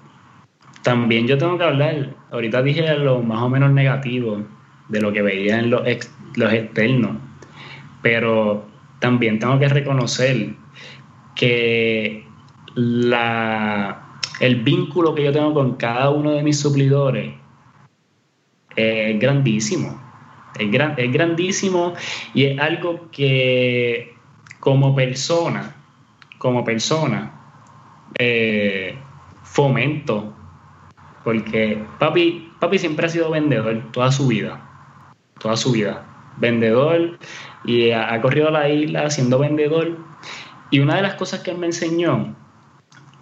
también 0.82 1.26
yo 1.26 1.36
tengo 1.36 1.58
que 1.58 1.64
hablar, 1.64 2.14
ahorita 2.30 2.62
dije 2.62 2.96
lo 2.96 3.22
más 3.22 3.42
o 3.42 3.50
menos 3.50 3.72
negativo 3.72 4.42
de 4.88 5.00
lo 5.02 5.12
que 5.12 5.20
veía 5.20 5.58
en 5.58 5.68
los, 5.68 5.82
los 6.36 6.52
externos, 6.52 7.18
pero 8.00 8.66
también 9.00 9.38
tengo 9.38 9.58
que 9.58 9.68
reconocer 9.68 10.54
que 11.34 12.26
la, 12.74 14.03
el 14.40 14.62
vínculo 14.62 15.14
que 15.14 15.24
yo 15.24 15.32
tengo 15.32 15.54
con 15.54 15.76
cada 15.76 16.10
uno 16.10 16.30
de 16.30 16.42
mis 16.42 16.58
suplidores 16.58 17.34
es 18.76 19.18
grandísimo. 19.20 20.00
Es, 20.58 20.70
gran, 20.70 20.94
es 20.96 21.12
grandísimo 21.12 21.94
y 22.32 22.44
es 22.44 22.60
algo 22.60 23.10
que 23.10 24.14
como 24.60 24.94
persona, 24.94 25.74
como 26.38 26.64
persona, 26.64 27.32
eh, 28.18 28.96
fomento. 29.42 30.32
Porque 31.24 31.82
papi, 31.98 32.52
papi 32.60 32.78
siempre 32.78 33.06
ha 33.06 33.08
sido 33.08 33.30
vendedor 33.30 33.90
toda 33.92 34.12
su 34.12 34.26
vida. 34.26 34.60
Toda 35.38 35.56
su 35.56 35.72
vida. 35.72 36.04
Vendedor 36.36 37.18
y 37.64 37.90
ha, 37.90 38.20
corrido 38.20 38.48
a 38.48 38.50
la 38.50 38.68
isla 38.68 39.10
siendo 39.10 39.38
vendedor. 39.38 39.98
Y 40.70 40.80
una 40.80 40.96
de 40.96 41.02
las 41.02 41.14
cosas 41.14 41.40
que 41.40 41.50
él 41.50 41.58
me 41.58 41.66
enseñó 41.66 42.34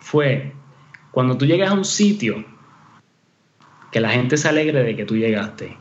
fue 0.00 0.52
cuando 1.12 1.38
tú 1.38 1.46
llegas 1.46 1.70
a 1.70 1.74
un 1.74 1.84
sitio, 1.84 2.44
que 3.92 4.00
la 4.00 4.10
gente 4.10 4.36
se 4.36 4.48
alegre 4.48 4.82
de 4.82 4.96
que 4.96 5.04
tú 5.04 5.16
llegaste. 5.16 5.76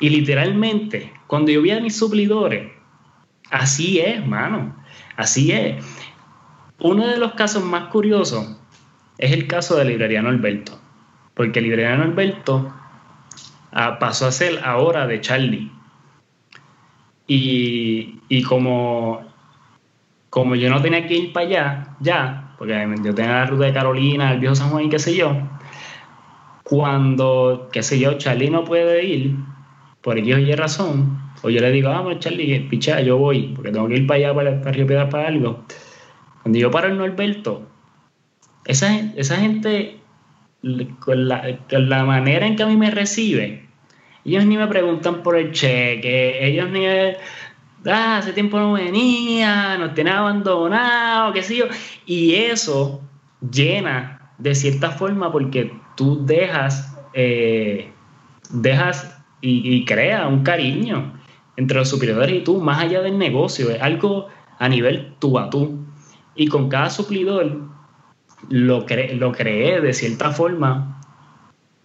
Y 0.00 0.10
literalmente, 0.10 1.12
cuando 1.26 1.50
yo 1.50 1.62
vi 1.62 1.70
a 1.70 1.80
mis 1.80 1.96
suplidores, 1.96 2.70
así 3.50 4.00
es, 4.00 4.26
mano, 4.26 4.76
así 5.16 5.52
es. 5.52 5.84
Uno 6.80 7.06
de 7.06 7.16
los 7.16 7.32
casos 7.32 7.64
más 7.64 7.88
curiosos 7.88 8.56
es 9.18 9.32
el 9.32 9.46
caso 9.46 9.76
de 9.76 9.84
Libreriano 9.84 10.28
Alberto, 10.28 10.78
porque 11.34 11.60
Libreriano 11.60 12.04
Alberto 12.04 12.72
ah, 13.72 13.98
pasó 13.98 14.26
a 14.26 14.32
ser 14.32 14.60
ahora 14.64 15.06
de 15.06 15.20
Charlie. 15.20 15.72
Y, 17.30 18.42
como, 18.44 19.20
como 20.30 20.54
yo 20.54 20.70
no 20.70 20.80
tenía 20.80 21.06
que 21.06 21.14
ir 21.14 21.32
para 21.32 21.46
allá, 21.46 21.96
ya, 22.00 22.47
porque 22.58 22.88
yo 23.04 23.14
tenía 23.14 23.32
la 23.32 23.46
ruta 23.46 23.66
de 23.66 23.72
Carolina, 23.72 24.32
el 24.32 24.40
viejo 24.40 24.54
San 24.54 24.70
Juan 24.70 24.84
y 24.84 24.88
qué 24.88 24.98
sé 24.98 25.14
yo, 25.14 25.36
cuando, 26.64 27.68
qué 27.72 27.82
sé 27.82 27.98
yo, 27.98 28.14
Charlie 28.18 28.50
no 28.50 28.64
puede 28.64 29.04
ir, 29.04 29.36
por 30.02 30.18
X 30.18 30.34
o 30.34 30.38
Y 30.38 30.52
razón, 30.54 31.18
o 31.42 31.50
yo 31.50 31.60
le 31.60 31.70
digo, 31.70 31.88
vamos, 31.88 32.18
Charlie, 32.18 32.60
picha, 32.68 33.00
yo 33.00 33.16
voy, 33.16 33.52
porque 33.54 33.70
tengo 33.70 33.88
que 33.88 33.96
ir 33.96 34.06
para 34.06 34.18
allá, 34.18 34.34
para, 34.34 34.60
para 34.60 34.72
Río 34.72 34.86
Piedras, 34.86 35.10
para 35.10 35.28
algo. 35.28 35.64
Cuando 36.42 36.58
yo 36.58 36.70
paro 36.70 36.88
en 36.88 36.98
Norberto, 36.98 37.62
esa, 38.64 38.94
esa 39.16 39.36
gente, 39.36 40.00
con 41.00 41.28
la, 41.28 41.58
con 41.70 41.88
la 41.88 42.04
manera 42.04 42.46
en 42.46 42.56
que 42.56 42.64
a 42.64 42.66
mí 42.66 42.76
me 42.76 42.90
recibe, 42.90 43.68
ellos 44.24 44.44
ni 44.44 44.56
me 44.56 44.66
preguntan 44.66 45.22
por 45.22 45.36
el 45.36 45.52
cheque, 45.52 46.44
ellos 46.46 46.68
ni 46.70 46.80
me, 46.80 47.16
ah, 47.86 48.18
hace 48.18 48.32
tiempo 48.32 48.58
no 48.58 48.72
venía, 48.72 49.76
nos 49.78 49.94
tiene 49.94 50.10
abandonado, 50.10 51.32
qué 51.32 51.42
sé 51.42 51.56
yo. 51.56 51.64
Y 52.06 52.34
eso 52.34 53.00
llena 53.50 54.32
de 54.38 54.54
cierta 54.54 54.90
forma 54.90 55.30
porque 55.32 55.72
tú 55.96 56.24
dejas, 56.24 56.96
eh, 57.14 57.90
dejas 58.50 59.18
y, 59.40 59.74
y 59.74 59.84
crea 59.84 60.26
un 60.26 60.42
cariño 60.42 61.12
entre 61.56 61.78
los 61.78 61.88
suplidores 61.88 62.34
y 62.34 62.44
tú, 62.44 62.60
más 62.60 62.80
allá 62.80 63.02
del 63.02 63.18
negocio, 63.18 63.70
es 63.70 63.82
algo 63.82 64.28
a 64.58 64.68
nivel 64.68 65.14
tú 65.18 65.38
a 65.38 65.50
tú. 65.50 65.84
Y 66.34 66.46
con 66.46 66.68
cada 66.68 66.88
suplidor 66.88 67.68
lo, 68.48 68.86
lo 69.14 69.32
creé 69.32 69.80
de 69.80 69.92
cierta 69.92 70.30
forma 70.30 71.00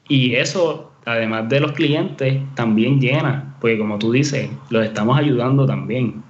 y 0.08 0.36
eso 0.36 0.93
además 1.06 1.50
de 1.50 1.60
los 1.60 1.74
clientes, 1.74 2.42
también 2.56 3.00
llena, 3.00 3.56
porque 3.60 3.78
como 3.78 4.00
tú 4.00 4.12
dices, 4.12 4.50
los 4.70 4.86
estamos 4.86 5.18
ayudando 5.18 5.66
también. 5.66 6.24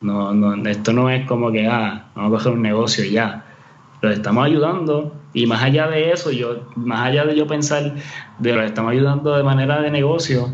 No, 0.00 0.34
no, 0.34 0.54
esto 0.68 0.92
no 0.92 1.08
es 1.08 1.26
como 1.26 1.50
que, 1.50 1.66
ah, 1.66 2.06
vamos 2.14 2.32
a 2.32 2.36
coger 2.36 2.52
un 2.52 2.62
negocio 2.62 3.04
ya. 3.04 3.44
Los 4.02 4.12
estamos 4.12 4.44
ayudando 4.44 5.14
y 5.32 5.46
más 5.46 5.62
allá 5.62 5.88
de 5.88 6.12
eso, 6.12 6.30
yo, 6.30 6.68
más 6.76 7.06
allá 7.06 7.24
de 7.24 7.34
yo 7.34 7.46
pensar 7.46 7.94
de 8.38 8.52
los 8.52 8.64
estamos 8.64 8.92
ayudando 8.92 9.34
de 9.34 9.42
manera 9.42 9.80
de 9.80 9.90
negocio, 9.90 10.50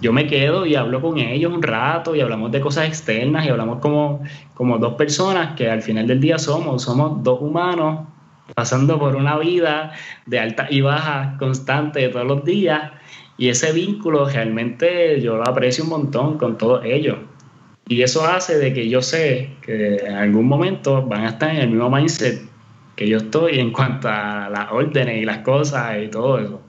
yo 0.00 0.12
me 0.12 0.26
quedo 0.26 0.66
y 0.66 0.76
hablo 0.76 1.00
con 1.00 1.18
ellos 1.18 1.52
un 1.52 1.62
rato 1.62 2.14
y 2.14 2.20
hablamos 2.20 2.50
de 2.52 2.60
cosas 2.60 2.88
externas 2.88 3.44
y 3.44 3.48
hablamos 3.48 3.80
como, 3.80 4.22
como 4.54 4.78
dos 4.78 4.94
personas 4.94 5.54
que 5.56 5.70
al 5.70 5.82
final 5.82 6.06
del 6.06 6.20
día 6.20 6.38
somos, 6.38 6.82
somos 6.82 7.22
dos 7.22 7.40
humanos 7.40 8.06
pasando 8.54 8.98
por 8.98 9.16
una 9.16 9.38
vida 9.38 9.92
de 10.26 10.38
alta 10.38 10.66
y 10.70 10.80
baja 10.80 11.36
constante 11.38 12.08
todos 12.08 12.26
los 12.26 12.44
días 12.44 12.92
y 13.40 13.48
ese 13.48 13.72
vínculo 13.72 14.26
realmente 14.28 15.18
yo 15.22 15.38
lo 15.38 15.48
aprecio 15.48 15.82
un 15.84 15.90
montón 15.90 16.36
con 16.36 16.58
todos 16.58 16.84
ellos. 16.84 17.16
Y 17.88 18.02
eso 18.02 18.26
hace 18.26 18.58
de 18.58 18.74
que 18.74 18.90
yo 18.90 19.00
sé 19.00 19.54
que 19.62 19.96
en 19.96 20.12
algún 20.12 20.46
momento 20.46 21.02
van 21.06 21.24
a 21.24 21.30
estar 21.30 21.48
en 21.48 21.62
el 21.62 21.70
mismo 21.70 21.88
mindset 21.88 22.42
que 22.96 23.08
yo 23.08 23.16
estoy 23.16 23.58
en 23.58 23.72
cuanto 23.72 24.08
a 24.08 24.50
las 24.50 24.70
órdenes 24.70 25.22
y 25.22 25.24
las 25.24 25.38
cosas 25.38 25.96
y 26.04 26.08
todo 26.08 26.38
eso. 26.38 26.60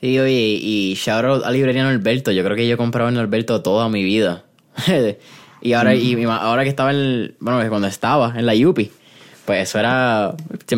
Sí, 0.00 0.18
oye, 0.18 0.58
y 0.62 0.94
shout 0.94 1.24
out 1.26 1.44
a 1.44 1.50
Librería 1.50 1.84
Norberto. 1.84 2.32
Yo 2.32 2.42
creo 2.42 2.56
que 2.56 2.66
yo 2.66 2.72
he 2.72 2.78
comprado 2.78 3.10
en 3.10 3.16
Norberto 3.16 3.60
toda 3.60 3.90
mi 3.90 4.02
vida. 4.04 4.46
y 5.60 5.74
ahora, 5.74 5.94
y 5.94 6.24
ahora 6.24 6.62
que 6.62 6.70
estaba 6.70 6.90
en, 6.90 7.34
bueno, 7.38 7.68
cuando 7.68 7.86
estaba 7.86 8.32
en 8.34 8.46
la 8.46 8.54
Yupi, 8.54 8.90
pues 9.48 9.62
eso 9.62 9.78
era. 9.78 10.34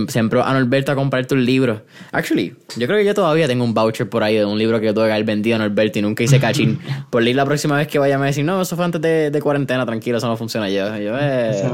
Siempre 0.06 0.40
a 0.40 0.52
Norberto 0.52 0.92
a 0.92 0.94
comprar 0.94 1.26
tus 1.26 1.38
libros. 1.38 1.80
Actually, 2.12 2.55
yo 2.76 2.86
creo 2.86 3.01
que 3.01 3.05
yo 3.05 3.14
todavía 3.14 3.48
tengo 3.48 3.64
un 3.64 3.74
voucher 3.74 4.09
por 4.09 4.22
ahí 4.22 4.36
de 4.36 4.44
un 4.44 4.60
libro 4.60 4.78
que 4.78 4.86
yo 4.86 4.94
tuve 4.94 5.06
que 5.06 5.12
haber 5.12 5.24
vendido 5.24 5.56
a 5.56 5.59
Norberto 5.59 5.98
y 5.98 6.02
nunca 6.02 6.22
hice 6.22 6.38
cachín. 6.38 6.78
por 7.10 7.20
leer 7.20 7.34
la 7.34 7.44
próxima 7.44 7.76
vez 7.76 7.88
que 7.88 7.98
vaya 7.98 8.16
me 8.16 8.26
decir, 8.26 8.44
no, 8.44 8.62
eso 8.62 8.76
fue 8.76 8.84
antes 8.84 9.02
de, 9.02 9.40
cuarentena, 9.42 9.84
tranquilo, 9.84 10.18
eso 10.18 10.28
no 10.28 10.36
funciona. 10.36 10.70
Yo, 10.70 10.97
yo, 10.98 11.18
eh. 11.18 11.51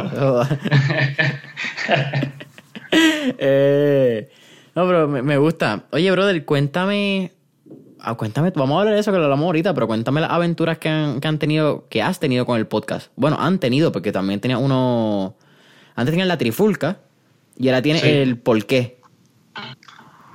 eh 3.38 4.30
no, 4.74 4.86
pero 4.86 5.06
me, 5.06 5.36
gusta. 5.36 5.84
Oye, 5.92 6.10
brother, 6.10 6.46
cuéntame. 6.46 7.32
Ah, 8.00 8.14
cuéntame, 8.14 8.54
vamos 8.56 8.74
a 8.74 8.80
hablar 8.80 8.94
de 8.94 9.00
eso 9.00 9.12
que 9.12 9.18
lo 9.18 9.24
hablamos 9.24 9.44
ahorita, 9.44 9.74
pero 9.74 9.86
cuéntame 9.86 10.22
las 10.22 10.30
aventuras 10.30 10.78
que 10.78 10.88
han, 10.88 11.20
que 11.20 11.28
han 11.28 11.38
tenido, 11.38 11.88
que 11.90 12.00
has 12.00 12.20
tenido 12.20 12.46
con 12.46 12.56
el 12.56 12.66
podcast. 12.66 13.08
Bueno, 13.16 13.36
han 13.38 13.58
tenido, 13.58 13.92
porque 13.92 14.12
también 14.12 14.40
tenía 14.40 14.56
uno 14.56 15.36
antes 15.96 16.12
tenían 16.12 16.28
la 16.28 16.38
trifulca 16.38 16.98
y 17.58 17.68
ahora 17.68 17.82
tiene 17.82 18.22
el 18.22 18.38
por 18.38 18.64
qué. 18.66 19.00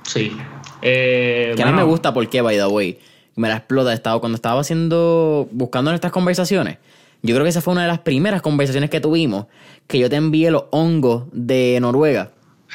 Sí. 0.02 0.36
Eh, 0.82 1.52
que 1.56 1.62
a 1.62 1.66
mí 1.66 1.72
me 1.72 1.84
gusta 1.84 2.12
por 2.12 2.28
qué, 2.28 2.42
by 2.42 2.56
the 2.56 2.66
way. 2.66 2.98
Me 3.36 3.48
la 3.48 3.56
explota. 3.56 3.92
Estado, 3.92 4.20
cuando 4.20 4.36
estaba 4.36 4.60
haciendo, 4.60 5.48
buscando 5.52 5.90
nuestras 5.90 6.12
conversaciones, 6.12 6.78
yo 7.22 7.34
creo 7.34 7.44
que 7.44 7.50
esa 7.50 7.60
fue 7.60 7.72
una 7.72 7.82
de 7.82 7.88
las 7.88 8.00
primeras 8.00 8.42
conversaciones 8.42 8.90
que 8.90 9.00
tuvimos, 9.00 9.46
que 9.86 9.98
yo 9.98 10.10
te 10.10 10.16
envié 10.16 10.50
los 10.50 10.64
hongos 10.70 11.24
de 11.32 11.78
Noruega. 11.80 12.32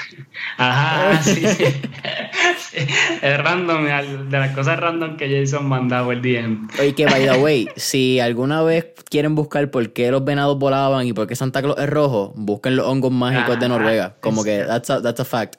Ajá, 0.57 1.21
sí. 1.21 1.43
es 3.21 3.37
random, 3.37 3.85
de 4.29 4.39
las 4.39 4.55
cosas 4.55 4.79
random 4.79 5.17
que 5.17 5.29
Jason 5.29 5.67
mandaba 5.67 6.13
el 6.13 6.21
DM. 6.21 6.67
Oye, 6.79 6.93
que 6.93 7.05
by 7.05 7.25
the 7.25 7.37
way, 7.41 7.67
si 7.75 8.19
alguna 8.19 8.61
vez 8.63 8.93
quieren 9.09 9.35
buscar 9.35 9.69
por 9.71 9.91
qué 9.93 10.11
los 10.11 10.23
venados 10.23 10.57
volaban 10.57 11.07
y 11.07 11.13
por 11.13 11.27
qué 11.27 11.35
Santa 11.35 11.61
Claus 11.61 11.77
es 11.79 11.89
rojo, 11.89 12.33
busquen 12.35 12.75
los 12.75 12.85
hongos 12.85 13.11
mágicos 13.11 13.59
de 13.59 13.65
ah, 13.65 13.69
Noruega. 13.69 14.15
Como 14.21 14.43
que 14.43 14.63
that's 14.65 14.89
a, 14.89 15.01
that's 15.01 15.19
a 15.19 15.25
fact. 15.25 15.55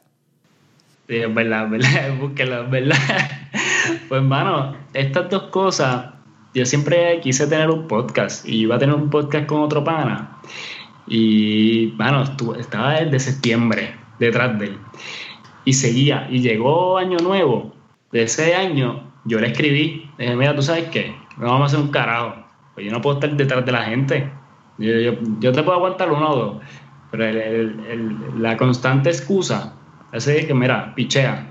Sí, 1.09 1.17
es 1.17 1.35
verdad, 1.35 1.65
es 1.65 1.71
verdad, 1.71 2.17
búsquenlo, 2.21 2.65
es 2.65 2.71
verdad. 2.71 2.97
Pues, 4.09 4.23
mano, 4.23 4.77
estas 4.93 5.31
dos 5.31 5.45
cosas, 5.45 6.07
yo 6.55 6.67
siempre 6.67 7.19
quise 7.21 7.47
tener 7.47 7.71
un 7.71 7.89
podcast 7.89 8.47
y 8.47 8.61
iba 8.61 8.77
a 8.77 8.79
tener 8.79 8.95
un 8.95 9.09
podcast 9.09 9.47
con 9.47 9.61
otro 9.61 9.83
pana. 9.83 10.39
Y, 11.07 11.95
mano, 11.97 12.25
estaba 12.59 13.01
desde 13.01 13.19
septiembre 13.19 13.95
detrás 14.19 14.59
de 14.59 14.67
él. 14.67 14.79
Y 15.69 15.75
seguía, 15.75 16.27
y 16.31 16.41
llegó 16.41 16.97
Año 16.97 17.19
Nuevo, 17.19 17.75
de 18.11 18.23
ese 18.23 18.55
año, 18.55 19.13
yo 19.27 19.39
le 19.39 19.49
escribí, 19.49 20.11
dije, 20.17 20.35
mira, 20.35 20.57
tú 20.57 20.63
sabes 20.63 20.85
qué, 20.85 21.15
no 21.37 21.49
vamos 21.49 21.61
a 21.61 21.67
hacer 21.67 21.81
un 21.81 21.91
carajo, 21.91 22.37
pues 22.73 22.87
yo 22.87 22.91
no 22.91 23.03
puedo 23.03 23.17
estar 23.17 23.37
detrás 23.37 23.67
de 23.67 23.73
la 23.73 23.83
gente, 23.83 24.33
yo, 24.79 25.53
te 25.53 25.63
puedo 25.63 25.75
aguantar 25.75 26.11
uno 26.11 26.31
o 26.31 26.37
dos, 26.37 26.63
pero 27.11 27.71
la 28.39 28.57
constante 28.57 29.11
excusa 29.11 29.75
es 30.11 30.25
que, 30.25 30.55
mira, 30.55 30.95
pichea, 30.95 31.51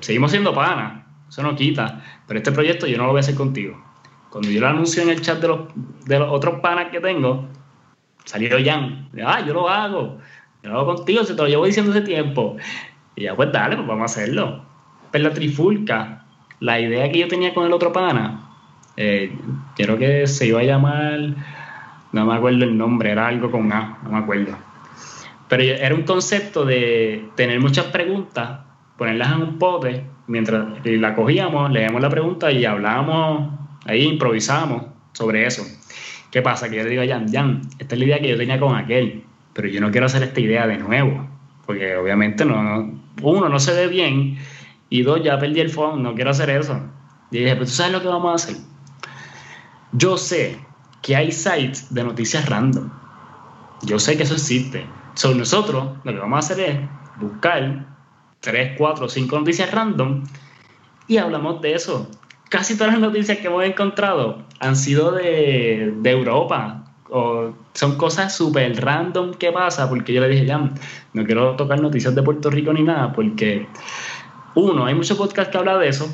seguimos 0.00 0.30
siendo 0.30 0.54
pana, 0.54 1.06
eso 1.28 1.42
no 1.42 1.54
quita, 1.54 2.02
pero 2.26 2.38
este 2.38 2.52
proyecto 2.52 2.86
yo 2.86 2.96
no 2.96 3.04
lo 3.04 3.10
voy 3.10 3.18
a 3.18 3.20
hacer 3.20 3.34
contigo. 3.34 3.76
Cuando 4.30 4.48
yo 4.50 4.62
lo 4.62 4.68
anuncio 4.68 5.02
en 5.02 5.10
el 5.10 5.20
chat 5.20 5.42
de 5.42 5.48
los, 5.48 5.60
de 6.06 6.18
los 6.18 6.32
otros 6.32 6.60
panas 6.60 6.86
que 6.90 7.00
tengo, 7.00 7.46
salió 8.24 8.56
Jan, 8.64 9.10
ah, 9.26 9.44
yo 9.46 9.52
lo 9.52 9.68
hago, 9.68 10.16
yo 10.62 10.70
lo 10.70 10.80
hago 10.80 10.96
contigo, 10.96 11.22
se 11.22 11.34
te 11.34 11.42
lo 11.42 11.48
llevo 11.48 11.66
diciendo 11.66 11.90
hace 11.90 12.00
tiempo. 12.00 12.56
Y 13.18 13.24
ya, 13.24 13.34
pues 13.34 13.50
dale, 13.50 13.74
pues 13.74 13.88
vamos 13.88 14.02
a 14.02 14.04
hacerlo. 14.04 14.62
Pero 15.10 15.24
la 15.24 15.34
trifulca, 15.34 16.24
la 16.60 16.78
idea 16.78 17.10
que 17.10 17.18
yo 17.18 17.26
tenía 17.26 17.52
con 17.52 17.66
el 17.66 17.72
otro 17.72 17.92
pana, 17.92 18.48
eh, 18.96 19.32
creo 19.74 19.98
que 19.98 20.28
se 20.28 20.46
iba 20.46 20.60
a 20.60 20.62
llamar, 20.62 21.34
no 22.12 22.24
me 22.24 22.34
acuerdo 22.36 22.62
el 22.62 22.78
nombre, 22.78 23.10
era 23.10 23.26
algo 23.26 23.50
con 23.50 23.72
A, 23.72 23.98
no 24.04 24.12
me 24.12 24.18
acuerdo. 24.18 24.56
Pero 25.48 25.62
era 25.64 25.96
un 25.96 26.02
concepto 26.02 26.64
de 26.64 27.28
tener 27.34 27.58
muchas 27.58 27.86
preguntas, 27.86 28.60
ponerlas 28.96 29.32
en 29.32 29.42
un 29.42 29.58
pote, 29.58 30.04
mientras 30.28 30.66
la 30.84 31.16
cogíamos, 31.16 31.72
leíamos 31.72 32.00
la 32.00 32.10
pregunta 32.10 32.52
y 32.52 32.64
hablábamos, 32.64 33.50
ahí 33.84 34.04
improvisamos 34.04 34.84
sobre 35.12 35.44
eso. 35.44 35.64
¿Qué 36.30 36.40
pasa? 36.40 36.70
Que 36.70 36.76
yo 36.76 36.84
le 36.84 36.90
digo 36.90 37.02
a 37.02 37.06
Jan, 37.06 37.32
Jan, 37.32 37.62
esta 37.80 37.96
es 37.96 37.98
la 37.98 38.04
idea 38.04 38.20
que 38.20 38.28
yo 38.28 38.36
tenía 38.36 38.60
con 38.60 38.76
aquel 38.76 39.24
pero 39.58 39.66
yo 39.66 39.80
no 39.80 39.90
quiero 39.90 40.06
hacer 40.06 40.22
esta 40.22 40.38
idea 40.38 40.68
de 40.68 40.78
nuevo. 40.78 41.28
Porque 41.68 41.94
obviamente 41.98 42.46
no, 42.46 42.98
uno, 43.20 43.48
no 43.50 43.60
se 43.60 43.74
ve 43.74 43.88
bien, 43.88 44.38
y 44.88 45.02
dos, 45.02 45.22
ya 45.22 45.38
perdí 45.38 45.60
el 45.60 45.68
phone, 45.68 46.02
no 46.02 46.14
quiero 46.14 46.30
hacer 46.30 46.48
eso. 46.48 46.80
Y 47.30 47.40
dije, 47.40 47.56
pues 47.56 47.68
tú 47.68 47.74
sabes 47.74 47.92
lo 47.92 48.00
que 48.00 48.08
vamos 48.08 48.32
a 48.32 48.34
hacer. 48.36 48.56
Yo 49.92 50.16
sé 50.16 50.58
que 51.02 51.14
hay 51.14 51.30
sites 51.30 51.92
de 51.92 52.04
noticias 52.04 52.48
random. 52.48 52.88
Yo 53.82 53.98
sé 53.98 54.16
que 54.16 54.22
eso 54.22 54.32
existe. 54.32 54.86
So, 55.12 55.34
nosotros 55.34 55.98
lo 56.04 56.10
que 56.10 56.18
vamos 56.18 56.36
a 56.36 56.38
hacer 56.38 56.70
es 56.70 56.78
buscar 57.20 57.84
3, 58.40 58.78
4, 58.78 59.06
5 59.06 59.38
noticias 59.38 59.70
random 59.70 60.24
y 61.06 61.18
hablamos 61.18 61.60
de 61.60 61.74
eso. 61.74 62.10
Casi 62.48 62.78
todas 62.78 62.94
las 62.94 63.02
noticias 63.02 63.36
que 63.40 63.48
hemos 63.48 63.64
encontrado 63.64 64.42
han 64.58 64.74
sido 64.74 65.12
de 65.12 66.00
Europa. 66.02 66.87
O 67.10 67.52
son 67.72 67.96
cosas 67.96 68.36
súper 68.36 68.84
random 68.84 69.32
que 69.34 69.50
pasa 69.50 69.88
porque 69.88 70.12
yo 70.12 70.20
le 70.20 70.28
dije, 70.28 70.44
ya, 70.44 70.58
no 71.12 71.24
quiero 71.24 71.56
tocar 71.56 71.80
noticias 71.80 72.14
de 72.14 72.22
Puerto 72.22 72.50
Rico 72.50 72.72
ni 72.72 72.82
nada 72.82 73.12
porque, 73.12 73.66
uno, 74.54 74.84
hay 74.86 74.94
muchos 74.94 75.16
podcasts 75.16 75.50
que 75.50 75.58
hablan 75.58 75.80
de 75.80 75.88
eso. 75.88 76.08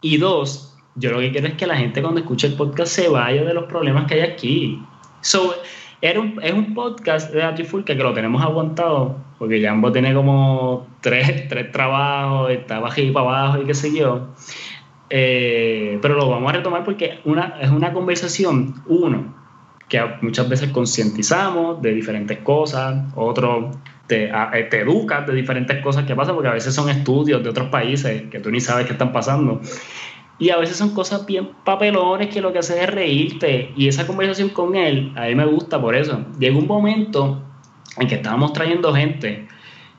Y 0.00 0.18
dos, 0.18 0.76
yo 0.94 1.10
lo 1.10 1.20
que 1.20 1.32
quiero 1.32 1.46
es 1.48 1.54
que 1.54 1.66
la 1.66 1.76
gente 1.76 2.02
cuando 2.02 2.20
escuche 2.20 2.46
el 2.46 2.54
podcast 2.54 2.92
se 2.92 3.08
vaya 3.08 3.44
de 3.44 3.54
los 3.54 3.64
problemas 3.64 4.06
que 4.06 4.14
hay 4.14 4.20
aquí. 4.20 4.82
So, 5.20 5.54
es 6.00 6.52
un 6.52 6.74
podcast 6.74 7.32
de 7.32 7.40
la 7.40 7.54
Trifulca 7.54 7.96
que 7.96 8.02
lo 8.02 8.12
tenemos 8.12 8.42
aguantado, 8.42 9.16
porque 9.38 9.60
Jambo 9.60 9.90
tiene 9.90 10.14
como 10.14 10.86
tres, 11.00 11.48
tres 11.48 11.72
trabajos, 11.72 12.50
está 12.50 12.78
bajito 12.78 13.12
para 13.12 13.26
abajo 13.26 13.62
y 13.62 13.66
qué 13.66 13.74
sé 13.74 13.96
yo. 13.96 14.28
Eh, 15.10 15.98
pero 16.02 16.14
lo 16.14 16.28
vamos 16.28 16.50
a 16.50 16.56
retomar 16.56 16.84
porque 16.84 17.20
una, 17.24 17.56
es 17.60 17.70
una 17.70 17.92
conversación, 17.92 18.74
uno, 18.86 19.34
que 19.88 20.00
muchas 20.20 20.48
veces 20.48 20.70
concientizamos 20.70 21.80
de 21.80 21.94
diferentes 21.94 22.38
cosas, 22.38 23.04
otro, 23.14 23.70
te, 24.06 24.26
eh, 24.26 24.68
te 24.70 24.80
educas 24.80 25.26
de 25.26 25.34
diferentes 25.34 25.82
cosas 25.82 26.04
que 26.04 26.14
pasan, 26.14 26.34
porque 26.34 26.48
a 26.48 26.54
veces 26.54 26.74
son 26.74 26.90
estudios 26.90 27.42
de 27.42 27.48
otros 27.48 27.68
países 27.68 28.24
que 28.30 28.40
tú 28.40 28.50
ni 28.50 28.60
sabes 28.60 28.86
qué 28.86 28.92
están 28.92 29.12
pasando. 29.12 29.60
Y 30.38 30.50
a 30.50 30.56
veces 30.56 30.76
son 30.76 30.94
cosas 30.94 31.26
bien 31.26 31.50
papelones 31.64 32.28
que 32.28 32.40
lo 32.40 32.52
que 32.52 32.60
hace 32.60 32.82
es 32.82 32.88
reírte. 32.88 33.72
Y 33.76 33.88
esa 33.88 34.06
conversación 34.06 34.50
con 34.50 34.76
él, 34.76 35.12
a 35.16 35.26
mí 35.26 35.34
me 35.34 35.46
gusta 35.46 35.80
por 35.80 35.96
eso. 35.96 36.24
Llegó 36.38 36.60
un 36.60 36.68
momento 36.68 37.42
en 37.96 38.06
que 38.06 38.16
estábamos 38.16 38.52
trayendo 38.52 38.94
gente 38.94 39.48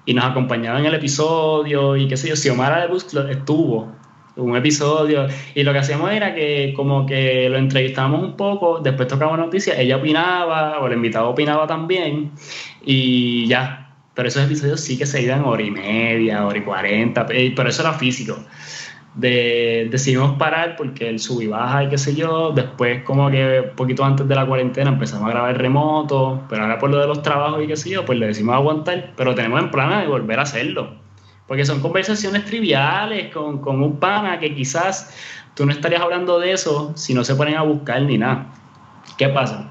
y 0.06 0.14
nos 0.14 0.26
acompañaba 0.26 0.80
en 0.80 0.86
el 0.86 0.94
episodio 0.94 1.98
y 1.98 2.08
qué 2.08 2.16
sé 2.16 2.30
yo, 2.30 2.36
Xiomara 2.36 2.82
de 2.82 2.88
Bus 2.88 3.06
estuvo 3.30 3.92
un 4.40 4.56
episodio 4.56 5.28
y 5.56 5.64
lo 5.64 5.74
que 5.74 5.80
hacíamos 5.80 6.12
era 6.12 6.34
que 6.34 6.74
como 6.76 7.06
que 7.06 7.50
lo 7.50 7.58
entrevistábamos 7.58 8.24
un 8.24 8.38
poco, 8.38 8.80
después 8.80 9.08
tocaba 9.08 9.36
noticias, 9.38 9.78
ella 9.80 9.98
opinaba 9.98 10.80
o 10.80 10.88
el 10.88 10.94
invitado 10.94 11.30
opinaba 11.30 11.68
también 11.68 12.32
y 12.86 13.48
ya. 13.48 13.86
Pero 14.14 14.28
esos 14.28 14.44
episodios 14.44 14.82
sí 14.82 14.98
que 14.98 15.06
se 15.06 15.22
iban 15.22 15.46
hora 15.46 15.64
y 15.64 15.72
media, 15.72 16.46
hora 16.46 16.58
y 16.58 16.62
cuarenta, 16.62 17.26
pero 17.26 17.70
eso 17.70 17.82
era 17.82 17.94
físico 17.94 18.36
de, 19.16 19.88
decidimos 19.92 20.38
parar 20.38 20.76
porque 20.78 21.10
el 21.10 21.20
sub 21.20 21.42
y 21.42 21.48
baja 21.48 21.84
y 21.84 21.90
qué 21.90 21.98
sé 21.98 22.16
yo. 22.16 22.52
Después, 22.52 23.04
como 23.04 23.30
que 23.30 23.72
poquito 23.76 24.04
antes 24.04 24.28
de 24.28 24.36
la 24.36 24.46
cuarentena, 24.46 24.90
empezamos 24.90 25.28
a 25.28 25.32
grabar 25.32 25.58
remoto, 25.58 26.44
pero 26.50 26.64
ahora 26.64 26.80
por 26.80 26.90
lo 26.90 27.00
de 27.00 27.08
los 27.08 27.22
trabajos 27.22 27.64
y 27.64 27.68
qué 27.68 27.76
sé 27.76 27.90
yo, 27.90 28.06
pues 28.06 28.20
le 28.20 28.28
decimos 28.28 28.56
aguantar, 28.56 29.14
pero 29.16 29.36
tenemos 29.36 29.60
en 29.62 29.72
plan 29.72 30.02
de 30.02 30.08
volver 30.08 30.40
a 30.40 30.44
hacerlo. 30.44 31.09
Porque 31.50 31.66
son 31.66 31.82
conversaciones 31.82 32.46
triviales 32.46 33.34
con, 33.34 33.58
con 33.58 33.82
un 33.82 34.00
pana 34.00 34.40
que 34.40 34.56
quizás 34.56 35.14
tú 35.56 35.66
no 35.66 35.72
estarías 35.72 36.02
hablando 36.02 36.40
de 36.40 36.54
eso 36.54 36.94
si 36.96 37.14
no 37.14 37.24
se 37.26 37.36
ponen 37.36 37.56
a 37.56 37.64
buscar 37.64 38.02
ni 38.04 38.18
nada. 38.18 38.54
¿Qué 39.18 39.28
pasa? 39.28 39.70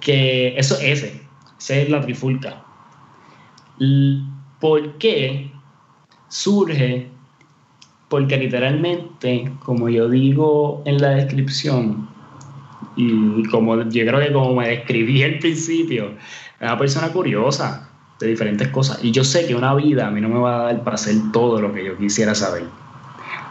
Que 0.00 0.56
eso 0.56 0.76
es 0.76 1.02
ese, 1.02 1.22
ese 1.58 1.82
es 1.82 1.90
la 1.90 2.00
trifulca. 2.00 2.62
¿Por 4.60 4.96
qué 4.98 5.50
surge 6.28 7.10
porque 8.08 8.36
literalmente, 8.36 9.50
como 9.64 9.88
yo 9.88 10.08
digo 10.08 10.82
en 10.86 11.02
la 11.02 11.10
descripción, 11.10 12.08
y 12.96 13.42
como 13.48 13.82
yo 13.82 14.06
creo 14.06 14.20
que 14.20 14.32
como 14.32 14.54
me 14.54 14.68
describí 14.68 15.22
al 15.22 15.38
principio, 15.38 16.12
es 16.60 16.62
una 16.62 16.78
persona 16.78 17.12
curiosa 17.12 17.85
de 18.18 18.26
diferentes 18.26 18.68
cosas. 18.68 19.02
Y 19.02 19.10
yo 19.10 19.24
sé 19.24 19.46
que 19.46 19.54
una 19.54 19.74
vida 19.74 20.06
a 20.06 20.10
mí 20.10 20.20
no 20.20 20.28
me 20.28 20.38
va 20.38 20.60
a 20.60 20.64
dar 20.64 20.84
para 20.84 20.94
hacer 20.94 21.16
todo 21.32 21.60
lo 21.60 21.72
que 21.72 21.84
yo 21.84 21.96
quisiera 21.96 22.34
saber. 22.34 22.64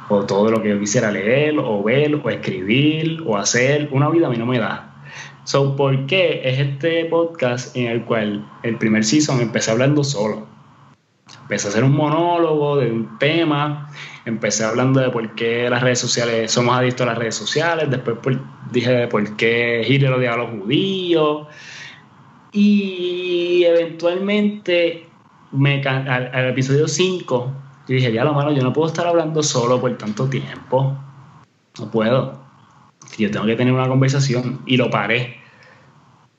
O 0.10 0.24
todo 0.26 0.52
lo 0.52 0.62
que 0.62 0.70
yo 0.70 0.80
quisiera 0.80 1.12
leer, 1.12 1.56
o 1.58 1.84
ver, 1.84 2.16
o 2.16 2.30
escribir, 2.30 3.24
o 3.26 3.38
hacer. 3.38 3.90
Una 3.92 4.10
vida 4.10 4.28
a 4.28 4.30
mí 4.30 4.38
no 4.38 4.46
me 4.46 4.60
da. 4.60 4.94
So, 5.44 5.76
¿por 5.76 6.06
qué 6.08 6.42
es 6.44 6.60
este 6.60 7.06
podcast 7.06 7.76
en 7.76 7.88
el 7.88 8.04
cual 8.04 8.48
el 8.64 8.78
primer 8.78 9.04
season 9.04 9.42
empecé 9.42 9.72
hablando 9.72 10.04
solo? 10.04 10.48
Empecé 11.42 11.68
a 11.68 11.70
hacer 11.72 11.84
un 11.84 11.96
monólogo 11.96 12.78
de 12.78 12.92
un 12.92 13.18
tema 13.20 13.90
empecé 14.26 14.64
hablando 14.66 15.00
de 15.00 15.10
por 15.10 15.36
qué 15.36 15.70
las 15.70 15.82
redes 15.82 16.00
sociales, 16.00 16.52
somos 16.52 16.76
adictos 16.76 17.08
a 17.08 17.12
las 17.12 17.18
redes 17.18 17.36
sociales, 17.36 17.90
después 17.90 18.38
dije 18.72 18.92
de 18.92 19.08
por 19.08 19.36
qué 19.38 19.86
Hitler 19.88 20.12
odiaba 20.12 20.36
a 20.36 20.40
los 20.40 20.62
judíos, 20.62 21.48
y 22.56 23.64
eventualmente 23.66 25.06
me, 25.52 25.82
al, 25.84 26.50
episodio 26.50 26.88
5, 26.88 27.52
yo 27.88 27.96
dije, 27.96 28.12
ya 28.12 28.24
lo 28.24 28.34
malo, 28.34 28.52
yo 28.52 28.64
no 28.64 28.74
puedo 28.74 28.88
estar 28.88 29.06
hablando 29.06 29.44
solo 29.44 29.80
por 29.80 29.96
tanto 29.98 30.28
tiempo, 30.30 30.98
no 31.80 31.92
puedo, 31.92 32.40
yo 33.18 33.30
tengo 33.30 33.46
que 33.46 33.56
tener 33.56 33.74
una 33.74 33.88
conversación, 33.88 34.62
y 34.66 34.78
lo 34.78 34.90
paré. 34.90 35.38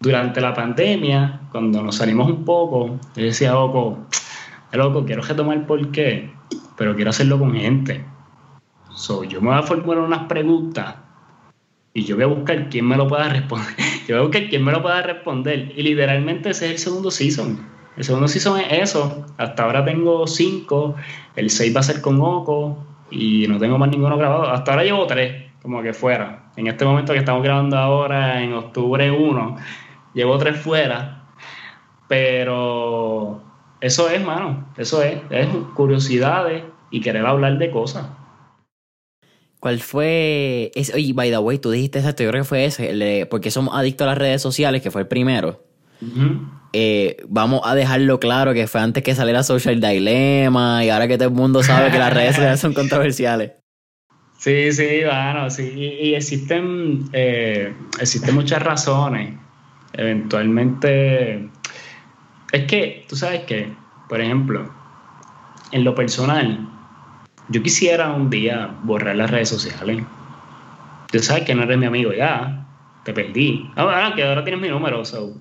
Durante 0.01 0.41
la 0.41 0.53
pandemia, 0.53 1.41
cuando 1.53 1.83
nos 1.83 1.97
salimos 1.97 2.29
un 2.29 2.45
poco, 2.45 2.99
yo 3.15 3.25
decía, 3.25 3.53
loco, 3.53 3.99
loco, 4.73 5.05
quiero 5.05 5.23
retomar 5.23 5.67
por 5.67 5.91
qué 5.91 6.37
pero 6.77 6.95
quiero 6.95 7.11
hacerlo 7.11 7.39
con 7.39 7.55
gente. 7.55 8.05
So, 8.95 9.25
yo 9.25 9.41
me 9.41 9.49
voy 9.49 9.59
a 9.59 9.63
formular 9.63 10.03
unas 10.03 10.25
preguntas 10.25 10.95
y 11.97 12.05
yo 12.05 12.15
voy 12.17 12.25
a 12.25 12.27
buscar 12.27 12.69
quién 12.69 12.87
me 12.87 12.95
lo 12.95 13.09
pueda 13.09 13.31
responder. 13.31 13.75
yo 14.07 14.17
voy 14.17 14.19
a 14.19 14.29
buscar 14.29 14.49
quién 14.51 14.63
me 14.63 14.71
lo 14.71 14.83
pueda 14.83 15.01
responder. 15.01 15.73
Y 15.75 15.83
literalmente 15.83 16.51
ese 16.51 16.67
es 16.67 16.73
el 16.73 16.79
segundo 16.79 17.11
season. 17.11 17.67
El 17.97 18.05
segundo 18.05 18.29
season 18.29 18.61
es 18.61 18.91
eso. 18.91 19.25
Hasta 19.39 19.65
ahora 19.65 19.83
tengo 19.83 20.27
cinco. 20.27 20.95
El 21.37 21.49
seis 21.49 21.75
va 21.75 21.81
a 21.81 21.85
ser 21.85 22.03
con 22.03 22.21
Oco. 22.21 22.85
Y 23.11 23.47
no 23.49 23.59
tengo 23.59 23.79
más 23.79 23.89
ninguno 23.89 24.19
grabado. 24.19 24.43
Hasta 24.43 24.73
ahora 24.73 24.85
llevo 24.85 25.07
tres, 25.07 25.51
como 25.63 25.81
que 25.81 25.95
fuera. 25.95 26.51
En 26.57 26.67
este 26.67 26.85
momento 26.85 27.15
que 27.15 27.19
estamos 27.19 27.43
grabando 27.43 27.79
ahora, 27.79 28.43
en 28.43 28.53
octubre 28.53 29.11
1, 29.11 29.57
llevo 30.13 30.37
tres 30.37 30.59
fuera. 30.59 31.23
Pero 32.09 33.41
eso 33.81 34.11
es, 34.11 34.23
mano. 34.23 34.67
Eso 34.77 35.03
es. 35.03 35.23
Es 35.31 35.49
curiosidades 35.73 36.63
y 36.91 37.01
querer 37.01 37.25
hablar 37.25 37.57
de 37.57 37.71
cosas. 37.71 38.07
¿Cuál 39.61 39.81
fue? 39.81 40.71
Ese, 40.75 40.95
oye, 40.95 41.13
by 41.13 41.31
the 41.31 41.39
way, 41.39 41.59
tú 41.59 41.71
dijiste 41.71 41.99
exacto, 41.99 42.23
yo 42.23 42.31
creo 42.31 42.43
que 42.43 42.49
fue 42.49 42.65
ese, 42.67 43.27
porque 43.31 43.51
somos 43.51 43.75
adictos 43.75 44.05
a 44.07 44.11
las 44.11 44.19
redes 44.19 44.43
sociales, 44.43 44.83
que 44.83 44.91
fue 44.91 45.03
el 45.03 45.09
primero. 45.09 45.65
Eh, 46.73 47.17
vamos 47.29 47.63
a 47.65 47.75
dejarlo 47.75 48.21
claro 48.21 48.53
que 48.53 48.67
fue 48.67 48.83
antes 48.83 49.03
que 49.03 49.15
saliera 49.15 49.43
Social 49.43 49.81
Dilemma 49.81 50.85
y 50.85 50.91
ahora 50.91 51.09
que 51.09 51.17
todo 51.17 51.29
el 51.29 51.35
mundo 51.35 51.63
sabe 51.63 51.91
que 51.91 51.99
las 51.99 52.13
redes 52.13 52.37
sociales 52.37 52.61
son 52.61 52.75
controversiales. 52.75 53.53
Sí, 54.39 54.71
sí, 54.71 55.01
bueno, 55.03 55.49
sí. 55.49 55.73
Y, 55.75 56.15
existen, 56.15 57.09
eh, 57.15 57.75
existen 57.99 58.35
muchas 58.35 58.63
razones. 58.63 59.35
Eventualmente 59.95 61.49
es 62.53 62.65
que, 62.67 63.07
tú 63.09 63.17
sabes 63.17 63.45
que, 63.45 63.73
por 64.09 64.21
ejemplo, 64.21 64.71
en 65.73 65.85
lo 65.85 65.95
personal, 65.95 66.69
yo 67.49 67.63
quisiera 67.63 68.13
un 68.13 68.31
día 68.31 68.71
borrar 68.83 69.17
las 69.17 69.31
redes 69.31 69.49
sociales. 69.49 70.03
Tú 71.11 71.19
sabes 71.21 71.45
que 71.45 71.55
no 71.55 71.63
eres 71.63 71.79
mi 71.79 71.87
amigo 71.87 72.13
ya, 72.13 72.67
te 73.05 73.13
perdí. 73.13 73.71
Ahora 73.77 74.13
que 74.15 74.25
ahora 74.25 74.45
tienes 74.45 74.61
mi 74.61 74.69
número, 74.69 75.05
so. 75.05 75.35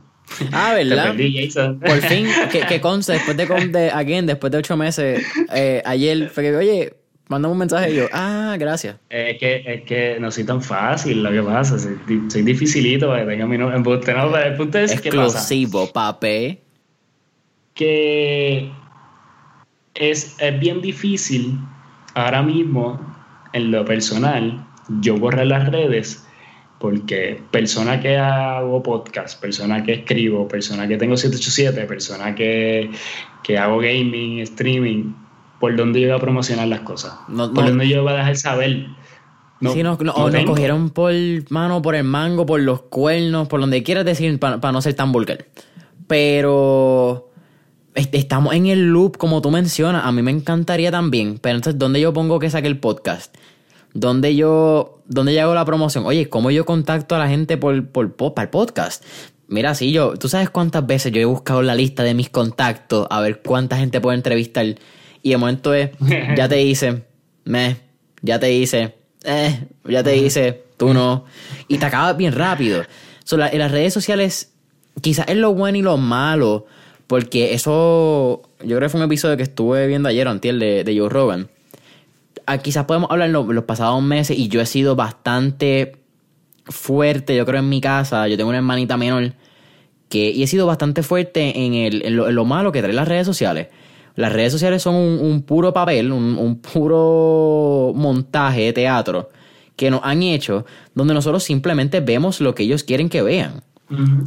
Ah, 0.51 0.73
¿verdad? 0.75 1.03
Te 1.03 1.09
perdí, 1.09 1.47
Jason. 1.47 1.79
Por 1.79 2.01
fin, 2.01 2.27
que, 2.51 2.61
que 2.61 2.81
conste, 2.81 3.13
después 3.13 3.37
de, 3.37 3.67
de 3.67 3.91
again, 3.91 4.25
después 4.25 4.51
de 4.51 4.57
ocho 4.59 4.77
meses, 4.77 5.25
eh, 5.53 5.81
ayer 5.85 6.29
fue 6.29 6.43
que, 6.43 6.55
oye, 6.55 6.93
mandame 7.27 7.51
un 7.51 7.57
mensaje 7.59 7.91
y 7.91 7.95
yo, 7.95 8.07
ah, 8.13 8.55
gracias. 8.59 8.97
Es 9.09 9.37
que, 9.39 9.63
es 9.65 9.81
que 9.83 10.17
no 10.19 10.31
soy 10.31 10.43
tan 10.43 10.61
fácil 10.61 11.23
lo 11.23 11.31
que 11.31 11.41
pasa, 11.41 11.79
soy, 11.79 11.97
soy 12.29 12.43
dificilito 12.43 13.07
para 13.07 13.21
que 13.21 13.31
tenga 13.31 13.45
mi 13.47 13.57
número. 13.57 13.75
El 13.75 14.55
punto 14.55 14.79
es 14.79 14.91
Exclusivo, 14.91 15.91
pape 15.91 16.61
que 17.75 18.71
es, 19.93 20.37
bien 20.59 20.81
difícil 20.81 21.59
ahora 22.15 22.41
mismo 22.41 22.99
en 23.53 23.71
lo 23.71 23.85
personal 23.85 24.65
yo 25.01 25.17
borrar 25.17 25.45
las 25.47 25.69
redes 25.69 26.25
porque 26.79 27.41
persona 27.51 27.99
que 27.99 28.17
hago 28.17 28.83
podcast, 28.83 29.39
persona 29.39 29.83
que 29.83 29.93
escribo, 29.93 30.47
persona 30.47 30.87
que 30.87 30.97
tengo 30.97 31.15
787, 31.15 31.87
persona 31.87 32.35
que, 32.35 32.91
que 33.43 33.57
hago 33.57 33.79
gaming, 33.79 34.39
streaming, 34.39 35.13
¿por 35.59 35.75
dónde 35.75 36.01
yo 36.01 36.07
voy 36.09 36.17
a 36.17 36.19
promocionar 36.19 36.67
las 36.67 36.81
cosas? 36.81 37.13
¿Por 37.27 37.65
dónde 37.65 37.87
yo 37.87 38.03
voy 38.03 38.13
a 38.13 38.17
dejar 38.17 38.35
saber? 38.35 38.87
No, 39.61 39.71
sí, 39.71 39.83
nos, 39.83 39.97
cogieron 39.97 40.89
por 40.89 41.13
mano, 41.49 41.81
por 41.81 41.95
el 41.95 42.03
mango, 42.03 42.45
por 42.45 42.59
los 42.59 42.81
cuernos, 42.83 43.47
por 43.47 43.61
donde 43.61 43.81
quieras 43.83 44.05
decir, 44.05 44.37
para 44.39 44.71
no 44.71 44.81
ser 44.81 44.93
tan 44.95 45.11
vulgar. 45.11 45.45
Pero 46.07 47.24
estamos 47.95 48.53
en 48.53 48.67
el 48.67 48.91
loop, 48.91 49.17
como 49.17 49.41
tú 49.41 49.51
mencionas. 49.51 50.05
A 50.05 50.11
mí 50.11 50.21
me 50.21 50.31
encantaría 50.31 50.91
también. 50.91 51.39
Pero 51.39 51.55
entonces, 51.55 51.79
¿dónde 51.79 52.01
yo 52.01 52.13
pongo 52.13 52.39
que 52.39 52.49
saque 52.49 52.67
el 52.67 52.77
podcast? 52.77 53.35
¿Dónde 53.93 54.35
yo, 54.35 54.99
dónde 55.07 55.33
yo 55.33 55.41
hago 55.41 55.55
la 55.55 55.65
promoción? 55.65 56.05
Oye, 56.05 56.27
¿cómo 56.27 56.51
yo 56.51 56.65
contacto 56.65 57.15
a 57.15 57.19
la 57.19 57.29
gente 57.29 57.57
por, 57.57 57.87
por, 57.87 58.13
para 58.33 58.43
el 58.43 58.49
podcast? 58.49 59.03
Mira, 59.47 59.73
sí, 59.75 59.91
yo, 59.91 60.15
tú 60.17 60.27
sabes 60.27 60.49
cuántas 60.49 60.85
veces 60.85 61.11
yo 61.11 61.21
he 61.21 61.25
buscado 61.25 61.61
la 61.61 61.75
lista 61.75 62.03
de 62.03 62.13
mis 62.13 62.29
contactos 62.29 63.07
a 63.09 63.21
ver 63.21 63.41
cuánta 63.41 63.77
gente 63.77 64.01
puedo 64.01 64.13
entrevistar. 64.13 64.65
Y 65.21 65.29
de 65.29 65.37
momento 65.37 65.73
es, 65.73 65.91
ya 66.35 66.49
te 66.49 66.61
hice, 66.61 67.03
me, 67.45 67.77
ya 68.21 68.39
te 68.39 68.51
hice, 68.51 68.95
eh, 69.23 69.67
ya 69.85 70.03
te 70.03 70.17
hice, 70.17 70.63
tú 70.77 70.93
no. 70.93 71.25
Y 71.67 71.77
te 71.77 71.85
acabas 71.85 72.17
bien 72.17 72.33
rápido. 72.33 72.83
en 73.31 73.59
las 73.59 73.71
redes 73.71 73.93
sociales, 73.93 74.51
quizás 75.01 75.27
es 75.29 75.37
lo 75.37 75.53
bueno 75.53 75.77
y 75.77 75.81
lo 75.81 75.97
malo 75.97 76.65
porque 77.07 77.53
eso, 77.53 78.41
yo 78.59 78.77
creo 78.77 78.81
que 78.81 78.89
fue 78.89 78.99
un 78.99 79.05
episodio 79.05 79.37
que 79.37 79.43
estuve 79.43 79.87
viendo 79.87 80.09
ayer 80.09 80.27
antier 80.27 80.55
de, 80.55 80.83
de 80.83 80.97
Joe 80.97 81.09
Rogan. 81.09 81.49
Ah, 82.47 82.57
quizás 82.59 82.85
podemos 82.85 83.09
hablar 83.11 83.29
en 83.29 83.33
los 83.33 83.63
pasados 83.65 84.01
meses 84.03 84.37
y 84.37 84.47
yo 84.47 84.61
he 84.61 84.65
sido 84.65 84.95
bastante 84.95 85.97
fuerte, 86.65 87.35
yo 87.35 87.45
creo, 87.45 87.59
en 87.59 87.69
mi 87.69 87.81
casa. 87.81 88.27
Yo 88.27 88.37
tengo 88.37 88.49
una 88.49 88.57
hermanita 88.57 88.97
menor 88.97 89.33
que, 90.09 90.31
y 90.31 90.43
he 90.43 90.47
sido 90.47 90.67
bastante 90.67 91.03
fuerte 91.03 91.65
en, 91.65 91.73
el, 91.73 92.15
lo, 92.15 92.45
malo 92.45 92.71
que 92.71 92.81
traen 92.81 92.95
las 92.95 93.07
redes 93.07 93.25
sociales. 93.25 93.67
Las 94.15 94.31
redes 94.31 94.53
sociales 94.53 94.81
son 94.81 94.95
un, 94.95 95.41
puro 95.41 95.73
papel, 95.73 96.11
un, 96.11 96.59
puro 96.59 97.91
montaje 97.95 98.61
de 98.61 98.73
teatro 98.73 99.29
que 99.75 99.91
nos 99.91 99.99
han 100.03 100.23
hecho 100.23 100.65
donde 100.93 101.13
nosotros 101.13 101.43
simplemente 101.43 101.99
vemos 101.99 102.39
lo 102.39 102.55
que 102.55 102.63
ellos 102.63 102.83
quieren 102.83 103.09
que 103.09 103.21
vean. 103.21 103.61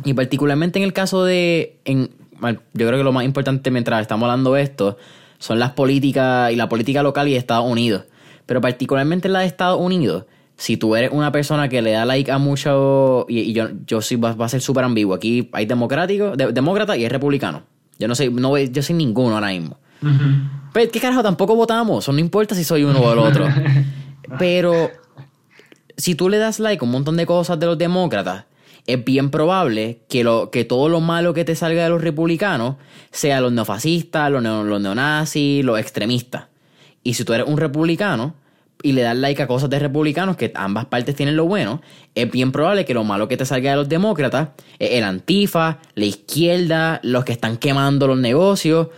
Y 0.04 0.14
particularmente 0.14 0.78
en 0.78 0.84
el 0.84 0.92
caso 0.92 1.24
de, 1.24 1.78
en, 1.84 2.10
yo 2.40 2.86
creo 2.86 2.98
que 2.98 3.04
lo 3.04 3.12
más 3.12 3.24
importante 3.24 3.70
mientras 3.70 4.00
estamos 4.00 4.26
hablando 4.28 4.54
de 4.54 4.62
esto 4.62 4.96
son 5.38 5.58
las 5.58 5.72
políticas 5.72 6.52
y 6.52 6.56
la 6.56 6.68
política 6.68 7.02
local 7.02 7.28
y 7.28 7.32
de 7.32 7.38
Estados 7.38 7.70
Unidos. 7.70 8.04
Pero 8.46 8.60
particularmente 8.60 9.28
en 9.28 9.32
la 9.34 9.40
de 9.40 9.46
Estados 9.46 9.80
Unidos, 9.80 10.24
si 10.56 10.76
tú 10.76 10.96
eres 10.96 11.10
una 11.12 11.30
persona 11.30 11.68
que 11.68 11.82
le 11.82 11.92
da 11.92 12.04
like 12.04 12.30
a 12.30 12.38
mucho, 12.38 13.26
y, 13.28 13.52
yo, 13.52 13.68
yo 13.86 14.02
sí 14.02 14.16
va, 14.16 14.30
a 14.38 14.48
ser 14.48 14.60
súper 14.60 14.84
ambiguo, 14.84 15.14
aquí 15.14 15.48
hay 15.52 15.66
democrático, 15.66 16.34
demócrata 16.36 16.96
y 16.96 17.04
hay 17.04 17.08
republicano. 17.08 17.62
Yo 17.98 18.08
no 18.08 18.14
sé, 18.14 18.30
no, 18.30 18.56
yo 18.58 18.82
soy 18.82 18.96
ninguno 18.96 19.34
ahora 19.34 19.48
mismo. 19.48 19.78
Pero 20.72 20.90
qué 20.90 21.00
carajo, 21.00 21.22
tampoco 21.22 21.54
votamos, 21.54 22.08
no 22.08 22.18
importa 22.18 22.54
si 22.54 22.64
soy 22.64 22.84
uno 22.84 23.00
o 23.00 23.12
el 23.12 23.18
otro. 23.18 23.46
Pero 24.38 24.90
si 25.96 26.14
tú 26.14 26.28
le 26.28 26.38
das 26.38 26.60
like 26.60 26.82
a 26.82 26.86
un 26.86 26.92
montón 26.92 27.16
de 27.16 27.26
cosas 27.26 27.58
de 27.58 27.66
los 27.66 27.78
demócratas, 27.78 28.44
es 28.88 29.04
bien 29.04 29.30
probable 29.30 30.00
que, 30.08 30.24
lo, 30.24 30.50
que 30.50 30.64
todo 30.64 30.88
lo 30.88 31.00
malo 31.00 31.34
que 31.34 31.44
te 31.44 31.54
salga 31.54 31.84
de 31.84 31.90
los 31.90 32.00
republicanos 32.00 32.76
sea 33.10 33.40
los 33.42 33.52
neofascistas, 33.52 34.32
los, 34.32 34.42
los 34.42 34.80
neonazis, 34.80 35.62
los 35.62 35.78
extremistas. 35.78 36.46
Y 37.02 37.14
si 37.14 37.24
tú 37.24 37.34
eres 37.34 37.46
un 37.46 37.58
republicano 37.58 38.34
y 38.82 38.92
le 38.92 39.02
das 39.02 39.14
like 39.14 39.42
a 39.42 39.46
cosas 39.46 39.68
de 39.68 39.78
republicanos, 39.78 40.36
que 40.36 40.52
ambas 40.54 40.86
partes 40.86 41.14
tienen 41.14 41.36
lo 41.36 41.44
bueno, 41.44 41.82
es 42.14 42.30
bien 42.30 42.50
probable 42.50 42.86
que 42.86 42.94
lo 42.94 43.04
malo 43.04 43.28
que 43.28 43.36
te 43.36 43.44
salga 43.44 43.72
de 43.72 43.76
los 43.76 43.90
demócratas 43.90 44.50
es 44.78 44.92
el 44.92 45.04
antifa, 45.04 45.80
la 45.94 46.06
izquierda, 46.06 46.98
los 47.02 47.26
que 47.26 47.32
están 47.32 47.58
quemando 47.58 48.06
los 48.06 48.16
negocios. 48.18 48.88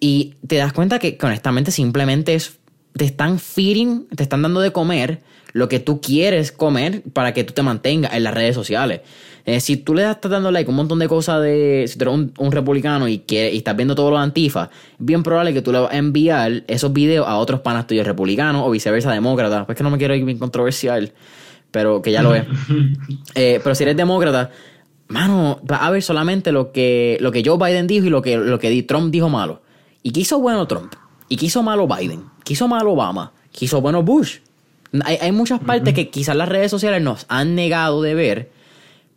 Y 0.00 0.34
te 0.44 0.56
das 0.56 0.72
cuenta 0.72 0.98
que, 0.98 1.16
honestamente 1.22 1.70
simplemente 1.70 2.34
es, 2.34 2.58
te 2.94 3.04
están 3.04 3.38
feeding, 3.38 4.08
te 4.08 4.24
están 4.24 4.42
dando 4.42 4.60
de 4.60 4.72
comer 4.72 5.22
lo 5.52 5.68
que 5.68 5.80
tú 5.80 6.00
quieres 6.00 6.52
comer 6.52 7.02
para 7.12 7.32
que 7.32 7.44
tú 7.44 7.52
te 7.52 7.62
mantengas 7.62 8.12
en 8.14 8.24
las 8.24 8.34
redes 8.34 8.54
sociales. 8.54 9.00
Eh, 9.46 9.60
si 9.60 9.76
tú 9.76 9.94
le 9.94 10.08
estás 10.08 10.30
dando 10.30 10.50
like 10.50 10.68
a 10.68 10.70
un 10.70 10.76
montón 10.76 10.98
de 10.98 11.08
cosas 11.08 11.42
de. 11.42 11.86
Si 11.88 11.98
tú 11.98 12.04
eres 12.04 12.30
un, 12.38 12.52
republicano 12.52 13.08
y, 13.08 13.24
y 13.26 13.56
estás 13.56 13.76
viendo 13.76 13.94
todo 13.94 14.10
lo 14.10 14.18
antifa, 14.18 14.64
es 14.64 14.96
bien 14.98 15.22
probable 15.22 15.52
que 15.52 15.62
tú 15.62 15.72
le 15.72 15.80
vas 15.80 15.92
a 15.92 15.96
enviar 15.96 16.64
esos 16.66 16.92
videos 16.92 17.26
a 17.26 17.36
otros 17.36 17.60
panas 17.60 17.86
tuyos 17.86 18.06
republicanos 18.06 18.66
o 18.66 18.70
viceversa 18.70 19.10
demócratas. 19.12 19.66
Pues 19.66 19.76
que 19.76 19.84
no 19.84 19.90
me 19.90 19.98
quiero 19.98 20.14
ir 20.14 20.24
bien 20.24 20.38
controversial, 20.38 21.12
pero 21.70 22.02
que 22.02 22.12
ya 22.12 22.22
lo 22.22 22.34
es. 22.34 22.44
Eh, 23.34 23.60
pero 23.62 23.74
si 23.74 23.84
eres 23.84 23.96
demócrata, 23.96 24.50
mano, 25.08 25.60
va 25.70 25.76
a 25.76 25.90
ver 25.90 26.02
solamente 26.02 26.52
lo 26.52 26.72
que, 26.72 27.16
lo 27.20 27.32
que 27.32 27.42
Joe 27.44 27.58
Biden 27.58 27.86
dijo 27.86 28.06
y 28.06 28.10
lo 28.10 28.22
que, 28.22 28.36
lo 28.36 28.58
que 28.58 28.82
Trump 28.82 29.10
dijo 29.10 29.28
malo. 29.28 29.62
¿Y 30.02 30.12
qué 30.12 30.20
hizo 30.20 30.38
bueno 30.40 30.66
Trump? 30.66 30.94
¿Y 31.28 31.36
qué 31.36 31.46
hizo 31.46 31.62
malo 31.62 31.86
Biden? 31.86 32.24
¿Qué 32.44 32.54
hizo 32.54 32.68
malo 32.68 32.92
Obama? 32.92 33.32
¿Qué 33.52 33.66
hizo 33.66 33.80
bueno 33.80 34.02
Bush? 34.02 34.38
Hay, 35.04 35.32
muchas 35.32 35.60
partes 35.60 35.94
que 35.94 36.10
quizás 36.10 36.34
las 36.34 36.48
redes 36.48 36.70
sociales 36.70 37.00
nos 37.02 37.26
han 37.28 37.54
negado 37.54 38.02
de 38.02 38.14
ver 38.14 38.50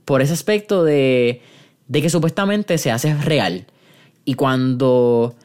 por 0.06 0.22
ese 0.22 0.34
aspecto 0.34 0.84
de, 0.84 1.42
de 1.88 2.02
que 2.02 2.10
supuestamente 2.10 2.78
se 2.78 2.92
hace 2.92 3.14
real. 3.16 3.66
Y 4.26 4.36
cuando... 4.36 5.36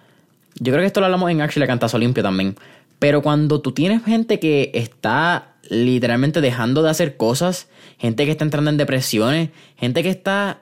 Yo 0.60 0.72
creo 0.72 0.82
que 0.82 0.86
esto 0.86 1.00
lo 1.00 1.06
hablamos 1.06 1.30
en 1.30 1.40
Actually 1.40 1.66
Cantazo 1.66 1.98
Limpio 1.98 2.22
también. 2.22 2.56
Pero 2.98 3.22
cuando 3.22 3.60
tú 3.60 3.72
tienes 3.72 4.04
gente 4.04 4.40
que 4.40 4.70
está 4.74 5.54
literalmente 5.70 6.40
dejando 6.40 6.82
de 6.82 6.90
hacer 6.90 7.16
cosas, 7.16 7.68
gente 7.98 8.24
que 8.24 8.32
está 8.32 8.44
entrando 8.44 8.70
en 8.70 8.76
depresiones, 8.76 9.50
gente 9.76 10.02
que 10.02 10.10
está 10.10 10.60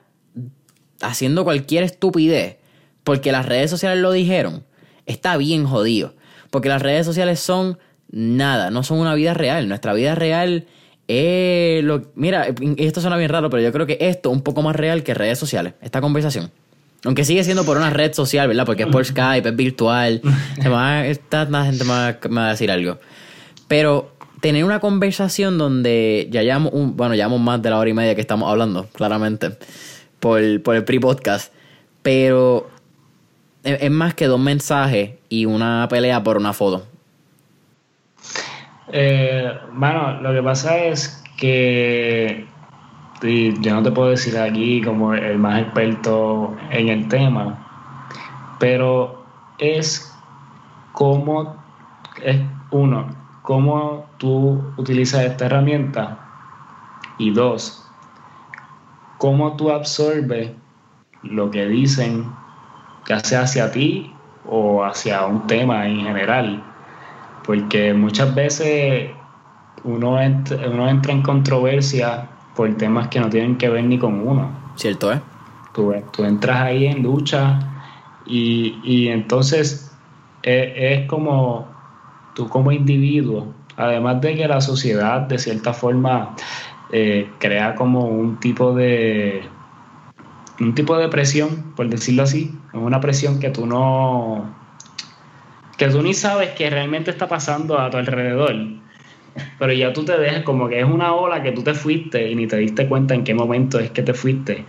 haciendo 1.01 1.43
cualquier 1.43 1.83
estupidez 1.83 2.57
porque 3.07 3.31
las 3.31 3.45
redes 3.45 3.69
sociales 3.69 3.99
lo 3.99 4.11
dijeron, 4.11 4.65
está 5.05 5.37
bien 5.37 5.65
jodido. 5.65 6.15
Porque 6.49 6.67
las 6.67 6.81
redes 6.81 7.05
sociales 7.05 7.39
son 7.39 7.79
nada, 8.11 8.69
no 8.71 8.83
son 8.83 8.99
una 8.99 9.13
vida 9.15 9.33
real. 9.33 9.67
Nuestra 9.67 9.93
vida 9.93 10.15
real 10.15 10.65
es 11.07 11.83
lo... 11.83 12.03
Mira, 12.15 12.47
esto 12.77 13.01
suena 13.01 13.17
bien 13.17 13.29
raro, 13.29 13.49
pero 13.49 13.63
yo 13.63 13.71
creo 13.71 13.85
que 13.85 13.97
esto 13.99 14.29
es 14.29 14.35
un 14.35 14.41
poco 14.41 14.61
más 14.61 14.75
real 14.75 15.03
que 15.03 15.13
redes 15.13 15.39
sociales, 15.39 15.73
esta 15.81 16.01
conversación. 16.01 16.51
Aunque 17.05 17.25
sigue 17.25 17.43
siendo 17.43 17.63
por 17.63 17.77
una 17.77 17.89
red 17.89 18.13
social, 18.13 18.47
¿verdad? 18.47 18.65
Porque 18.65 18.83
es 18.83 18.89
por 18.89 19.05
Skype, 19.05 19.47
es 19.47 19.55
virtual. 19.55 20.21
Esta 21.05 21.45
gente 21.63 21.83
me 21.83 22.35
va, 22.35 22.47
a 22.47 22.49
decir 22.49 22.71
algo. 22.71 22.97
Pero 23.67 24.13
tener 24.41 24.63
una 24.63 24.79
conversación 24.79 25.57
donde 25.57 26.27
ya 26.31 26.43
llevamos, 26.43 26.73
un, 26.73 26.97
bueno, 26.97 27.15
llevamos 27.15 27.39
más 27.39 27.61
de 27.61 27.69
la 27.69 27.77
hora 27.77 27.89
y 27.89 27.93
media 27.93 28.15
que 28.15 28.21
estamos 28.21 28.49
hablando, 28.49 28.87
claramente, 28.93 29.57
por, 30.19 30.41
por 30.63 30.75
el 30.75 30.83
pre-podcast. 30.83 31.53
Pero 32.01 32.69
es 33.63 33.91
más 33.91 34.13
que 34.13 34.27
dos 34.27 34.39
mensajes 34.39 35.11
y 35.29 35.45
una 35.45 35.87
pelea 35.89 36.23
por 36.23 36.37
una 36.37 36.53
foto. 36.53 36.85
Eh, 38.89 39.53
bueno, 39.73 40.21
lo 40.21 40.33
que 40.33 40.41
pasa 40.41 40.77
es 40.77 41.23
que 41.37 42.47
yo 43.21 43.73
no 43.73 43.83
te 43.83 43.91
puedo 43.91 44.09
decir 44.09 44.37
aquí 44.37 44.81
como 44.81 45.13
el 45.13 45.37
más 45.39 45.61
experto 45.61 46.55
en 46.69 46.87
el 46.87 47.07
tema, 47.07 47.57
pero 48.59 49.25
es 49.57 50.13
como, 50.93 51.57
es 52.23 52.39
uno, 52.71 53.07
cómo 53.41 54.05
tú 54.17 54.63
utilizas 54.77 55.23
esta 55.23 55.47
herramienta 55.47 56.19
y 57.17 57.31
dos, 57.31 57.85
cómo 59.17 59.57
tú 59.57 59.71
absorbes 59.71 60.51
lo 61.23 61.51
que 61.51 61.65
dicen, 61.65 62.31
ya 63.07 63.19
sea 63.19 63.41
hacia 63.41 63.71
ti 63.71 64.13
o 64.45 64.85
hacia 64.85 65.25
un 65.25 65.45
tema 65.47 65.87
en 65.87 66.01
general 66.01 66.63
porque 67.47 67.93
muchas 67.93 68.35
veces 68.35 69.09
uno 69.85 70.21
entra, 70.21 70.69
uno 70.69 70.89
entra 70.89 71.13
en 71.13 71.21
controversia 71.21 72.27
por 72.55 72.75
temas 72.75 73.07
que 73.07 73.21
no 73.21 73.29
tienen 73.29 73.57
que 73.57 73.69
ver 73.69 73.85
ni 73.85 73.97
con 73.97 74.27
uno. 74.27 74.51
Cierto, 74.75 75.13
¿eh? 75.13 75.21
Tú, 75.73 75.93
tú 76.11 76.25
entras 76.25 76.61
ahí 76.61 76.87
en 76.87 77.01
lucha 77.01 77.57
y, 78.25 79.07
entonces 79.07 79.95
es, 80.43 81.07
como 81.07 81.67
tú 82.35 82.49
como 82.49 82.73
individuo, 82.73 83.53
además 83.77 84.19
de 84.19 84.35
que 84.35 84.47
la 84.47 84.59
sociedad 84.59 85.21
de 85.21 85.39
cierta 85.39 85.71
forma 85.71 86.35
eh, 86.91 87.29
crea 87.39 87.75
como 87.75 88.07
un 88.07 88.37
tipo 88.41 88.73
de 88.73 89.41
un 90.59 90.75
tipo 90.75 90.97
de 90.97 91.07
presión, 91.07 91.73
por 91.75 91.87
decirlo 91.87 92.23
así, 92.23 92.53
una 92.73 92.99
presión 92.99 93.39
que 93.39 93.51
tú 93.51 93.65
no 93.65 94.53
que 95.77 95.87
tú 95.87 96.01
ni 96.01 96.13
sabes 96.13 96.49
qué 96.51 96.69
realmente 96.69 97.11
está 97.11 97.27
pasando 97.27 97.79
a 97.79 97.89
tu 97.89 97.97
alrededor, 97.97 98.55
pero 99.59 99.73
ya 99.73 99.93
tú 99.93 100.03
te 100.03 100.17
dejas 100.17 100.43
como 100.43 100.67
que 100.67 100.79
es 100.79 100.85
una 100.85 101.13
ola 101.13 101.43
que 101.43 101.51
tú 101.51 101.63
te 101.63 101.73
fuiste 101.73 102.29
y 102.29 102.35
ni 102.35 102.47
te 102.47 102.57
diste 102.57 102.87
cuenta 102.87 103.13
en 103.13 103.23
qué 103.23 103.33
momento 103.33 103.79
es 103.79 103.91
que 103.91 104.01
te 104.01 104.13
fuiste. 104.13 104.65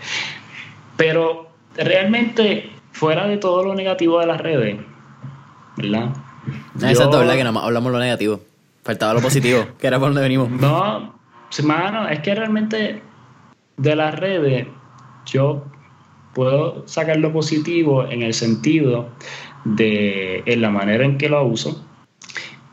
Pero 0.97 1.49
realmente, 1.77 2.71
fuera 2.93 3.27
de 3.27 3.39
todo 3.39 3.65
lo 3.65 3.75
negativo 3.75 4.21
de 4.21 4.27
las 4.27 4.41
redes, 4.41 4.77
¿verdad? 5.77 6.11
Exacto, 6.81 7.19
¿verdad? 7.19 7.37
Que 7.37 7.45
nada 7.45 7.61
hablamos 7.61 7.93
lo 7.93 7.99
negativo. 7.99 8.41
Faltaba 8.85 9.15
lo 9.15 9.21
positivo, 9.21 9.67
que 9.79 9.87
era 9.87 9.99
por 9.99 10.09
donde 10.09 10.23
venimos. 10.23 10.51
No, 10.51 11.15
mano, 11.63 12.09
es 12.09 12.21
que 12.21 12.35
realmente 12.35 13.03
de 13.77 13.97
las 13.97 14.15
redes 14.19 14.67
yo 15.27 15.65
puedo 16.35 16.87
sacar 16.87 17.17
lo 17.19 17.33
positivo 17.33 18.07
en 18.07 18.23
el 18.23 18.35
sentido 18.35 19.09
de, 19.77 20.43
en 20.47 20.63
la 20.63 20.71
manera 20.71 21.05
en 21.05 21.19
que 21.19 21.29
lo 21.29 21.45
uso, 21.45 21.87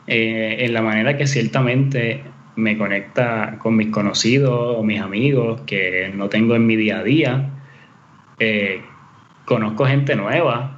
eh, 0.06 0.56
en 0.60 0.72
la 0.72 0.82
manera 0.82 1.16
que 1.16 1.26
ciertamente 1.26 2.22
me 2.56 2.78
conecta 2.78 3.58
con 3.58 3.76
mis 3.76 3.88
conocidos 3.88 4.76
o 4.78 4.82
mis 4.82 5.00
amigos 5.00 5.62
que 5.66 6.10
no 6.14 6.28
tengo 6.28 6.54
en 6.56 6.66
mi 6.66 6.76
día 6.76 6.98
a 6.98 7.02
día. 7.02 7.50
Eh, 8.38 8.82
conozco 9.44 9.86
gente 9.86 10.16
nueva 10.16 10.72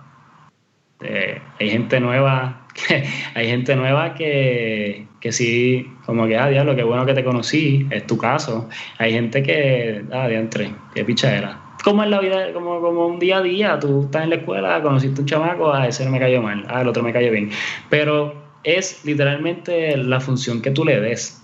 Eh, 1.00 1.40
hay 1.60 1.70
gente 1.70 2.00
nueva, 2.00 2.66
que, 2.74 3.04
hay 3.34 3.46
gente 3.46 3.76
nueva 3.76 4.14
que, 4.14 5.06
que 5.20 5.30
sí, 5.30 5.86
como 6.04 6.26
que, 6.26 6.36
ah, 6.36 6.48
diablo, 6.48 6.74
qué 6.74 6.82
bueno 6.82 7.06
que 7.06 7.14
te 7.14 7.22
conocí, 7.22 7.86
es 7.90 8.06
tu 8.06 8.18
caso. 8.18 8.68
Hay 8.98 9.12
gente 9.12 9.42
que, 9.42 10.04
ah, 10.12 10.26
diantre, 10.28 10.70
qué 10.94 11.04
pichadera. 11.04 11.67
Como 11.84 12.02
en 12.02 12.10
la 12.10 12.20
vida, 12.20 12.52
como, 12.52 12.80
como 12.80 13.06
un 13.06 13.18
día 13.18 13.38
a 13.38 13.42
día, 13.42 13.78
tú 13.78 14.04
estás 14.04 14.24
en 14.24 14.30
la 14.30 14.36
escuela, 14.36 14.82
conociste 14.82 15.20
un 15.20 15.26
chamaco, 15.26 15.72
ah, 15.72 15.86
ese 15.86 16.08
me 16.08 16.18
cayó 16.18 16.42
mal, 16.42 16.64
ah, 16.68 16.82
el 16.82 16.88
otro 16.88 17.02
me 17.02 17.12
cayó 17.12 17.30
bien. 17.30 17.50
Pero 17.88 18.34
es 18.64 19.04
literalmente 19.04 19.96
la 19.96 20.20
función 20.20 20.60
que 20.60 20.70
tú 20.70 20.84
le 20.84 21.00
des 21.00 21.42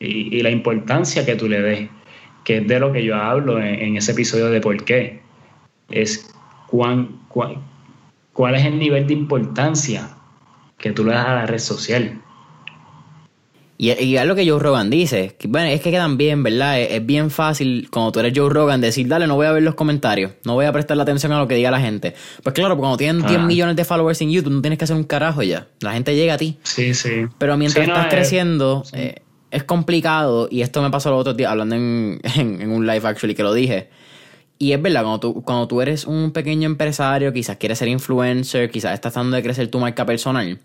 y, 0.00 0.42
la 0.42 0.50
importancia 0.50 1.24
que 1.24 1.36
tú 1.36 1.48
le 1.48 1.62
des, 1.62 1.90
que 2.44 2.58
es 2.58 2.68
de 2.68 2.80
lo 2.80 2.92
que 2.92 3.04
yo 3.04 3.16
hablo 3.16 3.58
en, 3.58 3.74
en 3.80 3.96
ese 3.96 4.12
episodio 4.12 4.50
de 4.50 4.60
por 4.60 4.84
qué. 4.84 5.20
Es 5.90 6.34
cuán, 6.68 7.20
cuán 7.28 7.62
cuál 8.38 8.54
es 8.54 8.64
el 8.64 8.78
nivel 8.78 9.04
de 9.08 9.14
importancia 9.14 10.10
que 10.78 10.92
tú 10.92 11.04
le 11.04 11.10
das 11.10 11.26
a 11.26 11.34
la 11.34 11.46
red 11.46 11.58
social. 11.58 12.22
Y, 13.80 13.92
y 13.92 14.16
es 14.16 14.26
lo 14.26 14.34
que 14.34 14.48
Joe 14.48 14.58
Rogan 14.58 14.90
dice. 14.90 15.36
Que, 15.38 15.48
bueno, 15.48 15.68
es 15.68 15.80
que 15.80 15.90
quedan 15.90 16.18
bien, 16.18 16.42
¿verdad? 16.42 16.80
Es, 16.80 16.90
es, 16.92 17.06
bien 17.06 17.30
fácil 17.30 17.88
cuando 17.90 18.12
tú 18.12 18.20
eres 18.20 18.32
Joe 18.36 18.50
Rogan 18.50 18.80
decir, 18.80 19.06
dale, 19.08 19.26
no 19.26 19.36
voy 19.36 19.46
a 19.46 19.52
ver 19.52 19.62
los 19.62 19.76
comentarios. 19.76 20.32
No 20.44 20.54
voy 20.54 20.66
a 20.66 20.72
prestar 20.72 21.00
atención 21.00 21.32
a 21.32 21.38
lo 21.38 21.48
que 21.48 21.54
diga 21.54 21.70
la 21.70 21.80
gente. 21.80 22.14
Pues 22.42 22.54
claro, 22.54 22.76
cuando 22.76 22.96
tienen 22.96 23.24
10 23.24 23.38
ah. 23.38 23.42
millones 23.46 23.76
de 23.76 23.84
followers 23.84 24.20
en 24.20 24.30
YouTube, 24.30 24.52
no 24.52 24.60
tienes 24.60 24.78
que 24.78 24.84
hacer 24.84 24.96
un 24.96 25.04
carajo 25.04 25.42
ya. 25.42 25.68
La 25.80 25.92
gente 25.92 26.14
llega 26.14 26.34
a 26.34 26.38
ti. 26.38 26.58
Sí, 26.64 26.92
sí. 26.92 27.26
Pero 27.38 27.56
mientras 27.56 27.86
sí, 27.86 27.90
estás 27.90 28.08
creciendo, 28.08 28.82
sí. 28.84 28.96
eh, 28.98 29.22
es 29.50 29.64
complicado. 29.64 30.48
Y 30.50 30.62
esto 30.62 30.82
me 30.82 30.90
pasó 30.90 31.10
los 31.10 31.20
otros 31.20 31.36
días 31.36 31.50
hablando 31.50 31.76
en, 31.76 32.20
en, 32.36 32.60
en 32.60 32.70
un 32.70 32.86
live, 32.86 33.06
actually, 33.06 33.34
que 33.34 33.42
lo 33.42 33.54
dije 33.54 33.88
y 34.58 34.72
es 34.72 34.82
verdad, 34.82 35.02
cuando 35.02 35.20
tú, 35.20 35.42
cuando 35.42 35.68
tú 35.68 35.80
eres 35.80 36.04
un 36.04 36.32
pequeño 36.32 36.66
empresario, 36.66 37.32
quizás 37.32 37.56
quieres 37.56 37.78
ser 37.78 37.88
influencer, 37.88 38.70
quizás 38.70 38.92
estás 38.92 39.12
tratando 39.12 39.36
de 39.36 39.42
crecer 39.42 39.68
tu 39.68 39.78
marca 39.78 40.04
personal, 40.04 40.58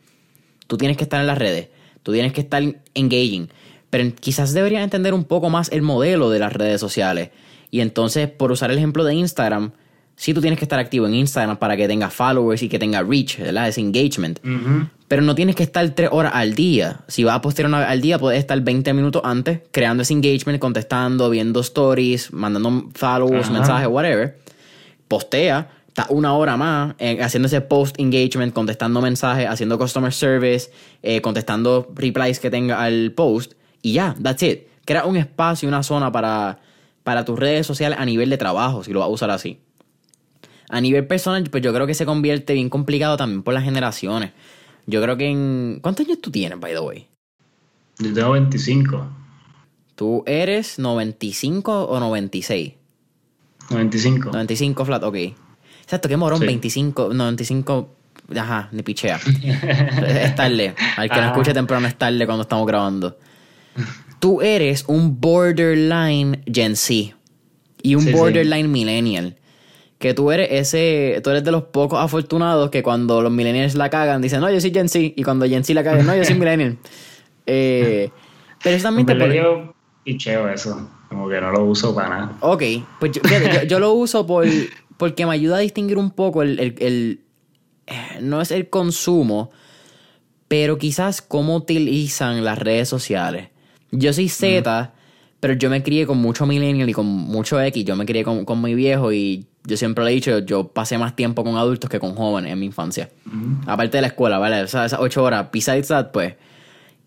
tú 0.66 0.78
tienes 0.78 0.98
que 0.98 1.04
estar 1.04 1.22
en 1.22 1.28
las 1.28 1.38
redes, 1.38 1.70
tú 2.04 2.12
tienes 2.14 2.34
que 2.34 2.42
estar 2.42 2.62
engaging. 2.94 3.50
Pero 3.90 4.12
quizás 4.20 4.54
deberías 4.54 4.84
entender 4.84 5.14
un 5.14 5.24
poco 5.24 5.50
más 5.50 5.72
el 5.72 5.82
modelo 5.82 6.30
de 6.30 6.40
las 6.40 6.54
redes 6.54 6.80
sociales. 6.80 7.30
Y 7.72 7.82
entonces, 7.82 8.30
por 8.30 8.52
usar 8.52 8.72
el 8.72 8.78
ejemplo 8.78 9.04
de 9.04 9.16
Instagram, 9.16 9.72
sí 10.16 10.34
tú 10.34 10.42
tienes 10.42 10.60
que 10.60 10.66
estar 10.66 10.80
activo 10.80 11.08
en 11.08 11.16
Instagram 11.16 11.58
para 11.58 11.76
que 11.76 11.88
tenga 11.88 12.10
followers 12.10 12.62
y 12.64 12.70
que 12.70 12.80
tenga 12.80 13.02
reach, 13.02 13.40
¿verdad? 13.40 13.68
Ese 13.68 13.82
engagement. 13.82 14.40
Uh 14.44 14.50
-huh. 14.50 14.90
Pero 15.08 15.22
no 15.22 15.36
tienes 15.36 15.56
que 15.56 15.64
estar 15.64 15.88
tres 15.92 16.10
horas 16.12 16.32
al 16.36 16.56
día. 16.56 17.02
Si 17.08 17.24
vas 17.24 17.36
a 17.36 17.42
postear 17.42 17.68
una 17.68 17.80
vez 17.80 17.88
al 17.88 18.02
día, 18.02 18.18
puedes 18.18 18.40
estar 18.40 18.60
20 18.60 18.94
minutos 18.94 19.22
antes 19.26 19.60
creando 19.72 20.04
ese 20.04 20.14
engagement, 20.14 20.60
contestando, 20.60 21.30
viendo 21.30 21.60
stories, 21.62 22.34
mandando 22.34 22.90
followers, 22.96 23.52
mensajes, 23.52 23.88
whatever. 23.88 24.38
Postea, 25.08 25.70
está 25.94 26.08
una 26.10 26.34
hora 26.34 26.58
más 26.58 26.96
eh, 26.98 27.22
haciendo 27.22 27.46
ese 27.46 27.62
post 27.62 28.00
engagement, 28.00 28.52
contestando 28.52 29.00
mensajes, 29.00 29.48
haciendo 29.48 29.78
customer 29.78 30.12
service, 30.12 30.72
eh, 31.04 31.22
contestando 31.22 31.88
replies 31.94 32.40
que 32.40 32.50
tenga 32.50 32.82
al 32.82 33.12
post. 33.12 33.54
Y 33.84 33.94
ya, 33.94 34.16
that's 34.22 34.42
it. 34.42 34.64
Crea 34.86 35.06
un 35.06 35.18
espacio, 35.18 35.70
una 35.70 35.84
zona 35.84 36.12
para, 36.12 36.60
para 37.04 37.24
tus 37.24 37.38
redes 37.38 37.68
sociales 37.68 38.00
a 38.00 38.06
nivel 38.06 38.32
de 38.32 38.38
trabajo, 38.38 38.84
si 38.84 38.92
lo 38.92 39.02
vas 39.02 39.08
a 39.08 39.12
usar 39.12 39.30
así. 39.30 39.60
A 40.70 40.82
nivel 40.82 41.06
personal, 41.06 41.44
pues 41.52 41.62
yo 41.62 41.72
creo 41.72 41.86
que 41.86 41.94
se 41.94 42.08
convierte 42.08 42.54
bien 42.54 42.70
complicado 42.70 43.16
también 43.16 43.44
por 43.44 43.54
las 43.54 43.64
generaciones. 43.64 44.32
Yo 44.88 45.00
creo 45.00 45.16
que 45.16 45.28
en... 45.30 45.80
¿Cuántos 45.80 46.08
años 46.08 46.20
tú 46.22 46.32
tienes, 46.32 46.60
by 46.60 46.74
the 46.74 46.80
way? 46.80 47.08
Yo 48.00 48.12
tengo 48.12 48.32
25. 48.32 49.10
¿Tú 49.94 50.24
eres 50.26 50.80
95 50.80 51.84
o 51.86 52.00
96? 52.00 52.74
95. 53.70 54.32
95 54.32 54.86
flat, 54.86 55.04
ok. 55.04 55.18
Exacto, 55.84 56.10
qué 56.10 56.18
morón, 56.18 56.40
sí. 56.40 56.46
25, 56.46 57.14
95... 57.14 57.96
Ajá, 58.36 58.70
ni 58.72 58.84
pichea. 58.84 59.20
es 60.08 60.36
tarde. 60.36 60.74
Al 60.98 61.10
que 61.10 61.22
no 61.22 61.28
escuche 61.28 61.54
temprano 61.54 61.88
es 61.88 61.96
tarde 61.96 62.26
cuando 62.26 62.44
estamos 62.44 62.66
grabando. 62.66 63.18
Tú 64.20 64.42
eres 64.42 64.86
un 64.88 65.20
borderline 65.20 66.42
Gen 66.52 66.76
Z 66.76 67.16
y 67.82 67.96
un 67.96 68.02
sí, 68.04 68.12
borderline 68.12 68.66
sí. 68.66 68.72
millennial 68.72 69.36
que 70.04 70.14
tú 70.14 70.34
eres 70.34 70.50
ese, 70.52 71.22
tú 71.24 71.30
eres 71.30 71.46
de 71.46 71.52
los 71.54 71.64
pocos 71.64 71.98
afortunados 71.98 72.70
que 72.70 72.84
cuando 72.84 73.22
los 73.22 73.32
millennials 73.32 73.76
la 73.76 73.90
cagan 73.90 74.22
dicen, 74.22 74.42
no, 74.42 74.52
yo 74.52 74.60
soy 74.60 74.72
Gen 74.72 74.90
Z, 74.90 75.14
y 75.16 75.24
cuando 75.24 75.46
Gen 75.46 75.64
Z 75.64 75.74
la 75.74 75.82
cagan, 75.82 76.06
no, 76.06 76.14
yo 76.14 76.26
soy 76.26 76.36
millennial. 76.36 76.78
Eh, 77.46 78.10
pero 78.64 78.78
eso 78.78 78.84
también 78.84 79.06
te 79.06 79.16
pone... 79.16 79.74
picheo 80.06 80.48
eso, 80.48 80.90
como 81.10 81.28
que 81.28 81.42
no 81.42 81.52
lo 81.52 81.66
uso 81.66 81.94
para 81.94 82.08
nada. 82.08 82.38
Ok, 82.40 82.64
pues 83.02 83.12
yo, 83.12 83.22
yo, 83.22 83.64
yo 83.64 83.80
lo 83.80 83.92
uso 83.92 84.26
por, 84.26 84.46
porque 85.04 85.26
me 85.26 85.34
ayuda 85.34 85.58
a 85.58 85.60
distinguir 85.60 85.98
un 85.98 86.12
poco 86.12 86.44
el, 86.44 86.58
el, 86.62 86.76
el, 86.80 87.20
no 88.22 88.40
es 88.40 88.52
el 88.52 88.70
consumo, 88.70 89.52
pero 90.48 90.78
quizás 90.78 91.22
cómo 91.22 91.58
utilizan 91.58 92.46
las 92.46 92.58
redes 92.58 92.88
sociales. 92.88 93.50
Yo 93.92 94.14
soy 94.14 94.30
Z, 94.30 94.82
mm. 94.82 94.98
pero 95.42 95.56
yo 95.56 95.70
me 95.70 95.84
crié 95.84 96.08
con 96.08 96.20
mucho 96.20 96.46
millennial 96.46 96.90
y 96.90 96.94
con 96.94 97.06
mucho 97.06 97.60
X, 97.60 97.84
yo 97.84 97.98
me 97.98 98.06
crié 98.06 98.24
con, 98.24 98.46
con 98.46 98.62
mi 98.62 98.76
viejo 98.76 99.12
y 99.12 99.46
yo 99.66 99.76
siempre 99.76 100.06
le 100.06 100.12
he 100.12 100.14
dicho, 100.14 100.40
yo 100.40 100.70
pasé 100.70 100.98
más 100.98 101.18
tiempo 101.18 101.44
con 101.44 101.58
adultos 101.58 101.90
que 101.90 102.00
con 102.00 102.16
jóvenes 102.16 102.54
en 102.54 102.60
mi 102.60 102.68
infancia. 102.68 103.10
Mm. 103.26 103.68
Aparte 103.68 103.98
de 103.98 104.04
la 104.04 104.08
escuela, 104.08 104.38
¿vale? 104.38 104.62
O 104.62 104.68
sea, 104.68 104.86
esas 104.86 105.02
ocho 105.02 105.22
horas, 105.22 105.50
besides 105.52 105.90
that, 105.90 106.12
pues. 106.12 106.36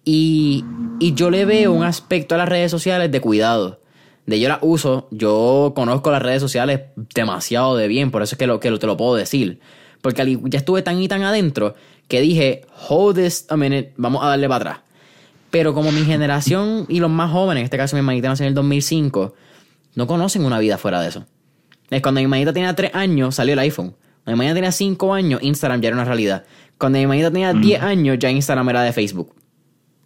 Y, 0.05 0.67
y 1.01 1.15
yo 1.15 1.31
le 1.31 1.47
veo 1.47 1.73
un 1.73 1.83
aspecto 1.83 2.35
a 2.35 2.39
las 2.39 2.49
redes 2.51 2.71
sociales 2.71 3.11
de 3.11 3.23
cuidado. 3.23 3.81
De 4.27 4.41
yo 4.41 4.49
las 4.49 4.59
uso, 4.61 5.07
yo 5.13 5.73
conozco 5.77 6.11
las 6.11 6.21
redes 6.21 6.43
sociales 6.43 6.81
demasiado 7.15 7.77
de 7.77 7.87
bien, 7.87 8.11
por 8.11 8.23
eso 8.23 8.35
es 8.35 8.39
que, 8.39 8.47
lo, 8.47 8.59
que 8.59 8.71
te 8.73 8.87
lo 8.87 8.97
puedo 8.97 9.15
decir. 9.15 9.61
Porque 10.03 10.39
ya 10.45 10.59
estuve 10.59 10.83
tan 10.83 11.01
y 11.01 11.09
tan 11.09 11.23
adentro 11.23 11.75
que 12.09 12.21
dije, 12.21 12.63
hold 12.89 13.17
this 13.17 13.47
a 13.49 13.57
minute, 13.57 13.93
vamos 13.97 14.25
a 14.25 14.29
darle 14.29 14.49
para 14.49 14.57
atrás. 14.57 14.79
Pero 15.51 15.75
como 15.75 15.93
mi 15.93 16.05
generación 16.05 16.87
y 16.89 16.99
los 16.99 17.11
más 17.11 17.31
jóvenes, 17.31 17.61
en 17.61 17.65
este 17.65 17.77
caso 17.77 17.95
mi 17.95 18.01
hermanita 18.01 18.29
nació 18.29 18.45
en 18.45 18.49
el 18.49 18.55
2005, 18.55 19.35
no 19.95 20.07
conocen 20.07 20.45
una 20.45 20.59
vida 20.59 20.77
fuera 20.77 21.01
de 21.01 21.09
eso. 21.09 21.25
Es 21.91 22.03
cuando 22.03 22.19
mi 22.19 22.25
hermanita 22.25 22.53
tenía 22.53 22.75
3 22.75 22.95
años, 22.95 23.37
salió 23.37 23.53
el 23.53 23.61
iPhone. 23.61 23.95
Cuando 24.25 24.39
mi 24.39 24.45
hermanita 24.45 24.55
tenía 24.55 24.73
5 24.73 25.15
años, 25.15 25.41
Instagram 25.43 25.81
ya 25.81 25.89
era 25.89 25.97
una 25.97 26.05
realidad. 26.05 26.45
Cuando 26.79 26.99
mi 26.99 27.05
hermanita 27.05 27.31
tenía 27.31 27.55
mm. 27.55 27.61
10 27.61 27.83
años, 27.83 28.19
ya 28.19 28.29
Instagram 28.29 28.69
era 28.71 28.83
de 28.83 28.93
Facebook. 28.93 29.36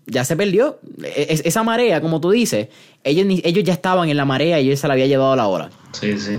Ya 0.06 0.24
se 0.24 0.36
perdió. 0.36 0.78
Es, 1.16 1.42
esa 1.44 1.62
marea, 1.62 2.00
como 2.00 2.20
tú 2.20 2.30
dices, 2.30 2.68
ellos, 3.04 3.26
ellos 3.44 3.64
ya 3.64 3.72
estaban 3.72 4.08
en 4.08 4.16
la 4.16 4.24
marea 4.24 4.60
y 4.60 4.70
él 4.70 4.76
se 4.76 4.88
la 4.88 4.94
había 4.94 5.06
llevado 5.06 5.32
a 5.32 5.36
la 5.36 5.46
hora. 5.46 5.70
Sí, 5.92 6.18
sí. 6.18 6.36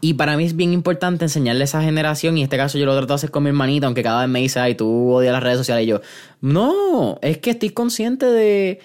Y 0.00 0.14
para 0.14 0.36
mí 0.36 0.44
es 0.44 0.54
bien 0.54 0.72
importante 0.72 1.24
enseñarle 1.24 1.62
a 1.62 1.64
esa 1.64 1.82
generación, 1.82 2.38
y 2.38 2.42
en 2.42 2.44
este 2.44 2.56
caso 2.56 2.78
yo 2.78 2.86
lo 2.86 2.96
trato 2.96 3.08
de 3.08 3.14
hacer 3.16 3.30
con 3.32 3.42
mi 3.42 3.48
hermanita, 3.48 3.86
aunque 3.86 4.04
cada 4.04 4.20
vez 4.20 4.30
me 4.30 4.40
dice, 4.40 4.60
ay, 4.60 4.76
tú 4.76 5.10
odias 5.10 5.32
las 5.32 5.42
redes 5.42 5.58
sociales. 5.58 5.84
Y 5.84 5.88
yo, 5.88 6.00
no, 6.40 7.18
es 7.20 7.38
que 7.38 7.50
estoy 7.50 7.70
consciente 7.70 8.26
de, 8.26 8.78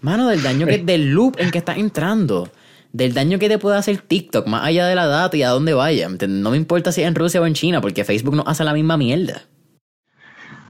mano, 0.00 0.28
del 0.28 0.42
daño 0.42 0.66
que, 0.66 0.78
del 0.78 1.10
loop 1.10 1.36
en 1.38 1.52
que 1.52 1.58
estás 1.58 1.78
entrando 1.78 2.50
del 2.96 3.12
daño 3.12 3.38
que 3.38 3.48
te 3.48 3.58
puede 3.58 3.76
hacer 3.76 3.98
TikTok, 3.98 4.46
más 4.46 4.64
allá 4.64 4.86
de 4.86 4.94
la 4.94 5.06
data 5.06 5.36
y 5.36 5.42
a 5.42 5.50
dónde 5.50 5.74
vaya. 5.74 6.08
No 6.08 6.50
me 6.50 6.56
importa 6.56 6.92
si 6.92 7.02
es 7.02 7.08
en 7.08 7.14
Rusia 7.14 7.40
o 7.40 7.46
en 7.46 7.52
China, 7.52 7.80
porque 7.80 8.04
Facebook 8.04 8.34
no 8.34 8.44
hace 8.46 8.64
la 8.64 8.72
misma 8.72 8.96
mierda. 8.96 9.42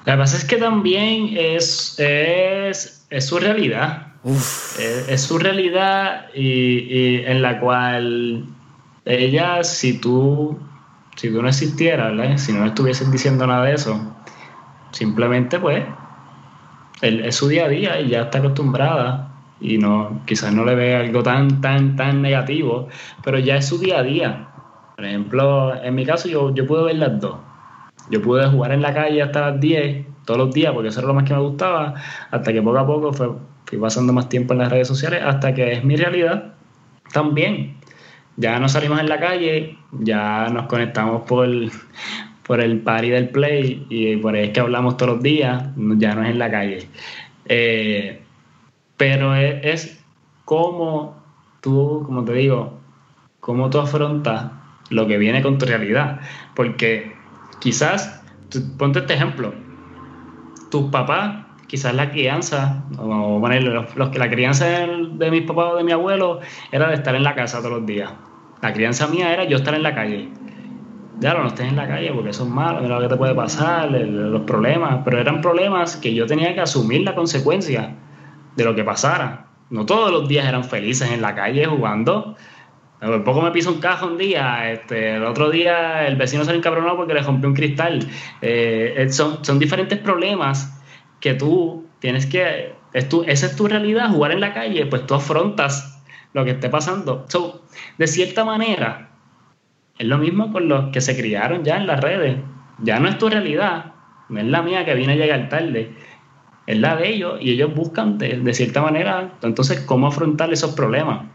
Lo 0.07 0.13
que 0.13 0.19
pasa 0.19 0.37
es 0.37 0.45
que 0.45 0.57
también 0.57 1.37
es, 1.37 1.99
es, 1.99 3.05
es 3.11 3.27
su 3.27 3.39
realidad. 3.41 4.15
Es, 4.25 5.07
es, 5.09 5.21
su 5.21 5.37
realidad 5.37 6.27
y, 6.33 6.43
y, 6.43 7.25
en 7.27 7.43
la 7.43 7.59
cual 7.59 8.47
ella, 9.05 9.65
si 9.65 9.99
tú, 9.99 10.59
si 11.17 11.31
tú 11.31 11.43
no 11.43 11.49
existieras, 11.49 12.17
¿verdad? 12.17 12.39
si 12.39 12.53
no 12.53 12.65
estuvieses 12.65 13.11
diciendo 13.11 13.49
nada 13.49 13.65
de 13.65 13.75
eso, 13.75 14.01
simplemente 14.93 15.59
pues 15.59 15.85
es 17.03 17.35
su 17.35 17.49
día 17.49 17.65
a 17.65 17.69
día 17.69 18.01
y 18.01 18.11
ya 18.11 18.23
está 18.23 18.39
acostumbrada 18.39 19.33
y 19.61 19.79
no, 19.79 20.23
quizás 20.25 20.53
no 20.53 20.65
le 20.65 20.77
ve 20.77 20.95
algo 20.95 21.25
tan, 21.25 21.61
tan, 21.61 21.97
tan 21.97 22.23
negativo, 22.23 22.89
pero 23.25 23.41
ya 23.41 23.57
es 23.57 23.67
su 23.67 23.79
día 23.79 23.99
a 23.99 24.03
día. 24.05 24.49
Por 24.95 25.05
ejemplo, 25.05 25.83
en 25.83 25.95
mi 25.97 26.07
caso 26.07 26.29
yo, 26.29 26.55
yo 26.55 26.65
pude 26.65 26.85
ver 26.85 26.97
las 26.97 27.21
dos. 27.21 27.46
Yo 28.11 28.23
pude 28.23 28.47
jugar 28.47 28.73
en 28.73 28.83
la 28.83 28.95
calle 28.95 29.23
hasta 29.23 29.51
las 29.51 29.61
10, 29.61 30.07
todos 30.25 30.39
los 30.39 30.55
días, 30.55 30.73
porque 30.73 30.89
eso 30.89 31.01
era 31.01 31.09
lo 31.09 31.15
más 31.15 31.25
que 31.25 31.35
me 31.35 31.41
gustaba, 31.41 31.95
hasta 32.31 32.53
que 32.53 32.63
poco 32.63 32.79
a 32.79 32.87
poco 32.87 33.13
fue, 33.13 33.31
fui 33.65 33.79
pasando 33.79 34.13
más 34.13 34.29
tiempo 34.29 34.53
en 34.53 34.61
las 34.61 34.71
redes 34.71 34.89
sociales, 34.89 35.23
hasta 35.25 35.55
que 35.55 35.73
es 35.73 35.85
mi 35.85 35.97
realidad 35.97 36.55
también. 37.13 37.77
Ya 38.37 38.59
no 38.59 38.69
salimos 38.69 39.01
en 39.01 39.09
la 39.09 39.19
calle, 39.19 39.79
ya 39.93 40.49
nos 40.53 40.67
conectamos 40.67 41.23
por, 41.23 41.49
por 42.47 42.61
el 42.61 42.81
party 42.81 43.09
del 43.09 43.31
play 43.31 43.87
y 43.89 44.17
por 44.17 44.35
ahí 44.35 44.45
es 44.45 44.51
que 44.51 44.61
hablamos 44.61 44.97
todos 44.97 45.15
los 45.15 45.23
días, 45.23 45.65
ya 45.97 46.15
no 46.15 46.23
es 46.23 46.31
en 46.31 46.39
la 46.39 46.51
calle. 46.51 46.89
Eh, 47.47 48.21
pero 48.97 49.35
es, 49.35 49.65
es 49.65 50.05
cómo 50.45 51.17
tú, 51.61 52.03
como 52.05 52.25
te 52.25 52.35
digo, 52.35 52.79
cómo 53.41 53.71
tú 53.71 53.79
afrontas 53.79 54.51
lo 54.91 55.07
que 55.07 55.19
viene 55.19 55.43
con 55.43 55.59
tu 55.59 55.67
realidad. 55.67 56.21
Porque 56.55 57.16
quizás, 57.67 58.23
ponte 58.79 59.01
este 59.01 59.15
ejemplo, 59.15 59.53
tus 60.71 60.89
papás, 60.93 61.47
quizás 61.67 61.97
la 61.97 62.13
crianza, 62.13 62.85
o 62.97 63.41
poner 63.41 63.65
los, 63.65 63.97
los, 63.97 64.17
la 64.17 64.31
crianza 64.31 64.67
de, 64.67 65.31
mis 65.33 65.43
papás 65.43 65.73
o 65.73 65.77
de 65.77 65.83
mi 65.83 65.91
abuelo 65.91 66.39
era 66.71 66.89
de 66.89 66.95
estar 66.95 67.17
en 67.17 67.25
la 67.25 67.35
casa 67.35 67.59
todos 67.59 67.73
los 67.73 67.85
días. 67.85 68.09
La 68.63 68.73
crianza 68.73 69.09
mía 69.09 69.33
era 69.33 69.43
yo 69.47 69.57
estar 69.57 69.75
en 69.75 69.83
la 69.83 69.97
calle. 69.97 70.29
ya 71.19 71.35
no 71.35 71.49
estés 71.49 71.67
en 71.67 71.75
la 71.75 71.89
calle 71.89 72.13
porque 72.15 72.31
eso 72.31 72.45
es 72.45 72.51
malo, 72.51 72.83
mira 72.83 73.01
lo 73.01 73.03
que 73.03 73.09
te 73.09 73.17
puede 73.17 73.35
pasar, 73.35 73.91
los 73.91 74.43
problemas, 74.43 75.01
pero 75.05 75.19
eran 75.19 75.41
problemas 75.41 75.97
que 75.97 76.15
yo 76.15 76.25
tenía 76.27 76.55
que 76.55 76.61
asumir 76.61 77.01
la 77.01 77.17
consecuencia 77.17 77.97
de 78.55 78.65
lo 78.65 78.77
que 78.77 78.85
pasara. 78.85 79.47
No 79.71 79.85
todos 79.87 80.13
los 80.13 80.29
días 80.29 80.47
eran 80.47 80.63
felices 80.63 81.11
en 81.11 81.21
la 81.21 81.35
calle 81.35 81.67
jugando. 81.67 82.37
Por 83.01 83.25
poco 83.25 83.43
me 83.43 83.51
piso 83.51 83.71
un 83.71 83.81
cajo 83.81 84.07
un 84.07 84.17
día, 84.17 84.73
este, 84.73 85.17
el 85.17 85.25
otro 85.25 85.51
día 85.51 86.07
el 86.07 86.17
vecino 86.17 86.45
se 86.45 86.55
encabronó 86.55 86.97
porque 86.97 87.15
le 87.15 87.21
rompió 87.21 87.49
un 87.49 87.55
cristal. 87.55 88.01
Eh, 88.41 89.07
son, 89.11 89.45
son 89.45 89.59
diferentes 89.59 89.99
problemas 89.99 90.83
que 91.21 91.35
tú 91.35 91.87
tienes 91.99 92.27
que, 92.27 92.75
es 92.93 93.09
tu, 93.09 93.23
esa 93.25 93.47
es 93.47 93.57
tu 93.57 93.69
realidad, 93.69 94.11
jugar 94.11 94.33
en 94.33 94.41
la 94.41 94.55
calle, 94.55 94.87
pues 94.87 95.07
tú 95.07 95.15
afrontas 95.15 96.03
lo 96.33 96.45
que 96.45 96.53
esté 96.53 96.69
pasando. 96.69 97.27
de 97.99 98.07
cierta 98.07 98.45
manera, 98.45 99.11
es 99.99 100.07
lo 100.07 100.19
mismo 100.19 100.53
con 100.53 100.69
los 100.69 100.91
que 100.93 101.01
se 101.01 101.17
criaron 101.17 101.65
ya 101.65 101.77
en 101.77 101.87
las 101.87 102.01
redes. 102.01 102.39
Ya 102.79 102.99
no 102.99 103.09
es 103.09 103.19
tu 103.19 103.29
realidad, 103.29 103.93
no 104.29 104.41
es 104.41 104.47
la 104.47 104.63
mía 104.63 104.85
que 104.85 104.95
viene 104.95 105.15
a 105.15 105.17
llegar 105.17 105.49
tarde, 105.49 105.93
es 106.67 106.79
la 106.79 106.97
de 106.97 107.09
ellos 107.09 107.39
y 107.41 107.53
ellos 107.53 107.75
buscan 107.75 108.19
de, 108.19 108.53
cierta 108.53 108.83
manera, 108.83 109.35
entonces, 109.43 109.81
cómo 109.81 110.09
afrontar 110.09 110.53
esos 110.53 110.75
problemas. 110.75 111.27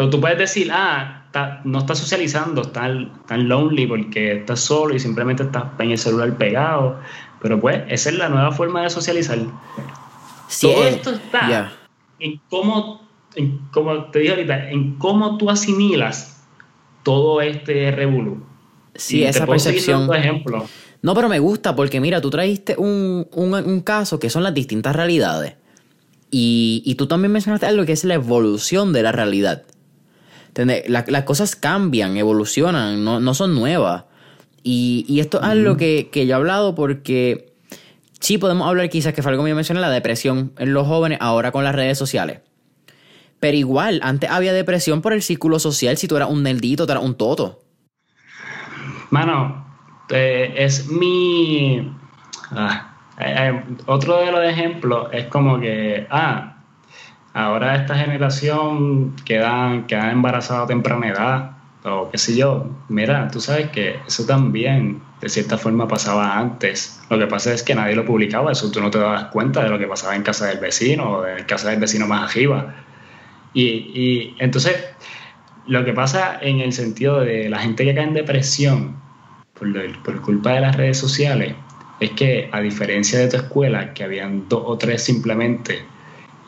Pero 0.00 0.08
tú 0.08 0.18
puedes 0.18 0.38
decir, 0.38 0.70
ah, 0.72 1.26
no 1.64 1.80
estás 1.80 1.98
socializando, 1.98 2.62
estás 2.62 2.90
tan 3.26 3.48
lonely 3.50 3.86
porque 3.86 4.38
estás 4.38 4.60
solo 4.60 4.94
y 4.94 4.98
simplemente 4.98 5.42
estás 5.42 5.64
en 5.78 5.90
el 5.90 5.98
celular 5.98 6.38
pegado. 6.38 6.98
Pero 7.42 7.60
pues, 7.60 7.82
esa 7.86 8.08
es 8.08 8.16
la 8.16 8.30
nueva 8.30 8.50
forma 8.50 8.82
de 8.82 8.88
socializar. 8.88 9.38
Todo 10.58 10.86
esto 10.86 11.10
está 11.10 11.70
en 12.18 12.40
cómo, 12.48 13.06
en, 13.34 13.58
como 13.74 14.06
te 14.06 14.20
dije 14.20 14.32
ahorita, 14.32 14.70
en 14.70 14.94
cómo 14.94 15.36
tú 15.36 15.50
asimilas 15.50 16.46
todo 17.02 17.42
este 17.42 17.90
revolú. 17.90 18.42
Sí, 18.94 19.22
esa 19.22 19.44
percepción. 19.44 20.10
Ejemplo. 20.14 20.64
No, 21.02 21.14
pero 21.14 21.28
me 21.28 21.40
gusta 21.40 21.76
porque 21.76 22.00
mira, 22.00 22.22
tú 22.22 22.30
trajiste 22.30 22.74
un, 22.78 23.28
un, 23.32 23.80
caso 23.82 24.18
que 24.18 24.30
son 24.30 24.44
las 24.44 24.54
distintas 24.54 24.96
realidades. 24.96 25.56
Y, 26.30 26.82
y, 26.86 26.94
tú 26.94 27.06
también 27.06 27.32
mencionaste 27.32 27.66
algo 27.66 27.84
que 27.84 27.92
es 27.92 28.04
la 28.04 28.14
evolución 28.14 28.94
de 28.94 29.02
la 29.02 29.12
realidad. 29.12 29.64
Las 30.54 31.24
cosas 31.24 31.56
cambian, 31.56 32.16
evolucionan, 32.16 33.04
no, 33.04 33.20
no 33.20 33.34
son 33.34 33.54
nuevas. 33.54 34.04
Y, 34.62 35.06
y, 35.08 35.20
esto 35.20 35.38
es 35.38 35.44
algo 35.44 35.76
que, 35.76 36.10
que 36.12 36.26
yo 36.26 36.32
he 36.32 36.36
hablado 36.36 36.74
porque 36.74 37.54
sí 38.20 38.36
podemos 38.36 38.68
hablar 38.68 38.90
quizás 38.90 39.14
que 39.14 39.22
fue 39.22 39.32
algo 39.32 39.44
que 39.44 39.50
yo 39.50 39.56
mencioné, 39.56 39.80
la 39.80 39.90
depresión 39.90 40.52
en 40.58 40.74
los 40.74 40.86
jóvenes 40.86 41.18
ahora 41.20 41.50
con 41.50 41.64
las 41.64 41.74
redes 41.74 41.96
sociales. 41.96 42.40
Pero 43.40 43.56
igual, 43.56 44.00
antes 44.02 44.30
había 44.30 44.52
depresión 44.52 45.00
por 45.00 45.14
el 45.14 45.22
círculo 45.22 45.58
social 45.58 45.96
si 45.96 46.06
tú 46.06 46.16
eras 46.16 46.28
un 46.28 46.42
nerdito, 46.42 46.84
tú 46.86 46.92
eras 46.92 47.04
un 47.04 47.14
toto. 47.14 47.62
Mano, 49.10 49.66
eh, 50.10 50.52
es 50.56 50.88
mi... 50.88 51.90
Ah, 52.50 52.96
eh, 53.18 53.34
eh, 53.38 53.64
otro 53.86 54.18
de 54.18 54.30
los 54.30 54.44
ejemplos 54.44 55.08
es 55.12 55.26
como 55.26 55.58
que, 55.58 56.06
ah, 56.10 56.59
ahora 57.34 57.76
esta 57.76 57.94
generación 57.94 59.14
queda, 59.24 59.84
queda 59.86 60.10
embarazada 60.10 60.64
a 60.64 60.66
temprana 60.66 61.08
edad, 61.08 61.50
o 61.84 62.10
qué 62.10 62.18
sé 62.18 62.36
yo. 62.36 62.68
Mira, 62.88 63.28
tú 63.28 63.40
sabes 63.40 63.70
que 63.70 63.98
eso 64.06 64.26
también 64.26 65.00
de 65.20 65.28
cierta 65.28 65.58
forma 65.58 65.86
pasaba 65.86 66.38
antes. 66.38 67.00
Lo 67.10 67.18
que 67.18 67.26
pasa 67.26 67.52
es 67.52 67.62
que 67.62 67.74
nadie 67.74 67.94
lo 67.94 68.04
publicaba, 68.04 68.52
eso 68.52 68.70
tú 68.70 68.80
no 68.80 68.90
te 68.90 68.98
dabas 68.98 69.26
cuenta 69.26 69.62
de 69.62 69.70
lo 69.70 69.78
que 69.78 69.86
pasaba 69.86 70.16
en 70.16 70.22
casa 70.22 70.46
del 70.46 70.58
vecino 70.58 71.10
o 71.10 71.26
en 71.26 71.44
casa 71.44 71.70
del 71.70 71.80
vecino 71.80 72.06
más 72.06 72.30
arriba. 72.30 72.74
Y, 73.52 74.34
entonces, 74.38 74.76
lo 75.66 75.84
que 75.84 75.92
pasa 75.92 76.38
en 76.40 76.60
el 76.60 76.72
sentido 76.72 77.20
de 77.20 77.48
la 77.48 77.58
gente 77.58 77.84
que 77.84 77.94
cae 77.94 78.04
en 78.04 78.14
depresión 78.14 78.96
por, 79.54 80.20
culpa 80.22 80.52
de 80.52 80.60
las 80.60 80.76
redes 80.76 80.98
sociales 80.98 81.54
es 81.98 82.10
que, 82.12 82.48
a 82.52 82.60
diferencia 82.60 83.18
de 83.18 83.28
tu 83.28 83.36
escuela, 83.36 83.92
que 83.92 84.04
habían 84.04 84.48
dos 84.48 84.62
o 84.64 84.78
tres 84.78 85.02
simplemente, 85.02 85.82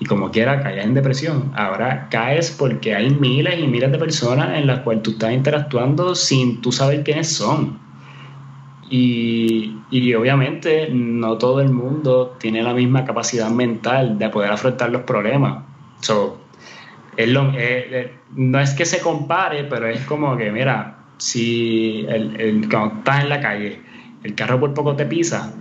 y 0.03 0.05
como 0.05 0.33
quiera 0.33 0.61
caes 0.61 0.85
en 0.85 0.95
depresión, 0.95 1.53
ahora 1.55 2.09
caes 2.11 2.51
porque 2.51 2.93
hay 2.93 3.11
miles 3.11 3.57
y 3.57 3.69
miles 3.69 3.93
de 3.93 3.99
personas 3.99 4.59
en 4.59 4.67
las 4.67 4.81
cuales 4.81 5.05
tú 5.05 5.13
estás 5.13 5.33
interactuando 5.33 6.17
sin 6.17 6.61
tú 6.61 6.73
saber 6.73 7.05
quiénes 7.05 7.33
son. 7.33 7.79
Y, 8.91 9.77
y, 9.93 10.13
obviamente 10.15 10.89
no 10.93 11.39
todo 11.39 11.61
el 11.61 11.71
mundo 11.71 12.35
tiene 12.41 12.65
la 12.65 12.75
misma 12.75 13.05
capacidad 13.05 13.49
mental 13.49 14.19
de 14.19 14.29
poder 14.29 14.51
afrontar 14.51 14.91
los 14.91 15.03
problemas. 15.03 15.63
So, 16.01 16.41
no 18.35 18.59
es 18.59 18.75
que 18.75 18.85
se 18.85 19.01
compare, 19.01 19.65
pero 19.65 19.87
es 19.87 20.01
como 20.01 20.37
que, 20.37 20.51
mira, 20.51 20.99
si 21.19 22.05
el, 22.09 22.67
cuando 22.69 22.97
estás 22.97 23.23
en 23.23 23.29
la 23.29 23.41
calle, 23.41 23.81
el 24.25 24.35
carro 24.35 24.59
por 24.59 24.75
poco 24.75 24.97
te 24.97 25.07
pisa, 25.07 25.55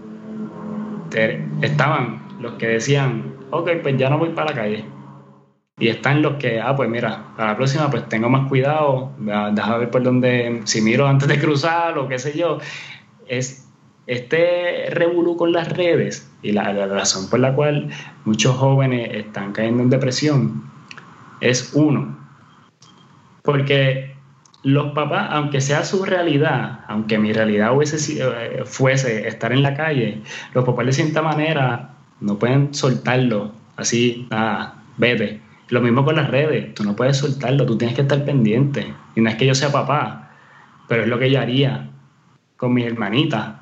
estaban 1.62 2.24
los 2.40 2.54
que 2.54 2.68
decían, 2.68 3.41
ok, 3.52 3.70
pues 3.82 3.98
ya 3.98 4.10
no 4.10 4.18
voy 4.18 4.30
para 4.30 4.52
la 4.52 4.56
calle. 4.56 4.86
Y 5.80 5.88
están 5.88 6.22
los 6.22 6.36
que, 6.36 6.60
ah, 6.60 6.76
pues 6.76 6.90
mira, 6.90 7.34
para 7.36 7.52
la 7.52 7.58
próxima 7.58 7.90
pues 7.90 8.08
tengo 8.08 8.30
más 8.30 8.48
cuidado, 8.48 9.12
déjame 9.18 9.78
ver 9.80 9.90
por 9.90 10.04
dónde, 10.04 10.62
si 10.66 10.82
miro 10.82 11.08
antes 11.08 11.28
de 11.28 11.40
cruzar 11.40 11.98
o 11.98 12.08
qué 12.08 12.20
sé 12.20 12.38
yo. 12.38 12.60
Es 13.28 13.68
este 14.08 14.90
revolú 14.90 15.38
con 15.38 15.54
las 15.54 15.70
redes 15.70 16.30
y 16.42 16.52
la 16.52 16.74
razón 16.88 17.30
por 17.30 17.40
la 17.40 17.56
cual 17.56 17.90
muchos 18.26 18.56
jóvenes 18.58 19.10
están 19.14 19.54
cayendo 19.54 19.84
en 19.84 19.90
depresión 19.90 20.64
es 21.40 21.74
uno. 21.74 22.18
Porque 23.44 24.16
los 24.64 24.94
papás, 24.94 25.30
aunque 25.32 25.62
sea 25.62 25.84
su 25.84 26.06
realidad, 26.06 26.82
aunque 26.88 27.18
mi 27.18 27.34
realidad 27.34 27.72
eh, 27.82 28.62
fuese 28.66 29.28
estar 29.28 29.52
en 29.52 29.64
la 29.64 29.74
calle, 29.74 30.22
los 30.54 30.64
papás 30.64 30.86
de 30.86 30.94
cierta 30.94 31.22
manera 31.22 31.96
no 32.22 32.40
pueden 32.40 32.74
soltarlo 32.74 33.52
así, 33.76 34.28
ah, 34.32 34.76
vete. 34.98 35.42
Lo 35.70 35.82
mismo 35.82 36.04
con 36.04 36.16
las 36.16 36.30
redes, 36.30 36.74
tú 36.74 36.84
no 36.84 36.96
puedes 36.96 37.18
soltarlo, 37.18 37.66
tú 37.66 37.78
tienes 37.78 37.96
que 37.96 38.02
estar 38.02 38.24
pendiente. 38.26 38.94
Y 39.16 39.22
no 39.22 39.30
es 39.30 39.36
que 39.36 39.46
yo 39.46 39.56
sea 39.56 39.72
papá, 39.72 40.32
pero 40.88 41.04
es 41.04 41.10
lo 41.10 41.18
que 41.20 41.30
yo 41.30 41.40
haría 41.40 41.90
con 42.58 42.74
mi 42.74 42.84
hermanita 42.84 43.62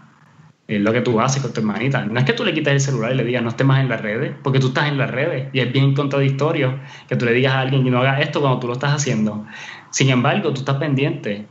es 0.70 0.80
lo 0.80 0.94
que 0.94 1.02
tú 1.02 1.20
haces 1.20 1.42
con 1.42 1.52
tu 1.52 1.62
hermanita. 1.62 2.06
No 2.06 2.20
es 2.20 2.26
que 2.26 2.34
tú 2.34 2.46
le 2.46 2.54
quites 2.54 2.72
el 2.72 2.80
celular 2.80 3.12
y 3.12 3.16
le 3.16 3.24
digas 3.24 3.42
no 3.42 3.50
estés 3.50 3.66
más 3.66 3.82
en 3.82 3.90
las 3.90 4.02
redes, 4.02 4.34
porque 4.44 4.60
tú 4.60 4.68
estás 4.68 4.88
en 4.88 5.00
las 5.00 5.10
redes 5.10 5.50
y 5.52 5.62
es 5.62 5.74
bien 5.74 5.96
contradictorio 5.96 6.78
que 7.08 7.16
tú 7.16 7.26
le 7.26 7.34
digas 7.34 7.54
a 7.54 7.62
alguien 7.62 7.84
que 7.84 7.90
no 7.90 8.00
haga 8.00 8.22
esto 8.22 8.40
cuando 8.40 8.60
tú 8.60 8.68
lo 8.68 8.74
estás 8.74 8.94
haciendo. 8.94 9.48
Sin 9.90 10.10
embargo, 10.10 10.54
tú 10.54 10.60
estás 10.60 10.78
pendiente 10.78 11.48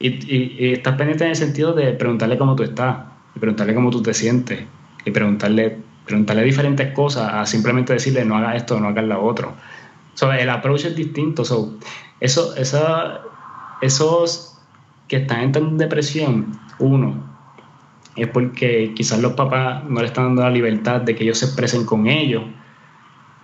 y, 0.00 0.72
estás 0.72 0.96
pendiente 0.96 1.24
en 1.24 1.30
el 1.30 1.36
sentido 1.36 1.74
de 1.74 1.92
preguntarle 1.92 2.36
cómo 2.36 2.56
tú 2.56 2.64
estás 2.64 3.04
y 3.36 3.38
preguntarle 3.38 3.72
cómo 3.72 3.90
tú 3.90 4.02
te 4.02 4.12
sientes 4.12 4.64
y 5.04 5.10
preguntarle, 5.12 5.78
preguntarle 6.06 6.44
diferentes 6.44 6.92
cosas 6.94 7.34
a 7.34 7.44
simplemente 7.44 7.92
decirle 7.92 8.24
no 8.24 8.36
haga 8.36 8.56
esto 8.56 8.80
no 8.80 8.88
hagas 8.88 9.04
lo 9.04 9.22
otro. 9.22 9.54
So, 10.14 10.32
el 10.32 10.48
approach 10.48 10.86
es 10.86 10.96
distinto. 10.96 11.44
So, 11.44 11.74
eso, 12.20 12.54
esos 13.82 14.58
que 15.08 15.16
están 15.16 15.54
en 15.54 15.76
depresión, 15.76 16.58
uno, 16.78 17.36
es 18.16 18.28
porque 18.28 18.92
quizás 18.94 19.20
los 19.20 19.34
papás 19.34 19.84
no 19.84 20.00
le 20.00 20.06
están 20.06 20.24
dando 20.26 20.42
la 20.42 20.50
libertad 20.50 21.02
de 21.02 21.14
que 21.14 21.24
ellos 21.24 21.38
se 21.38 21.46
expresen 21.46 21.84
con 21.84 22.06
ellos 22.06 22.44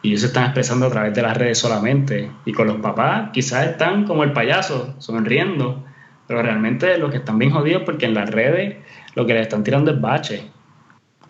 y 0.01 0.09
ellos 0.09 0.23
se 0.23 0.29
están 0.29 0.45
expresando 0.45 0.87
a 0.87 0.91
través 0.91 1.15
de 1.15 1.23
las 1.23 1.37
redes 1.37 1.59
solamente. 1.59 2.31
Y 2.47 2.53
con 2.53 2.67
los 2.67 2.77
papás 2.77 3.31
quizás 3.33 3.67
están 3.67 4.05
como 4.05 4.25
el 4.25 4.33
payaso, 4.33 4.95
sonriendo, 4.99 5.85
pero 6.27 6.43
realmente 6.43 6.97
los 6.97 7.11
que 7.11 7.19
están 7.19 7.39
bien 7.39 7.51
jodidos 7.51 7.83
porque 7.85 8.07
en 8.07 8.15
las 8.15 8.31
redes 8.31 8.79
lo 9.15 9.27
que 9.27 9.35
le 9.35 9.43
están 9.43 9.63
tirando 9.63 9.91
es 9.91 10.01
bache. 10.01 10.51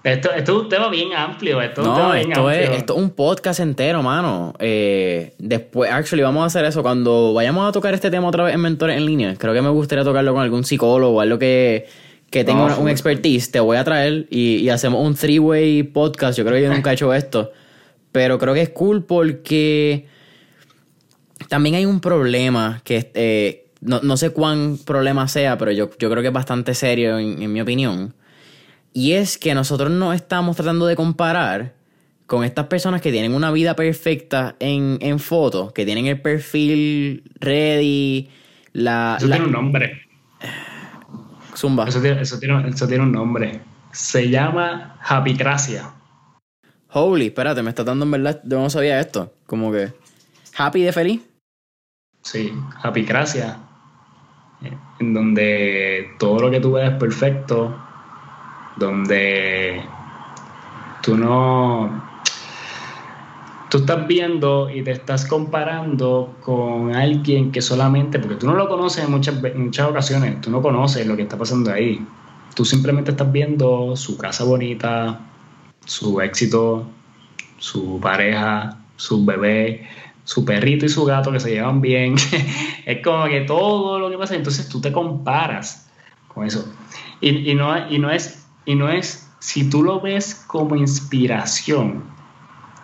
Esto, 0.04 0.32
esto 0.32 0.56
es 0.56 0.62
un 0.64 0.68
tema 0.68 0.88
bien 0.88 1.12
amplio. 1.12 1.60
Esto, 1.62 1.82
no, 1.82 2.14
es, 2.14 2.26
un 2.26 2.32
esto 2.32 2.50
Es, 2.50 2.90
un 2.90 3.10
podcast 3.10 3.60
entero, 3.60 4.02
mano. 4.02 4.54
Eh, 4.58 5.34
después, 5.38 5.90
actually, 5.90 6.22
vamos 6.22 6.42
a 6.42 6.46
hacer 6.46 6.64
eso. 6.64 6.82
Cuando 6.82 7.32
vayamos 7.34 7.68
a 7.68 7.72
tocar 7.72 7.94
este 7.94 8.10
tema 8.10 8.26
otra 8.26 8.44
vez 8.44 8.54
en 8.54 8.60
Mentores 8.60 8.96
en 8.96 9.06
Línea, 9.06 9.36
creo 9.36 9.54
que 9.54 9.62
me 9.62 9.68
gustaría 9.68 10.04
tocarlo 10.04 10.32
con 10.34 10.42
algún 10.42 10.64
psicólogo 10.64 11.16
o 11.16 11.20
algo 11.20 11.38
que 11.38 11.86
que 12.32 12.44
tengo 12.44 12.64
un 12.78 12.88
expertise, 12.88 13.50
te 13.50 13.60
voy 13.60 13.76
a 13.76 13.84
traer 13.84 14.26
y, 14.30 14.66
hacemos 14.70 15.06
un 15.06 15.14
three-way 15.14 15.82
podcast. 15.82 16.38
Yo 16.38 16.44
creo 16.44 16.56
que 16.56 16.62
yo 16.62 16.72
nunca 16.72 16.90
he 16.90 16.94
hecho 16.94 17.12
esto. 17.12 17.52
Pero 18.10 18.38
creo 18.38 18.54
que 18.54 18.62
es 18.62 18.70
cool 18.70 19.04
porque 19.04 20.06
también 21.48 21.74
hay 21.74 21.84
un 21.84 22.00
problema 22.00 22.80
que 22.84 23.10
eh, 23.14 23.66
no, 23.82 24.16
sé 24.16 24.30
cuán 24.30 24.78
problema 24.78 25.28
sea, 25.28 25.58
pero 25.58 25.72
yo, 25.72 25.90
yo 25.98 26.10
creo 26.10 26.22
que 26.22 26.28
es 26.28 26.34
bastante 26.34 26.74
serio 26.74 27.18
en, 27.18 27.52
mi 27.52 27.60
opinión. 27.60 28.14
Y 28.92 29.12
es 29.12 29.38
que 29.38 29.54
nosotros 29.54 29.90
no 29.90 30.12
estamos 30.12 30.56
tratando 30.56 30.86
de 30.86 30.96
comparar 30.96 31.74
con 32.26 32.44
estas 32.44 32.66
personas 32.66 33.00
que 33.00 33.12
tienen 33.12 33.34
una 33.34 33.50
vida 33.50 33.74
perfecta 33.76 34.56
en, 34.58 34.98
en 35.00 35.18
fotos, 35.18 35.72
que 35.72 35.84
tienen 35.84 36.06
el 36.06 36.20
perfil 36.20 37.24
ready, 37.40 38.30
la... 38.72 39.16
Eso 39.18 39.28
tiene 39.28 39.44
un 39.44 39.52
nombre. 39.52 40.02
Zumba. 41.56 41.86
Eso 41.86 42.00
tiene, 42.00 43.02
un 43.02 43.12
nombre. 43.12 43.60
Se 43.92 44.28
llama 44.28 44.98
Happycracia. 45.02 45.92
Holy, 46.88 47.26
espérate, 47.26 47.62
me 47.62 47.70
está 47.70 47.84
dando 47.84 48.04
en 48.04 48.10
verdad. 48.10 48.40
Yo 48.44 48.58
no 48.60 48.70
sabía 48.70 49.00
esto. 49.00 49.32
Como 49.46 49.70
que. 49.72 49.92
¿Happy 50.56 50.82
de 50.82 50.92
feliz? 50.92 51.20
Sí, 52.22 52.52
Happycracia. 52.82 53.58
en 55.00 55.14
donde 55.14 56.10
todo 56.18 56.40
lo 56.40 56.50
que 56.50 56.60
tú 56.60 56.72
ves 56.72 56.90
es 56.90 56.96
perfecto, 56.96 57.76
donde 58.76 59.82
tú 61.02 61.16
no... 61.16 62.10
Tú 63.70 63.78
estás 63.78 64.06
viendo 64.06 64.68
y 64.68 64.82
te 64.82 64.90
estás 64.90 65.24
comparando 65.24 66.34
con 66.42 66.94
alguien 66.94 67.50
que 67.52 67.62
solamente, 67.62 68.18
porque 68.18 68.36
tú 68.36 68.46
no 68.46 68.54
lo 68.54 68.68
conoces 68.68 69.04
en 69.04 69.10
muchas, 69.10 69.36
muchas 69.54 69.88
ocasiones, 69.88 70.42
tú 70.42 70.50
no 70.50 70.60
conoces 70.60 71.06
lo 71.06 71.16
que 71.16 71.22
está 71.22 71.38
pasando 71.38 71.72
ahí. 71.72 72.06
Tú 72.54 72.66
simplemente 72.66 73.12
estás 73.12 73.32
viendo 73.32 73.96
su 73.96 74.18
casa 74.18 74.44
bonita, 74.44 75.20
su 75.86 76.20
éxito, 76.20 76.86
su 77.56 77.98
pareja, 77.98 78.76
su 78.96 79.24
bebé, 79.24 79.88
su 80.24 80.44
perrito 80.44 80.86
y 80.86 80.88
su 80.88 81.04
gato 81.04 81.32
que 81.32 81.40
se 81.40 81.50
llevan 81.50 81.80
bien. 81.80 82.16
es 82.86 83.02
como 83.02 83.26
que 83.26 83.42
todo 83.42 83.98
lo 83.98 84.10
que 84.10 84.18
pasa, 84.18 84.34
entonces 84.34 84.68
tú 84.68 84.80
te 84.80 84.92
comparas 84.92 85.90
con 86.28 86.46
eso. 86.46 86.72
Y, 87.20 87.54
no, 87.54 87.88
y, 87.88 87.98
no 88.00 88.10
es, 88.10 88.41
y 88.64 88.74
no 88.74 88.88
es, 88.88 89.30
si 89.38 89.68
tú 89.68 89.82
lo 89.82 90.00
ves 90.00 90.44
como 90.46 90.76
inspiración, 90.76 92.04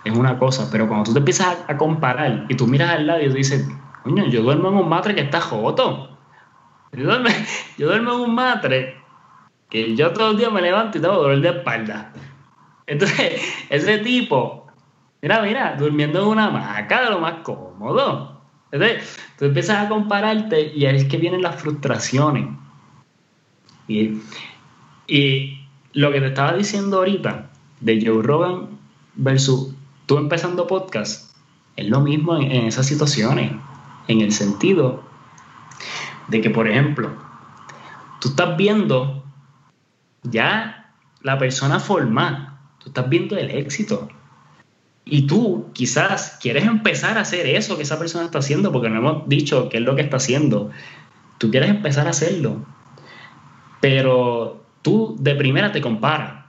es 0.05 0.16
una 0.16 0.38
cosa, 0.38 0.68
pero 0.70 0.88
cuando 0.88 1.05
tú 1.05 1.12
te 1.12 1.18
empiezas 1.20 1.56
a, 1.68 1.76
comparar 1.76 2.46
y 2.48 2.55
tú 2.55 2.66
miras 2.66 2.90
al 2.90 3.06
lado 3.06 3.22
y 3.22 3.28
dices, 3.28 3.68
coño, 4.02 4.26
yo 4.26 4.42
duermo 4.42 4.68
en 4.68 4.74
un 4.74 4.88
matre 4.88 5.14
que 5.14 5.20
está 5.22 5.40
joto. 5.40 6.16
Yo 6.92 7.05
duermo, 7.05 7.28
yo 7.78 7.86
duermo 7.86 8.14
en 8.14 8.20
un 8.20 8.34
matre 8.34 8.96
que 9.70 9.94
yo 9.94 10.12
todos 10.12 10.32
los 10.32 10.38
días 10.40 10.52
me 10.52 10.62
levanto 10.62 10.98
y 10.98 11.00
tengo 11.00 11.14
dolor 11.14 11.40
de 11.40 11.48
espalda. 11.48 12.12
Entonces, 12.86 13.42
ese 13.70 13.98
tipo, 13.98 14.66
mira, 15.20 15.42
mira, 15.42 15.76
durmiendo 15.76 16.22
en 16.22 16.28
una 16.28 16.46
hamaca 16.46 17.02
de 17.02 17.10
lo 17.10 17.20
más 17.20 17.34
cómodo. 17.42 18.40
Entonces, 18.70 19.18
tú 19.38 19.46
empiezas 19.46 19.86
a 19.86 19.88
compararte 19.88 20.72
y 20.74 20.86
ahí 20.86 20.96
es 20.96 21.05
que 21.05 21.16
vienen 21.18 21.42
las 21.42 21.56
frustraciones. 21.56 22.48
Y 25.06 25.57
lo 25.99 26.12
que 26.12 26.20
te 26.20 26.29
estaba 26.29 26.53
diciendo 26.53 26.99
ahorita 26.99 27.51
de 27.81 28.01
Joe 28.01 28.23
Rogan 28.23 28.69
versus 29.16 29.75
tú 30.07 30.16
empezando 30.16 30.69
podcast, 30.69 31.35
es 31.75 31.89
lo 31.89 32.01
mismo 32.03 32.37
en, 32.37 32.53
esas 32.53 32.87
situaciones, 32.87 33.51
en 34.07 34.20
el 34.20 34.31
sentido 34.31 35.03
de 36.29 36.41
que, 36.41 36.51
por 36.51 36.69
ejemplo, 36.69 37.11
tú 38.20 38.29
estás 38.29 38.57
viendo 38.57 39.25
ya 40.23 40.93
la 41.23 41.37
persona 41.37 41.81
formada 41.81 42.61
Tú 42.79 42.91
estás 42.91 43.09
viendo 43.09 43.37
el 43.37 43.51
éxito. 43.51 44.09
Y 45.05 45.27
tú 45.27 45.66
quizás 45.73 46.39
quieres 46.41 46.65
empezar 46.65 47.19
a 47.19 47.23
hacer 47.23 47.45
eso 47.47 47.77
que 47.77 47.83
esa 47.83 47.99
persona 47.99 48.27
está 48.27 48.39
haciendo, 48.39 48.70
porque 48.70 48.89
no 48.89 48.99
hemos 48.99 49.29
dicho 49.29 49.69
qué 49.69 49.79
es 49.79 49.83
lo 49.83 49.97
que 49.97 50.03
está 50.03 50.19
haciendo. 50.19 50.70
Tú 51.39 51.51
quieres 51.51 51.70
empezar 51.70 52.07
a 52.07 52.11
hacerlo. 52.11 52.65
Pero 53.81 54.57
tú 54.89 55.16
de 55.19 55.35
primera 55.35 55.70
te 55.70 55.81
comparas. 55.81 56.47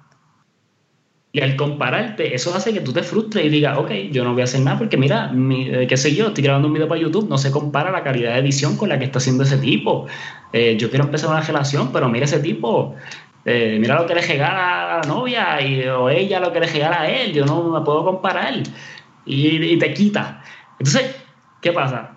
Y 1.31 1.41
al 1.41 1.55
compararte, 1.55 2.33
eso 2.33 2.55
hace 2.55 2.73
que 2.73 2.79
tú 2.79 2.91
te 2.91 3.03
frustres 3.03 3.45
y 3.45 3.49
digas, 3.49 3.77
ok, 3.77 3.91
yo 4.11 4.23
no 4.23 4.33
voy 4.33 4.41
a 4.41 4.45
hacer 4.45 4.61
nada 4.61 4.79
porque 4.79 4.97
mira, 4.97 5.31
eh, 5.31 5.85
qué 5.87 5.95
sé 5.95 6.15
yo, 6.15 6.27
estoy 6.27 6.43
grabando 6.43 6.67
un 6.69 6.73
video 6.73 6.87
para 6.87 6.99
YouTube, 6.99 7.29
no 7.29 7.37
se 7.37 7.51
compara 7.51 7.91
la 7.91 8.01
calidad 8.01 8.33
de 8.33 8.39
edición 8.39 8.77
con 8.77 8.89
la 8.89 8.97
que 8.97 9.05
está 9.05 9.19
haciendo 9.19 9.43
ese 9.43 9.57
tipo. 9.57 10.07
Eh, 10.53 10.75
yo 10.79 10.89
quiero 10.89 11.05
empezar 11.05 11.29
una 11.29 11.41
relación, 11.41 11.91
pero 11.91 12.09
mira 12.09 12.25
ese 12.25 12.39
tipo, 12.39 12.95
eh, 13.45 13.77
mira 13.79 13.99
lo 13.99 14.07
que 14.07 14.15
le 14.15 14.21
regala 14.21 14.95
a 14.95 14.97
la 14.99 15.07
novia 15.07 15.61
y, 15.61 15.85
o 15.87 16.09
ella 16.09 16.39
lo 16.39 16.51
que 16.51 16.61
le 16.61 16.67
regala 16.67 17.01
a 17.01 17.09
él, 17.11 17.31
yo 17.33 17.45
no 17.45 17.69
me 17.69 17.81
puedo 17.81 18.03
comparar 18.03 18.53
y, 19.25 19.77
te 19.77 19.93
quita. 19.93 20.41
Entonces, 20.79 21.15
¿qué 21.61 21.71
pasa? 21.73 22.15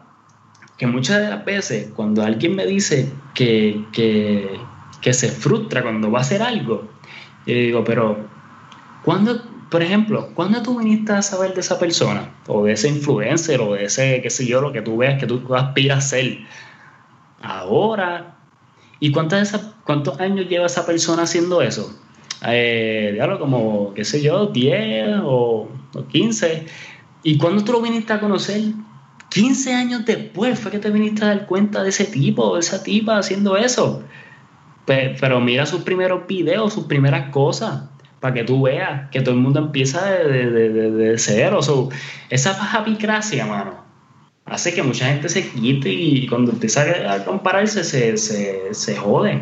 Que 0.78 0.86
muchas 0.86 1.20
de 1.20 1.28
las 1.28 1.44
veces 1.44 1.90
cuando 1.94 2.22
alguien 2.22 2.56
me 2.56 2.64
dice 2.64 3.12
que, 3.34 3.84
que, 3.92 4.58
se 5.12 5.28
frustra 5.28 5.82
cuando 5.82 6.10
va 6.10 6.18
a 6.18 6.22
hacer 6.22 6.42
algo, 6.42 6.88
yo 7.46 7.54
digo, 7.54 7.84
pero 7.84 8.28
¿cuándo, 9.04 9.42
por 9.70 9.82
ejemplo, 9.82 10.30
¿cuándo 10.34 10.62
tú 10.62 10.78
viniste 10.78 11.12
a 11.12 11.22
saber 11.22 11.54
de 11.54 11.60
esa 11.60 11.78
persona? 11.78 12.30
O 12.46 12.64
de 12.64 12.72
ese 12.72 12.88
influencer, 12.88 13.60
o 13.60 13.74
de 13.74 13.84
ese, 13.84 14.20
qué 14.22 14.30
sé 14.30 14.46
yo, 14.46 14.60
lo 14.60 14.72
que 14.72 14.82
tú 14.82 14.98
ves, 14.98 15.18
que 15.18 15.26
tú 15.26 15.42
aspiras 15.54 16.04
a 16.04 16.08
ser. 16.08 16.38
Ahora, 17.42 18.36
¿Y 19.02 19.10
cuántas 19.10 19.60
cuántos 19.82 20.20
años 20.20 20.48
lleva 20.48 20.66
esa 20.66 20.86
persona 20.86 21.24
haciendo 21.24 21.60
eso? 21.60 21.92
Eh, 22.46 23.18
como, 23.40 23.92
qué 23.94 24.04
sé 24.04 24.22
yo, 24.22 24.46
10 24.46 25.22
o, 25.24 25.68
15. 26.12 26.66
¿Y 27.24 27.36
cuándo 27.36 27.64
tú 27.64 27.72
lo 27.72 27.82
viniste 27.82 28.12
a 28.12 28.20
conocer? 28.20 28.60
15 29.30 29.74
años 29.74 30.04
después 30.04 30.56
fue 30.56 30.70
que 30.70 30.78
te 30.78 30.92
viniste 30.92 31.24
a 31.24 31.28
dar 31.30 31.46
cuenta 31.46 31.82
de 31.82 31.88
ese 31.88 32.04
tipo, 32.04 32.54
de 32.54 32.60
esa 32.60 32.84
tipa 32.84 33.18
haciendo 33.18 33.56
eso. 33.56 34.04
Pero, 34.84 35.40
mira 35.40 35.66
sus 35.66 35.82
primeros 35.82 36.26
videos, 36.26 36.72
sus 36.72 36.84
primeras 36.84 37.30
cosas, 37.30 37.84
para 38.20 38.34
que 38.34 38.44
tú 38.44 38.62
veas 38.62 39.10
que 39.10 39.20
todo 39.20 39.34
el 39.34 39.40
mundo 39.40 39.60
empieza 39.60 40.04
de, 40.04 40.50
de, 40.50 40.68
de, 40.70 40.90
de 40.90 41.18
cero. 41.18 41.60
esa 42.30 42.78
apicracia, 42.78 43.46
mano 43.46 43.82
hace 44.46 44.74
que 44.74 44.82
mucha 44.82 45.06
gente 45.06 45.28
se 45.28 45.48
quite 45.48 45.90
y 45.90 46.26
cuando 46.26 46.52
empieza 46.52 46.84
a 47.12 47.24
compararse 47.24 47.84
se, 47.84 48.16
se, 48.16 48.74
se 48.74 48.96
jode. 48.96 49.40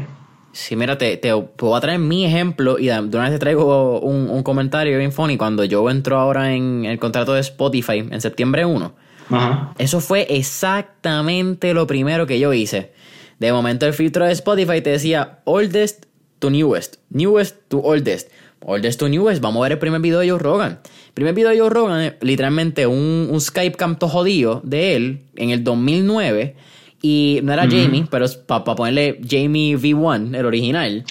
Sí, 0.53 0.75
mira, 0.75 0.99
te, 0.99 1.17
te, 1.17 1.35
puedo 1.35 1.81
traer 1.81 2.01
mi 2.01 2.25
ejemplo 2.25 2.79
y 2.79 2.87
de 2.87 2.99
una 2.99 3.25
vez 3.25 3.33
te 3.33 3.39
traigo 3.39 4.01
un, 4.01 4.29
un, 4.29 4.43
comentario 4.43 4.99
bien 4.99 5.13
funny. 5.13 5.37
Cuando 5.37 5.65
yo 5.65 5.89
entro 5.89 6.19
ahora 6.19 6.55
en 6.55 6.85
el 6.85 6.99
contrato 6.99 7.35
de 7.35 7.41
Spotify 7.41 7.99
en 7.99 8.21
septiembre 8.21 8.65
1, 8.65 8.93
Ajá. 9.31 9.73
eso 9.79 10.01
fue 10.01 10.27
exactamente 10.29 11.73
lo 11.73 11.87
primero 11.87 12.27
que 12.27 12.41
yo 12.41 12.53
hice. 12.53 12.93
De 13.41 13.53
momento 13.53 13.87
el 13.87 13.95
filtro 13.95 14.25
de 14.25 14.33
Spotify 14.33 14.81
te 14.81 14.91
decía 14.91 15.41
oldest 15.45 16.05
to 16.39 16.51
newest, 16.51 16.99
newest 17.11 17.57
to 17.69 17.81
oldest. 17.81 18.31
Oldest 18.63 19.01
to 19.01 19.09
newest, 19.09 19.41
vamos 19.41 19.61
a 19.61 19.63
ver 19.65 19.73
el 19.73 19.79
primer 19.79 20.01
video 20.01 20.21
de 20.21 20.31
Joe 20.31 20.39
Rogan 20.39 20.81
primer 21.15 21.35
video 21.35 21.51
de 21.51 21.59
Joe 21.59 21.71
Rogan, 21.71 22.17
literalmente 22.21 22.87
un, 22.87 23.29
un 23.31 23.41
Skype 23.41 23.77
canto 23.77 24.09
jodido 24.09 24.61
de 24.65 24.97
él 24.97 25.21
en 25.37 25.51
el 25.51 25.65
2009. 25.65 26.57
Y 27.03 27.41
no 27.43 27.55
era 27.55 27.63
Jamie, 27.63 28.07
pero 28.11 28.27
para 28.47 28.63
ponerle 28.63 29.21
Jamie 29.27 29.77
V1, 29.77 30.37
el 30.37 30.45
original. 30.45 31.05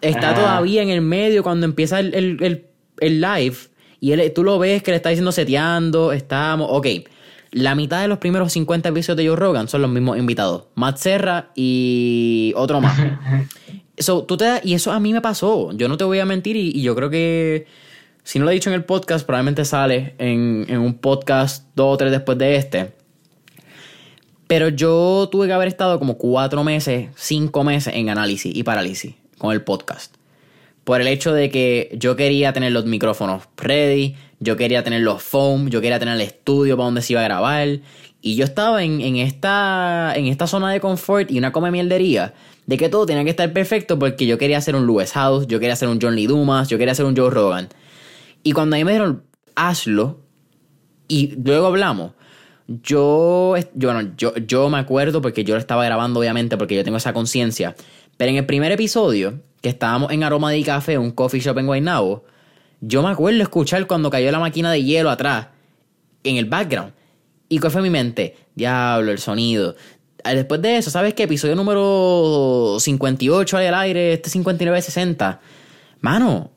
está 0.00 0.34
todavía 0.34 0.82
en 0.82 0.90
el 0.90 1.00
medio 1.00 1.44
cuando 1.44 1.64
empieza 1.64 2.00
el, 2.00 2.12
el, 2.14 2.66
el, 2.98 3.20
live. 3.20 3.56
Y 4.00 4.12
él, 4.12 4.32
tú 4.34 4.42
lo 4.42 4.58
ves 4.58 4.82
que 4.82 4.90
le 4.90 4.96
está 4.96 5.10
diciendo 5.10 5.30
seteando. 5.30 6.12
Estamos. 6.12 6.68
Ok. 6.70 6.86
La 7.50 7.74
mitad 7.74 8.02
de 8.02 8.08
los 8.08 8.18
primeros 8.18 8.52
50 8.52 8.90
episodios 8.90 9.16
de 9.16 9.28
Joe 9.28 9.36
Rogan 9.36 9.68
son 9.68 9.82
los 9.82 9.90
mismos 9.90 10.18
invitados. 10.18 10.64
Matt 10.74 10.98
Serra 10.98 11.50
y 11.54 12.52
otro 12.56 12.80
más. 12.80 12.98
tú 14.26 14.36
te, 14.36 14.60
y 14.64 14.74
eso 14.74 14.92
a 14.92 15.00
mí 15.00 15.12
me 15.12 15.20
pasó. 15.20 15.72
Yo 15.72 15.88
no 15.88 15.96
te 15.96 16.04
voy 16.04 16.18
a 16.18 16.26
mentir 16.26 16.56
y 16.56 16.82
yo 16.82 16.94
creo 16.94 17.10
que 17.10 17.66
si 18.28 18.38
no 18.38 18.44
lo 18.44 18.50
he 18.50 18.54
dicho 18.54 18.68
en 18.68 18.74
el 18.74 18.84
podcast, 18.84 19.24
probablemente 19.24 19.64
sale 19.64 20.14
en, 20.18 20.66
un 20.78 20.98
podcast 20.98 21.66
dos 21.74 21.94
o 21.94 21.96
tres 21.96 22.10
después 22.10 22.36
de 22.36 22.56
este. 22.56 22.92
Pero 24.46 24.68
yo 24.68 25.30
tuve 25.32 25.46
que 25.46 25.54
haber 25.54 25.68
estado 25.68 25.98
como 25.98 26.18
cuatro 26.18 26.62
meses, 26.62 27.08
cinco 27.16 27.64
meses 27.64 27.94
en 27.96 28.10
análisis 28.10 28.54
y 28.54 28.64
parálisis 28.64 29.14
con 29.38 29.52
el 29.52 29.62
podcast. 29.62 30.14
Por 30.84 31.00
el 31.00 31.06
hecho 31.06 31.32
de 31.32 31.48
que 31.48 31.90
yo 31.98 32.16
quería 32.16 32.52
tener 32.52 32.72
los 32.72 32.84
micrófonos 32.84 33.44
ready, 33.56 34.14
yo 34.40 34.56
quería 34.56 34.82
tener 34.84 35.02
los 35.02 35.22
foam, 35.22 35.68
yo 35.68 35.80
quería 35.80 35.98
tener 35.98 36.14
el 36.14 36.20
estudio 36.20 36.76
para 36.76 36.86
donde 36.86 37.02
se 37.02 37.14
iba 37.14 37.20
a 37.20 37.24
grabar. 37.24 37.80
Y 38.20 38.34
yo 38.34 38.44
estaba 38.44 38.82
en, 38.82 39.16
esta, 39.16 40.12
en 40.16 40.26
esta 40.26 40.46
zona 40.46 40.72
de 40.72 40.80
confort 40.80 41.30
y 41.30 41.38
una 41.38 41.52
come 41.52 41.70
mieldería 41.70 42.34
de 42.66 42.76
que 42.76 42.88
todo 42.88 43.06
tenía 43.06 43.24
que 43.24 43.30
estar 43.30 43.52
perfecto 43.52 43.98
porque 43.98 44.26
yo 44.26 44.38
quería 44.38 44.58
hacer 44.58 44.74
un 44.74 44.86
Lewis 44.86 45.12
House, 45.12 45.46
yo 45.46 45.60
quería 45.60 45.74
hacer 45.74 45.88
un 45.88 46.00
John 46.00 46.16
Lee 46.16 46.26
Dumas, 46.26 46.68
yo 46.68 46.78
quería 46.78 46.92
hacer 46.92 47.04
un 47.04 47.16
Joe 47.16 47.30
Rogan. 47.30 47.68
Y 48.42 48.52
cuando 48.52 48.76
a 48.76 48.78
mí 48.78 48.84
me 48.84 48.92
dijeron, 48.92 49.24
hazlo, 49.54 50.20
y 51.06 51.34
luego 51.42 51.68
hablamos, 51.68 52.12
yo, 52.66 53.54
yo, 53.74 53.92
yo, 54.16 54.34
yo 54.36 54.68
me 54.68 54.78
acuerdo 54.78 55.22
porque 55.22 55.44
yo 55.44 55.54
lo 55.54 55.60
estaba 55.60 55.84
grabando, 55.84 56.20
obviamente, 56.20 56.56
porque 56.56 56.74
yo 56.74 56.84
tengo 56.84 56.98
esa 56.98 57.12
conciencia. 57.12 57.74
Pero 58.16 58.30
en 58.30 58.36
el 58.36 58.46
primer 58.46 58.72
episodio, 58.72 59.40
que 59.62 59.70
estábamos 59.70 60.12
en 60.12 60.22
Aroma 60.22 60.50
de 60.50 60.62
Café, 60.62 60.98
un 60.98 61.12
coffee 61.12 61.40
shop 61.40 61.58
en 61.58 61.66
Guaynabo, 61.66 62.24
yo 62.80 63.02
me 63.02 63.10
acuerdo 63.10 63.42
escuchar 63.42 63.86
cuando 63.86 64.10
cayó 64.10 64.30
la 64.30 64.38
máquina 64.38 64.70
de 64.72 64.82
hielo 64.82 65.10
atrás, 65.10 65.48
en 66.24 66.36
el 66.36 66.46
background. 66.46 66.92
¿Y 67.48 67.58
cuál 67.58 67.72
fue 67.72 67.82
mi 67.82 67.90
mente? 67.90 68.36
Diablo, 68.54 69.12
el 69.12 69.18
sonido. 69.18 69.74
Ah, 70.24 70.34
después 70.34 70.60
de 70.60 70.76
eso, 70.76 70.90
¿sabes 70.90 71.14
qué? 71.14 71.24
Episodio 71.24 71.54
número 71.54 72.76
58 72.78 73.56
al 73.56 73.74
aire, 73.74 74.12
este 74.14 74.30
59-60. 74.30 75.38
Mano, 76.00 76.50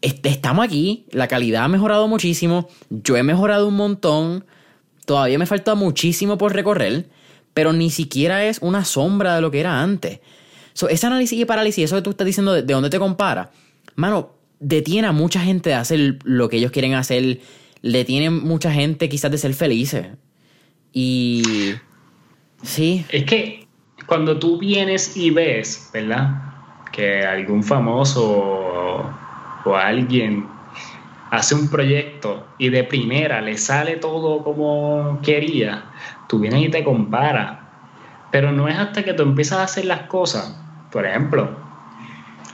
estamos 0.00 0.64
aquí, 0.64 1.06
la 1.10 1.28
calidad 1.28 1.64
ha 1.64 1.68
mejorado 1.68 2.08
muchísimo, 2.08 2.68
yo 2.90 3.16
he 3.16 3.22
mejorado 3.22 3.68
un 3.68 3.74
montón, 3.74 4.44
todavía 5.04 5.38
me 5.38 5.46
falta 5.46 5.74
muchísimo 5.74 6.38
por 6.38 6.54
recorrer, 6.54 7.08
pero 7.54 7.72
ni 7.72 7.90
siquiera 7.90 8.44
es 8.44 8.58
una 8.60 8.84
sombra 8.84 9.34
de 9.34 9.40
lo 9.40 9.50
que 9.50 9.60
era 9.60 9.82
antes. 9.82 10.20
So, 10.72 10.88
ese 10.88 11.06
análisis 11.06 11.38
y 11.38 11.44
parálisis, 11.44 11.84
eso 11.84 11.96
que 11.96 12.02
tú 12.02 12.10
estás 12.10 12.26
diciendo 12.26 12.52
de, 12.52 12.62
dónde 12.62 12.90
te 12.90 12.98
compara, 12.98 13.50
mano, 13.96 14.37
detiene 14.60 15.08
a 15.08 15.12
mucha 15.12 15.40
gente 15.40 15.70
de 15.70 15.76
hacer 15.76 16.18
lo 16.24 16.48
que 16.48 16.56
ellos 16.56 16.72
quieren 16.72 16.94
hacer, 16.94 17.40
detiene 17.82 18.30
mucha 18.30 18.72
gente 18.72 19.08
quizás 19.08 19.30
de 19.30 19.38
ser 19.38 19.54
felices. 19.54 20.06
Y... 20.92 21.42
Sí. 22.62 23.04
Es 23.10 23.24
que 23.24 23.68
cuando 24.06 24.38
tú 24.38 24.58
vienes 24.58 25.16
y 25.16 25.30
ves, 25.30 25.90
¿verdad? 25.92 26.30
Que 26.92 27.24
algún 27.24 27.62
famoso 27.62 29.04
o, 29.64 29.76
alguien 29.76 30.46
hace 31.30 31.54
un 31.54 31.68
proyecto 31.68 32.46
y 32.56 32.70
de 32.70 32.84
primera 32.84 33.42
le 33.42 33.58
sale 33.58 33.96
todo 33.96 34.42
como 34.42 35.20
quería, 35.22 35.84
tú 36.26 36.38
vienes 36.38 36.64
y 36.64 36.70
te 36.70 36.82
comparas. 36.82 37.58
Pero 38.32 38.50
no 38.50 38.66
es 38.66 38.78
hasta 38.78 39.04
que 39.04 39.12
tú 39.12 39.22
empiezas 39.22 39.58
a 39.58 39.64
hacer 39.64 39.84
las 39.84 40.02
cosas. 40.04 40.58
Por 40.90 41.04
ejemplo, 41.06 41.50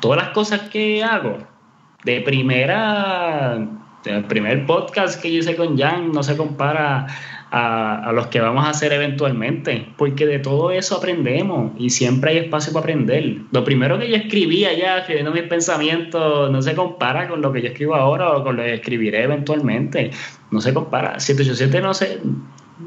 todas 0.01 0.18
las 0.22 0.31
cosas 0.31 0.62
que 0.70 1.05
hago, 1.05 1.39
de 2.05 2.20
primera, 2.20 3.66
el 4.05 4.24
primer 4.24 4.66
podcast 4.66 5.20
que 5.20 5.32
yo 5.32 5.39
hice 5.39 5.56
con 5.56 5.76
Jan 5.78 6.12
no 6.12 6.22
se 6.22 6.36
compara 6.36 7.06
a, 7.51 8.10
los 8.12 8.26
que 8.26 8.40
vamos 8.40 8.66
a 8.66 8.70
hacer 8.70 8.93
eventualmente, 8.93 9.86
porque 9.97 10.26
de 10.26 10.40
todo 10.40 10.72
eso 10.72 10.97
aprendemos 10.97 11.72
y 11.78 11.90
siempre 11.90 12.32
hay 12.32 12.39
espacio 12.39 12.72
para 12.72 12.82
aprender. 12.82 13.36
Lo 13.52 13.62
primero 13.62 13.98
que 13.98 14.10
yo 14.10 14.16
escribía 14.16 14.72
ya, 14.72 14.98
escribiendo 14.98 15.31
mis 15.31 15.44
pensamientos, 15.44 16.51
no 16.51 16.60
se 16.62 16.74
compara 16.74 17.28
con 17.28 17.40
lo 17.40 17.52
que 17.52 17.62
yo 17.62 17.68
escribo 17.68 17.94
ahora 17.94 18.32
o 18.32 18.43
con 18.43 18.56
lo 18.56 18.62
que 18.64 18.74
escribiré 18.74 19.22
eventualmente. 19.22 20.10
No 20.51 20.60
se 20.60 20.74
compara. 20.74 21.20
787 21.20 21.81
no 21.81 21.94
sé, 21.94 22.18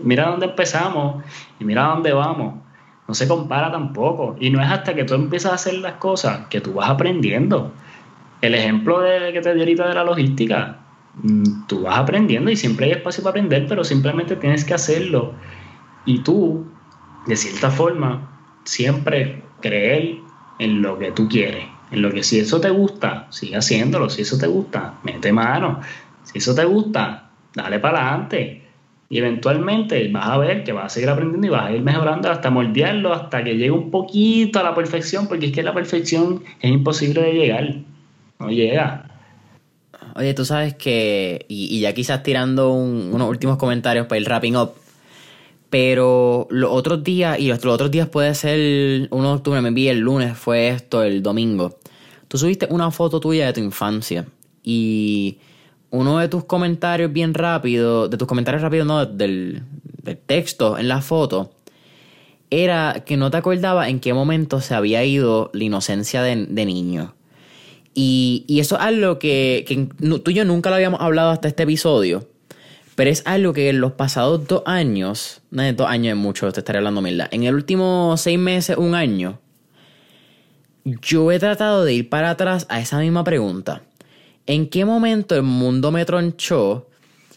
mira 0.03 0.27
dónde 0.27 0.47
empezamos 0.47 1.23
y 1.59 1.63
mira 1.63 1.83
dónde 1.83 2.11
vamos. 2.11 2.55
No 3.07 3.13
se 3.13 3.25
compara 3.25 3.71
tampoco. 3.71 4.35
Y 4.37 4.49
no 4.49 4.61
es 4.61 4.69
hasta 4.69 4.93
que 4.93 5.05
tú 5.05 5.13
empiezas 5.13 5.53
a 5.53 5.55
hacer 5.55 5.75
las 5.75 5.93
cosas 5.93 6.47
que 6.49 6.59
tú 6.59 6.73
vas 6.73 6.89
aprendiendo. 6.89 7.71
El 8.41 8.55
ejemplo 8.55 8.99
de, 9.01 9.33
que 9.33 9.41
te 9.41 9.53
di 9.53 9.59
ahorita 9.59 9.87
de 9.87 9.93
la 9.95 10.03
logística, 10.03 10.79
Mm, 11.23 11.65
tú 11.67 11.81
vas 11.81 11.97
aprendiendo 11.97 12.51
y 12.51 12.55
siempre 12.55 12.85
hay 12.85 12.91
espacio 12.93 13.23
para 13.23 13.31
aprender, 13.31 13.65
pero 13.67 13.83
simplemente 13.83 14.35
tienes 14.35 14.63
que 14.63 14.73
hacerlo. 14.73 15.33
Y 16.05 16.19
tú, 16.19 16.65
de 17.25 17.35
cierta 17.35 17.71
forma, 17.71 18.39
siempre 18.63 19.43
creer 19.61 20.17
en 20.59 20.81
lo 20.81 20.99
que 20.99 21.11
tú 21.11 21.27
quieres, 21.27 21.65
en 21.91 22.01
lo 22.01 22.11
que 22.11 22.23
si 22.23 22.39
eso 22.39 22.61
te 22.61 22.69
gusta, 22.69 23.27
sigue 23.31 23.55
haciéndolo, 23.55 24.09
si 24.09 24.21
eso 24.21 24.37
te 24.37 24.47
gusta, 24.47 24.99
mete 25.03 25.31
mano, 25.31 25.81
si 26.23 26.37
eso 26.37 26.53
te 26.53 26.65
gusta, 26.65 27.31
dale 27.55 27.79
para 27.79 28.09
adelante. 28.09 28.63
Y 29.09 29.19
eventualmente 29.19 30.09
vas 30.11 30.27
a 30.27 30.37
ver 30.37 30.63
que 30.63 30.73
vas 30.73 30.85
a 30.85 30.89
seguir 30.89 31.09
aprendiendo 31.09 31.47
y 31.47 31.49
vas 31.49 31.65
a 31.67 31.71
ir 31.71 31.81
mejorando 31.81 32.29
hasta 32.29 32.49
moldearlo, 32.51 33.13
hasta 33.13 33.43
que 33.43 33.55
llegue 33.55 33.71
un 33.71 33.89
poquito 33.89 34.59
a 34.59 34.63
la 34.63 34.75
perfección, 34.75 35.27
porque 35.27 35.47
es 35.47 35.51
que 35.53 35.63
la 35.63 35.73
perfección 35.73 36.43
es 36.61 36.71
imposible 36.71 37.21
de 37.21 37.33
llegar. 37.33 37.75
Llega. 38.39 39.17
Oye, 40.15 40.33
tú 40.33 40.45
sabes 40.45 40.73
que, 40.75 41.45
y, 41.47 41.79
ya 41.79 41.93
quizás 41.93 42.23
tirando 42.23 42.71
unos 42.71 43.29
últimos 43.29 43.57
comentarios 43.57 44.07
para 44.07 44.19
ir 44.19 44.27
wrapping 44.27 44.55
up, 44.55 44.73
pero 45.69 46.47
los 46.49 46.71
otros 46.71 47.03
días, 47.03 47.39
y 47.39 47.47
los, 47.49 47.63
otros 47.65 47.91
días 47.91 48.07
puede 48.07 48.33
ser 48.35 49.07
1 49.11 49.27
de 49.27 49.35
octubre, 49.35 49.61
me 49.61 49.67
envié 49.69 49.91
el 49.91 49.99
lunes, 49.99 50.37
fue 50.37 50.69
esto, 50.69 51.03
el 51.03 51.21
domingo. 51.21 51.77
Tú 52.27 52.37
subiste 52.37 52.67
una 52.69 52.91
foto 52.91 53.19
tuya 53.19 53.47
de 53.47 53.53
tu 53.53 53.59
infancia 53.59 54.25
y 54.63 55.37
uno 55.91 56.19
de 56.19 56.27
tus 56.27 56.45
comentarios 56.45 57.11
bien 57.11 57.33
rápido, 57.33 58.07
de 58.07 58.17
tus 58.17 58.27
comentarios 58.27 58.61
rápidos, 58.61 58.87
no, 58.87 59.05
del, 59.05 59.63
texto 60.25 60.77
en 60.77 60.87
la 60.87 61.01
foto, 61.01 61.51
era 62.49 63.03
que 63.05 63.17
no 63.17 63.29
te 63.29 63.37
acordaba 63.37 63.89
en 63.89 63.99
qué 63.99 64.13
momento 64.13 64.61
se 64.61 64.73
había 64.73 65.03
ido 65.03 65.51
la 65.53 65.63
inocencia 65.65 66.21
de, 66.23 66.45
de 66.45 66.65
niño. 66.65 67.13
Y, 67.99 68.45
eso 68.59 68.75
es 68.75 68.81
algo 68.81 69.17
que, 69.17 69.65
tú 70.23 70.29
y 70.29 70.33
yo 70.35 70.45
nunca 70.45 70.69
lo 70.69 70.75
habíamos 70.75 71.01
hablado 71.01 71.31
hasta 71.31 71.47
este 71.47 71.63
episodio. 71.63 72.29
Pero 72.93 73.09
es 73.09 73.23
algo 73.25 73.53
que 73.53 73.69
en 73.69 73.81
los 73.81 73.93
pasados 73.93 74.47
dos 74.47 74.61
años, 74.67 75.41
no 75.49 75.73
dos 75.73 75.87
años 75.87 76.11
es 76.11 76.15
mucho, 76.15 76.51
te 76.51 76.59
estaré 76.59 76.77
hablando 76.77 77.01
mierda. 77.01 77.27
En 77.31 77.43
el 77.43 77.55
último 77.55 78.13
seis 78.17 78.37
meses, 78.37 78.77
un 78.77 78.93
año, 78.93 79.39
yo 80.85 81.31
he 81.31 81.39
tratado 81.39 81.85
de 81.85 81.93
ir 81.93 82.07
para 82.07 82.29
atrás 82.29 82.67
a 82.69 82.79
esa 82.79 82.99
misma 82.99 83.23
pregunta. 83.23 83.81
¿En 84.45 84.69
qué 84.69 84.85
momento 84.85 85.33
el 85.33 85.41
mundo 85.41 85.91
me 85.91 86.05
tronchó 86.05 86.89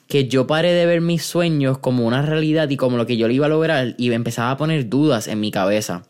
que 0.08 0.28
yo 0.28 0.46
paré 0.46 0.74
de 0.74 0.84
ver 0.84 1.00
mis 1.00 1.22
sueños 1.22 1.78
como 1.78 2.06
una 2.06 2.20
realidad 2.20 2.68
y 2.68 2.76
como 2.76 2.98
lo 2.98 3.06
que 3.06 3.16
yo 3.16 3.28
le 3.28 3.34
iba 3.34 3.46
a 3.46 3.48
lograr 3.48 3.94
y 3.96 4.12
empezaba 4.12 4.50
a 4.50 4.56
poner 4.58 4.90
dudas 4.90 5.26
en 5.26 5.40
mi 5.40 5.50
cabeza? 5.50 6.02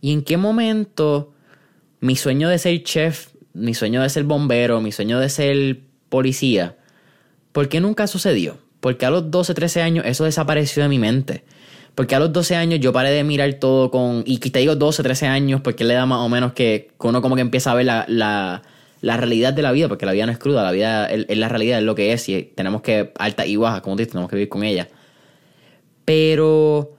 ¿Y 0.00 0.12
en 0.12 0.22
qué 0.22 0.36
momento 0.36 1.32
mi 1.98 2.14
sueño 2.14 2.48
de 2.48 2.58
ser 2.58 2.84
chef 2.84 3.34
mi 3.56 3.74
sueño 3.74 4.02
de 4.02 4.08
ser 4.10 4.24
bombero, 4.24 4.80
mi 4.80 4.92
sueño 4.92 5.18
de 5.18 5.28
ser 5.28 5.80
policía, 6.08 6.76
¿por 7.52 7.68
qué 7.68 7.80
nunca 7.80 8.06
sucedió? 8.06 8.58
Porque 8.80 9.06
a 9.06 9.10
los 9.10 9.30
12, 9.30 9.54
13 9.54 9.82
años 9.82 10.04
eso 10.06 10.24
desapareció 10.24 10.82
de 10.82 10.88
mi 10.88 10.98
mente. 10.98 11.44
Porque 11.94 12.14
a 12.14 12.18
los 12.18 12.32
12 12.32 12.54
años 12.56 12.80
yo 12.80 12.92
paré 12.92 13.10
de 13.10 13.24
mirar 13.24 13.54
todo 13.54 13.90
con... 13.90 14.22
Y 14.26 14.38
te 14.38 14.58
digo 14.58 14.76
12, 14.76 15.02
13 15.02 15.26
años 15.26 15.62
porque 15.62 15.82
le 15.82 15.94
da 15.94 16.04
más 16.04 16.18
o 16.18 16.28
menos 16.28 16.52
que, 16.52 16.90
uno 16.98 17.22
como 17.22 17.34
que 17.34 17.40
empieza 17.40 17.72
a 17.72 17.74
ver 17.74 17.86
la, 17.86 18.04
la, 18.06 18.62
la, 19.00 19.16
realidad 19.16 19.54
de 19.54 19.62
la 19.62 19.72
vida, 19.72 19.88
porque 19.88 20.04
la 20.04 20.12
vida 20.12 20.26
no 20.26 20.32
es 20.32 20.38
cruda, 20.38 20.62
la 20.62 20.72
vida 20.72 21.06
es, 21.06 21.36
la 21.36 21.48
realidad, 21.48 21.78
es 21.78 21.84
lo 21.84 21.94
que 21.94 22.12
es 22.12 22.28
y 22.28 22.42
tenemos 22.54 22.82
que, 22.82 23.12
alta 23.18 23.46
y 23.46 23.56
baja, 23.56 23.80
como 23.80 23.96
dices, 23.96 24.12
tenemos 24.12 24.28
que 24.28 24.36
vivir 24.36 24.50
con 24.50 24.62
ella. 24.62 24.88
Pero... 26.04 26.92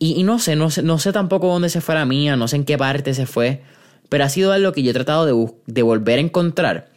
Y, 0.00 0.20
y, 0.20 0.24
no 0.24 0.40
sé, 0.40 0.56
no 0.56 0.68
sé, 0.68 0.82
no 0.82 0.98
sé 0.98 1.12
tampoco 1.12 1.46
dónde 1.46 1.68
se 1.68 1.80
fue 1.80 1.94
la 1.94 2.04
mía, 2.04 2.34
no 2.34 2.48
sé 2.48 2.56
en 2.56 2.64
qué 2.64 2.76
parte 2.76 3.14
se 3.14 3.24
fue. 3.24 3.62
Pero 4.12 4.24
ha 4.24 4.28
sido 4.28 4.52
algo 4.52 4.72
que 4.72 4.82
yo 4.82 4.90
he 4.90 4.92
tratado 4.92 5.24
de, 5.64 5.82
volver 5.82 6.18
a 6.18 6.20
encontrar. 6.20 6.88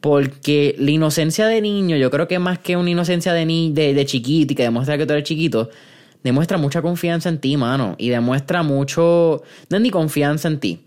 Porque 0.00 0.74
la 0.76 0.90
inocencia 0.90 1.46
de 1.46 1.60
niño, 1.60 1.96
yo 1.96 2.10
creo 2.10 2.26
que 2.26 2.40
más 2.40 2.58
que 2.58 2.76
una 2.76 2.90
inocencia 2.90 3.32
de, 3.32 3.46
ni 3.46 3.70
de, 3.72 3.94
de 3.94 4.04
chiquito 4.04 4.54
y 4.54 4.56
que 4.56 4.64
demuestra 4.64 4.98
que 4.98 5.06
tú 5.06 5.12
eres 5.12 5.22
chiquito, 5.22 5.70
demuestra 6.24 6.58
mucha 6.58 6.82
confianza 6.82 7.28
en 7.28 7.38
ti, 7.38 7.56
mano. 7.56 7.94
Y 7.96 8.08
demuestra 8.08 8.64
mucho. 8.64 9.44
No 9.70 9.76
es 9.76 9.80
ni 9.80 9.90
confianza 9.90 10.48
en 10.48 10.58
ti. 10.58 10.80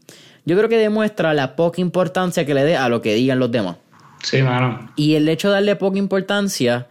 Yo 0.43 0.57
creo 0.57 0.67
que 0.67 0.77
demuestra 0.77 1.33
la 1.33 1.55
poca 1.55 1.79
importancia 1.79 2.45
que 2.45 2.53
le 2.53 2.65
dé 2.65 2.75
a 2.75 2.89
lo 2.89 3.01
que 3.01 3.13
digan 3.13 3.39
los 3.39 3.49
demás. 3.49 3.77
Sí, 4.23 4.41
mano. 4.41 4.91
Y 4.97 5.15
el 5.15 5.29
hecho 5.29 5.47
de 5.47 5.53
darle 5.53 5.77
poca 5.77 5.97
importancia. 5.97 6.87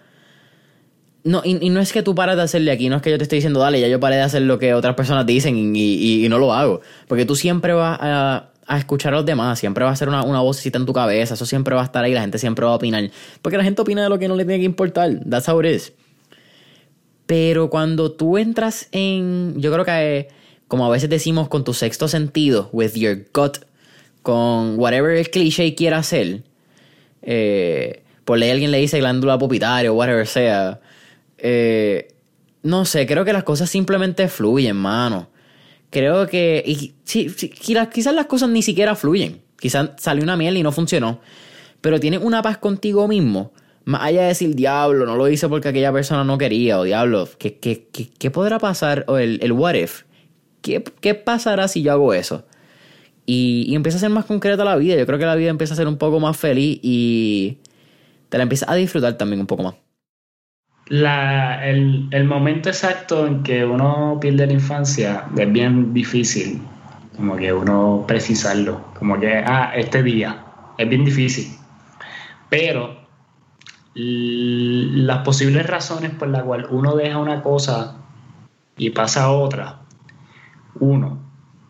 No, 1.22 1.42
y, 1.44 1.68
no 1.68 1.80
es 1.80 1.92
que 1.92 2.02
tú 2.02 2.14
pares 2.14 2.36
de 2.36 2.42
hacerle 2.44 2.70
aquí, 2.70 2.88
no 2.88 2.96
es 2.96 3.02
que 3.02 3.10
yo 3.10 3.18
te 3.18 3.24
esté 3.24 3.36
diciendo, 3.36 3.60
dale, 3.60 3.78
ya 3.78 3.88
yo 3.88 4.00
paré 4.00 4.16
de 4.16 4.22
hacer 4.22 4.40
lo 4.40 4.58
que 4.58 4.72
otras 4.72 4.94
personas 4.94 5.26
dicen 5.26 5.76
y, 5.76 6.24
y 6.24 6.28
no 6.30 6.38
lo 6.38 6.54
hago. 6.54 6.80
Porque 7.08 7.26
tú 7.26 7.36
siempre 7.36 7.74
vas 7.74 7.98
a, 8.00 8.49
a 8.70 8.78
escuchar 8.78 9.12
a 9.12 9.16
los 9.16 9.26
demás. 9.26 9.58
Siempre 9.58 9.84
va 9.84 9.90
a 9.90 9.96
ser 9.96 10.08
una, 10.08 10.22
una 10.22 10.40
en 10.40 10.86
tu 10.86 10.92
cabeza. 10.92 11.34
Eso 11.34 11.44
siempre 11.44 11.74
va 11.74 11.82
a 11.82 11.84
estar 11.84 12.04
ahí. 12.04 12.14
La 12.14 12.20
gente 12.20 12.38
siempre 12.38 12.64
va 12.64 12.70
a 12.70 12.76
opinar. 12.76 13.10
Porque 13.42 13.58
la 13.58 13.64
gente 13.64 13.82
opina 13.82 14.00
de 14.00 14.08
lo 14.08 14.16
que 14.20 14.28
no 14.28 14.36
le 14.36 14.44
tiene 14.44 14.60
que 14.60 14.64
importar. 14.64 15.10
That's 15.28 15.48
how 15.48 15.60
it 15.60 15.66
is. 15.66 15.92
Pero 17.26 17.68
cuando 17.68 18.12
tú 18.12 18.38
entras 18.38 18.88
en. 18.92 19.54
Yo 19.56 19.72
creo 19.72 19.84
que, 19.84 20.28
como 20.68 20.86
a 20.86 20.88
veces 20.88 21.10
decimos, 21.10 21.48
con 21.48 21.64
tu 21.64 21.74
sexto 21.74 22.06
sentido, 22.06 22.70
with 22.72 22.92
your 22.94 23.26
gut, 23.34 23.58
con 24.22 24.78
whatever 24.78 25.16
el 25.16 25.30
cliché 25.30 25.74
quiera 25.74 25.98
hacer. 25.98 26.44
Eh, 27.22 28.04
por 28.24 28.38
ley 28.38 28.50
alguien 28.50 28.70
le 28.70 28.78
dice 28.78 29.00
glándula 29.00 29.36
pupitaria 29.36 29.90
o 29.90 29.96
whatever 29.96 30.28
sea. 30.28 30.80
Eh, 31.38 32.14
no 32.62 32.84
sé, 32.84 33.04
creo 33.08 33.24
que 33.24 33.32
las 33.32 33.42
cosas 33.42 33.68
simplemente 33.68 34.28
fluyen, 34.28 34.76
mano. 34.76 35.28
Creo 35.90 36.28
que. 36.28 36.62
Y, 36.64 36.94
quizás 37.04 38.14
las 38.14 38.26
cosas 38.26 38.48
ni 38.48 38.62
siquiera 38.62 38.94
fluyen. 38.94 39.42
Quizás 39.58 39.90
salió 39.98 40.22
una 40.22 40.36
miel 40.36 40.56
y 40.56 40.62
no 40.62 40.72
funcionó. 40.72 41.20
Pero 41.80 41.98
tienes 42.00 42.20
una 42.22 42.42
paz 42.42 42.58
contigo 42.58 43.08
mismo. 43.08 43.52
Más 43.84 44.02
allá 44.02 44.22
de 44.22 44.28
decir, 44.28 44.54
diablo, 44.54 45.04
no 45.04 45.16
lo 45.16 45.28
hice 45.28 45.48
porque 45.48 45.68
aquella 45.68 45.92
persona 45.92 46.22
no 46.22 46.38
quería, 46.38 46.78
o 46.78 46.84
diablo, 46.84 47.28
¿qué, 47.38 47.56
qué, 47.58 47.88
qué, 47.90 48.30
podrá 48.30 48.58
pasar? 48.58 49.04
O 49.08 49.16
el, 49.16 49.40
el 49.42 49.52
what 49.52 49.74
if. 49.74 50.02
¿Qué, 50.62 50.84
¿Qué, 51.00 51.14
pasará 51.14 51.66
si 51.66 51.82
yo 51.82 51.92
hago 51.92 52.14
eso? 52.14 52.44
Y, 53.26 53.64
y 53.66 53.74
empieza 53.74 53.96
a 53.96 54.00
ser 54.00 54.10
más 54.10 54.26
concreta 54.26 54.64
la 54.64 54.76
vida. 54.76 54.96
Yo 54.96 55.06
creo 55.06 55.18
que 55.18 55.24
la 55.24 55.34
vida 55.34 55.50
empieza 55.50 55.74
a 55.74 55.76
ser 55.76 55.88
un 55.88 55.96
poco 55.96 56.20
más 56.20 56.36
feliz 56.36 56.78
y 56.82 57.58
te 58.28 58.36
la 58.36 58.44
empiezas 58.44 58.68
a 58.68 58.74
disfrutar 58.74 59.14
también 59.14 59.40
un 59.40 59.46
poco 59.46 59.62
más 59.62 59.74
la, 60.90 61.64
el, 61.64 62.08
el, 62.10 62.24
momento 62.24 62.68
exacto 62.68 63.24
en 63.24 63.44
que 63.44 63.64
uno 63.64 64.18
pierde 64.20 64.48
la 64.48 64.52
infancia 64.52 65.24
es 65.36 65.52
bien 65.52 65.94
difícil, 65.94 66.60
como 67.16 67.36
que 67.36 67.52
uno 67.52 68.04
precisarlo, 68.08 68.84
como 68.98 69.20
que, 69.20 69.36
ah, 69.36 69.70
este 69.76 70.02
día, 70.02 70.44
es 70.78 70.88
bien 70.88 71.04
difícil. 71.04 71.56
Pero 72.48 72.98
las 73.94 75.18
posibles 75.18 75.64
razones 75.68 76.10
por 76.10 76.28
las 76.28 76.42
cuales 76.42 76.66
uno 76.70 76.96
deja 76.96 77.18
una 77.18 77.40
cosa 77.40 77.96
y 78.76 78.90
pasa 78.90 79.24
a 79.24 79.30
otra, 79.30 79.82
uno, 80.80 81.20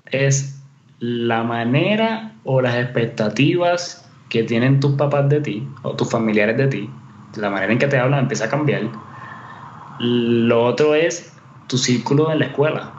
es 0.07 0.63
la 0.99 1.43
manera 1.43 2.37
o 2.45 2.63
las 2.63 2.77
expectativas 2.77 4.11
que 4.31 4.45
tienen 4.45 4.81
tus 4.81 4.93
papás 4.93 5.29
de 5.29 5.43
ti 5.43 5.69
o 5.83 5.95
tus 5.95 6.09
familiares 6.09 6.57
de 6.57 6.69
ti, 6.69 6.91
la 7.37 7.51
manera 7.51 7.71
en 7.71 7.79
que 7.79 7.87
te 7.87 7.99
hablan 7.99 8.21
empieza 8.21 8.47
a 8.47 8.49
cambiar 8.49 9.10
lo 10.01 10.65
otro 10.65 10.95
es 10.95 11.37
tu 11.69 11.79
círculo 11.79 12.33
en 12.33 12.41
la 12.41 12.47
escuela. 12.47 12.93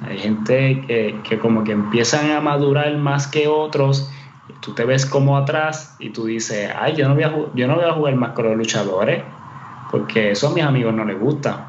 Hay 0.00 0.18
gente 0.18 0.82
que, 0.86 1.38
como 1.38 1.62
que 1.62 1.72
empiezan 1.72 2.30
a 2.30 2.40
madurar 2.40 2.96
más 2.96 3.26
que 3.26 3.48
otros. 3.48 4.10
Tú 4.60 4.74
te 4.74 4.84
ves 4.84 5.04
como 5.04 5.36
atrás 5.36 5.96
y 6.00 6.10
tú 6.10 6.24
dices, 6.24 6.70
ay, 6.78 6.96
yo 6.96 7.06
no 7.08 7.14
voy 7.14 7.24
a, 7.24 7.34
yo 7.54 7.66
no 7.66 7.76
voy 7.76 7.84
a 7.84 7.92
jugar 7.92 8.14
más 8.16 8.32
con 8.32 8.46
los 8.46 8.56
luchadores 8.56 9.22
porque 9.90 10.30
eso 10.30 10.48
a 10.48 10.54
mis 10.54 10.64
amigos 10.64 10.94
no 10.94 11.04
les 11.04 11.18
gusta. 11.18 11.66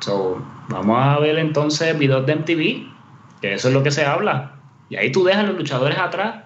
So, 0.00 0.42
vamos 0.68 0.98
a 0.98 1.18
ver 1.20 1.38
entonces 1.38 1.96
videos 1.96 2.26
de 2.26 2.36
MTV, 2.36 3.40
que 3.40 3.54
eso 3.54 3.68
es 3.68 3.74
lo 3.74 3.82
que 3.82 3.90
se 3.90 4.04
habla. 4.04 4.56
Y 4.88 4.96
ahí 4.96 5.12
tú 5.12 5.22
dejas 5.22 5.44
a 5.44 5.46
los 5.46 5.56
luchadores 5.56 5.98
atrás 5.98 6.44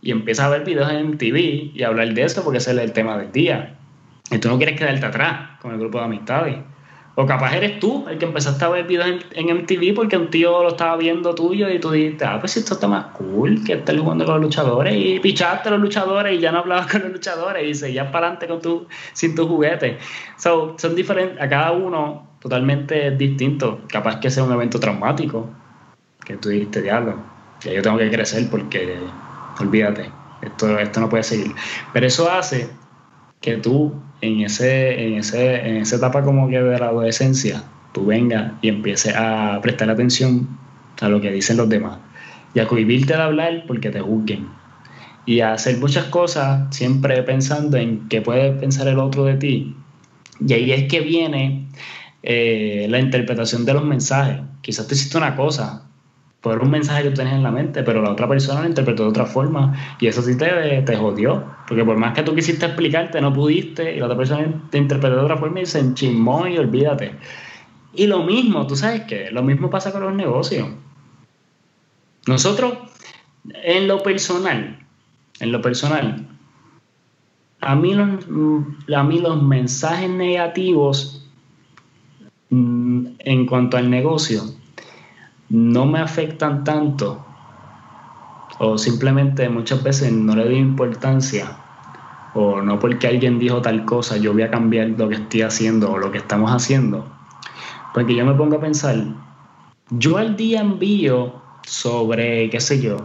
y 0.00 0.12
empiezas 0.12 0.46
a 0.46 0.50
ver 0.50 0.64
videos 0.64 0.90
en 0.90 1.08
MTV 1.08 1.74
y 1.74 1.82
hablar 1.82 2.14
de 2.14 2.22
eso 2.22 2.44
porque 2.44 2.58
ese 2.58 2.70
es 2.72 2.78
el 2.78 2.92
tema 2.92 3.18
del 3.18 3.32
día. 3.32 3.78
Y 4.30 4.38
tú 4.38 4.48
no 4.48 4.56
quieres 4.56 4.78
quedarte 4.78 5.04
atrás 5.04 5.58
con 5.60 5.72
el 5.72 5.78
grupo 5.78 5.98
de 5.98 6.04
amistades. 6.04 6.56
O 7.14 7.26
capaz 7.26 7.54
eres 7.54 7.78
tú 7.78 8.06
el 8.08 8.16
que 8.16 8.24
empezaste 8.24 8.64
a 8.64 8.70
ver 8.70 8.86
videos 8.86 9.22
en, 9.32 9.54
MTV 9.54 9.94
porque 9.94 10.16
un 10.16 10.30
tío 10.30 10.62
lo 10.62 10.70
estaba 10.70 10.96
viendo 10.96 11.34
tuyo 11.34 11.68
y 11.68 11.78
tú 11.78 11.90
dijiste, 11.90 12.24
ah, 12.24 12.38
pues 12.40 12.56
esto 12.56 12.72
está 12.72 12.88
más 12.88 13.06
cool 13.16 13.62
que 13.64 13.74
estar 13.74 13.94
jugando 13.98 14.24
con 14.24 14.36
los 14.36 14.44
luchadores 14.44 14.94
y 14.96 15.20
pichaste 15.20 15.68
a 15.68 15.72
los 15.72 15.80
luchadores 15.80 16.38
y 16.38 16.40
ya 16.40 16.52
no 16.52 16.60
hablabas 16.60 16.86
con 16.90 17.02
los 17.02 17.12
luchadores 17.12 17.68
y 17.68 17.74
seguías 17.74 18.06
para 18.06 18.28
adelante 18.28 18.48
con 18.48 18.62
tu, 18.62 18.86
sin 19.12 19.34
tu 19.34 19.46
juguete. 19.46 19.98
So, 20.38 20.74
son 20.78 20.94
diferentes, 20.94 21.38
a 21.38 21.48
cada 21.50 21.72
uno 21.72 22.28
totalmente 22.40 23.10
distinto. 23.10 23.82
Capaz 23.88 24.18
que 24.18 24.30
sea 24.30 24.44
un 24.44 24.52
evento 24.52 24.80
traumático, 24.80 25.50
que 26.24 26.38
tú 26.38 26.48
dijiste, 26.48 26.80
diablo, 26.80 27.16
ya 27.60 27.72
yo 27.72 27.82
tengo 27.82 27.98
que 27.98 28.10
crecer 28.10 28.48
porque, 28.50 28.98
olvídate, 29.60 30.10
esto, 30.40 30.78
esto 30.78 31.00
no 31.00 31.10
puede 31.10 31.24
seguir. 31.24 31.52
Pero 31.92 32.06
eso 32.06 32.30
hace 32.30 32.70
que 33.42 33.58
tú 33.58 33.92
en, 34.22 34.40
ese, 34.40 35.06
en, 35.06 35.14
ese, 35.18 35.68
en 35.68 35.76
esa 35.76 35.96
etapa 35.96 36.22
como 36.22 36.48
que 36.48 36.62
de 36.62 36.78
la 36.78 36.86
adolescencia, 36.86 37.62
tú 37.92 38.06
vengas 38.06 38.52
y 38.62 38.68
empieces 38.68 39.14
a 39.14 39.60
prestar 39.60 39.90
atención 39.90 40.48
a 41.00 41.08
lo 41.08 41.20
que 41.20 41.30
dicen 41.30 41.58
los 41.58 41.68
demás 41.68 41.98
y 42.54 42.60
a 42.60 42.66
cohibirte 42.66 43.14
de 43.14 43.22
hablar 43.22 43.64
porque 43.66 43.90
te 43.90 44.00
juzguen 44.00 44.46
y 45.26 45.40
a 45.40 45.52
hacer 45.52 45.78
muchas 45.78 46.06
cosas 46.06 46.74
siempre 46.74 47.22
pensando 47.22 47.76
en 47.76 48.08
qué 48.08 48.22
puede 48.22 48.52
pensar 48.52 48.88
el 48.88 48.98
otro 48.98 49.24
de 49.24 49.34
ti. 49.34 49.76
Y 50.40 50.52
ahí 50.52 50.72
es 50.72 50.88
que 50.88 51.00
viene 51.00 51.68
eh, 52.22 52.86
la 52.88 52.98
interpretación 52.98 53.64
de 53.64 53.74
los 53.74 53.84
mensajes. 53.84 54.40
Quizás 54.62 54.86
te 54.88 54.94
hiciste 54.94 55.18
una 55.18 55.36
cosa, 55.36 55.84
por 56.42 56.60
un 56.60 56.70
mensaje 56.70 57.04
que 57.04 57.10
tú 57.10 57.14
tienes 57.14 57.34
en 57.34 57.44
la 57.44 57.52
mente, 57.52 57.84
pero 57.84 58.02
la 58.02 58.10
otra 58.10 58.28
persona 58.28 58.62
lo 58.62 58.68
interpretó 58.68 59.04
de 59.04 59.10
otra 59.10 59.26
forma 59.26 59.74
y 60.00 60.08
eso 60.08 60.20
sí 60.22 60.36
te, 60.36 60.82
te 60.82 60.96
jodió, 60.96 61.44
porque 61.68 61.84
por 61.84 61.96
más 61.96 62.14
que 62.14 62.24
tú 62.24 62.34
quisiste 62.34 62.66
explicarte, 62.66 63.20
no 63.20 63.32
pudiste 63.32 63.94
y 63.94 64.00
la 64.00 64.06
otra 64.06 64.18
persona 64.18 64.68
te 64.68 64.78
interpretó 64.78 65.16
de 65.16 65.22
otra 65.22 65.36
forma 65.36 65.60
y 65.60 65.66
se 65.66 65.78
enchimó 65.78 66.48
y 66.48 66.58
olvídate. 66.58 67.14
Y 67.94 68.08
lo 68.08 68.24
mismo, 68.24 68.66
tú 68.66 68.74
sabes 68.74 69.02
que 69.02 69.30
lo 69.30 69.44
mismo 69.44 69.70
pasa 69.70 69.92
con 69.92 70.02
los 70.02 70.14
negocios. 70.14 70.68
Nosotros, 72.26 72.74
en 73.62 73.86
lo 73.86 74.02
personal, 74.02 74.84
en 75.38 75.52
lo 75.52 75.62
personal, 75.62 76.26
a 77.60 77.76
mí 77.76 77.94
los, 77.94 78.26
a 78.92 79.02
mí 79.04 79.20
los 79.20 79.40
mensajes 79.40 80.10
negativos 80.10 81.24
mm, 82.50 83.06
en 83.20 83.46
cuanto 83.46 83.76
al 83.76 83.88
negocio 83.88 84.42
no 85.52 85.84
me 85.84 86.00
afectan 86.00 86.64
tanto 86.64 87.22
o 88.58 88.78
simplemente 88.78 89.50
muchas 89.50 89.82
veces 89.82 90.10
no 90.10 90.34
le 90.34 90.44
doy 90.44 90.56
importancia 90.56 91.58
o 92.32 92.62
no 92.62 92.78
porque 92.78 93.06
alguien 93.06 93.38
dijo 93.38 93.60
tal 93.60 93.84
cosa 93.84 94.16
yo 94.16 94.32
voy 94.32 94.42
a 94.42 94.50
cambiar 94.50 94.88
lo 94.96 95.10
que 95.10 95.16
estoy 95.16 95.42
haciendo 95.42 95.92
o 95.92 95.98
lo 95.98 96.10
que 96.10 96.18
estamos 96.18 96.50
haciendo. 96.50 97.06
Porque 97.92 98.14
yo 98.14 98.24
me 98.24 98.32
pongo 98.32 98.56
a 98.56 98.60
pensar 98.60 98.96
yo 99.90 100.16
al 100.16 100.36
día 100.36 100.62
envío 100.62 101.34
sobre 101.66 102.48
qué 102.48 102.58
sé 102.58 102.80
yo 102.80 102.96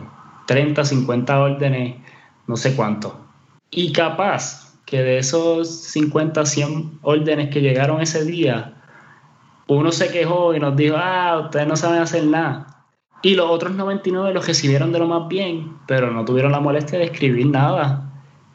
30, 0.45 0.85
50 0.85 1.39
órdenes 1.39 1.95
no 2.47 2.55
sé 2.55 2.77
cuánto. 2.77 3.19
Y 3.69 3.91
capaz 3.91 4.73
que 4.85 5.03
de 5.03 5.17
esos 5.17 5.69
50, 5.69 6.45
100 6.45 6.99
órdenes 7.01 7.49
que 7.49 7.59
llegaron 7.59 7.99
ese 7.99 8.23
día 8.23 8.76
uno 9.67 9.91
se 9.91 10.11
quejó 10.11 10.53
y 10.53 10.59
nos 10.59 10.75
dijo, 10.75 10.95
ah, 10.97 11.41
ustedes 11.45 11.67
no 11.67 11.75
saben 11.75 12.01
hacer 12.01 12.25
nada. 12.25 12.85
Y 13.21 13.35
los 13.35 13.49
otros 13.49 13.73
99 13.73 14.33
los 14.33 14.47
recibieron 14.47 14.91
de 14.91 14.99
lo 14.99 15.07
más 15.07 15.27
bien, 15.27 15.77
pero 15.87 16.11
no 16.11 16.23
tuvieron 16.23 16.51
la 16.51 16.59
molestia 16.59 16.99
de 16.99 17.05
escribir 17.05 17.47
nada. 17.47 18.11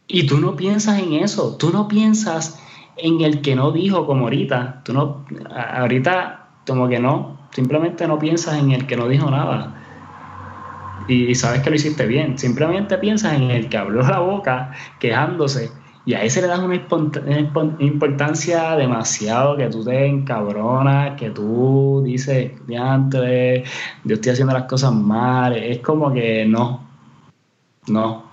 Y 0.07 0.27
tú 0.27 0.39
no 0.39 0.57
piensas 0.57 1.01
en 1.01 1.15
eso, 1.15 1.57
tú 1.57 1.71
no 1.71 1.89
piensas 1.89 2.63
en 2.97 3.21
el 3.21 3.41
que 3.43 3.55
no 3.55 3.73
dijo 3.73 4.07
como 4.07 4.25
ahorita. 4.25 4.83
Tú 4.85 4.93
no, 4.93 5.25
ahorita 5.55 6.49
como 6.67 6.89
que 6.89 6.99
no, 6.99 7.39
simplemente 7.51 8.07
no 8.07 8.19
piensas 8.19 8.59
en 8.59 8.73
el 8.73 8.87
que 8.87 8.97
no 8.97 9.09
dijo 9.09 9.31
nada. 9.31 9.75
Y 11.09 11.35
sabes 11.35 11.63
que 11.63 11.71
lo 11.71 11.77
hiciste 11.77 12.07
bien, 12.07 12.39
simplemente 12.39 12.97
piensas 12.99 13.35
en 13.35 13.51
el 13.51 13.69
que 13.69 13.77
abrió 13.77 14.03
la 14.03 14.21
boca 14.21 14.73
quejándose 15.01 15.73
y 16.05 16.15
a 16.15 16.23
ese 16.25 16.43
le 16.43 16.49
das 16.49 16.59
una 16.59 16.75
importancia 17.79 18.75
demasiado 18.77 19.57
que 19.57 19.69
tú 19.69 19.85
te 19.85 20.05
encabronas, 20.07 21.17
que 21.17 21.31
tú 21.31 22.03
dices, 22.05 22.53
antes 22.77 23.71
yo 24.03 24.15
estoy 24.15 24.33
haciendo 24.33 24.53
las 24.53 24.65
cosas 24.65 24.93
mal. 24.93 25.57
Es 25.57 25.79
como 25.79 26.13
que 26.13 26.45
no, 26.45 26.85
no. 27.87 28.25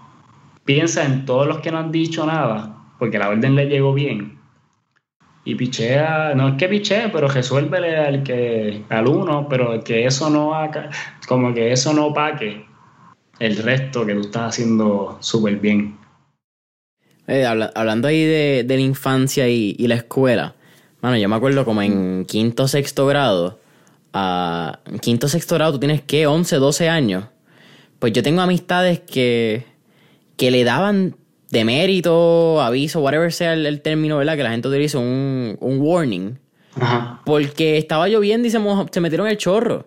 Piensa 0.66 1.06
en 1.06 1.26
todos 1.26 1.48
los 1.48 1.60
que 1.60 1.72
no 1.72 1.78
han 1.78 1.92
dicho 1.92 2.26
nada, 2.26 2.76
porque 2.98 3.20
la 3.20 3.30
orden 3.30 3.56
le 3.56 3.68
llegó 3.68 3.94
bien. 3.94 4.40
Y 5.46 5.54
pichea, 5.56 6.34
no 6.36 6.50
es 6.50 6.56
que 6.56 6.68
pichee, 6.68 7.10
pero 7.10 7.28
resuélvele 7.28 7.98
al 7.98 8.24
que, 8.24 8.84
al 8.90 9.08
uno, 9.08 9.48
pero 9.48 9.84
que 9.84 10.06
eso 10.06 10.30
no 10.32 10.56
haga, 10.56 10.90
como 11.28 11.54
que 11.54 11.72
eso 11.72 11.94
no 11.94 12.14
paque 12.14 12.66
el 13.40 13.58
resto 13.58 14.06
que 14.06 14.16
tú 14.16 14.22
estás 14.22 14.50
haciendo 14.50 15.18
súper 15.22 15.58
bien. 15.58 15.99
Eh, 17.30 17.46
hablando 17.46 18.08
ahí 18.08 18.26
de, 18.26 18.66
la 18.68 18.82
infancia 18.82 19.48
y, 19.48 19.76
la 19.88 19.94
escuela. 19.94 20.56
Bueno, 21.00 21.16
yo 21.18 21.30
me 21.30 21.36
acuerdo 21.36 21.64
como 21.64 21.84
en 21.84 22.26
quinto 22.26 22.68
sexto 22.68 23.06
grado. 23.06 23.60
Uh, 24.16 24.72
en 24.92 24.98
quinto 25.00 25.28
sexto 25.28 25.54
grado 25.54 25.74
tú 25.74 25.80
tienes 25.80 26.02
que 26.02 26.26
11, 26.26 26.56
12 26.56 26.90
años. 26.90 27.26
Pues 28.00 28.14
yo 28.14 28.24
tengo 28.24 28.42
amistades 28.42 29.00
que, 29.00 29.64
que 30.38 30.50
le 30.50 30.64
daban 30.64 31.18
de 31.52 31.66
mérito, 31.66 32.64
aviso, 32.64 33.00
whatever 33.02 33.32
sea 33.32 33.54
el, 33.54 33.82
término, 33.82 34.18
¿verdad? 34.18 34.36
Que 34.36 34.44
la 34.44 34.50
gente 34.50 34.68
utiliza 34.68 34.98
un, 34.98 35.56
un 35.60 35.80
warning. 35.80 36.40
Porque 37.26 37.78
estaba 37.78 38.08
lloviendo 38.08 38.48
y 38.48 38.52
se, 38.52 38.60
se 38.92 39.02
metieron 39.02 39.28
el 39.28 39.38
chorro. 39.38 39.86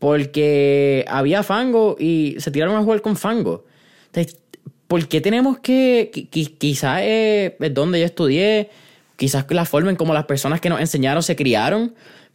Porque 0.00 1.04
había 1.06 1.44
fango 1.44 1.94
y 2.00 2.34
se 2.38 2.50
tiraron 2.50 2.74
a 2.74 2.82
jugar 2.82 3.00
con 3.00 3.16
fango. 3.16 3.64
Entonces, 4.06 4.40
¿por 4.88 5.06
qué 5.08 5.20
tenemos 5.20 5.58
que, 5.58 6.10
quizás 6.58 7.00
es, 7.02 7.52
donde 7.72 8.00
yo 8.00 8.06
estudié, 8.06 8.70
quizás 9.16 9.46
la 9.50 9.64
forma 9.64 9.90
en 9.90 9.96
cómo 9.96 10.14
las 10.14 10.24
personas 10.24 10.60
que 10.60 10.68
nos 10.68 10.80
enseñaron 10.80 11.22
se 11.22 11.36
criaron, 11.36 11.94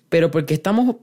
pero 0.10 0.32
¿por 0.32 0.46
qué 0.46 0.54
estamos 0.54 0.96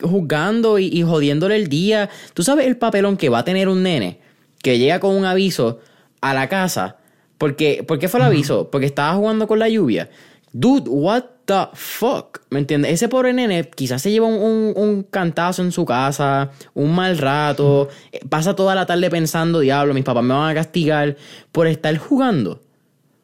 juzgando 0.00 0.78
y, 0.78 1.02
jodiéndole 1.02 1.56
el 1.56 1.68
día? 1.68 2.10
¿Tú 2.34 2.42
sabes 2.42 2.66
el 2.66 2.76
papelón 2.76 3.16
que 3.16 3.28
va 3.28 3.40
a 3.40 3.44
tener 3.44 3.68
un 3.68 3.82
nene 3.82 4.18
que 4.62 4.78
llega 4.78 5.00
con 5.00 5.14
un 5.14 5.24
aviso 5.24 5.80
a 6.20 6.34
la 6.34 6.48
casa? 6.48 6.98
Porque, 7.38 7.84
¿Por 7.86 7.98
qué 7.98 8.08
fue 8.08 8.20
el 8.20 8.26
aviso? 8.26 8.70
Porque 8.70 8.86
estaba 8.86 9.14
jugando 9.14 9.46
con 9.46 9.58
la 9.58 9.68
lluvia. 9.68 10.08
Dude, 10.52 10.88
what 10.88 11.24
the 11.44 11.68
fuck? 11.74 12.40
¿Me 12.50 12.58
entiendes? 12.58 12.92
Ese 12.92 13.08
pobre 13.08 13.32
nene 13.32 13.68
quizás 13.68 14.02
se 14.02 14.10
lleva 14.10 14.26
un, 14.26 15.06
cantazo 15.10 15.62
en 15.62 15.72
su 15.72 15.84
casa, 15.84 16.50
un 16.74 16.94
mal 16.94 17.18
rato, 17.18 17.88
eh, 18.12 18.20
pasa 18.28 18.56
toda 18.56 18.74
la 18.74 18.86
tarde 18.86 19.10
pensando, 19.10 19.60
diablo, 19.60 19.94
mis 19.94 20.04
papás 20.04 20.24
me 20.24 20.34
van 20.34 20.50
a 20.50 20.54
castigar 20.54 21.16
por 21.52 21.66
estar 21.66 21.96
jugando. 21.98 22.60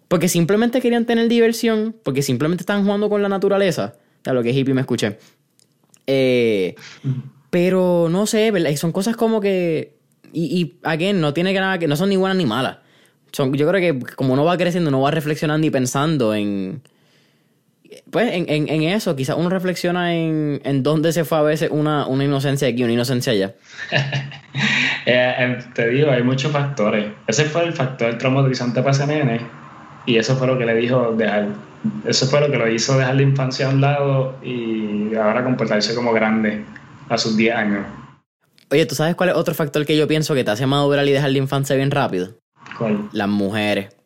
Porque 0.09 0.29
simplemente 0.29 0.81
querían 0.81 1.07
tener 1.07 1.29
diversión, 1.29 1.95
porque 2.03 2.23
simplemente 2.23 2.63
estaban 2.63 2.85
jugando 2.85 3.09
con 3.09 3.23
la 3.23 3.29
naturaleza. 3.29 3.95
A 4.27 4.33
lo 4.33 4.43
que 4.43 4.51
hippie 4.51 4.75
me 4.75 4.81
escuché. 4.81 5.19
Eh, 6.07 6.75
pero 7.51 8.09
no 8.11 8.27
sé, 8.27 8.53
son 8.77 8.93
cosas 8.93 9.17
como 9.17 9.41
que. 9.41 9.97
Y, 10.33 10.61
y 10.61 10.79
again, 10.83 11.21
no 11.21 11.33
tiene 11.33 11.53
que 11.53 11.61
nada 11.61 11.79
que. 11.79 11.87
No 11.87 11.97
son 11.97 12.09
ni 12.09 12.17
buenas 12.17 12.37
ni 12.37 12.45
malas. 12.45 12.79
Son, 13.33 13.53
yo 13.55 13.69
creo 13.69 13.81
que 13.81 14.15
como 14.17 14.33
uno 14.33 14.45
va 14.45 14.59
creciendo, 14.59 14.89
uno 14.89 15.01
va 15.01 15.13
reflexionando 15.13 15.67
y 15.67 15.71
pensando 15.71 16.35
en 16.35 16.83
pues 18.11 18.33
en, 18.33 18.49
en, 18.49 18.83
eso, 18.83 19.17
quizás 19.17 19.37
uno 19.37 19.49
reflexiona 19.49 20.15
en, 20.15 20.61
en 20.65 20.83
dónde 20.83 21.13
se 21.13 21.25
fue 21.25 21.39
a 21.39 21.43
veces 21.43 21.71
una, 21.73 22.07
una 22.07 22.25
inocencia 22.25 22.69
aquí, 22.69 22.83
una 22.83 22.93
inocencia 22.93 23.33
allá. 23.33 23.55
Eh, 25.07 25.35
eh, 25.39 25.59
te 25.75 25.89
digo, 25.89 26.11
hay 26.11 26.23
muchos 26.23 26.53
factores. 26.53 27.11
Ese 27.27 27.47
fue 27.47 27.65
el 27.65 27.73
factor 27.73 28.19
traumatizante 28.19 28.81
para 28.83 28.91
ese 28.91 29.07
nene 29.07 29.41
y 30.05 30.19
eso 30.19 30.37
fue 30.37 30.47
lo 30.47 30.59
que 30.59 30.67
le 30.67 30.75
dijo 30.75 31.15
dejar, 31.17 31.49
eso 32.05 32.27
fue 32.27 32.41
lo 32.41 32.51
que 32.51 32.59
lo 32.59 32.69
hizo 32.69 32.99
dejar 32.99 33.15
la 33.15 33.23
infancia 33.23 33.67
a 33.67 33.71
un 33.71 33.81
lado 33.81 34.37
y 34.43 35.15
ahora 35.15 35.43
comportarse 35.43 35.95
como 35.95 36.13
grande 36.13 36.65
a 37.09 37.17
sus 37.17 37.35
10 37.35 37.55
años. 37.57 37.87
Oye, 38.71 38.85
¿tú 38.87 38.95
sabes 38.95 39.17
cuál 39.17 39.31
es 39.31 39.37
otro 39.37 39.55
factor 39.55 39.87
que 39.87 39.97
yo 39.97 40.07
pienso 40.07 40.35
que 40.35 40.45
te 40.45 40.51
hace 40.51 40.67
madurar 40.67 41.07
y 41.09 41.13
dejar 41.13 41.31
la 41.31 41.39
infancia 41.39 41.75
bien 41.75 41.91
rápido? 41.91 42.39
¿Cuál? 42.79 43.09
Las 43.13 43.29
mujeres. 43.29 43.97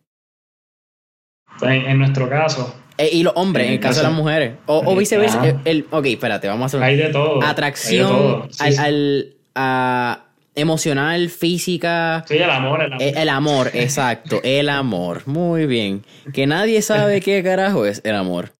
Pues, 1.58 1.84
en 1.86 1.98
nuestro 1.98 2.28
caso, 2.28 2.74
eh, 2.96 3.10
y 3.12 3.22
los 3.22 3.32
hombres, 3.36 3.66
en 3.66 3.72
el 3.74 3.80
caso 3.80 4.00
de 4.00 4.04
las 4.04 4.12
mujeres. 4.12 4.52
O, 4.66 4.96
viceversa. 4.96 5.60
El, 5.64 5.86
ok, 5.90 6.06
espérate, 6.06 6.48
vamos 6.48 6.62
a 6.62 6.66
hacer. 6.66 6.82
Hay 6.82 6.96
de 6.96 7.08
todo. 7.08 7.42
Atracción 7.42 8.48
Al, 8.60 9.34
a 9.54 10.24
emocional, 10.54 11.28
física. 11.30 12.24
Sí, 12.28 12.36
el 12.36 12.50
amor. 12.50 12.82
El 12.82 12.92
amor, 12.92 13.02
eh, 13.02 13.14
el, 13.16 13.28
amor 13.28 13.70
exacto. 13.74 14.40
El 14.44 14.68
amor. 14.68 15.22
Muy 15.26 15.66
bien. 15.66 16.04
Que 16.32 16.46
nadie 16.46 16.82
sabe 16.82 17.20
qué 17.20 17.42
carajo 17.42 17.86
es 17.86 18.00
el 18.04 18.14
amor. 18.14 18.52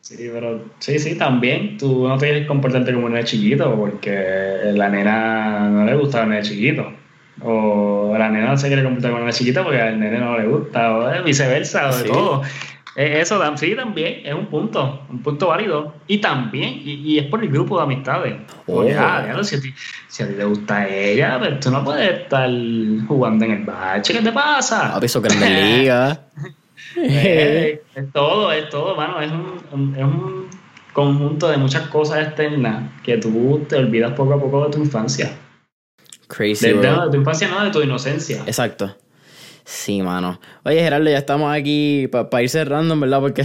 Sí, 0.00 0.28
pero 0.32 0.64
sí, 0.80 0.98
sí, 0.98 1.14
también 1.14 1.78
tú 1.78 2.08
no 2.08 2.18
tienes 2.18 2.42
que 2.42 2.48
comportarte 2.48 2.92
como 2.92 3.06
un 3.06 3.12
nene 3.12 3.24
chiquito 3.24 3.74
porque 3.76 4.72
la 4.74 4.88
nena 4.88 5.70
no 5.70 5.84
le 5.84 5.94
gusta 5.94 6.24
el 6.24 6.30
nene 6.30 6.42
chiquito. 6.42 6.92
O 7.40 8.14
la 8.18 8.28
nena 8.28 8.48
no 8.48 8.58
se 8.58 8.66
quiere 8.66 8.82
comportar 8.82 9.12
como 9.12 9.22
una 9.22 9.32
chiquita 9.32 9.62
porque 9.62 9.80
al 9.80 9.98
nene 9.98 10.18
no 10.18 10.38
le 10.38 10.46
gusta, 10.46 10.98
o 10.98 11.22
viceversa, 11.22 11.88
o 11.88 11.96
de 11.96 12.04
todo. 12.04 12.42
Eh, 12.94 13.20
eso 13.20 13.40
sí 13.56 13.74
también 13.74 14.20
es 14.24 14.34
un 14.34 14.46
punto, 14.46 15.06
un 15.08 15.22
punto 15.22 15.48
válido. 15.48 15.94
Y 16.06 16.18
también, 16.18 16.80
y, 16.84 17.18
es 17.18 17.26
por 17.26 17.42
el 17.42 17.50
grupo 17.50 17.78
de 17.78 17.84
amistades. 17.84 18.34
Oye, 18.66 18.96
oh. 18.98 19.44
si, 19.44 19.56
a 19.56 19.60
ti, 19.60 19.74
si 20.08 20.22
a 20.22 20.28
ti 20.28 20.34
te 20.34 20.44
gusta 20.44 20.88
ella, 20.88 21.38
pero 21.40 21.58
tú 21.58 21.70
no 21.70 21.82
puedes 21.82 22.20
estar 22.20 22.50
jugando 23.08 23.44
en 23.44 23.52
el 23.52 23.64
bache. 23.64 24.12
¿Qué 24.12 24.20
te 24.20 24.32
pasa? 24.32 24.96
A 24.96 25.00
eso 25.00 25.20
grande 25.20 25.78
liga. 25.78 26.20
Eh, 26.94 27.82
es, 27.94 28.12
todo, 28.12 28.52
es 28.52 28.68
todo, 28.68 28.94
mano. 28.94 29.18
Es 29.20 29.30
un, 29.30 29.94
es 29.96 30.02
un 30.02 30.48
conjunto 30.92 31.48
de 31.48 31.56
muchas 31.56 31.88
cosas 31.88 32.26
externas 32.26 32.90
que 33.02 33.16
tú 33.16 33.64
te 33.66 33.76
olvidas 33.76 34.12
poco 34.12 34.34
a 34.34 34.40
poco 34.40 34.66
de 34.66 34.72
tu 34.72 34.78
infancia. 34.78 35.32
Crazy. 36.28 36.66
De, 36.66 36.74
de, 36.74 37.10
tu 37.10 37.16
infancia, 37.16 37.48
no, 37.48 37.64
de 37.64 37.70
tu 37.70 37.80
inocencia. 37.80 38.42
Exacto. 38.46 38.94
Sí, 39.72 40.02
mano. 40.02 40.38
Oye, 40.64 40.80
Gerardo, 40.80 41.08
ya 41.08 41.16
estamos 41.16 41.52
aquí 41.52 42.06
para 42.06 42.42
ir 42.42 42.50
cerrando, 42.50 42.94
¿verdad? 43.00 43.20
Porque 43.20 43.42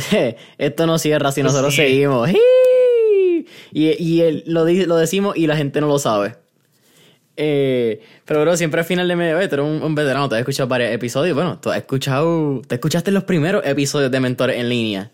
esto 0.58 0.86
no 0.86 1.00
cierra 1.00 1.32
si 1.32 1.42
nosotros 1.42 1.74
seguimos. 1.74 2.30
Y, 2.30 3.46
y 3.72 4.44
lo, 4.46 4.66
lo 4.66 4.98
decimos 4.98 5.38
y 5.38 5.48
la 5.48 5.56
gente 5.56 5.80
no 5.80 5.88
lo 5.88 5.98
sabe. 6.00 6.36
Eh, 7.38 8.02
pero, 8.26 8.42
bro, 8.42 8.58
siempre 8.58 8.82
al 8.82 8.86
final 8.86 9.08
de 9.08 9.16
medio, 9.16 9.38
tú 9.48 9.56
eres 9.56 9.82
un, 9.82 9.96
veterano, 9.96 10.28
te 10.28 10.36
has 10.36 10.40
escuchado 10.40 10.68
varios 10.68 10.92
episodios. 10.92 11.34
Bueno, 11.34 11.60
tú 11.62 11.72
has 11.72 11.78
escuchado, 11.78 12.62
te 12.68 12.76
escuchaste 12.76 13.12
los 13.12 13.24
primeros 13.24 13.66
episodios 13.66 14.12
de 14.12 14.20
Mentores 14.20 14.58
en 14.58 14.68
línea. 14.68 15.12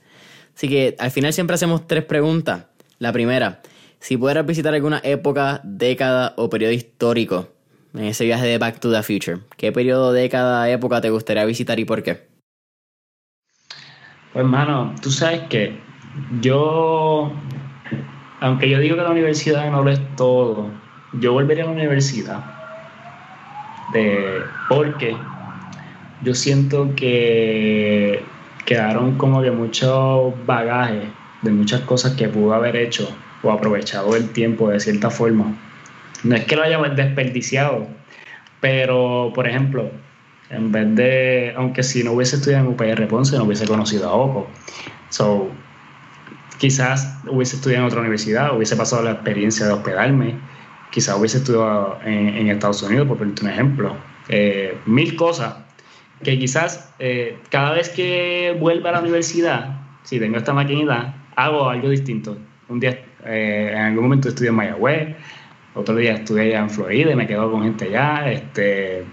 Así 0.56 0.68
que 0.68 0.95
al 0.98 1.11
final 1.11 1.31
siempre 1.31 1.53
hacemos 1.53 1.85
tres 1.85 2.06
preguntas. 2.06 2.65
La 2.98 3.14
primera, 3.14 3.61
si 3.99 4.18
pudieras 4.18 4.48
visitar 4.48 4.73
alguna 4.73 4.99
época, 5.03 5.61
década 5.64 6.34
o 6.38 6.49
periodo 6.49 6.72
histórico 6.72 7.53
en 7.94 8.06
ese 8.06 8.26
viaje 8.26 8.45
de 8.45 8.57
Back 8.57 8.80
to 8.80 8.91
the 8.91 9.03
Future? 9.03 9.40
¿Qué 9.57 9.72
periodo, 9.72 10.14
de 10.14 10.30
cada 10.30 10.70
época 10.70 11.02
te 11.02 11.10
gustaría 11.10 11.45
visitar 11.45 11.80
y 11.80 11.86
por 11.86 12.03
qué? 12.03 12.28
Pues, 14.34 14.44
hermano, 14.44 14.95
tú 15.02 15.11
sabes 15.11 15.41
que 15.49 15.78
yo, 16.41 17.32
aunque 18.40 18.70
yo 18.70 18.80
digo 18.80 18.95
que 18.95 19.03
la 19.03 19.11
universidad 19.11 19.70
no 19.72 19.84
lo 19.84 19.91
es 19.91 20.02
todo, 20.15 20.70
yo 21.14 21.34
volvería 21.34 21.64
a 21.64 21.68
la 21.68 21.74
universidad. 21.74 22.44
Porque 24.70 25.15
yo 26.24 26.34
siento 26.34 26.95
que 26.95 28.24
quedaron 28.65 29.18
como 29.18 29.41
que 29.44 29.52
muchos 29.52 30.34
bagajes 30.48 31.10
de 31.44 31.52
muchas 31.52 31.82
cosas 31.82 32.14
que 32.14 32.28
pudo 32.28 32.53
haber 32.53 32.76
hecho 32.76 33.07
o 33.44 33.52
aprovechado 33.52 34.15
el 34.15 34.32
tiempo 34.32 34.70
de 34.70 34.80
cierta 34.80 35.11
forma 35.11 35.53
no 36.24 36.36
es 36.36 36.45
que 36.45 36.56
lo 36.56 36.64
hayamos 36.64 36.95
desperdiciado, 36.95 37.88
pero, 38.62 39.32
por 39.36 39.48
ejemplo, 39.48 39.91
en 40.50 40.72
vez 40.72 40.95
de, 40.95 41.54
aunque 41.58 41.84
si 41.84 42.04
no 42.04 42.14
hubiese 42.14 42.38
estudiado 42.38 42.66
en 42.66 42.72
UPR 42.72 43.08
Ponce, 43.08 43.38
no 43.38 43.44
hubiese 43.44 43.66
conocido 43.66 44.10
a 44.10 44.14
OCO. 44.14 44.48
So, 45.10 45.52
quizás 46.60 47.20
hubiese 47.28 47.58
estudiado 47.58 47.84
en 47.84 47.88
otra 47.88 48.00
universidad, 48.00 48.56
hubiese 48.56 48.76
pasado 48.76 49.04
la 49.04 49.12
experiencia 49.12 49.66
de 49.66 49.74
hospedarme, 49.74 50.36
quizás 50.91 51.18
hubiese 51.18 51.40
estudiado 51.40 52.00
en, 52.06 52.48
Estados 52.48 52.82
Unidos, 52.84 53.08
por 53.08 53.18
ponerte 53.18 53.44
un 53.44 53.50
ejemplo. 53.50 53.95
Eh, 54.30 54.78
mil 54.86 55.16
cosas 55.16 55.56
que 56.24 56.40
quizás 56.40 56.94
eh, 57.00 57.38
cada 57.50 57.74
vez 57.74 57.90
que 57.90 58.56
vuelva 58.60 58.91
a 58.91 58.94
la 58.94 59.00
universidad, 59.02 59.82
si 60.04 60.20
tengo 60.20 60.38
esta 60.38 60.54
maquinita, 60.54 61.16
hago 61.36 61.70
algo 61.70 61.90
distinto. 61.90 62.38
Un 62.70 62.80
día, 62.80 63.04
eh, 63.26 63.72
en 63.74 63.80
algún 63.80 64.04
momento 64.04 64.30
estudio 64.30 64.52
en 64.52 64.56
Mayagüez, 64.56 65.16
otro 65.76 65.95
día 65.95 66.14
estudié 66.14 66.44
allá 66.44 66.60
en 66.60 66.70
Florida 66.70 67.12
y 67.12 67.16
me 67.16 67.28
quedo 67.28 67.52
con 67.52 67.64
gente 67.64 67.86
allá. 67.86 68.32
Este, 68.32 69.06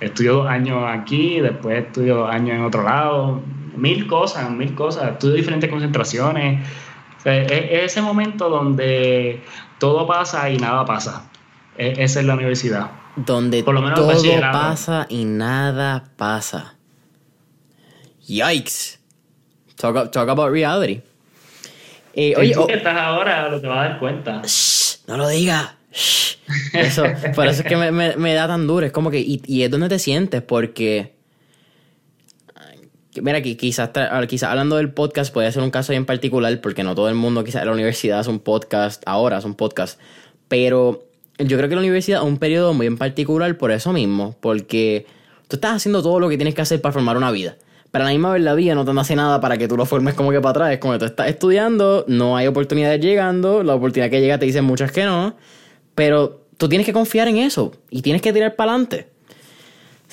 estudio 0.00 0.36
dos 0.36 0.46
años 0.46 0.84
aquí, 0.86 1.40
después 1.40 1.84
estudio 1.84 2.16
dos 2.16 2.30
años 2.30 2.56
en 2.56 2.64
otro 2.64 2.82
lado. 2.82 3.42
Mil 3.76 4.06
cosas, 4.06 4.50
mil 4.50 4.74
cosas. 4.74 5.12
Estudio 5.12 5.34
diferentes 5.34 5.70
concentraciones. 5.70 6.66
es, 7.24 7.50
ese 7.50 8.02
momento 8.02 8.48
donde 8.48 9.42
todo 9.78 10.06
pasa 10.06 10.48
y 10.50 10.58
nada 10.58 10.84
pasa. 10.84 11.28
E, 11.76 11.94
esa 11.98 12.20
es 12.20 12.26
la 12.26 12.34
universidad. 12.34 12.90
Donde 13.16 13.62
todo 13.62 14.22
pasa 14.52 15.06
y 15.08 15.24
nada 15.24 16.04
pasa. 16.16 16.74
Yikes. 18.26 18.98
Talk, 19.76 20.10
talk 20.12 20.28
about 20.28 20.50
reality. 20.50 21.02
Eh, 22.14 22.34
oye, 22.36 22.54
tú 22.54 22.66
que 22.66 22.74
estás 22.74 22.96
ahora 22.96 23.48
lo 23.48 23.60
te 23.60 23.66
vas 23.66 23.78
a 23.78 23.88
dar 23.88 23.98
cuenta. 23.98 24.42
no 25.08 25.16
lo 25.16 25.28
digas. 25.28 25.73
Eso, 26.72 27.04
por 27.34 27.46
eso 27.46 27.62
es 27.62 27.68
que 27.68 27.76
me, 27.76 28.34
da 28.34 28.46
tan 28.46 28.66
duro. 28.66 28.86
Es 28.86 28.92
como 28.92 29.10
que, 29.10 29.20
y, 29.20 29.62
es 29.62 29.70
donde 29.70 29.88
te 29.88 29.98
sientes, 29.98 30.42
porque. 30.42 31.14
Mira, 33.22 33.40
quizás, 33.42 33.90
quizás 34.28 34.50
hablando 34.50 34.76
del 34.76 34.92
podcast 34.92 35.32
puede 35.32 35.50
ser 35.52 35.62
un 35.62 35.70
caso 35.70 35.92
en 35.92 36.04
particular, 36.04 36.60
porque 36.60 36.82
no 36.82 36.96
todo 36.96 37.08
el 37.08 37.14
mundo, 37.14 37.44
quizás 37.44 37.64
la 37.64 37.70
universidad 37.70 38.20
es 38.20 38.26
un 38.26 38.40
podcast, 38.40 39.04
ahora 39.06 39.38
es 39.38 39.44
un 39.44 39.54
podcast. 39.54 40.00
Pero 40.48 41.06
yo 41.38 41.56
creo 41.56 41.68
que 41.68 41.76
la 41.76 41.80
universidad 41.80 42.22
es 42.22 42.26
un 42.26 42.38
periodo 42.38 42.74
muy 42.74 42.86
en 42.86 42.98
particular 42.98 43.56
por 43.56 43.70
eso 43.70 43.92
mismo, 43.92 44.36
porque 44.40 45.06
tú 45.46 45.56
estás 45.56 45.76
haciendo 45.76 46.02
todo 46.02 46.18
lo 46.18 46.28
que 46.28 46.36
tienes 46.36 46.56
que 46.56 46.62
hacer 46.62 46.80
para 46.80 46.92
formar 46.92 47.16
una 47.16 47.30
vida. 47.30 47.56
Pero 47.92 48.02
a 48.02 48.08
la 48.08 48.12
misma 48.12 48.32
vez 48.32 48.42
la 48.42 48.54
vida 48.54 48.74
no 48.74 48.84
te 48.84 48.90
hace 48.98 49.14
nada 49.14 49.40
para 49.40 49.56
que 49.56 49.68
tú 49.68 49.76
lo 49.76 49.86
formes 49.86 50.14
como 50.14 50.32
que 50.32 50.40
para 50.40 50.50
atrás. 50.50 50.72
Es 50.72 50.78
como 50.78 50.94
que 50.94 50.98
tú 50.98 51.04
estás 51.04 51.28
estudiando, 51.28 52.04
no 52.08 52.36
hay 52.36 52.48
oportunidades 52.48 53.00
llegando, 53.00 53.62
la 53.62 53.76
oportunidad 53.76 54.10
que 54.10 54.20
llega 54.20 54.36
te 54.36 54.46
dicen 54.46 54.64
muchas 54.64 54.90
que 54.90 55.04
no. 55.04 55.36
Pero 55.94 56.46
tú 56.56 56.68
tienes 56.68 56.86
que 56.86 56.92
confiar 56.92 57.28
en 57.28 57.38
eso 57.38 57.72
y 57.90 58.02
tienes 58.02 58.22
que 58.22 58.32
tirar 58.32 58.56
para 58.56 58.72
adelante. 58.72 59.08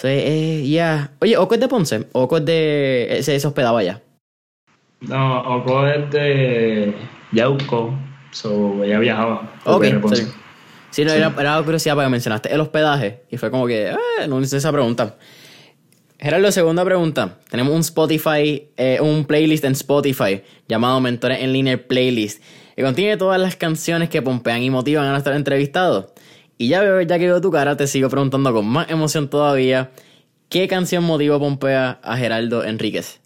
Eh, 0.03 0.67
ya. 0.67 1.11
Oye, 1.19 1.37
¿Oco 1.37 1.53
es 1.53 1.59
de 1.59 1.67
Ponce? 1.67 2.07
¿Oco 2.11 2.37
es 2.37 2.45
de. 2.45 3.19
se, 3.21 3.39
se 3.39 3.47
hospedaba 3.47 3.79
allá? 3.79 4.01
No, 5.01 5.41
Oco 5.57 5.87
es 5.87 6.09
de 6.11 6.93
Yauco. 7.31 7.93
So, 8.31 8.83
ella 8.83 8.99
viajaba. 8.99 9.53
Ok, 9.65 9.85
sí. 10.13 10.27
sí, 10.89 11.05
no, 11.05 11.11
Era, 11.11 11.33
era 11.37 11.61
curiosidad 11.63 11.95
porque 11.95 12.09
mencionaste 12.09 12.53
el 12.53 12.61
hospedaje 12.61 13.23
y 13.29 13.37
fue 13.37 13.51
como 13.51 13.67
que, 13.67 13.89
eh, 13.89 14.27
no 14.27 14.39
hice 14.39 14.57
esa 14.57 14.71
pregunta. 14.71 15.17
Gerardo, 16.17 16.51
segunda 16.51 16.85
pregunta. 16.85 17.39
Tenemos 17.49 17.73
un 17.73 17.81
Spotify, 17.81 18.69
eh, 18.77 18.99
un 19.01 19.25
playlist 19.25 19.65
en 19.65 19.73
Spotify 19.73 20.41
llamado 20.67 21.01
Mentores 21.01 21.39
en 21.41 21.51
Línea 21.51 21.77
Playlist 21.85 22.41
que 22.75 22.83
contiene 22.83 23.17
todas 23.17 23.39
las 23.39 23.55
canciones 23.55 24.09
que 24.09 24.21
pompean 24.21 24.61
y 24.63 24.69
motivan 24.69 25.05
a 25.05 25.11
nuestro 25.11 25.33
entrevistado. 25.33 26.13
Y 26.57 26.67
ya 26.67 26.81
veo, 26.81 27.01
ya 27.01 27.17
que 27.17 27.25
veo 27.25 27.41
tu 27.41 27.51
cara, 27.51 27.75
te 27.75 27.87
sigo 27.87 28.09
preguntando 28.09 28.53
con 28.53 28.67
más 28.67 28.89
emoción 28.89 29.29
todavía, 29.29 29.91
¿qué 30.49 30.67
canción 30.67 31.03
motiva 31.03 31.39
pompea 31.39 31.99
a 32.03 32.17
Geraldo 32.17 32.63
Enríquez? 32.63 33.19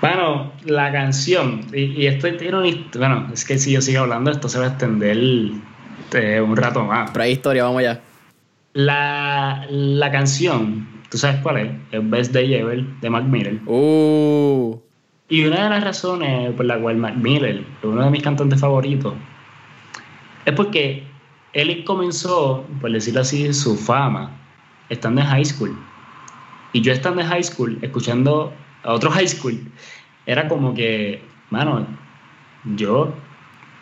Bueno, 0.00 0.52
la 0.64 0.92
canción, 0.92 1.62
y, 1.72 2.06
estoy 2.06 2.36
bueno, 2.98 3.30
es 3.32 3.44
que 3.44 3.58
si 3.58 3.72
yo 3.72 3.80
sigo 3.80 4.02
hablando, 4.02 4.30
esto 4.30 4.48
se 4.48 4.58
va 4.58 4.66
a 4.66 4.68
extender 4.68 5.16
eh, 6.12 6.40
un 6.40 6.56
rato 6.56 6.84
más. 6.84 7.10
Pero 7.12 7.24
hay 7.24 7.32
historia, 7.32 7.64
vamos 7.64 7.80
allá. 7.80 8.00
La, 8.74 9.66
la 9.70 10.12
canción, 10.12 10.86
¿tú 11.10 11.16
sabes 11.16 11.40
cuál 11.40 11.56
es? 11.56 11.72
El 11.92 12.02
Best 12.02 12.32
Day 12.32 12.52
Ever 12.54 12.84
de 13.00 13.10
Mac 13.10 13.24
Miller. 13.24 13.58
Uh. 13.66 14.78
Y 15.28 15.44
una 15.44 15.64
de 15.64 15.70
las 15.70 15.84
razones 15.84 16.52
por 16.54 16.66
la 16.66 16.78
cual 16.78 16.96
Mac 16.96 17.16
Miller 17.16 17.64
uno 17.82 18.04
de 18.04 18.10
mis 18.10 18.22
cantantes 18.22 18.60
favoritos 18.60 19.14
es 20.44 20.54
porque 20.54 21.04
él 21.52 21.84
comenzó, 21.84 22.64
por 22.80 22.92
decirlo 22.92 23.22
así, 23.22 23.52
su 23.52 23.76
fama 23.76 24.30
estando 24.88 25.20
en 25.20 25.26
high 25.26 25.44
school. 25.44 25.76
Y 26.72 26.82
yo 26.82 26.92
estando 26.92 27.22
en 27.22 27.28
high 27.28 27.42
school, 27.42 27.78
escuchando 27.82 28.52
a 28.84 28.92
otro 28.92 29.10
high 29.10 29.26
school, 29.26 29.58
era 30.26 30.46
como 30.46 30.74
que, 30.74 31.22
mano, 31.50 31.86
yo, 32.76 33.12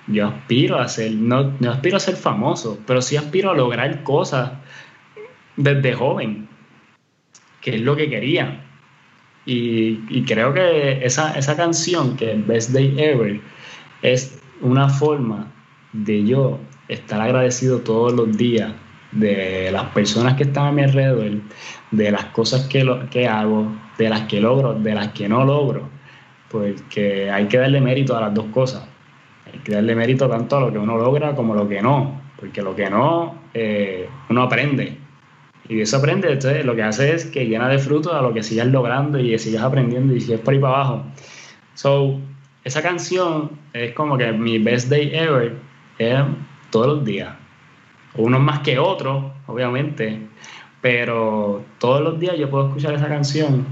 yo 0.07 0.29
aspiro 0.29 0.79
a 0.79 0.89
ser, 0.89 1.12
no, 1.12 1.53
no 1.61 1.71
aspiro 1.73 1.97
a 1.97 2.01
ser 2.01 2.16
famoso, 2.16 2.79
pero 2.87 3.03
sí 3.03 3.16
aspiro 3.16 3.51
a 3.51 3.55
lograr 3.55 4.03
cosas 4.03 4.53
desde 5.57 5.93
joven, 5.95 6.49
que 7.61 7.77
es 7.77 7.81
lo 7.81 7.97
que 7.97 8.09
quería. 8.09 8.65
Y, 9.47 10.25
creo 10.25 10.55
que 10.55 11.05
esa, 11.05 11.37
esa 11.39 11.57
canción, 11.57 12.16
que 12.16 12.33
es 12.33 12.47
Best 12.47 12.71
Day 12.71 12.95
Ever, 12.99 13.41
es 14.03 14.41
una 14.61 14.89
forma 14.89 15.53
de 15.93 16.25
yo 16.25 16.59
estar 16.89 17.21
agradecido 17.21 17.81
todos 17.81 18.12
los 18.12 18.37
días 18.37 18.73
de 19.12 19.71
las 19.71 19.85
personas 19.93 20.35
que 20.35 20.45
están 20.45 20.66
a 20.66 20.73
mi 20.73 20.83
alrededor, 20.83 21.41
de 21.91 22.11
las 22.11 22.27
cosas 22.27 22.66
que, 22.69 22.85
lo, 22.85 23.09
que 23.11 23.29
hago, 23.29 23.73
de 23.99 24.09
las 24.09 24.23
que 24.23 24.41
logro, 24.41 24.75
de 24.75 24.95
las 24.95 25.09
que 25.09 25.29
no 25.29 25.45
logro, 25.45 25.89
porque 26.51 27.31
hay 27.31 27.47
que 27.47 27.59
darle 27.59 27.81
mérito 27.81 28.16
a 28.16 28.23
las 28.23 28.35
dos 28.35 28.47
cosas. 28.47 28.87
Hay 29.53 29.61
que 29.61 29.73
darle 29.73 29.95
mérito 29.95 30.29
tanto 30.29 30.57
a 30.57 30.61
lo 30.61 30.73
que 30.73 30.79
uno 30.79 30.97
logra 30.97 31.35
como 31.35 31.53
a 31.53 31.57
lo 31.57 31.69
que 31.69 31.81
no, 31.81 32.23
porque 32.41 32.62
lo 32.62 32.75
que 32.75 32.91
no, 32.91 33.43
eh, 33.53 34.09
uno 34.29 34.43
aprende 34.43 35.04
y 35.69 35.81
eso 35.81 35.97
aprende, 35.97 36.31
entonces 36.31 36.65
lo 36.65 36.74
que 36.77 36.82
hace 36.82 37.15
es 37.15 37.24
que 37.27 37.47
llena 37.47 37.69
de 37.69 37.78
fruto 37.78 38.15
a 38.15 38.20
lo 38.20 38.35
que 38.35 38.43
sigas 38.43 38.66
logrando 38.66 39.19
y 39.19 39.31
que 39.31 39.39
sigas 39.39 39.62
aprendiendo 39.62 40.15
y 40.15 40.20
sigues 40.20 40.41
por 40.41 40.53
ahí 40.53 40.61
para 40.61 40.74
abajo. 40.74 41.05
So, 41.74 42.20
esa 42.65 42.82
canción 42.82 43.51
es 43.73 43.93
como 43.95 44.19
que 44.19 44.32
mi 44.32 44.59
best 44.59 44.89
day 44.89 45.11
ever 45.15 45.55
es 45.99 46.20
todos 46.70 46.86
los 46.86 47.05
días. 47.05 47.35
Unos 48.16 48.41
más 48.41 48.61
que 48.61 48.78
otros, 48.78 49.24
obviamente, 49.47 50.20
pero 50.82 51.65
todos 51.78 52.03
los 52.03 52.20
días 52.20 52.36
yo 52.36 52.51
puedo 52.51 52.69
escuchar 52.69 52.95
esa 52.95 53.09
canción 53.09 53.66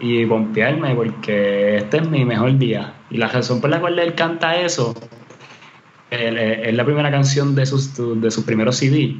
y 0.00 0.24
pompearme 0.26 0.94
porque 0.94 1.76
este 1.76 1.98
es 1.98 2.08
mi 2.08 2.24
mejor 2.24 2.56
día. 2.56 2.94
Y 3.10 3.16
la 3.16 3.28
razón 3.28 3.60
por 3.60 3.70
la 3.70 3.80
cual 3.80 3.98
él 3.98 4.14
canta 4.14 4.60
eso 4.60 4.94
es 6.10 6.74
la 6.74 6.84
primera 6.84 7.10
canción 7.10 7.54
de 7.54 7.66
sus, 7.66 7.94
de 8.20 8.30
sus 8.30 8.44
primeros 8.44 8.76
CD. 8.76 9.16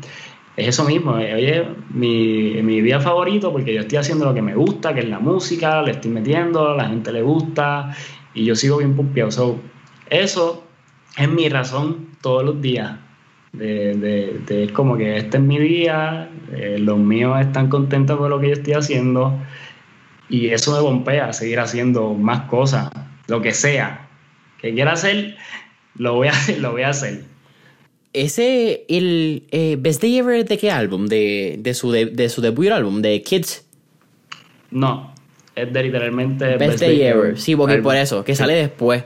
Es 0.56 0.68
eso 0.68 0.84
mismo, 0.84 1.18
eh, 1.18 1.34
oye, 1.34 1.68
mi, 1.90 2.60
mi 2.62 2.80
día 2.80 3.00
favorito 3.00 3.52
porque 3.52 3.72
yo 3.72 3.80
estoy 3.80 3.98
haciendo 3.98 4.24
lo 4.24 4.34
que 4.34 4.42
me 4.42 4.54
gusta, 4.54 4.92
que 4.92 5.00
es 5.00 5.08
la 5.08 5.18
música, 5.18 5.82
le 5.82 5.92
estoy 5.92 6.10
metiendo, 6.10 6.70
a 6.70 6.76
la 6.76 6.88
gente 6.88 7.12
le 7.12 7.22
gusta 7.22 7.94
y 8.34 8.44
yo 8.44 8.54
sigo 8.54 8.78
bien 8.78 8.94
pompeado. 8.94 9.58
eso 10.10 10.64
es 11.16 11.28
mi 11.28 11.48
razón 11.48 12.08
todos 12.20 12.44
los 12.44 12.60
días 12.60 12.98
de, 13.52 14.40
de, 14.46 14.70
como 14.72 14.96
que 14.96 15.16
este 15.16 15.38
es 15.38 15.42
mi 15.42 15.58
día, 15.58 16.28
eh, 16.52 16.78
los 16.78 16.98
míos 16.98 17.40
están 17.40 17.68
contentos 17.68 18.18
con 18.18 18.30
lo 18.30 18.40
que 18.40 18.48
yo 18.48 18.52
estoy 18.54 18.74
haciendo 18.74 19.34
y 20.28 20.48
eso 20.48 20.72
me 20.72 20.80
bombea 20.80 21.28
a 21.28 21.32
seguir 21.32 21.58
haciendo 21.58 22.14
más 22.14 22.42
cosas, 22.42 22.90
lo 23.26 23.42
que 23.42 23.52
sea 23.52 24.08
que 24.60 24.74
quiera 24.74 24.92
hacer, 24.92 25.36
lo 25.96 26.14
voy 26.14 26.28
a, 26.28 26.32
lo 26.58 26.72
voy 26.72 26.82
a 26.82 26.90
hacer. 26.90 27.24
Ese, 28.12 28.84
el 28.88 29.44
eh, 29.50 29.76
Best 29.78 30.02
Day 30.02 30.18
Ever 30.18 30.44
de 30.44 30.58
qué 30.58 30.70
álbum? 30.70 31.06
De, 31.06 31.56
de, 31.58 31.74
su, 31.74 31.92
de, 31.92 32.28
su 32.28 32.40
debut 32.40 32.68
álbum, 32.68 33.02
de 33.02 33.22
Kids. 33.22 33.64
No, 34.70 35.14
es 35.54 35.72
de 35.72 35.82
literalmente 35.82 36.56
Best, 36.56 36.80
Day, 36.80 37.02
Ever. 37.02 37.38
Sí, 37.38 37.54
porque 37.54 37.78
por 37.78 37.96
eso, 37.96 38.24
que 38.24 38.34
sale 38.34 38.54
después. 38.54 39.04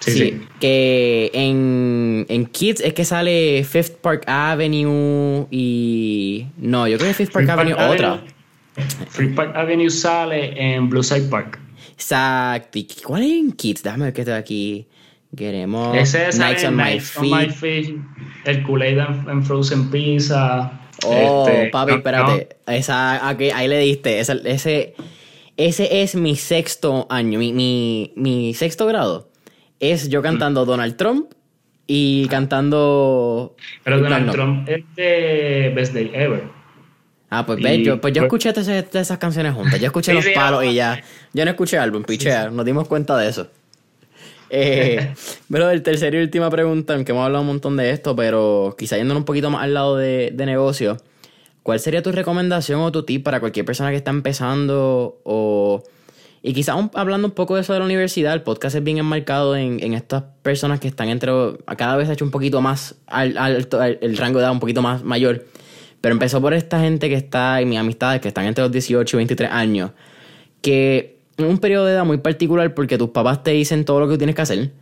Sí, 0.00 0.40
Que 0.60 1.30
en, 1.32 2.26
en 2.28 2.46
Kids 2.46 2.80
es 2.82 2.92
que 2.92 3.04
sale 3.04 3.64
Fifth 3.64 3.96
Park 4.00 4.24
Avenue 4.26 5.46
y. 5.50 6.46
No, 6.58 6.86
yo 6.86 6.98
creo 6.98 7.08
que 7.08 7.14
Fifth 7.14 7.32
Park 7.32 7.48
Avenue 7.48 7.74
otra. 7.74 8.22
Fifth 9.08 9.34
Park 9.34 9.56
Avenue 9.56 9.90
sale 9.90 10.74
en 10.74 10.88
Blue 10.90 11.02
Side 11.02 11.28
Park. 11.28 11.58
Exacto. 11.92 12.78
¿Cuál 13.04 13.22
es 13.22 13.32
en 13.32 13.52
Kids? 13.52 13.82
Déjame 13.82 14.04
ver 14.04 14.14
que 14.14 14.20
está 14.20 14.36
aquí. 14.36 14.86
Queremos. 15.36 15.96
Ese 15.96 16.28
es 16.28 16.38
Nights 16.38 16.64
on, 16.64 16.76
My, 16.76 16.98
feet. 17.50 17.96
El 18.44 18.62
Kool-Aid 18.62 18.98
en 19.28 19.44
Frozen 19.44 19.90
Pizza. 19.90 20.80
Oh, 21.04 21.46
este, 21.46 21.68
papi, 21.68 21.92
espérate. 21.92 22.56
Esa, 22.66 23.28
ahí 23.28 23.68
le 23.68 23.78
diste. 23.78 24.18
Ese, 24.18 24.40
ese, 24.44 24.94
ese 25.56 26.02
es 26.02 26.14
mi 26.14 26.36
sexto 26.36 27.06
año. 27.10 27.38
Mi, 27.38 27.52
mi, 27.52 28.12
mi 28.16 28.54
sexto 28.54 28.86
grado 28.86 29.28
es 29.78 30.08
yo 30.08 30.22
cantando 30.22 30.64
Donald 30.64 30.96
Trump 30.96 31.32
y 31.86 32.26
cantando. 32.28 33.56
Pero 33.84 34.00
Donald 34.00 34.32
Trump 34.32 34.68
es 34.68 34.84
de 34.96 35.72
Best 35.74 35.92
Day 35.92 36.10
Ever. 36.14 36.44
Ah, 37.28 37.44
pues 37.44 37.60
ve, 37.60 37.82
yo, 37.82 38.00
pues 38.00 38.14
yo 38.14 38.22
escuché 38.22 38.50
esas, 38.50 39.18
canciones 39.18 39.52
juntas. 39.52 39.80
Yo 39.80 39.86
escuché 39.86 40.14
los 40.14 40.26
palos 40.28 40.64
y 40.64 40.74
ya. 40.74 41.02
Yo 41.32 41.44
no 41.44 41.50
escuché 41.50 41.78
álbum, 41.78 42.04
pichea. 42.04 42.50
Nos 42.50 42.64
dimos 42.64 42.88
cuenta 42.88 43.16
de 43.18 43.28
eso. 43.28 43.50
Eh, 44.50 45.14
pero 45.50 45.70
el 45.70 45.82
tercer 45.82 46.14
y 46.14 46.18
última 46.18 46.50
pregunta, 46.50 46.94
aunque 46.94 47.12
hemos 47.12 47.24
hablado 47.24 47.42
un 47.42 47.48
montón 47.48 47.76
de 47.76 47.90
esto, 47.90 48.14
pero 48.14 48.74
quizá 48.78 48.96
yéndonos 48.96 49.22
un 49.22 49.24
poquito 49.24 49.50
más 49.50 49.62
al 49.62 49.74
lado 49.74 49.96
de, 49.96 50.32
de 50.32 50.46
negocio, 50.46 50.98
¿cuál 51.62 51.80
sería 51.80 52.02
tu 52.02 52.12
recomendación 52.12 52.80
o 52.80 52.92
tu 52.92 53.04
tip 53.04 53.24
para 53.24 53.40
cualquier 53.40 53.66
persona 53.66 53.90
que 53.90 53.96
está 53.96 54.10
empezando 54.10 55.20
o 55.24 55.82
y 56.46 56.52
quizás 56.52 56.76
hablando 56.94 57.26
un 57.26 57.34
poco 57.34 57.56
de 57.56 57.62
eso 57.62 57.72
de 57.72 57.80
la 57.80 57.84
universidad, 57.84 58.32
el 58.32 58.42
podcast 58.42 58.76
es 58.76 58.84
bien 58.84 58.98
enmarcado 58.98 59.56
en, 59.56 59.82
en 59.82 59.94
estas 59.94 60.22
personas 60.42 60.78
que 60.78 60.86
están 60.86 61.08
entre. 61.08 61.32
Cada 61.76 61.96
vez 61.96 62.08
ha 62.08 62.12
hecho 62.12 62.24
un 62.24 62.30
poquito 62.30 62.60
más 62.60 62.94
alto, 63.08 63.82
el 63.82 64.16
rango 64.16 64.38
de 64.38 64.44
edad 64.44 64.52
un 64.52 64.60
poquito 64.60 64.80
más 64.80 65.02
mayor. 65.02 65.44
Pero 66.00 66.12
empezó 66.12 66.40
por 66.40 66.54
esta 66.54 66.78
gente 66.78 67.08
que 67.08 67.16
está, 67.16 67.60
y 67.60 67.64
mis 67.64 67.80
amistades, 67.80 68.20
que 68.20 68.28
están 68.28 68.44
entre 68.44 68.62
los 68.62 68.70
18 68.70 69.16
y 69.16 69.18
23 69.18 69.50
años, 69.50 69.90
que 70.62 71.15
un 71.38 71.58
periodo 71.58 71.84
de 71.86 71.92
edad 71.92 72.04
muy 72.04 72.18
particular 72.18 72.74
porque 72.74 72.98
tus 72.98 73.10
papás 73.10 73.42
te 73.42 73.50
dicen 73.52 73.84
todo 73.84 74.00
lo 74.00 74.08
que 74.08 74.16
tienes 74.16 74.34
que 74.34 74.42
hacer. 74.42 74.72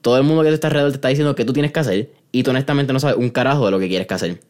Todo 0.00 0.18
el 0.18 0.24
mundo 0.24 0.42
que 0.42 0.50
está 0.50 0.68
alrededor 0.68 0.92
te 0.92 0.96
está 0.96 1.08
diciendo 1.08 1.34
que 1.34 1.44
tú 1.44 1.52
tienes 1.52 1.72
que 1.72 1.80
hacer. 1.80 2.12
Y 2.30 2.42
tú 2.42 2.50
honestamente 2.50 2.92
no 2.92 3.00
sabes 3.00 3.16
un 3.16 3.30
carajo 3.30 3.64
de 3.64 3.70
lo 3.70 3.78
que 3.78 3.88
quieres 3.88 4.06
que 4.06 4.14
hacer. 4.14 4.40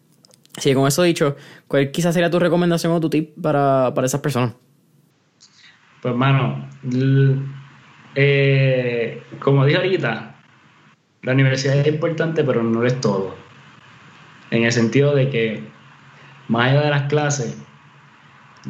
Así 0.56 0.70
que 0.70 0.74
con 0.74 0.86
eso 0.86 1.02
dicho, 1.02 1.36
¿cuál 1.68 1.90
quizás 1.90 2.14
sería 2.14 2.30
tu 2.30 2.38
recomendación 2.38 2.92
o 2.92 3.00
tu 3.00 3.10
tip 3.10 3.30
para, 3.40 3.92
para 3.94 4.06
esas 4.06 4.20
personas? 4.20 4.54
Pues, 6.00 6.12
hermano, 6.12 6.68
eh, 8.14 9.22
como 9.40 9.64
dije 9.64 9.78
ahorita, 9.78 10.36
la 11.22 11.32
universidad 11.32 11.78
es 11.78 11.86
importante, 11.86 12.44
pero 12.44 12.62
no 12.62 12.84
es 12.84 13.00
todo. 13.00 13.34
En 14.50 14.64
el 14.64 14.72
sentido 14.72 15.14
de 15.14 15.30
que, 15.30 15.62
más 16.48 16.70
allá 16.70 16.82
de 16.82 16.90
las 16.90 17.08
clases, 17.08 17.56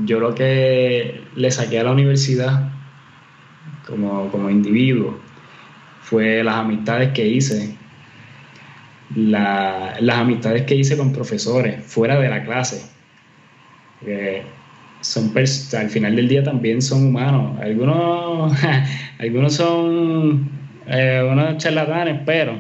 yo 0.05 0.21
lo 0.21 0.35
que 0.35 1.25
le 1.35 1.51
saqué 1.51 1.81
a 1.81 1.85
la 1.85 1.93
universidad 1.93 2.74
como, 3.87 4.31
como 4.31 4.51
individuo 4.51 5.19
fue 6.03 6.45
las 6.45 6.57
amistades 6.57 7.13
que 7.13 7.27
hice, 7.27 7.75
las 9.17 10.19
amistades 10.19 10.63
que 10.63 10.75
hice 10.77 10.97
con 10.97 11.13
profesores 11.13 11.83
fuera 11.85 12.21
de 12.21 12.29
la 12.29 12.45
clase. 12.45 12.85
Son 15.01 15.33
al 15.37 15.91
final 15.91 16.17
del 16.17 16.29
día 16.29 16.43
también 16.43 16.81
son 16.83 17.07
humanos. 17.09 17.59
Algunos, 17.61 18.53
algunos 19.19 19.55
son 19.55 20.49
eh, 20.87 21.27
unos 21.31 21.59
charlatanes, 21.59 22.21
pero 22.25 22.59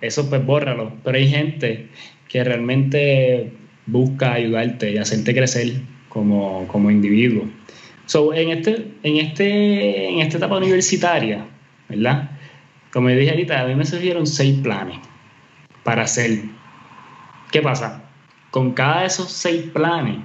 eso 0.00 0.28
pues 0.28 0.44
bórralo. 0.44 0.92
Pero 1.04 1.16
hay 1.16 1.28
gente 1.28 1.88
que 2.28 2.44
realmente 2.44 3.52
busca 3.86 4.34
ayudarte 4.34 4.92
y 4.92 4.98
hacerte 4.98 5.34
crecer 5.34 5.80
como, 6.08 6.66
como 6.68 6.90
individuo. 6.90 7.44
So, 8.06 8.32
en, 8.32 8.50
este, 8.50 8.94
en, 9.02 9.16
este, 9.16 10.08
en 10.08 10.20
esta 10.20 10.38
etapa 10.38 10.56
universitaria, 10.56 11.46
¿verdad? 11.88 12.30
Como 12.92 13.08
dije 13.08 13.30
ahorita, 13.30 13.60
a 13.60 13.66
mí 13.66 13.74
me 13.74 13.84
surgieron 13.84 14.26
seis 14.26 14.60
planes 14.60 14.98
para 15.82 16.02
hacer. 16.02 16.44
¿Qué 17.50 17.60
pasa? 17.62 18.04
Con 18.50 18.72
cada 18.72 19.00
de 19.00 19.06
esos 19.06 19.30
seis 19.30 19.64
planes, 19.72 20.18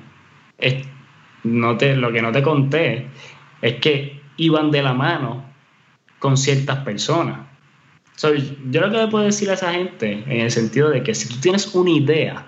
no 1.44 1.78
te, 1.78 1.96
lo 1.96 2.12
que 2.12 2.22
no 2.22 2.32
te 2.32 2.42
conté 2.42 3.08
es 3.62 3.76
que 3.76 4.22
iban 4.38 4.72
de 4.72 4.84
la 4.84 4.94
mano 4.94 5.44
con 6.20 6.38
ciertas 6.38 6.80
personas. 6.80 7.40
yo 8.22 8.82
lo 8.82 8.92
que 8.92 8.98
le 8.98 9.08
puedo 9.08 9.26
decir 9.26 9.50
a 9.50 9.54
esa 9.54 9.74
gente 9.74 10.24
en 10.28 10.42
el 10.42 10.52
sentido 10.52 10.90
de 10.90 11.04
que 11.04 11.16
si 11.16 11.28
tú 11.28 11.40
tienes 11.40 11.74
una 11.74 11.90
idea, 11.90 12.46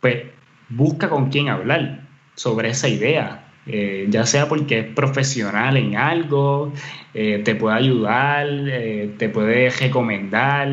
pues 0.00 0.24
busca 0.68 1.08
con 1.08 1.30
quién 1.30 1.48
hablar 1.48 2.02
sobre 2.34 2.68
esa 2.70 2.88
idea. 2.88 3.45
Eh, 3.68 4.06
ya 4.10 4.24
sea 4.26 4.48
porque 4.48 4.78
es 4.78 4.86
profesional 4.86 5.76
en 5.76 5.96
algo, 5.96 6.72
eh, 7.14 7.42
te 7.44 7.56
puede 7.56 7.76
ayudar, 7.76 8.46
eh, 8.48 9.12
te 9.18 9.28
puede 9.28 9.70
recomendar. 9.70 10.68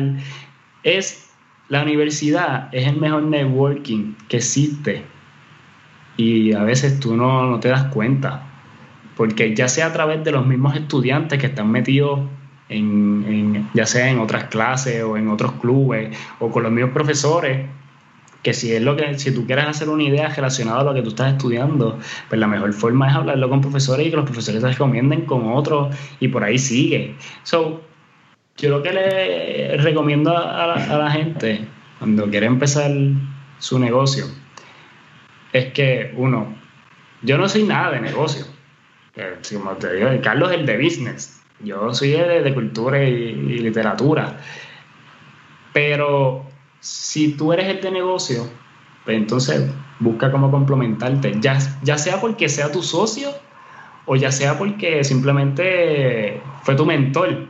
Es 0.84 1.24
la 1.68 1.82
universidad 1.82 2.68
es 2.72 2.86
el 2.86 2.96
mejor 2.96 3.22
networking 3.24 4.14
que 4.28 4.36
existe 4.36 5.02
y 6.16 6.52
a 6.52 6.62
veces 6.62 7.00
tú 7.00 7.16
no, 7.16 7.50
no 7.50 7.58
te 7.58 7.68
das 7.68 7.84
cuenta, 7.84 8.46
porque 9.16 9.54
ya 9.54 9.68
sea 9.68 9.86
a 9.86 9.92
través 9.92 10.22
de 10.22 10.32
los 10.32 10.46
mismos 10.46 10.76
estudiantes 10.76 11.38
que 11.40 11.46
están 11.46 11.70
metidos 11.70 12.20
en, 12.68 13.68
ya 13.74 13.86
sea 13.86 14.10
en 14.10 14.18
otras 14.18 14.44
clases 14.44 15.02
o 15.02 15.16
en 15.16 15.28
otros 15.28 15.52
clubes 15.52 16.16
o 16.38 16.50
con 16.50 16.62
los 16.62 16.72
mismos 16.72 16.92
profesores, 16.92 17.66
que 18.44 18.54
si 18.54 18.72
es 18.72 18.82
lo 18.82 18.94
que 18.94 19.18
si 19.18 19.34
tú 19.34 19.44
quieres 19.46 19.66
hacer 19.66 19.88
una 19.88 20.04
idea 20.04 20.28
relacionada 20.28 20.82
a 20.82 20.84
lo 20.84 20.94
que 20.94 21.02
tú 21.02 21.08
estás 21.08 21.32
estudiando, 21.32 21.98
pues 22.28 22.40
la 22.40 22.46
mejor 22.46 22.72
forma 22.72 23.08
es 23.08 23.16
hablarlo 23.16 23.48
con 23.48 23.60
profesores 23.60 24.06
y 24.06 24.10
que 24.10 24.16
los 24.16 24.24
profesores 24.24 24.62
te 24.62 24.68
recomienden 24.68 25.22
con 25.22 25.52
otros 25.52 25.96
y 26.20 26.28
por 26.28 26.44
ahí 26.44 26.58
sigue. 26.58 27.16
So, 27.42 27.82
yo 28.56 28.70
lo 28.70 28.82
que 28.84 28.92
le 28.92 29.76
recomiendo 29.78 30.36
a 30.36 30.76
la 30.76 31.10
gente 31.10 31.66
cuando 31.98 32.30
quiere 32.30 32.46
empezar 32.46 32.92
su 33.58 33.80
negocio 33.80 34.26
es 35.54 35.72
que 35.72 36.12
uno, 36.16 36.54
yo 37.22 37.38
no 37.38 37.48
soy 37.48 37.62
nada 37.62 37.92
de 37.92 38.00
negocio. 38.00 38.44
Eh, 39.16 39.38
como 39.52 39.70
te 39.76 39.94
digo, 39.94 40.08
Carlos 40.22 40.50
es 40.50 40.58
el 40.58 40.66
de 40.66 40.76
business. 40.76 41.40
Yo 41.60 41.94
soy 41.94 42.10
de, 42.10 42.42
de 42.42 42.54
cultura 42.54 43.02
y, 43.02 43.32
literatura. 43.60 44.36
Pero 45.72 46.44
si 46.84 47.32
tú 47.32 47.50
eres 47.54 47.66
el 47.68 47.80
de 47.80 47.90
negocio, 47.90 48.46
pues 49.06 49.16
entonces 49.16 49.70
busca 50.00 50.30
cómo 50.30 50.50
complementarte. 50.50 51.34
Ya, 51.40 51.58
ya 51.82 51.96
sea 51.96 52.20
porque 52.20 52.50
sea 52.50 52.70
tu 52.70 52.82
socio 52.82 53.30
o 54.04 54.16
ya 54.16 54.30
sea 54.30 54.58
porque 54.58 55.02
simplemente 55.02 56.42
fue 56.62 56.74
tu 56.74 56.84
mentor, 56.84 57.46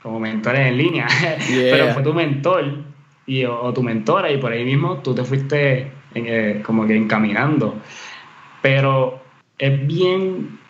como 0.00 0.20
mentor 0.20 0.54
en 0.54 0.76
línea, 0.76 1.08
pero 1.48 1.92
fue 1.92 2.04
tu 2.04 2.14
mentor 2.14 2.84
y, 3.26 3.44
o 3.44 3.72
tu 3.72 3.82
mentora 3.82 4.30
y 4.30 4.38
por 4.38 4.52
ahí 4.52 4.64
mismo 4.64 4.98
tú 4.98 5.12
te 5.12 5.24
fuiste 5.24 5.90
eh, 6.14 6.62
como 6.64 6.86
que 6.86 6.94
encaminando. 6.94 7.80
Pero 8.62 9.20
es 9.58 9.86
bien 9.88 10.60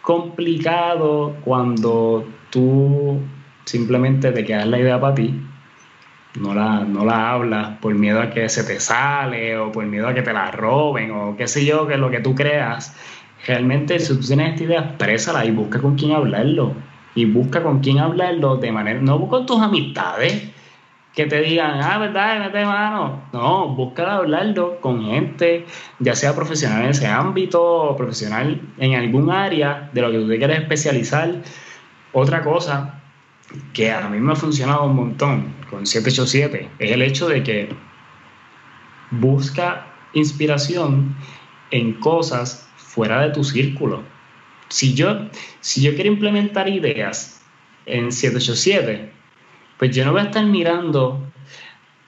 complicado 0.00 1.36
cuando 1.44 2.26
tú 2.48 3.20
simplemente 3.66 4.32
te 4.32 4.46
quedas 4.46 4.66
la 4.66 4.78
idea 4.78 4.98
para 4.98 5.14
ti, 5.14 5.38
no 6.34 6.54
la, 6.54 6.80
no 6.80 7.04
la 7.04 7.32
hablas 7.32 7.78
por 7.78 7.94
miedo 7.94 8.20
a 8.20 8.30
que 8.30 8.48
se 8.48 8.64
te 8.64 8.80
sale 8.80 9.56
o 9.56 9.70
por 9.70 9.84
miedo 9.86 10.08
a 10.08 10.14
que 10.14 10.22
te 10.22 10.32
la 10.32 10.50
roben 10.50 11.10
o 11.12 11.36
qué 11.36 11.46
sé 11.46 11.64
yo, 11.64 11.86
que 11.86 11.96
lo 11.96 12.10
que 12.10 12.20
tú 12.20 12.34
creas. 12.34 12.96
Realmente, 13.46 13.98
si 14.00 14.14
tú 14.14 14.26
tienes 14.26 14.54
esta 14.54 14.64
idea, 14.64 14.80
exprésala 14.80 15.44
y 15.44 15.50
busca 15.50 15.80
con 15.80 15.96
quién 15.96 16.12
hablarlo. 16.12 16.74
Y 17.14 17.26
busca 17.26 17.62
con 17.62 17.80
quién 17.80 17.98
hablarlo 17.98 18.56
de 18.56 18.72
manera, 18.72 19.00
no 19.00 19.28
con 19.28 19.46
tus 19.46 19.60
amistades, 19.60 20.50
que 21.14 21.26
te 21.26 21.40
digan, 21.42 21.80
ah, 21.80 21.98
verdad, 21.98 22.40
mete 22.40 22.64
mano. 22.64 23.22
No, 23.32 23.68
busca 23.68 24.16
hablarlo 24.16 24.80
con 24.80 25.04
gente, 25.04 25.66
ya 26.00 26.16
sea 26.16 26.34
profesional 26.34 26.82
en 26.82 26.90
ese 26.90 27.06
ámbito 27.06 27.62
o 27.62 27.96
profesional 27.96 28.60
en 28.78 28.94
algún 28.96 29.30
área 29.30 29.90
de 29.92 30.00
lo 30.00 30.10
que 30.10 30.18
tú 30.18 30.28
te 30.28 30.38
quieres 30.38 30.58
especializar. 30.58 31.30
Otra 32.12 32.42
cosa 32.42 33.03
que 33.72 33.90
a 33.90 34.08
mí 34.08 34.20
me 34.20 34.32
ha 34.32 34.36
funcionado 34.36 34.84
un 34.84 34.96
montón 34.96 35.54
con 35.70 35.86
787 35.86 36.70
es 36.78 36.90
el 36.92 37.02
hecho 37.02 37.28
de 37.28 37.42
que 37.42 37.68
busca 39.10 39.86
inspiración 40.12 41.16
en 41.70 41.94
cosas 41.94 42.68
fuera 42.76 43.20
de 43.22 43.30
tu 43.30 43.44
círculo. 43.44 44.02
Si 44.68 44.94
yo, 44.94 45.28
si 45.60 45.82
yo 45.82 45.94
quiero 45.94 46.10
implementar 46.10 46.68
ideas 46.68 47.42
en 47.86 48.12
787, 48.12 49.12
pues 49.78 49.94
yo 49.94 50.04
no 50.04 50.12
voy 50.12 50.22
a 50.22 50.24
estar 50.24 50.44
mirando 50.46 51.20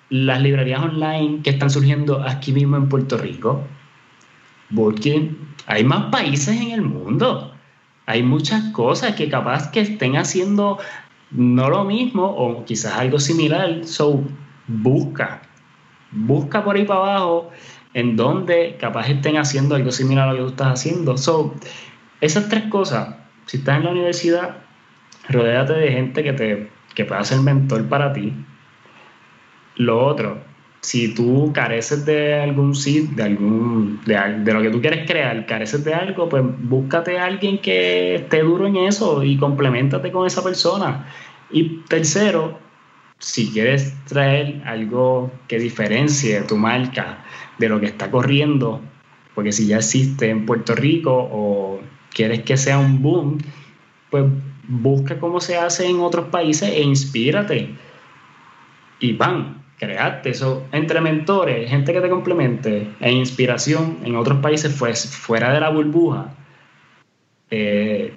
las 0.09 0.40
librerías 0.40 0.82
online 0.82 1.40
que 1.43 1.51
están 1.51 1.70
surgiendo 1.70 2.23
aquí 2.23 2.52
mismo 2.52 2.77
en 2.77 2.89
Puerto 2.89 3.18
Rico, 3.18 3.64
porque 4.74 5.31
hay 5.66 5.85
más 5.85 6.10
países 6.10 6.60
en 6.60 6.70
el 6.70 6.82
mundo. 6.82 7.52
Hay 8.06 8.23
muchas 8.23 8.73
cosas 8.73 9.16
que 9.16 9.28
capaz 9.28 9.70
que 9.73 9.81
estén 9.81 10.16
haciendo 10.16 10.78
no 11.30 11.68
lo 11.70 11.84
mismo 11.84 12.24
o 12.24 12.64
quizás 12.64 12.94
algo 12.94 13.18
similar. 13.18 13.84
So, 13.84 14.22
busca, 14.66 15.42
busca 16.10 16.64
por 16.64 16.76
ahí 16.76 16.84
para 16.84 17.00
abajo 17.00 17.50
en 17.94 18.16
donde 18.16 18.76
capaz 18.78 19.08
estén 19.08 19.36
haciendo 19.36 19.74
algo 19.74 19.90
similar 19.90 20.28
a 20.28 20.32
lo 20.32 20.38
que 20.38 20.42
tú 20.42 20.48
estás 20.50 20.80
haciendo. 20.80 21.16
So, 21.16 21.54
esas 22.20 22.48
tres 22.48 22.64
cosas, 22.64 23.16
si 23.46 23.58
estás 23.58 23.78
en 23.78 23.84
la 23.84 23.90
universidad, 23.90 24.56
rodéate 25.28 25.72
de 25.74 25.92
gente 25.92 26.22
que 26.22 26.32
te 26.32 26.76
que 26.96 27.04
pueda 27.04 27.22
ser 27.22 27.40
mentor 27.40 27.88
para 27.88 28.12
ti. 28.12 28.32
Lo 29.76 30.04
otro, 30.04 30.40
si 30.86 31.08
tú 31.08 31.50
careces 31.52 32.06
de 32.06 32.34
algún 32.34 32.72
sitio, 32.76 33.16
de 33.16 33.22
algún, 33.24 34.00
de, 34.06 34.52
lo 34.52 34.62
que 34.62 34.70
tú 34.70 34.80
quieres 34.80 35.04
crear, 35.04 35.44
careces 35.44 35.82
de 35.82 35.92
algo, 35.92 36.28
pues 36.28 36.44
búscate 36.60 37.18
a 37.18 37.24
alguien 37.24 37.58
que 37.58 38.14
esté 38.14 38.42
duro 38.42 38.68
en 38.68 38.76
eso 38.76 39.24
y 39.24 39.36
complementate 39.36 40.12
con 40.12 40.28
esa 40.28 40.44
persona. 40.44 41.12
Y 41.50 41.80
tercero, 41.88 42.60
si 43.18 43.50
quieres 43.50 43.96
traer 44.04 44.62
algo 44.64 45.32
que 45.48 45.58
diferencie 45.58 46.42
tu 46.42 46.56
marca 46.56 47.24
de 47.58 47.68
lo 47.68 47.80
que 47.80 47.86
está 47.86 48.08
corriendo, 48.08 48.80
porque 49.34 49.50
si 49.50 49.66
ya 49.66 49.78
existe 49.78 50.30
en 50.30 50.46
Puerto 50.46 50.76
Rico 50.76 51.10
o 51.12 51.80
quieres 52.14 52.44
que 52.44 52.56
sea 52.56 52.78
un 52.78 53.02
boom, 53.02 53.38
pues 54.08 54.24
busca 54.68 55.18
cómo 55.18 55.40
se 55.40 55.56
hace 55.56 55.88
en 55.88 55.98
otros 55.98 56.26
países 56.26 56.70
e 56.70 56.82
inspírate. 56.82 57.74
Y 59.00 59.14
van, 59.14 59.65
crearte 59.78 60.30
eso 60.30 60.66
entre 60.72 61.00
mentores, 61.00 61.68
gente 61.68 61.92
que 61.92 62.00
te 62.00 62.08
complemente 62.08 62.88
e 63.00 63.12
inspiración 63.12 63.98
en 64.04 64.16
otros 64.16 64.38
países 64.38 64.74
fuera 64.74 65.52
de 65.52 65.60
la 65.60 65.68
burbuja. 65.68 66.34
Eh, 67.50 68.12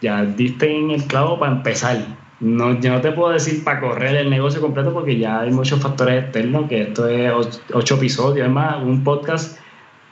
ya 0.00 0.24
diste 0.24 0.70
en 0.70 0.90
el 0.90 1.04
clavo 1.04 1.38
para 1.38 1.52
empezar. 1.52 1.98
No, 2.40 2.78
yo 2.80 2.90
no 2.90 3.00
te 3.00 3.12
puedo 3.12 3.32
decir 3.32 3.64
para 3.64 3.80
correr 3.80 4.16
el 4.16 4.28
negocio 4.28 4.60
completo 4.60 4.92
porque 4.92 5.16
ya 5.16 5.40
hay 5.40 5.50
muchos 5.50 5.80
factores 5.80 6.24
externos, 6.24 6.68
que 6.68 6.82
esto 6.82 7.08
es 7.08 7.62
ocho 7.72 7.94
episodios, 7.94 8.46
es 8.46 8.52
más, 8.52 8.82
un 8.82 9.04
podcast 9.04 9.58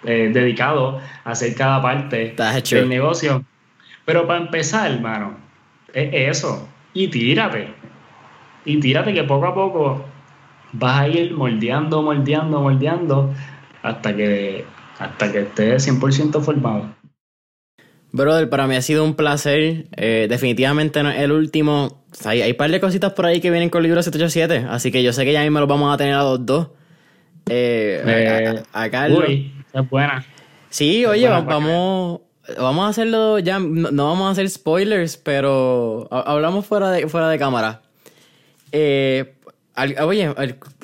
eh, 0.05 0.31
dedicado 0.33 1.01
a 1.25 1.31
hacer 1.31 1.55
cada 1.55 1.83
parte 1.83 2.35
del 2.71 2.89
negocio. 2.89 3.45
Pero 4.05 4.27
para 4.27 4.41
empezar, 4.41 4.91
hermano, 4.91 5.37
es 5.93 6.37
eso. 6.37 6.69
Y 6.95 7.09
tírate. 7.09 7.69
Y 8.65 8.79
tírate 8.79 9.13
que 9.13 9.25
poco 9.25 9.47
a 9.47 9.55
poco 9.55 10.05
vas 10.73 11.01
a 11.01 11.09
ir 11.09 11.33
moldeando, 11.35 12.03
moldeando, 12.03 12.61
moldeando 12.61 13.35
hasta 13.83 14.15
que, 14.15 14.65
hasta 14.99 15.33
que 15.33 15.41
estés 15.41 15.89
100% 15.89 16.41
formado. 16.41 16.95
Brother, 18.13 18.51
para 18.51 18.67
mí 18.67 18.77
ha 18.77 18.83
sido 18.83 19.05
un 19.05 19.15
placer. 19.15 19.87
Eh, 19.97 20.27
definitivamente 20.29 21.03
no 21.03 21.11
es 21.11 21.19
el 21.19 21.33
último. 21.33 22.05
hay, 22.25 22.43
hay 22.43 22.51
un 22.51 22.57
par 22.57 22.71
de 22.71 22.81
cositas 22.81 23.13
por 23.13 23.27
ahí 23.27 23.41
que 23.41 23.51
vienen 23.51 23.71
con 23.71 23.81
el 23.81 23.85
libro 23.85 24.03
787, 24.03 24.67
así 24.69 24.93
que 24.93 25.03
yo 25.03 25.13
sé 25.13 25.25
que 25.25 25.33
ya 25.33 25.43
mismo 25.43 25.61
los 25.61 25.69
vamos 25.69 25.93
a 25.93 25.97
tener 25.97 26.15
a 26.15 26.23
los 26.23 26.45
dos. 26.45 26.69
Eh, 27.49 28.03
eh 28.05 28.63
a, 28.73 28.91
Carlos. 28.91 29.25
Uy, 29.27 29.53
es 29.73 29.91
buena. 29.91 30.25
Sí, 30.69 31.05
oye, 31.07 31.29
vamos, 31.29 32.21
Vamos 32.59 32.85
a 32.85 32.89
hacerlo 32.89 33.39
ya, 33.39 33.61
no, 33.61 34.07
vamos 34.07 34.27
a 34.27 34.31
hacer 34.31 34.51
spoilers, 34.51 35.17
pero 35.17 36.09
hablamos 36.11 36.67
fuera 36.67 36.91
de, 36.91 37.09
fuera 37.09 37.29
de 37.29 37.39
cámara. 37.39 37.83
Eh, 38.73 39.37
oye, 39.77 40.35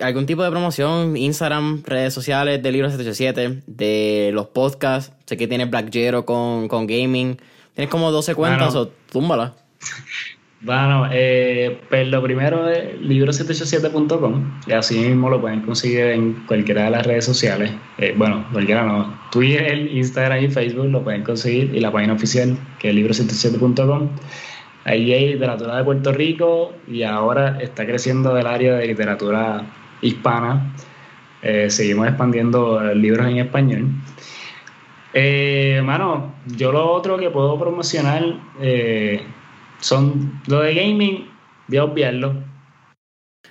algún 0.00 0.26
tipo 0.26 0.42
de 0.42 0.50
promoción, 0.50 1.16
Instagram, 1.16 1.82
redes 1.84 2.14
sociales 2.14 2.62
de 2.62 2.72
Libro 2.72 2.90
787, 2.90 3.62
de 3.66 4.30
los 4.32 4.46
podcasts. 4.46 5.12
Sé 5.26 5.36
que 5.36 5.46
tienes 5.46 5.70
Black 5.70 5.92
Jero 5.92 6.24
con, 6.24 6.68
con 6.68 6.86
gaming. 6.86 7.38
Tienes 7.74 7.90
como 7.90 8.10
12 8.10 8.34
cuentas, 8.34 8.74
o 8.74 8.88
túmbala. 9.12 9.54
Bueno, 10.60 11.08
eh, 11.12 11.78
pues 11.88 12.08
lo 12.08 12.20
primero 12.20 12.68
es 12.68 13.00
libro787.com 13.00 14.60
y 14.66 14.72
así 14.72 14.98
mismo 14.98 15.30
lo 15.30 15.40
pueden 15.40 15.60
conseguir 15.60 16.06
en 16.06 16.44
cualquiera 16.46 16.84
de 16.84 16.90
las 16.90 17.06
redes 17.06 17.24
sociales. 17.24 17.70
Eh, 17.98 18.14
bueno, 18.16 18.44
cualquiera 18.52 18.82
no. 18.82 19.16
Twitter, 19.30 19.78
Instagram 19.78 20.42
y 20.42 20.48
Facebook 20.48 20.86
lo 20.86 21.04
pueden 21.04 21.22
conseguir 21.22 21.72
y 21.72 21.78
la 21.78 21.92
página 21.92 22.14
oficial 22.14 22.58
que 22.80 22.90
es 22.90 22.94
libro787.com. 22.96 24.08
Ahí 24.88 25.12
hay 25.12 25.34
literatura 25.34 25.76
de 25.76 25.84
Puerto 25.84 26.12
Rico 26.12 26.72
y 26.86 27.02
ahora 27.02 27.58
está 27.60 27.84
creciendo 27.84 28.38
el 28.38 28.46
área 28.46 28.76
de 28.76 28.86
literatura 28.86 29.66
hispana. 30.00 30.72
Eh, 31.42 31.68
seguimos 31.68 32.08
expandiendo 32.08 32.80
libros 32.94 33.26
en 33.26 33.36
español. 33.36 33.90
Eh, 35.12 35.82
mano, 35.84 36.36
yo 36.46 36.72
lo 36.72 36.90
otro 36.90 37.18
que 37.18 37.28
puedo 37.28 37.58
promocionar 37.58 38.22
eh, 38.62 39.26
son 39.78 40.40
lo 40.46 40.60
de 40.60 40.74
gaming, 40.74 41.28
de 41.66 41.80
obviarlo. 41.80 42.42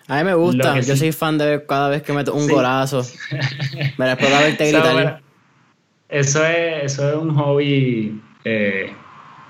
A 0.07 0.17
mí 0.17 0.23
me 0.23 0.33
gusta, 0.33 0.79
yo 0.79 0.95
soy 0.95 1.11
fan 1.11 1.37
de 1.37 1.63
cada 1.67 1.89
vez 1.89 2.01
que 2.01 2.13
meto 2.13 2.33
un 2.33 2.47
golazo. 2.47 3.03
me 3.99 4.07
la 4.07 4.17
puedo 4.17 4.35
verte 4.39 4.71
gritar. 4.71 5.21
Eso 6.09 6.43
es, 6.43 6.93
eso 6.93 7.09
es 7.11 7.15
un 7.15 7.35
hobby 7.35 8.19
eh, 8.43 8.91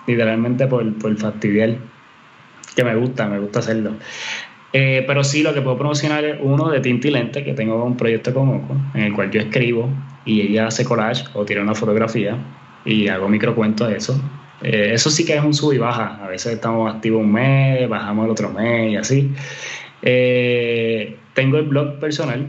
literalmente 0.07 0.65
por, 0.67 0.97
por 0.97 1.15
fastidiar. 1.17 1.77
Que 2.75 2.83
me 2.83 2.95
gusta, 2.95 3.27
me 3.27 3.39
gusta 3.39 3.59
hacerlo. 3.59 3.93
Eh, 4.73 5.03
pero 5.07 5.23
sí, 5.23 5.43
lo 5.43 5.53
que 5.53 5.61
puedo 5.61 5.77
promocionar 5.77 6.25
es 6.25 6.37
uno 6.41 6.69
de 6.69 6.79
Tinti 6.79 7.09
Lente, 7.09 7.43
que 7.43 7.53
tengo 7.53 7.83
un 7.83 7.95
proyecto 7.95 8.33
con 8.33 8.49
Oco, 8.49 8.75
en 8.93 9.03
el 9.03 9.13
cual 9.13 9.31
yo 9.31 9.41
escribo 9.41 9.89
y 10.25 10.41
ella 10.41 10.67
hace 10.67 10.83
collage 10.83 11.25
o 11.33 11.45
tira 11.45 11.61
una 11.61 11.73
fotografía 11.73 12.37
y 12.85 13.07
hago 13.07 13.29
microcuentos 13.29 13.89
de 13.89 13.97
eso. 13.97 14.21
Eh, 14.61 14.91
eso 14.93 15.09
sí 15.09 15.25
que 15.25 15.35
es 15.35 15.43
un 15.43 15.53
sub 15.53 15.73
y 15.73 15.77
baja. 15.77 16.19
A 16.23 16.27
veces 16.27 16.53
estamos 16.53 16.93
activos 16.93 17.21
un 17.21 17.31
mes, 17.31 17.87
bajamos 17.87 18.25
el 18.25 18.31
otro 18.31 18.49
mes 18.49 18.91
y 18.91 18.95
así. 18.97 19.31
Eh, 20.01 21.17
tengo 21.33 21.57
el 21.57 21.65
blog 21.65 21.99
personal, 21.99 22.47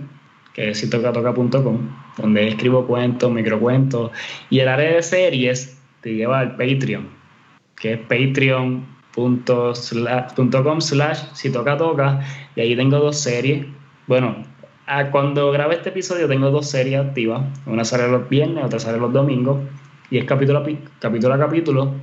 que 0.55 0.71
es 0.71 0.79
sitocatoca.com, 0.79 1.79
donde 2.17 2.49
escribo 2.49 2.87
cuentos, 2.87 3.31
microcuentos. 3.31 4.11
Y 4.51 4.61
el 4.61 4.69
área 4.69 4.93
de 4.93 5.03
series 5.03 5.79
te 6.01 6.15
lleva 6.15 6.41
al 6.41 6.57
Patreon, 6.57 7.09
que 7.79 7.95
es 7.95 8.01
patreon.com 8.01 9.75
slash 10.81 11.19
sitocatoca. 11.33 12.21
Y 12.57 12.61
ahí 12.61 12.77
tengo 12.77 12.99
dos 12.99 13.19
series. 13.21 13.67
Bueno, 14.07 14.45
cuando 15.11 15.51
grabe 15.53 15.75
este 15.77 15.91
episodio 15.91 16.29
tengo 16.29 16.51
dos 16.51 16.69
series 16.69 17.01
activas. 17.01 17.43
Una 17.67 17.85
sale 17.85 18.09
los 18.09 18.29
viernes, 18.29 18.65
otra 18.65 18.79
sale 18.79 18.99
los 18.99 19.13
domingos 19.13 19.59
y 20.11 20.19
es 20.19 20.25
capítulo 20.25 20.61
a 20.61 20.67
capítulo, 20.99 21.35
a 21.35 21.39
capítulo 21.39 21.95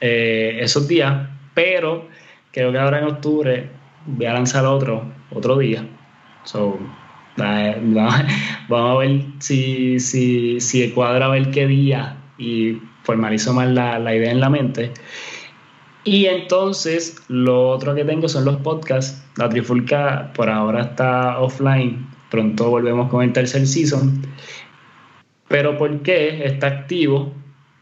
eh, 0.00 0.58
esos 0.60 0.88
días, 0.88 1.28
pero 1.54 2.08
creo 2.50 2.72
que 2.72 2.78
ahora 2.78 2.98
en 2.98 3.04
octubre 3.04 3.70
voy 4.06 4.26
a 4.26 4.32
lanzar 4.32 4.66
otro, 4.66 5.04
otro 5.30 5.56
día. 5.58 5.86
So, 6.44 6.78
vamos 7.36 8.24
a 8.68 8.98
ver 8.98 9.22
si, 9.38 10.00
si, 10.00 10.60
si 10.60 10.90
cuadra 10.90 11.26
a 11.26 11.28
ver 11.28 11.50
qué 11.50 11.66
día 11.66 12.16
y 12.36 12.78
formalizo 13.02 13.52
más 13.52 13.68
la, 13.68 13.98
la 13.98 14.14
idea 14.14 14.30
en 14.30 14.40
la 14.40 14.50
mente. 14.50 14.92
Y 16.04 16.26
entonces 16.26 17.22
lo 17.28 17.70
otro 17.70 17.94
que 17.94 18.04
tengo 18.04 18.28
son 18.28 18.44
los 18.44 18.56
podcasts. 18.56 19.22
La 19.36 19.48
Trifulca 19.48 20.32
por 20.34 20.50
ahora 20.50 20.82
está 20.82 21.38
offline. 21.38 22.06
Pronto 22.30 22.70
volvemos 22.70 23.08
con 23.08 23.22
el 23.22 23.32
tercer 23.32 23.66
season. 23.66 24.22
Pero 25.48 25.78
¿por 25.78 26.02
qué 26.02 26.44
está 26.44 26.66
activo? 26.68 27.32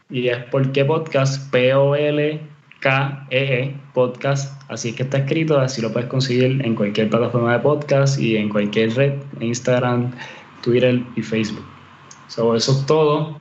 Y 0.09 0.27
es 0.27 0.43
porque 0.51 0.85
podcast, 0.85 1.49
P-O-L-K-A-S-T, 1.51 2.51
K-E-E 2.81 3.75
Podcast, 3.93 4.59
así 4.69 4.89
es 4.89 4.95
que 4.95 5.03
está 5.03 5.19
escrito, 5.19 5.59
así 5.59 5.81
lo 5.81 5.93
puedes 5.93 6.09
conseguir 6.09 6.65
en 6.65 6.75
cualquier 6.75 7.09
plataforma 7.09 7.53
de 7.53 7.59
podcast 7.59 8.19
y 8.19 8.35
en 8.37 8.49
cualquier 8.49 8.93
red, 8.95 9.13
Instagram, 9.39 10.11
Twitter 10.63 11.01
y 11.15 11.21
Facebook. 11.21 11.65
So, 12.27 12.55
eso 12.55 12.71
es 12.71 12.85
todo. 12.85 13.40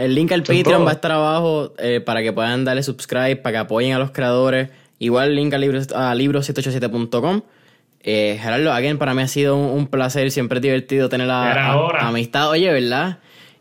El 0.00 0.14
link 0.14 0.32
al 0.32 0.42
Patreon 0.42 0.84
va 0.84 0.90
a 0.90 0.94
estar 0.94 1.12
abajo 1.12 1.74
eh, 1.78 2.00
para 2.00 2.22
que 2.22 2.32
puedan 2.32 2.64
darle 2.64 2.82
subscribe, 2.82 3.36
para 3.36 3.52
que 3.52 3.58
apoyen 3.58 3.92
a 3.92 3.98
los 3.98 4.10
creadores. 4.10 4.70
Igual 4.98 5.28
el 5.28 5.36
link 5.36 5.52
a, 5.52 5.58
libros, 5.58 5.92
a 5.92 6.14
libros787.com. 6.14 7.42
Eh, 8.02 8.38
Gerardo, 8.40 8.72
again, 8.72 8.96
para 8.96 9.12
mí 9.12 9.20
ha 9.20 9.28
sido 9.28 9.56
un, 9.56 9.86
placer, 9.86 10.30
siempre 10.30 10.56
es 10.56 10.62
divertido 10.62 11.10
tener 11.10 11.26
la 11.26 11.98
amistad. 12.00 12.48
Oye, 12.48 12.72
¿verdad? 12.72 13.18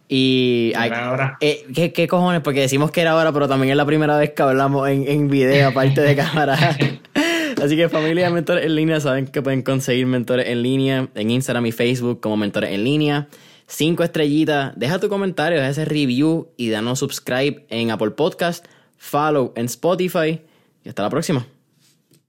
Y 0.07 0.72
eh, 1.41 1.66
¿qué, 1.76 1.91
¿qué, 1.91 2.07
cojones? 2.07 2.41
Porque 2.41 2.61
decimos 2.61 2.90
que 2.90 3.02
era 3.02 3.11
ahora, 3.11 3.34
pero 3.34 3.48
también 3.48 3.72
es 3.72 3.78
la 3.78 3.86
primera 3.86 4.18
vez 4.18 4.32
que 4.32 4.41
hablamos 4.41 4.90
en, 4.90 5.07
en 5.07 5.28
video, 5.30 5.70
aparte 5.70 6.02
de 6.02 6.16
cámara. 6.16 6.57
Así 7.61 7.76
que 7.76 7.90
familia 7.90 8.30
Mentores 8.30 8.66
en 8.66 8.76
Línea, 8.76 9.02
saben 9.02 9.28
que 9.28 9.41
pueden 9.41 9.61
conseguir 9.61 10.06
mentores 10.06 10.48
en 10.48 10.64
línea 10.64 11.10
en 11.14 11.30
Instagram 11.30 11.66
y 11.66 11.72
Facebook 11.74 12.22
como 12.22 12.38
Mentores 12.38 12.72
en 12.72 12.86
Línea. 12.86 13.28
Cinco 13.71 14.03
estrellitas, 14.03 14.73
deja 14.77 14.99
tu 14.99 15.09
comentario, 15.09 15.59
deja 15.59 15.69
ese 15.69 15.85
review 15.85 16.49
y 16.57 16.71
danos 16.71 16.97
subscribe 16.97 17.67
en 17.69 17.91
Apple 17.91 18.11
Podcast, 18.11 18.65
follow 18.97 19.53
en 19.55 19.67
Spotify 19.67 20.41
y 20.83 20.89
hasta 20.89 21.03
la 21.03 21.09
próxima. 21.11 21.45